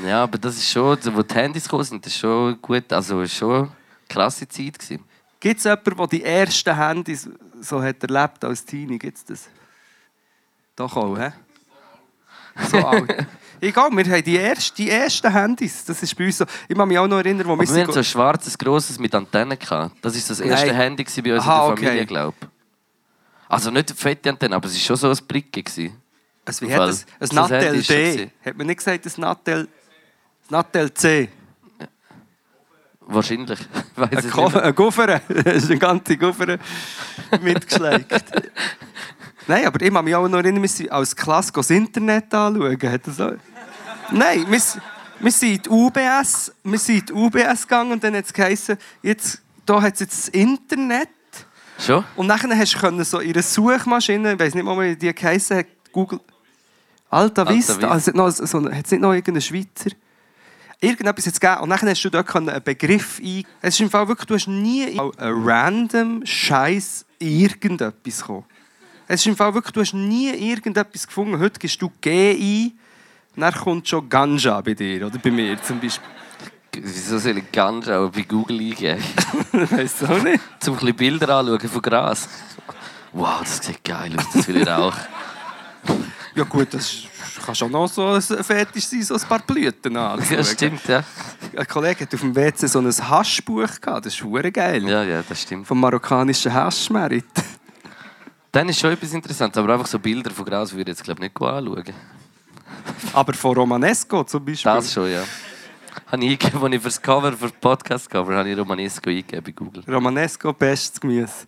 Ja, 0.07 0.23
aber 0.23 0.39
das 0.39 0.57
ist 0.57 0.71
schon, 0.71 0.99
wo 1.15 1.23
die 1.23 1.35
Handys 1.35 1.65
gekommen 1.65 1.85
sind, 1.85 2.05
das 2.05 2.13
ist 2.13 2.19
schon 2.19 2.61
gut, 2.61 2.93
also 2.93 3.21
ist 3.21 3.35
schon 3.35 3.65
eine 3.65 3.71
klasse 4.09 4.49
Zeit 4.49 4.79
gewesen. 4.79 5.05
Gibt 5.39 5.59
es 5.59 5.65
jemanden, 5.65 5.97
der 5.97 6.07
die 6.07 6.23
ersten 6.23 6.77
Handys 6.77 7.29
so 7.61 7.83
hat 7.83 8.03
erlebt 8.03 8.45
als 8.45 8.65
Teenie? 8.65 8.99
Gibt 8.99 9.19
es 9.19 9.25
das? 9.25 9.49
Doch 10.77 10.97
auch, 10.97 11.19
hä? 11.19 11.33
So 12.71 12.79
alt. 12.87 13.27
Egal, 13.61 13.91
wir 13.93 14.05
haben 14.05 14.25
die, 14.25 14.39
ersten, 14.39 14.77
die 14.77 14.91
ersten 14.91 15.33
Handys. 15.33 15.85
Das 15.85 16.03
ist 16.03 16.17
bei 16.17 16.27
uns 16.27 16.39
so. 16.39 16.45
Ich 16.69 16.77
kann 16.77 16.89
mich 16.89 16.99
auch 16.99 17.07
noch 17.07 17.19
erinnern, 17.19 17.47
wo 17.47 17.57
wir 17.57 17.69
wir 17.69 17.83
hatten 17.83 17.93
so 17.93 18.01
ein 18.01 18.05
schwarzes, 18.05 18.59
grosses 18.59 18.99
mit 18.99 19.15
Antennen. 19.15 19.57
Gehabt. 19.57 19.95
Das 20.03 20.15
war 20.15 20.23
das 20.29 20.41
erste 20.41 20.67
Nein. 20.67 20.77
Handy 20.77 21.05
bei 21.05 21.35
uns 21.35 21.45
Aha, 21.45 21.53
in 21.53 21.67
der 21.67 21.73
okay. 21.73 21.85
Familie, 21.85 22.07
glaube 22.07 22.37
ich. 22.41 22.49
Also 23.49 23.71
nicht 23.71 23.91
eine 23.91 23.97
fette 23.97 24.31
Antenne, 24.31 24.57
aber 24.57 24.67
es 24.67 24.75
war 24.75 24.81
schon 24.81 24.97
so 24.97 25.11
ein 25.11 25.27
Bricke. 25.29 25.63
Also, 26.45 26.67
wie 26.67 26.75
hat 26.75 26.89
das? 26.89 27.07
Ein 27.21 27.37
Nattel 27.37 27.83
D. 27.83 28.31
Hat 28.45 28.57
man 28.57 28.67
nicht 28.67 28.79
gesagt, 28.79 29.07
ein 29.07 29.21
Nattel, 29.21 29.69
Nattel 30.53 30.93
C? 30.93 31.31
Wahrscheinlich. 33.01 33.59
Ich 33.95 33.99
weiss 34.01 34.11
Ein, 34.11 34.19
es 34.19 34.31
Ko- 34.31 34.45
nicht 34.45 34.55
mehr. 34.55 34.65
ein 34.65 34.75
Guffere. 34.75 35.21
Das 35.29 35.57
ist 35.65 35.71
eine 35.71 35.79
ganze 35.79 36.17
Guffere 36.17 36.59
mitgeschlägt. 37.43 38.13
Nein, 39.47 39.67
aber 39.67 39.81
ich 39.83 39.93
kann 39.93 40.05
mich 40.05 40.15
auch 40.15 40.29
noch 40.29 40.39
erinnern, 40.39 40.63
wir 40.63 40.69
sind 40.69 40.91
als 40.93 41.15
Klasse 41.17 41.53
das 41.55 41.71
Internet 41.71 42.33
anschauen. 42.35 42.79
Hat 42.83 43.07
das 43.07 43.21
auch? 43.21 43.33
Nein, 44.11 44.45
wir, 44.51 44.61
wir 45.21 45.31
sind 45.33 45.67
in 45.67 45.73
UBS, 45.73 46.53
wir 46.65 46.79
sind 46.79 47.11
in 47.11 47.17
UBS 47.17 47.63
gegangen 47.63 47.93
und 47.93 48.05
dann 48.05 48.15
hat 48.17 48.25
es 48.27 48.33
geheißen, 48.33 48.77
jetzt, 49.03 49.43
da 49.67 49.81
hat 49.83 49.95
es 49.95 50.01
jetzt 50.01 50.19
das 50.19 50.29
Internet. 50.29 51.09
Schon? 51.79 52.05
Und 52.17 52.27
nachher 52.27 52.57
hast 52.57 52.75
du 52.83 53.05
so 53.05 53.21
ihre 53.21 53.43
Suchmaschine, 53.43 54.35
ich 54.35 54.39
weiß 54.39 54.55
nicht 54.55 54.65
mal, 54.65 54.79
wie 54.81 54.97
die 54.97 55.15
geheißen 55.15 55.57
hat, 55.59 55.67
Google. 55.93 56.21
Alta 57.11 57.49
Vista. 57.49 57.75
Vista. 57.75 57.89
Also, 57.89 58.71
hat 58.71 58.85
es 58.85 58.91
nicht 58.91 59.01
noch 59.01 59.13
irgendeinen 59.13 59.43
Schweizer? 59.43 59.91
Irgendetwas 60.83 61.27
jetzt 61.27 61.41
gegeben. 61.41 61.61
Und 61.61 61.69
nachher 61.69 61.89
hast 61.89 62.03
du 62.03 62.11
dort 62.11 62.35
einen 62.35 62.61
Begriff 62.63 63.21
ein. 63.23 63.45
Es 63.61 63.75
ist 63.75 63.81
im 63.81 63.91
Fall 63.91 64.09
wirklich, 64.09 64.27
du 64.27 64.35
hast 64.35 64.49
nie 64.49 64.99
ein 64.99 65.13
random 65.17 66.27
Scheiß 66.27 67.07
irgendetwas 67.21 68.21
gekommen. 68.21 68.45
Es 69.07 69.21
ist 69.21 69.27
im 69.29 69.37
Fall 69.37 69.55
wirklich, 69.55 69.73
du 69.73 69.81
hast 69.81 69.95
nie 69.95 70.31
irgendetwas 70.31 71.07
gefunden. 71.07 71.39
Heute 71.39 71.61
gibst 71.61 71.81
du 71.81 71.93
G 72.01 72.33
ein, 72.33 72.73
dann 73.37 73.55
kommt 73.55 73.89
schon 73.89 74.09
Ganja 74.09 74.61
bei 74.61 74.75
dir 74.75 75.07
oder 75.07 75.19
bei 75.19 75.31
mir 75.31 75.63
zum 75.63 75.79
Beispiel. 75.79 76.09
Wieso 76.75 77.19
soll 77.19 77.39
ich 77.39 77.53
ganz 77.53 77.87
auch 77.89 78.11
bei 78.11 78.23
Google 78.23 78.59
eingeben? 78.59 79.05
Weißt 79.53 80.03
du 80.03 80.07
auch 80.07 80.23
nicht? 80.23 80.43
Zum 80.59 80.79
ein 80.79 80.97
Bilder 80.97 81.29
anschauen 81.37 81.61
von 81.61 81.83
Gras. 81.83 82.29
Wow, 83.13 83.41
das 83.41 83.59
sieht 83.59 83.85
geil 83.85 84.13
aus, 84.17 84.25
das 84.33 84.49
will 84.49 84.57
ich 84.57 84.69
auch. 84.69 84.97
Ja 86.35 86.45
gut, 86.45 86.73
das 86.73 87.03
kann 87.45 87.55
schon 87.55 87.71
noch 87.71 87.89
so 87.89 88.07
ein 88.07 88.23
Fetisch 88.23 88.87
sein, 88.87 89.03
so 89.03 89.15
ein 89.15 89.21
paar 89.21 89.41
Blüten 89.41 89.97
anzuschauen. 89.97 90.39
Ja, 90.39 90.45
stimmt, 90.45 90.89
ja. 90.89 91.05
Ein 91.55 91.67
Kollege 91.67 92.01
hat 92.01 92.15
auf 92.15 92.21
dem 92.21 92.35
WC 92.35 92.67
so 92.67 92.79
ein 92.79 92.87
Haschbuch 92.87 93.81
gehabt. 93.81 94.07
Das 94.07 94.15
ist 94.15 94.23
hure 94.23 94.51
geil. 94.51 94.89
Ja, 94.89 95.03
ja, 95.03 95.23
das 95.29 95.43
stimmt. 95.43 95.67
Vom 95.67 95.81
marokkanischen 95.81 96.53
Haschmerit. 96.53 97.25
Dann 98.51 98.69
ist 98.69 98.81
schon 98.81 98.93
etwas 98.93 99.13
Interessantes, 99.13 99.59
aber 99.59 99.75
einfach 99.75 99.87
so 99.87 99.99
Bilder 99.99 100.31
von 100.31 100.45
Gras 100.45 100.73
würde 100.73 100.91
ich 100.91 100.99
jetzt 100.99 101.05
glaube 101.05 101.25
ich 101.25 101.33
nicht 101.33 101.43
anschauen. 101.43 101.95
Aber 103.13 103.35
von 103.35 103.55
Romanesco 103.55 104.25
zum 104.25 104.45
Beispiel. 104.45 104.73
Das 104.73 104.93
schon, 104.93 105.11
ja. 105.11 105.25
Habe 106.07 106.25
ich 106.25 106.33
eingegeben, 106.33 106.63
als 106.63 106.75
ich 106.75 106.81
für 106.81 106.89
das 106.89 107.03
Cover, 107.03 107.33
für 107.33 107.49
das 107.49 107.53
Podcast-Cover, 107.61 108.37
habe 108.37 108.51
ich 108.51 108.59
Romanesco 108.59 109.11
eingegeben 109.11 109.43
bei 109.45 109.53
Google. 109.53 109.85
Romanesco, 109.87 110.53
bestes 110.53 111.01
Gemüse. 111.01 111.47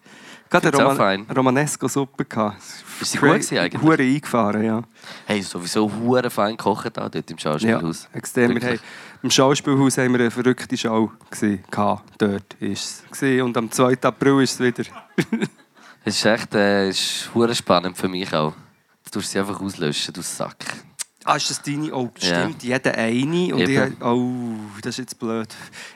Gerade 0.51 0.79
eine 0.79 0.95
fein. 0.95 1.27
Romanesco-Suppe 1.35 2.25
gehabt. 2.25 2.63
Ist 3.01 3.13
sie 3.13 3.19
gut 3.19 3.53
eigentlich? 3.53 3.83
Hure 3.83 4.03
eingefahren, 4.03 4.65
ja. 4.65 4.83
Hey, 5.27 5.43
sowieso 5.43 5.91
hure 5.91 6.31
fein 6.31 6.57
gekocht 6.57 6.97
da 6.97 7.09
dort 7.09 7.31
im 7.31 7.37
ja 7.37 7.43
Schauspielhaus. 7.43 8.09
extrem. 8.13 8.55
Wir 8.55 8.69
haben. 8.69 8.81
Im 9.23 9.31
Schauspielhaus 9.31 9.99
haben 9.99 10.13
wir 10.13 10.21
eine 10.21 10.31
verrückte 10.31 10.77
Show 10.77 11.11
gesehen. 11.31 11.65
Dort 12.19 12.55
ist 12.61 13.05
es. 13.11 13.43
Und 13.43 13.57
am 13.57 13.71
2. 13.71 13.99
April 14.03 14.43
ist 14.43 14.61
es 14.61 14.61
wieder. 14.61 14.85
Es 16.05 16.17
ist 16.17 16.27
echt 16.27 16.55
äh, 16.55 16.91
ist 16.91 17.31
spannend 17.53 17.97
für 17.97 18.09
mich 18.09 18.33
auch. 18.35 18.53
Jetzt 19.03 19.15
tust 19.15 19.29
du 19.29 19.33
sie 19.33 19.39
einfach 19.39 19.61
auslöschen, 19.61 20.13
du 20.13 20.21
Sack. 20.21 20.85
Ah, 21.27 21.37
ist 21.37 21.49
das 21.49 21.63
deine? 21.63 21.93
Oh, 21.95 22.11
stimmt, 22.19 22.63
jeder 22.63 22.95
eine. 22.95 23.55
Und 23.55 23.61
Eben. 23.61 23.93
ich, 23.93 24.05
oh, 24.05 24.57
das 24.83 24.91
ist 24.91 24.99
jetzt 24.99 25.19
blöd. 25.19 25.49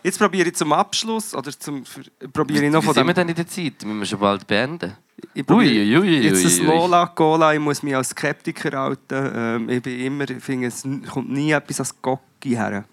Jetzt 0.02 0.18
probiere 0.18 0.48
ich 0.48 0.54
zum 0.54 0.72
Abschluss, 0.72 1.34
oder 1.34 1.50
zum, 1.58 1.84
probiere 2.32 2.64
ich 2.64 2.72
noch 2.72 2.80
Wie 2.80 2.86
von 2.86 2.94
sind 2.94 3.06
wir 3.06 3.14
denn 3.14 3.28
in 3.28 3.34
der 3.34 3.46
Zeit? 3.46 3.84
Müssen 3.84 3.98
wir 3.98 4.06
schon 4.06 4.20
bald 4.20 4.46
beenden? 4.46 4.96
Ich 5.34 5.44
probiere 5.44 5.84
Ui, 5.84 5.96
ui, 5.96 6.18
ui, 6.18 6.18
jetzt 6.22 6.44
das. 6.44 6.58
Lola 6.60 7.06
Cola, 7.08 7.52
ich 7.52 7.60
muss 7.60 7.82
mich 7.82 7.94
als 7.94 8.08
Skeptiker 8.10 8.78
halten. 8.78 9.30
Ähm, 9.34 9.68
ich 9.68 9.82
bin 9.82 10.00
immer, 10.00 10.30
ich 10.30 10.42
finde, 10.42 10.68
es 10.68 10.82
kommt 11.10 11.30
nie 11.30 11.50
etwas 11.50 11.80
als 11.80 12.00
Gocki 12.00 12.50
her. 12.50 12.84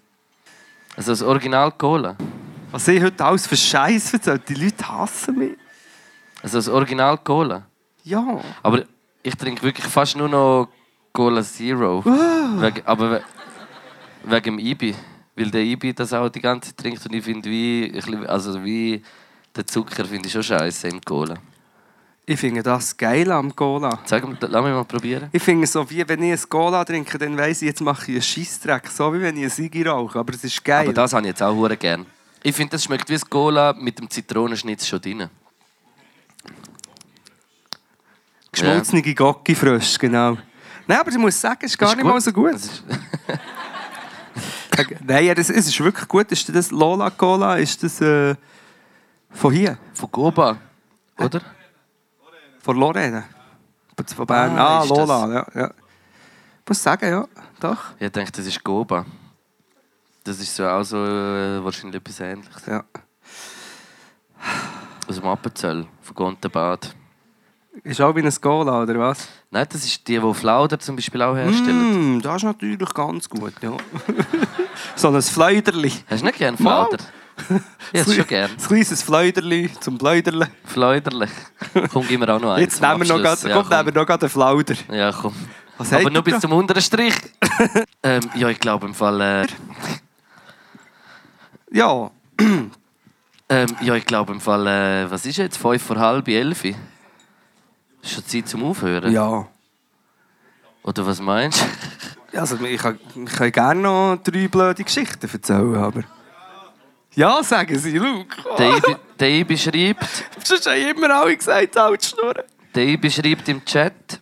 Also 0.94 1.12
das 1.12 1.22
Original 1.22 1.72
Cola. 1.72 2.16
Was 2.70 2.86
ich 2.88 3.02
heute 3.02 3.24
alles 3.24 3.46
für 3.46 3.56
Scheiß 3.56 4.12
erzähle, 4.12 4.40
die 4.40 4.54
Leute 4.54 4.86
hassen 4.86 5.38
mich. 5.38 5.52
Also 6.42 6.58
das 6.58 6.68
Original 6.68 7.16
Cola. 7.18 7.66
Ja. 8.04 8.40
Aber 8.62 8.84
ich 9.22 9.34
trinke 9.36 9.62
wirklich 9.62 9.86
fast 9.86 10.16
nur 10.16 10.28
noch 10.28 10.68
Cola 11.16 11.42
Zero. 11.42 12.02
Ah. 12.04 12.60
Wegen, 12.60 12.82
aber 12.84 13.10
we 13.10 13.22
wegen 14.24 14.44
dem 14.44 14.58
Ibi. 14.58 14.94
Weil 15.34 15.50
der 15.50 15.62
Ibi 15.62 15.94
das 15.94 16.12
auch 16.12 16.28
die 16.28 16.42
ganze 16.42 16.68
Zeit 16.68 16.76
trinkt 16.76 17.06
und 17.06 17.14
ich 17.14 17.24
finde 17.24 17.48
wie, 17.48 17.90
ein 17.94 18.26
also 18.26 18.62
wie 18.62 19.02
der 19.54 19.66
Zucker 19.66 20.04
finde 20.04 20.26
ich 20.26 20.32
schon 20.32 20.42
scheiße 20.42 20.88
im 20.88 21.00
Cola. 21.00 21.36
Ich 22.26 22.38
finde 22.38 22.62
das 22.62 22.94
geil 22.94 23.30
am 23.30 23.54
Cola. 23.56 23.98
Sag 24.04 24.28
mir, 24.28 24.36
lass 24.40 24.62
mich 24.62 24.72
mal 24.72 24.84
probieren. 24.84 25.30
Ich 25.32 25.42
finde 25.42 25.66
so, 25.66 25.88
wie 25.88 26.06
wenn 26.06 26.22
ich 26.22 26.32
ein 26.32 26.48
Cola 26.50 26.84
trinke, 26.84 27.16
dann 27.16 27.36
weiss 27.38 27.62
ich, 27.62 27.68
jetzt 27.68 27.80
mache 27.80 28.10
ich 28.10 28.16
einen 28.16 28.22
Scheissdreck. 28.22 28.88
So 28.88 29.14
wie 29.14 29.20
wenn 29.20 29.36
ich 29.36 29.42
einen 29.42 29.50
Sigi 29.50 29.84
rauche. 29.84 30.18
Aber 30.18 30.34
es 30.34 30.44
ist 30.44 30.62
geil. 30.62 30.84
Aber 30.84 30.92
das 30.92 31.14
habe 31.14 31.22
ich 31.22 31.28
jetzt 31.28 31.42
auch 31.42 31.54
hure 31.54 31.78
gern. 31.78 32.04
Ich 32.42 32.54
finde, 32.54 32.72
das 32.72 32.84
schmeckt 32.84 33.08
wie 33.08 33.14
das 33.14 33.24
Cola 33.24 33.72
mit 33.72 33.98
dem 33.98 34.10
Zitronenschnitz 34.10 34.86
schon 34.86 35.00
drin. 35.00 35.30
Geschmolzene 38.52 39.02
Gocki 39.14 39.54
frisch, 39.54 39.98
genau. 39.98 40.36
Nein, 40.86 40.98
aber 41.00 41.10
ich 41.10 41.18
muss 41.18 41.40
sagen, 41.40 41.58
es 41.62 41.72
ist 41.72 41.78
gar 41.78 41.90
Ist 41.90 41.96
nicht 41.96 42.06
mal 42.06 42.20
so 42.20 42.32
gut. 42.32 42.54
Nein, 45.04 45.24
ja, 45.24 45.34
das, 45.34 45.48
es 45.50 45.66
ist 45.66 45.80
wirklich 45.80 46.06
gut. 46.06 46.30
Ist 46.30 46.54
das 46.54 46.70
Lola 46.70 47.10
Cola? 47.10 47.56
Ist 47.56 47.82
das 47.82 48.00
äh, 48.00 48.34
von 49.30 49.52
hier? 49.52 49.78
von 49.94 50.10
Goba, 50.10 50.58
oder? 51.18 51.40
Von 52.62 52.76
Lorena? 52.76 53.24
Von 54.14 54.26
Bern? 54.26 54.58
Ah, 54.58 54.80
Ah, 54.80 54.84
Lola. 54.84 55.32
Ja, 55.32 55.46
ja. 55.60 55.66
Ich 55.68 56.68
muss 56.68 56.82
sagen, 56.82 57.08
ja. 57.08 57.26
Doch. 57.60 57.78
Ich 57.98 58.10
denke, 58.12 58.32
das 58.32 58.46
ist 58.46 58.62
Goba. 58.62 59.06
Das 60.24 60.38
ist 60.40 60.54
so 60.54 60.66
auch 60.66 60.82
so 60.82 60.96
äh, 60.98 61.64
wahrscheinlich 61.64 61.96
etwas 62.00 62.20
Ähnliches. 62.20 62.66
Ja. 62.66 62.84
Aus 65.08 65.14
dem 65.16 65.24
Appenzell, 65.24 65.86
von 66.02 66.14
Gontenbad. 66.14 66.94
Ist 67.84 68.00
auch 68.00 68.14
wie 68.16 68.22
ein 68.22 68.40
Cola, 68.40 68.82
oder 68.82 68.98
was? 68.98 69.28
Nein, 69.50 69.66
das 69.68 69.84
ist 69.84 70.06
die, 70.08 70.18
die 70.18 70.34
Flauder 70.34 70.78
zum 70.78 70.96
Beispiel 70.96 71.22
auch 71.22 71.36
herstellen. 71.36 72.16
Mm, 72.16 72.22
das 72.22 72.36
ist 72.36 72.42
natürlich 72.44 72.94
ganz 72.94 73.28
gut, 73.28 73.52
ja. 73.60 73.72
so 74.96 75.08
ein 75.08 75.22
Fleuderli. 75.22 75.92
Hast 76.08 76.22
du 76.22 76.26
nicht 76.26 76.38
gerne. 76.38 76.56
Flauder? 76.56 76.98
Hätte 77.92 78.10
es 78.10 78.14
schon 78.16 78.26
gerne. 78.26 78.54
Ein 78.54 78.66
kleines 78.66 79.02
Fleuderli 79.02 79.70
zum 79.80 79.98
Fleuderli. 79.98 80.46
Flauderlich. 80.64 81.30
Komm, 81.92 82.06
gib 82.08 82.20
mir 82.20 82.34
auch 82.34 82.40
noch 82.40 82.52
eins. 82.52 82.62
Jetzt 82.62 82.80
nehmen 82.80 83.00
wir 83.00 83.06
noch, 83.14 83.22
grad, 83.22 83.42
ja, 83.42 83.54
kommt 83.54 83.70
nehmen 83.70 83.86
wir 83.94 84.02
noch 84.02 84.08
einen 84.08 84.28
Flauder. 84.30 84.74
komm. 84.86 84.96
Ja, 84.96 85.12
komm. 85.12 85.34
Was 85.78 85.92
Aber 85.92 86.10
nur 86.10 86.22
bis 86.22 86.34
da? 86.34 86.40
zum 86.40 86.52
unteren 86.52 86.80
Strich. 86.80 87.14
ähm, 88.02 88.22
ja, 88.34 88.48
ich 88.48 88.58
glaube 88.58 88.86
im 88.86 88.94
Fall. 88.94 89.20
Äh, 89.20 89.46
Ja, 91.70 92.10
ähm, 93.48 93.76
ja, 93.82 93.94
ich 93.94 94.06
glaube 94.06 94.32
im 94.32 94.40
Fall. 94.40 94.66
Äh, 94.66 95.10
was 95.10 95.26
ist 95.26 95.36
jetzt? 95.36 95.58
Fünf 95.58 95.82
vor 95.82 95.96
halb, 95.98 96.26
elf? 96.28 96.64
Ist 98.06 98.14
schon 98.14 98.26
Zeit 98.26 98.48
zum 98.48 98.64
Aufhören? 98.64 99.12
ja. 99.12 99.48
Oder 100.82 101.04
was 101.04 101.20
meinst 101.20 101.60
du? 101.60 101.64
Also, 102.38 102.56
ich 102.64 102.78
kann, 102.78 102.98
ich 103.24 103.32
kann 103.32 103.50
gerne 103.50 103.80
noch 103.80 104.18
drei 104.22 104.46
blöde 104.46 104.84
Geschichten 104.84 105.26
erzählen, 105.32 105.74
aber... 105.76 106.02
Ja, 107.14 107.42
sagen 107.42 107.78
Sie, 107.78 107.96
Luke. 107.96 108.36
Ibi, 108.58 108.96
der 109.18 109.30
Ibi 109.30 109.56
schreibt. 109.56 110.06
Sonst 110.44 110.66
haben 110.66 110.76
immer 110.76 111.14
alle 111.16 111.34
gesagt, 111.34 111.74
halt 111.76 112.02
die 112.02 112.06
Schnurren. 112.06 112.42
Der 112.74 112.84
Ibi 112.88 113.10
schreibt 113.10 113.48
im 113.48 113.64
Chat. 113.64 114.20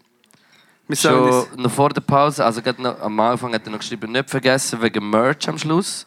Wir. 0.86 0.96
Schon 0.96 1.46
noch 1.56 1.70
vor 1.72 1.88
der 1.88 2.02
Pause, 2.02 2.44
also 2.44 2.62
gerade 2.62 2.80
noch, 2.80 3.00
am 3.00 3.18
Anfang 3.18 3.52
hat 3.52 3.66
er 3.66 3.72
noch 3.72 3.80
geschrieben, 3.80 4.12
nicht 4.12 4.30
vergessen 4.30 4.80
wegen 4.80 5.10
Merch 5.10 5.48
am 5.48 5.58
Schluss. 5.58 6.06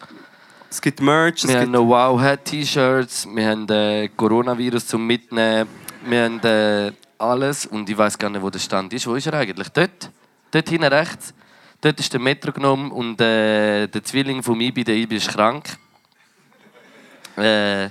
Es 0.70 0.82
gibt 0.82 1.02
Merch, 1.02 1.44
es 1.44 1.50
Wir 1.50 1.56
haben 1.56 1.62
gibt... 1.64 1.74
noch 1.74 1.88
Wow 1.88 2.22
Hat 2.22 2.46
T-Shirts, 2.46 3.28
wir 3.34 3.50
haben 3.50 3.68
äh, 3.68 4.08
Coronavirus 4.16 4.88
zum 4.88 5.06
Mitnehmen, 5.06 5.68
wir 6.06 6.24
haben 6.24 6.40
äh, 6.40 6.94
alles 7.20 7.66
und 7.66 7.90
ich 7.90 7.98
weiß 7.98 8.18
gar 8.18 8.30
nicht, 8.30 8.42
wo 8.42 8.50
der 8.50 8.60
Stand 8.60 8.94
ist. 8.94 9.08
Wo 9.08 9.16
ist 9.16 9.28
er 9.28 9.34
eigentlich? 9.36 9.70
Dort? 9.70 10.12
Dort 10.52 10.70
hinten 10.70 10.86
rechts. 10.92 11.34
Dort 11.82 12.00
ist 12.00 12.12
der 12.12 12.20
Metro 12.20 12.52
genommen 12.52 12.92
und 12.92 13.20
äh, 13.22 13.88
der 13.88 14.04
Zwilling 14.04 14.42
von 14.42 14.60
Ibi, 14.60 14.84
der 14.84 14.96
Ibi 14.96 15.18
ist 15.18 15.30
krank. 15.30 15.66
Äh, 17.36 17.90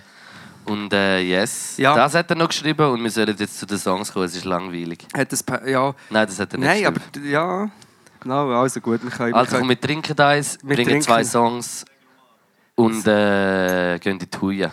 und 0.65 0.93
äh, 0.93 1.21
yes, 1.21 1.77
Ja. 1.77 1.95
das 1.95 2.15
hat 2.15 2.29
er 2.31 2.37
noch 2.37 2.49
geschrieben 2.49 2.85
und 2.91 3.03
wir 3.03 3.11
sollen 3.11 3.37
jetzt 3.39 3.59
zu 3.61 3.67
den 3.67 3.79
Songs 3.79 4.13
kommen, 4.13 4.25
es 4.25 4.35
ist 4.35 4.45
langweilig. 4.45 5.07
Hat 5.17 5.31
das, 5.31 5.45
ja, 5.65 5.95
Nein, 6.11 6.27
das 6.27 6.41
hat 6.41 6.53
er 6.53 6.59
nicht 6.59 6.69
nein, 6.69 6.87
aber 6.87 6.99
geschrieben. 6.99 7.31
ja... 7.31 7.71
Genau, 8.19 8.51
also 8.61 8.81
gut, 8.81 9.05
wir 9.05 9.11
können... 9.11 9.35
Also 9.35 9.59
komm, 9.59 9.69
wir 9.69 9.81
trinken 9.81 10.19
eins, 10.19 10.59
Wir 10.63 10.75
bringen 10.75 10.89
trinken. 10.89 11.03
zwei 11.05 11.23
Songs 11.23 11.85
und 12.75 13.07
äh, 13.07 13.99
gehen 14.01 14.13
in 14.15 14.19
die 14.19 14.27
Thuja. 14.27 14.73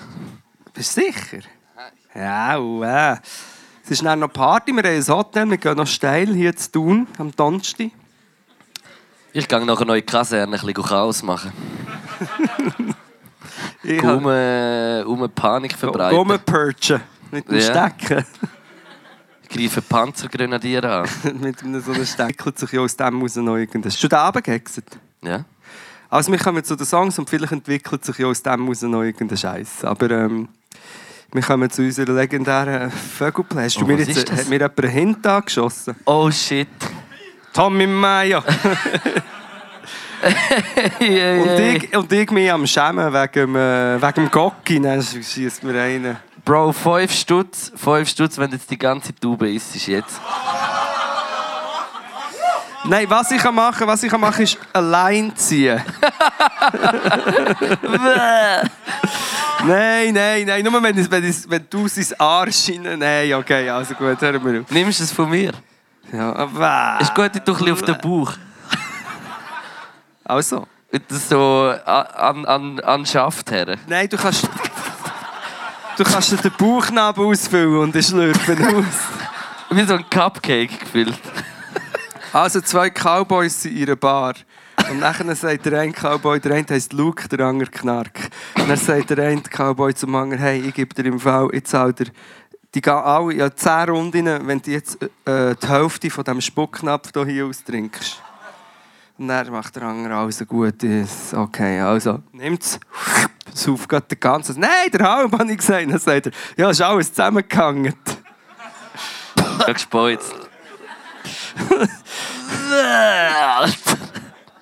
Bist 0.74 0.98
du 0.98 1.02
sicher? 1.02 1.40
Ja, 2.16 2.58
wow. 2.60 3.20
Es 3.84 3.92
ist 3.92 4.06
dann 4.06 4.20
noch 4.20 4.32
Party, 4.32 4.72
wir 4.72 4.82
haben 4.84 4.96
ein 4.96 5.08
Hotel, 5.08 5.50
wir 5.50 5.58
gehen 5.58 5.76
noch 5.76 5.88
steil 5.88 6.34
hier 6.34 6.56
zu 6.56 6.72
tun 6.72 7.08
am 7.18 7.36
Donnerstag. 7.36 7.92
Ich 9.34 9.48
gehe 9.48 9.66
nachher 9.66 9.86
noch 9.86 9.96
in 9.96 10.02
die 10.02 10.02
Kaserne 10.04 10.56
ein 10.58 10.66
bisschen 10.66 10.84
Chaos 10.84 11.24
machen. 11.24 11.52
Ich 13.84 14.02
Um, 14.02 14.28
äh, 14.30 15.04
um 15.06 15.30
Panik 15.30 15.74
verbreiten. 15.78 16.18
Rumperchen 16.18 17.02
mit 17.32 17.48
dem 17.50 17.58
Ja. 17.58 17.62
Stecken. 17.90 18.26
Greifen 19.50 19.84
Panzergrenadier 19.84 20.84
an. 20.86 21.10
mit 21.42 21.62
einem 21.62 21.82
so 21.82 21.92
einem 21.92 22.06
Stecken 22.06 22.56
sich 22.56 22.80
aus 22.80 22.96
dem 22.96 23.22
raus 23.22 23.36
noch 23.36 23.58
irgendwas. 23.58 24.00
Du 24.00 24.08
da 24.08 24.28
abgehexet? 24.30 24.86
Ja? 25.22 25.44
Also 26.10 26.32
wir 26.32 26.40
kommen 26.40 26.64
zu 26.64 26.76
den 26.76 26.86
Songs 26.86 27.20
und 27.20 27.30
vielleicht 27.30 27.52
entwickelt 27.52 28.06
sich 28.06 28.18
ja 28.20 28.28
aus 28.28 28.42
dem 28.42 28.68
raus 28.68 28.82
noch 28.84 29.04
irgendein 29.04 29.38
Scheiß. 29.38 29.84
Aber 29.84 30.10
ähm, 30.12 30.48
wir 31.34 31.42
kommen 31.42 31.70
zu 31.70 31.82
unserer 31.82 32.14
legendären 32.14 32.92
Vögelplay. 32.92 33.66
Hast 33.66 33.78
du 33.78 33.84
Oh, 33.84 33.88
mir 33.88 33.98
jetzt 33.98 34.10
ist 34.18 34.32
hat 34.32 34.48
mir 34.48 34.56
jemand 34.56 34.80
einen 34.80 34.92
Hint 34.92 35.28
angeschossen? 35.28 35.96
Oh 36.06 36.30
shit. 36.32 36.68
Tommy 37.54 37.88
Mayo! 37.88 38.42
Und 41.00 41.60
ich, 41.60 41.98
und 41.98 42.12
ich 42.14 42.32
mich 42.32 42.50
am 42.52 42.66
Schämen 42.66 43.12
wegen 43.12 43.56
äh, 43.56 44.02
wegen 44.02 44.14
dem 44.14 44.32
Gocki. 44.32 44.80
Dann 44.80 45.02
schießt 45.02 45.64
mir 45.64 45.82
einen. 45.82 46.18
Bro, 46.46 46.72
5 46.72 47.12
Stutz, 47.12 47.72
5 47.76 48.08
Stutz, 48.08 48.38
wenn 48.38 48.50
du 48.50 48.56
jetzt 48.56 48.70
die 48.70 48.78
ganze 48.78 49.14
Tube 49.16 49.44
isst, 49.44 49.76
ist 49.76 49.88
jetzt. 49.88 50.22
Nein, 52.86 53.06
was 53.10 53.32
ich 53.32 53.42
kann 53.42 53.56
machen, 53.56 53.88
was 53.88 54.04
ich 54.04 54.10
kann 54.10 54.20
machen, 54.20 54.44
ist 54.44 54.58
allein 54.74 55.34
ziehen. 55.36 55.82
nein, 59.66 60.14
nein, 60.14 60.46
nein. 60.48 60.64
Nur 60.64 60.82
wenn, 60.84 60.98
es- 60.98 61.10
wenn, 61.12 61.24
es- 61.24 61.50
wenn 61.50 61.66
du 61.70 61.88
sein 61.88 62.06
Arsch 62.20 62.70
rein... 62.70 63.00
Nein, 63.00 63.34
okay, 63.34 63.70
also 63.70 63.94
gut, 63.96 64.20
hören 64.22 64.44
wir 64.46 64.62
auf. 64.62 64.70
Nimmst 64.72 65.00
du 65.00 65.04
es 65.04 65.12
von 65.12 65.30
mir? 65.30 65.52
Ja, 66.12 66.36
aber... 66.36 66.98
Ist 67.02 67.14
gut, 67.16 67.32
ich 67.36 67.42
tue 67.42 67.56
ein 67.56 67.60
bisschen 67.60 67.72
auf 67.74 67.82
den 67.82 67.98
Bauch. 68.00 68.34
Also. 70.26 70.68
So 71.10 71.74
an, 71.86 72.46
an, 72.46 72.80
an 72.80 73.06
Schaft 73.06 73.52
her. 73.52 73.78
Nein, 73.88 74.08
du 74.10 74.18
kannst... 74.18 74.48
Du 75.96 76.04
kannst 76.04 76.32
den 76.44 76.52
Bauchnabel 76.58 77.24
ausfüllen 77.28 77.78
und 77.78 77.96
ich 77.96 78.08
schlürfen 78.08 78.66
aus. 78.66 78.84
Wie 79.70 79.84
so 79.84 79.94
ein 79.94 80.06
Cupcake 80.10 80.80
gefüllt. 80.80 81.14
Also 82.34 82.62
zwei 82.62 82.90
Cowboys 82.90 83.64
in 83.66 83.78
ihrer 83.78 83.96
Bar. 83.96 84.34
Und 84.90 85.00
nachher 85.02 85.36
sagt 85.36 85.68
der 85.68 85.80
eine 85.82 85.94
Cowboy, 85.94 86.40
der 86.40 86.54
eine 86.56 86.66
heisst 86.68 86.94
Luke, 86.94 87.30
der 87.30 87.46
andere 87.46 87.70
Knark. 87.70 88.32
Dann 88.68 88.78
sagt 88.78 89.10
der 89.10 89.28
eine 89.28 89.42
Cowboy 89.42 89.94
zum 89.94 90.16
anderen, 90.16 90.42
hey, 90.42 90.60
ich 90.60 90.74
gebe 90.74 90.96
dir 90.96 91.06
im 91.06 91.20
Fall, 91.20 91.50
ich 91.52 91.66
zahle 91.66 91.94
dir 91.94 92.06
die 92.74 92.82
gehen 92.82 92.94
alle 92.94 93.34
ja, 93.34 93.56
10 93.56 93.90
Runden, 93.90 94.48
wenn 94.48 94.62
du 94.62 94.72
jetzt 94.72 95.02
äh, 95.26 95.56
die 95.56 95.68
Hälfte 95.68 96.10
von 96.10 96.24
diesem 96.24 96.42
Spucknapf 96.42 97.12
hier, 97.14 97.46
austrinkst. 97.46 98.22
Und 99.18 99.28
dann 99.28 99.52
macht 99.52 99.76
der 99.76 99.84
andere 99.84 100.16
alles 100.16 100.44
gut. 100.48 100.84
Okay, 101.34 101.80
also 101.80 102.24
nimmt's. 102.32 102.80
Sauf 103.54 103.88
geht 103.88 104.10
der 104.10 104.18
ganze. 104.18 104.60
Nein, 104.60 104.90
der 104.92 105.08
halb, 105.08 105.32
habe 105.34 105.52
ich 105.52 105.58
gesagt. 105.58 105.88
Dann 105.88 106.00
sagt 106.00 106.28
er, 106.28 106.32
ja, 106.58 106.72
ist 106.72 106.82
alles 106.82 107.10
zusammengehangen. 107.10 107.94
Ich 109.68 109.74
gespeuzt. 109.74 110.34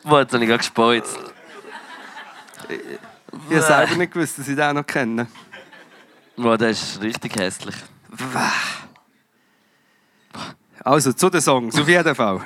Wo 0.03 0.19
jetzt 0.19 0.33
habe 0.33 0.43
ich 0.43 0.49
gerade 0.49 0.57
gespeuzt? 0.57 1.17
Ich 3.49 3.55
habe 3.55 3.65
selber 3.65 3.95
nicht 3.95 4.13
gewusst, 4.13 4.37
dass 4.39 4.47
ich 4.47 4.55
den 4.55 4.75
noch 4.75 4.85
kenne. 4.85 5.27
Boah, 6.35 6.57
der 6.57 6.69
ist 6.69 7.01
richtig 7.01 7.35
hässlich. 7.35 7.75
Also, 10.83 11.13
zu 11.13 11.29
den 11.29 11.41
Songs, 11.41 11.79
auf 11.79 11.87
jeden 11.87 12.15
Fall. 12.15 12.41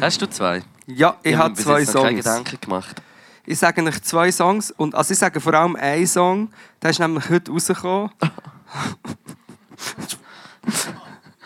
Hast 0.00 0.22
du 0.22 0.28
zwei? 0.28 0.62
Ja, 0.86 1.16
ich 1.22 1.34
hab 1.34 1.44
habe 1.44 1.54
zwei 1.54 1.80
jetzt 1.80 1.94
noch 1.94 2.04
keine 2.04 2.22
Songs. 2.22 2.44
Gedanken 2.44 2.60
gemacht. 2.60 3.02
Ich 3.46 3.58
sage 3.58 3.82
euch 3.84 4.02
zwei 4.02 4.32
Songs. 4.32 4.70
Und, 4.70 4.94
also 4.94 5.12
ich 5.12 5.18
sage 5.18 5.40
vor 5.40 5.52
allem 5.54 5.76
einen 5.76 6.06
Song. 6.06 6.50
Der 6.80 6.90
ist 6.90 6.98
nämlich 6.98 7.28
heute 7.28 7.52
rausgekommen. 7.52 8.10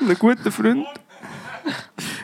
Ein 0.00 0.18
guter 0.18 0.52
Freund. 0.52 0.86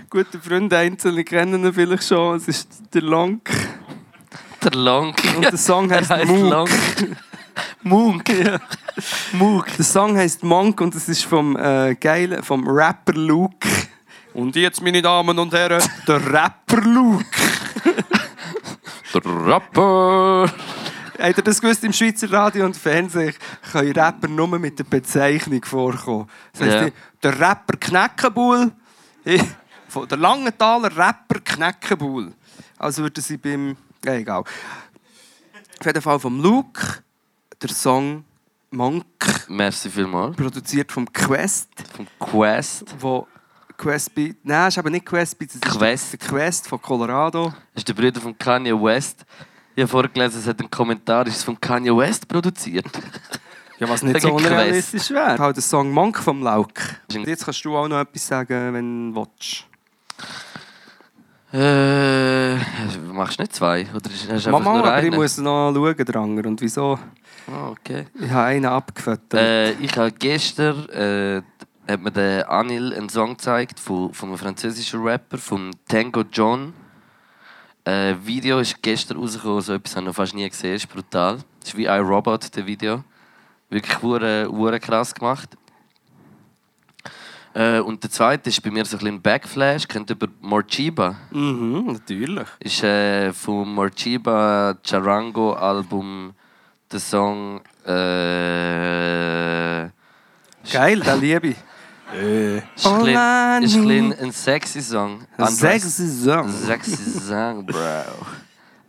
guter 0.09 0.39
Freund, 0.39 0.73
einzelne 0.73 1.25
kennen 1.25 1.65
ihn 1.65 1.73
vielleicht 1.73 2.05
schon. 2.05 2.37
Es 2.37 2.47
ist 2.47 2.69
der 2.95 3.03
Lonk. 3.03 3.51
Der 4.65 4.73
Long. 4.73 5.15
Und 5.37 5.43
der 5.45 5.57
Song 5.57 5.91
heißt. 5.91 6.11
Long. 6.27 6.69
Munk. 7.83 8.29
Ja. 8.45 8.59
Mook. 9.33 9.67
Der 9.77 9.85
Song 9.85 10.17
heißt 10.17 10.43
Monk 10.43 10.81
und 10.81 10.95
es 10.95 11.09
ist 11.09 11.25
vom 11.25 11.57
äh, 11.57 11.95
geilen, 11.95 12.43
vom 12.43 12.67
Rapper 12.67 13.13
Luke. 13.13 13.69
Und 14.33 14.57
jetzt, 14.57 14.83
meine 14.83 15.01
Damen 15.03 15.39
und 15.39 15.53
Herren, 15.53 15.83
der 16.09 16.33
Rapper 16.33 16.81
Luke. 16.83 17.25
Der 19.13 19.23
Rapper. 19.25 20.53
Habt 21.21 21.39
ihr 21.39 21.45
das 21.45 21.61
gewusst? 21.61 21.85
Im 21.85 21.93
Schweizer 21.93 22.33
Radio 22.33 22.65
und 22.67 22.77
Fernsehen 22.77 23.35
können 23.71 23.93
Rapper 23.93 24.27
nur 24.27 24.49
mit 24.59 24.79
der 24.79 24.85
Bezeichnung 24.85 25.65
vorkommen. 25.65 26.29
Das 26.53 26.63
heisst, 26.69 26.87
die- 26.89 26.93
der 27.23 27.39
Rapper 27.41 27.77
Kneckenbull, 27.79 28.73
von 29.89 30.09
der 30.09 30.19
Langenthaler 30.19 30.91
Rapper 30.97 31.39
Kneckenbull. 31.45 32.33
Also 32.79 33.03
würde 33.03 33.21
sie 33.21 33.37
beim. 33.37 33.77
Ja, 34.05 34.13
egal. 34.15 34.41
Auf 34.41 35.87
jeden 35.87 36.03
Fall 36.03 36.19
vom 36.21 36.41
Luke, 36.41 37.03
der 37.61 37.69
Song 37.71 38.25
Monk, 38.71 39.05
Merci 39.49 39.89
vielmals. 39.91 40.37
produziert 40.37 40.91
vom 40.93 41.11
Quest, 41.13 41.69
Vom 41.97 42.07
Quest. 42.19 42.85
wo 43.01 43.27
Quest 43.77 44.15
Beat. 44.15 44.37
Nein, 44.43 44.69
ist 44.69 44.79
aber 44.79 44.91
nicht 44.91 45.05
Quest 45.07 45.39
Beat, 45.39 45.55
ist 45.55 45.63
Quest. 45.65 46.13
der 46.13 46.19
Quest 46.19 46.69
von 46.69 46.81
Colorado. 46.81 47.49
Das 47.73 47.81
ist 47.83 47.89
der 47.89 47.95
Bruder 47.95 48.21
von 48.21 48.37
Kanye 48.37 48.73
West. 48.73 49.25
Ich 49.77 49.83
habe 49.83 49.89
vorgelesen, 49.91 50.41
es 50.41 50.47
hat 50.47 50.61
einen 50.61 50.71
Kommentar, 50.71 51.27
ist 51.27 51.37
es 51.37 51.45
von 51.45 51.61
Kanye 51.61 51.97
West 51.97 52.29
produziert? 52.29 52.87
Ja, 53.81 53.89
was 53.89 54.05
nicht 54.05 54.21
so 54.21 54.33
unrealistisch 54.33 55.11
wäre. 55.11 55.37
Halt 55.37 55.57
der 55.57 55.63
Song 55.63 55.91
Monk 55.91 56.17
vom 56.21 56.45
Lauk. 56.45 56.75
Jetzt 57.11 57.45
kannst 57.45 57.65
du 57.65 57.77
auch 57.77 57.89
noch 57.89 57.99
etwas 57.99 58.25
sagen, 58.25 58.73
wenn 58.73 59.13
du 59.13 59.21
willst. 59.21 59.65
Äh, 61.55 62.57
machst 63.13 63.39
du 63.39 63.43
nicht 63.45 63.55
zwei? 63.55 63.87
Oder 63.95 64.11
ist, 64.11 64.29
hast 64.29 64.51
Mama, 64.51 64.79
nur 64.79 64.87
aber 64.93 65.05
ich 65.05 65.15
muss 65.15 65.39
noch 65.39 65.73
schauen, 65.73 66.05
der 66.05 66.17
andere. 66.17 66.49
Und 66.49 66.61
wieso? 66.61 66.99
Ah, 67.47 67.69
okay. 67.69 68.07
Ich 68.19 68.29
habe 68.29 68.47
einen 68.47 68.65
abgefüttert. 68.67 69.35
Äh, 69.35 69.73
ich 69.75 69.97
habe 69.97 70.11
gestern 70.11 70.89
äh, 70.89 71.43
hat 71.87 72.01
mir 72.01 72.11
der 72.11 72.51
Anil 72.51 72.93
einen 72.93 73.09
Song 73.09 73.37
gezeigt 73.37 73.79
von, 73.79 74.13
von 74.13 74.31
einem 74.31 74.39
französischen 74.39 75.01
Rapper, 75.03 75.39
von 75.39 75.71
Tango 75.87 76.25
John. 76.33 76.73
Äh, 77.85 78.15
Video 78.25 78.59
ist 78.59 78.83
gestern 78.83 79.19
rausgekommen, 79.19 79.61
so 79.61 79.75
etwas 79.75 79.95
habe 79.95 80.05
ich 80.05 80.07
noch 80.09 80.15
fast 80.17 80.35
nie 80.35 80.49
gesehen, 80.49 80.75
ist 80.75 80.89
brutal. 80.89 81.37
Das 81.61 81.69
ist 81.69 81.77
wie 81.77 81.89
ein 81.89 82.03
Robot, 82.03 82.57
der 82.57 82.67
Video. 82.67 83.05
Wirklich 83.71 84.03
hure, 84.03 84.49
hure 84.51 84.81
krass 84.81 85.15
gemacht. 85.15 85.51
Äh, 87.55 87.79
und 87.81 88.03
der 88.03 88.11
zweite 88.11 88.49
ist 88.51 88.61
bei 88.63 88.71
mir 88.71 88.85
so 88.85 88.97
ein 88.97 88.99
bisschen 88.99 89.23
Backflash, 89.23 89.87
kennt 89.87 90.11
ihr 90.11 90.17
über 90.17 90.27
Morchiba? 90.41 91.15
mhm, 91.31 91.85
natürlich. 91.87 92.49
ist 92.59 92.83
äh, 92.83 93.33
vom 93.33 93.75
Morchiba 93.75 94.77
Charango 94.85 95.53
Album 95.53 96.33
der 96.91 97.01
Song 97.01 97.61
äh, 97.85 99.89
Geil, 100.73 101.01
den 101.01 101.21
liebe 101.21 101.49
ich. 101.49 101.57
ist 102.77 102.87
ein 102.87 103.05
bisschen, 103.05 103.63
ist 103.63 103.77
ein, 103.77 103.83
bisschen 103.87 104.13
ein 104.21 104.33
sexy 104.33 104.81
Song. 104.83 105.21
Undress- 105.39 105.57
Sexy 105.59 106.09
Song. 106.09 106.49
Sexy 106.49 106.97
Song, 107.21 107.67
bro. 107.67 108.03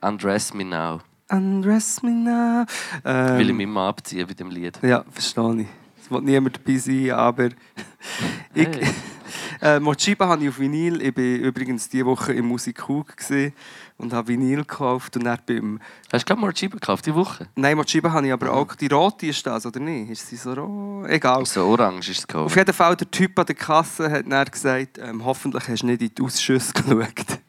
Undress 0.02 0.54
me 0.54 0.64
now. 0.64 1.00
Undress 1.32 2.04
me 2.04 2.12
now. 2.12 2.66
Ähm, 3.04 3.38
Will 3.40 3.50
ich 3.50 3.56
mich 3.56 3.64
immer 3.64 3.88
abziehen 3.88 4.28
bei 4.28 4.34
dem 4.34 4.52
Lied. 4.52 4.78
Ja, 4.84 5.04
verstehe 5.10 5.62
ich. 5.62 5.68
Es 6.06 6.12
will 6.12 6.22
niemand 6.22 6.58
dabei 6.58 6.78
sein, 6.78 7.12
aber... 7.12 7.50
ich, 8.54 8.68
Hey. 8.68 8.88
Äh, 9.62 9.80
Mochiba 9.80 10.28
habe 10.28 10.44
ich 10.44 10.50
auf 10.50 10.60
Vinyl. 10.60 11.02
Ich 11.02 11.16
war 11.18 11.24
übrigens 11.24 11.90
diese 11.90 12.06
Woche 12.06 12.34
im 12.34 12.46
Musikhug 12.46 13.16
und 13.98 14.14
habe 14.14 14.28
Vinyl 14.28 14.58
gekauft. 14.60 15.16
Und 15.18 15.24
dann 15.24 15.40
beim 15.48 15.80
Hast 16.12 16.24
du 16.24 16.28
gerade 16.28 16.42
mal 16.42 16.54
Chiba 16.54 16.76
gekauft, 16.76 17.06
die 17.06 17.16
Woche? 17.16 17.48
Nein, 17.56 17.76
Mochiba 17.78 18.12
habe 18.12 18.28
ich 18.28 18.34
aber 18.34 18.52
auch. 18.54 18.76
Die 18.76 18.88
rote 18.88 19.26
ist 19.28 19.46
das, 19.48 19.66
oder 19.66 19.80
nicht? 19.80 20.12
Ist 20.12 20.28
sie 20.28 20.36
so 20.36 20.54
rot? 20.54 21.10
Egal. 21.10 21.46
So 21.46 21.66
orange 21.66 22.10
ist 22.12 22.20
es 22.20 22.24
Auf 22.24 22.28
gekauft. 22.28 22.56
jeden 22.56 22.74
Fall, 22.74 22.96
der 22.96 23.10
Typ 23.10 23.40
an 23.40 23.46
der 23.46 23.56
Kasse 23.56 24.12
hat 24.12 24.26
dann 24.32 24.46
gesagt, 24.46 25.00
ähm, 25.00 25.24
hoffentlich 25.26 25.68
hast 25.68 25.82
du 25.82 25.88
nicht 25.88 26.02
in 26.02 26.12
die 26.16 26.22
Ausschüsse 26.24 26.74
geschaut. 26.74 27.40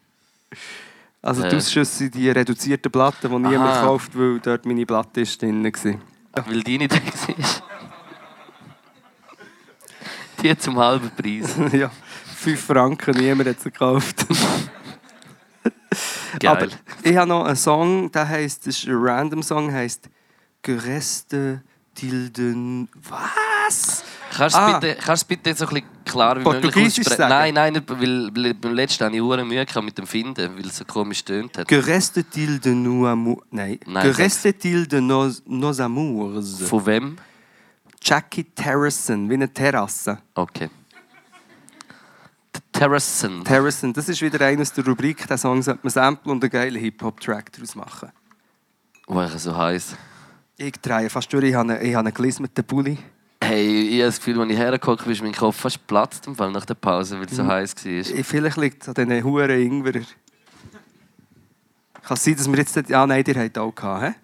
Also 1.22 1.42
die 1.42 1.48
Äh. 1.48 1.56
Ausschüsse 1.56 1.96
sind 1.98 2.14
die 2.14 2.30
reduzierten 2.30 2.90
Platten, 2.90 3.28
die 3.30 3.48
niemand 3.48 3.80
kauft, 3.82 4.16
weil 4.18 4.38
dort 4.40 4.64
meine 4.64 4.86
Platte 4.86 5.20
ist 5.22 5.42
drin 5.42 5.62
war. 5.62 6.46
Weil 6.46 6.62
die 6.62 6.78
nicht 6.78 6.92
da 6.92 6.96
war. 6.96 7.62
Die 10.46 10.58
zum 10.58 10.78
halben 10.78 11.10
Preis. 11.10 11.56
ja, 11.72 11.90
5 12.36 12.60
Franken, 12.64 13.16
niemand 13.16 13.48
hat 13.48 13.60
sie 13.60 13.70
gekauft. 13.70 14.26
Geil. 16.38 16.50
Aber 16.50 16.68
ich 17.02 17.16
habe 17.16 17.28
noch 17.28 17.44
einen 17.44 17.56
Song, 17.56 18.12
der 18.12 18.28
heisst, 18.28 18.66
das 18.66 18.78
ist 18.78 18.86
ein 18.86 18.94
random 18.94 19.42
Song, 19.42 19.72
heisst 19.72 20.08
Gereste 20.62 21.62
Tilden. 21.94 22.88
Was? 23.08 24.04
Kannst 24.36 24.54
du 24.54 24.60
Ah. 24.60 24.74
es 24.74 24.80
bitte, 24.80 24.96
kannst 25.00 25.22
es 25.22 25.24
bitte 25.24 25.54
so 25.54 25.64
ein 25.66 25.74
bisschen 25.74 25.88
klar 26.04 26.36
wie 26.38 26.44
möglich 26.44 26.62
Portugiesisch 26.62 27.06
aussprechen? 27.06 27.16
sagen? 27.30 27.54
Nein, 27.54 27.54
nein, 27.54 27.82
weil, 27.86 28.30
weil 28.34 28.54
beim 28.54 28.74
letzten 28.74 29.04
hatte 29.04 29.16
ich 29.16 29.22
hure 29.22 29.44
Mühe 29.44 29.64
mit 29.82 29.96
dem 29.96 30.06
Finden, 30.06 30.56
weil 30.56 30.66
es 30.66 30.76
so 30.76 30.84
komisch 30.84 31.24
tönt 31.24 31.56
hat. 31.56 31.66
Gereste 31.68 32.22
Tilde 32.24 32.74
nous. 32.74 33.38
Nein. 33.50 33.78
Nein, 33.86 34.02
Gereste 34.02 34.52
Tilde 34.52 35.00
nos, 35.00 35.42
nos 35.46 35.80
amours. 35.80 36.62
Von 36.62 36.84
wem? 36.86 37.16
Jackie 38.08 38.44
Terracen, 38.44 39.28
wie 39.28 39.34
eine 39.34 39.52
Terrasse. 39.52 40.18
Okay. 40.34 40.70
The 42.54 42.60
Terracen. 42.72 43.42
Terracen, 43.42 43.92
das 43.92 44.08
ist 44.08 44.22
wieder 44.22 44.40
eines 44.46 44.72
der 44.72 44.86
Rubrik, 44.86 45.26
der 45.26 45.36
Song 45.36 45.60
sollte 45.60 45.80
man 45.82 45.90
samplen 45.90 46.30
und 46.36 46.44
einen 46.44 46.50
geilen 46.52 46.80
Hip-Hop-Track 46.80 47.50
daraus 47.52 47.74
machen. 47.74 48.12
Wo 49.08 49.20
ich 49.22 49.30
so 49.32 49.56
heiß. 49.56 49.96
Ich 50.56 50.72
drehe 50.80 51.10
fast 51.10 51.32
durch, 51.32 51.46
ich 51.46 51.54
habe 51.56 51.72
einen, 51.74 51.84
ich 51.84 51.94
habe 51.96 52.06
einen 52.06 52.14
gelismeten 52.14 52.64
Pulli. 52.64 52.96
Hey, 53.42 53.88
ich 53.88 53.94
habe 53.94 54.04
das 54.06 54.18
Gefühl, 54.18 54.40
als 54.40 54.50
ich 54.52 54.56
hergekommen 54.56 54.98
bin, 55.02 55.12
ist 55.12 55.22
mein 55.22 55.32
Kopf 55.34 55.56
fast 55.56 55.76
geplatzt 55.80 56.28
im 56.28 56.36
Fall 56.36 56.52
nach 56.52 56.64
der 56.64 56.74
Pause, 56.74 57.18
weil 57.18 57.26
es 57.26 57.32
so 57.36 57.42
Mhm. 57.42 57.48
heiß 57.48 57.74
war. 57.84 57.92
Ich- 57.92 58.24
Vielleicht 58.26 58.56
liegt 58.56 58.82
es 58.82 58.88
an 58.88 58.94
diesen 58.94 59.24
Huren 59.24 59.50
Ingwer. 59.50 59.92
Kann 62.02 62.16
es 62.16 62.22
sein, 62.24 62.36
dass 62.36 62.48
wir 62.48 62.56
jetzt... 62.56 62.76
Ja, 62.88 63.04
nein, 63.04 63.24
ihr 63.26 63.34
habt 63.42 63.58
auch 63.58 63.74
gehabt, 63.74 64.02
hä? 64.04 64.14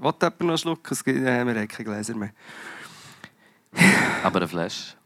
Wollt 0.00 0.22
jemand 0.22 0.40
noch 0.42 0.48
einen 0.50 0.58
Schluck? 0.58 0.90
Es 0.90 1.02
gibt, 1.02 1.18
ja, 1.18 1.24
wir 1.46 1.54
haben 1.54 1.66
keine 1.68 1.84
Gläser 1.84 2.14
mehr. 2.14 2.30
Aber 4.22 4.36
eine 4.36 4.48
Flash. 4.48 4.96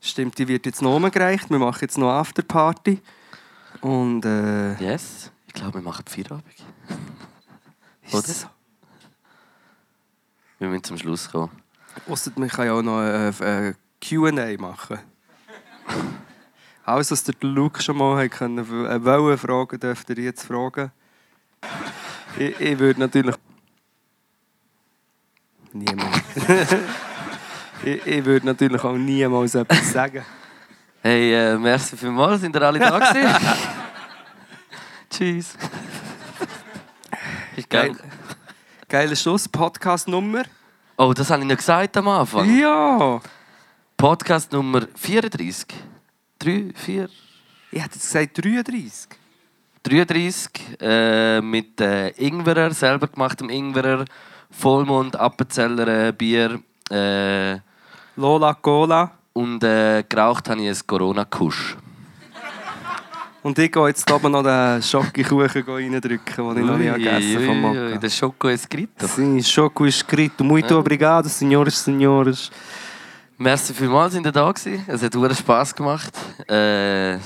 Stimmt, 0.00 0.38
die 0.38 0.48
wird 0.48 0.66
jetzt 0.66 0.82
noch 0.82 0.96
umgereicht. 0.96 1.50
Wir 1.50 1.58
machen 1.58 1.78
jetzt 1.80 1.96
noch 1.98 2.10
Afterparty. 2.10 3.00
Und 3.80 4.24
äh... 4.24 4.74
Yes? 4.74 5.30
Ich 5.46 5.54
glaube, 5.54 5.74
wir 5.74 5.82
machen 5.82 6.04
Feierabend. 6.06 6.44
ist 8.02 8.14
Oder? 8.14 8.22
so? 8.22 8.46
Wir 10.58 10.68
müssen 10.68 10.84
zum 10.84 10.98
Schluss 10.98 11.30
kommen. 11.30 11.50
Ausser 12.08 12.32
man 12.36 12.48
kann 12.48 12.66
ja 12.66 12.72
auch 12.72 12.82
noch 12.82 13.00
äh, 13.00 13.68
äh, 13.68 13.74
Q&A 14.06 14.60
machen. 14.60 14.98
Alles, 16.84 17.10
was 17.10 17.24
der 17.24 17.34
Luke 17.40 17.82
schon 17.82 17.96
mal 17.96 18.22
hat 18.22 18.32
können, 18.32 18.58
äh, 18.58 19.04
wollen 19.04 19.38
fragen, 19.38 19.80
dürft 19.80 20.10
ihr 20.10 20.18
jetzt 20.18 20.44
fragen. 20.44 20.92
Ich, 22.38 22.60
ich 22.60 22.78
würde 22.78 23.00
natürlich... 23.00 23.36
Niemand. 25.74 26.22
ich, 27.84 28.06
ich 28.06 28.24
würde 28.24 28.46
natürlich 28.46 28.84
auch 28.84 28.96
niemals 28.96 29.56
etwas 29.56 29.90
sagen. 29.90 30.24
Hey, 31.02 31.34
äh, 31.34 31.58
merci 31.58 31.96
vielmals, 31.96 32.42
sind 32.42 32.54
ihr 32.54 32.62
alle 32.62 32.78
da 32.78 32.96
gewesen? 32.96 33.34
Tschüss. 35.10 35.56
Ich 37.56 37.68
Geil. 37.68 37.88
geil. 37.88 37.98
Geiler 38.88 39.16
Schluss, 39.16 39.48
Podcast-Nummer. 39.48 40.44
Oh, 40.96 41.12
das 41.12 41.28
habe 41.28 41.42
ich 41.42 41.48
noch 41.48 41.56
gesagt 41.56 41.96
am 41.96 42.06
Anfang. 42.06 42.56
Ja! 42.56 43.20
Podcast 43.96 44.52
Nummer 44.52 44.86
34. 44.94 45.66
3, 46.38 46.72
4, 46.72 47.08
Ich 47.72 47.82
hätte 47.82 47.98
gesagt 47.98 48.44
33. 48.44 49.08
33 49.82 50.80
äh, 50.80 51.40
mit 51.40 51.80
äh, 51.80 52.10
Ingwerer, 52.10 52.70
selber 52.70 53.08
gemachtem 53.08 53.50
Ingwerer, 53.50 54.04
Vollmond, 54.58 55.16
Appenzeller 55.16 56.08
äh, 56.08 56.12
Bier 56.12 56.60
äh, 56.90 57.58
Lola 58.16 58.54
Cola. 58.54 59.10
und 59.32 59.62
äh, 59.64 60.04
geraucht 60.08 60.48
habe 60.48 60.62
ich 60.62 60.68
ein 60.68 60.86
Corona-Kusch. 60.86 61.76
Und 63.42 63.58
ich 63.58 63.70
gehe 63.70 63.88
jetzt 63.88 64.10
oben 64.10 64.32
noch 64.32 64.42
den 64.42 64.82
Schokokuchen 64.82 65.64
reindrücken, 65.66 66.54
den 66.54 66.58
ich 66.58 66.64
noch 66.64 66.78
nicht 66.78 66.94
gegessen 66.94 67.62
habe. 67.62 67.98
Der 67.98 68.08
Schoko 68.08 68.48
escrito. 68.48 69.06
Sim, 69.06 69.38
choco 69.42 69.84
escrito. 69.84 70.42
Muito 70.42 70.78
obrigado, 70.78 71.28
senhoras, 71.28 71.84
senhores. 71.84 72.50
Merci 73.36 73.74
vielmals, 73.74 74.14
sind 74.14 74.24
ihr 74.24 74.32
da 74.32 74.50
gewesen. 74.50 74.82
Es 74.86 75.02
hat 75.02 75.12
sehr 75.12 75.34
Spass 75.34 75.74
gemacht. 75.74 76.14
Äh, 76.48 77.18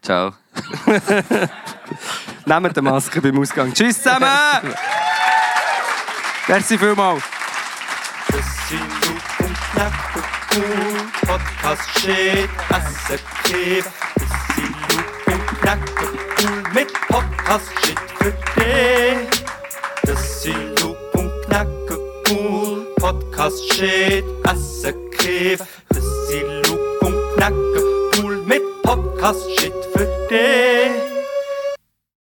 ciao. 0.00 0.32
Nehmt 2.46 2.76
die 2.76 2.80
Maske 2.80 3.20
beim 3.20 3.38
Ausgang. 3.40 3.72
Tschüss 3.72 4.00
zusammen! 4.00 4.28
Merci 6.48 6.78
vielmals. 6.78 7.22
Sind 8.68 8.80
Luke 8.80 9.44
und 9.44 9.56
Knack 9.72 9.92
und. 10.54 11.26
Podcast 11.26 12.00
shit, 12.00 12.48
Asse 12.70 13.18
Kiff. 13.42 13.86
Und 15.26 15.60
Knack 15.60 15.78
und 16.38 16.74
mit 16.74 16.92
Podcast 17.08 17.68
shit 17.84 17.98
für 18.20 18.32
dich. 18.60 20.16
Sind 20.42 20.80
Luke 20.80 21.18
und 21.18 21.30
Knack 21.46 21.68
cool. 22.30 22.86
Podcast 22.96 23.72
shit, 23.74 24.24
Asse 24.44 24.94
Kiff. 25.18 25.60
Sind 26.28 26.68
Luke 26.68 27.06
und 27.06 27.36
Knack 27.36 27.54
cool 28.18 28.36
mit 28.46 28.62
Podcast 28.82 29.42
shit 29.58 29.74
für 29.92 30.06
dich. 30.30 30.85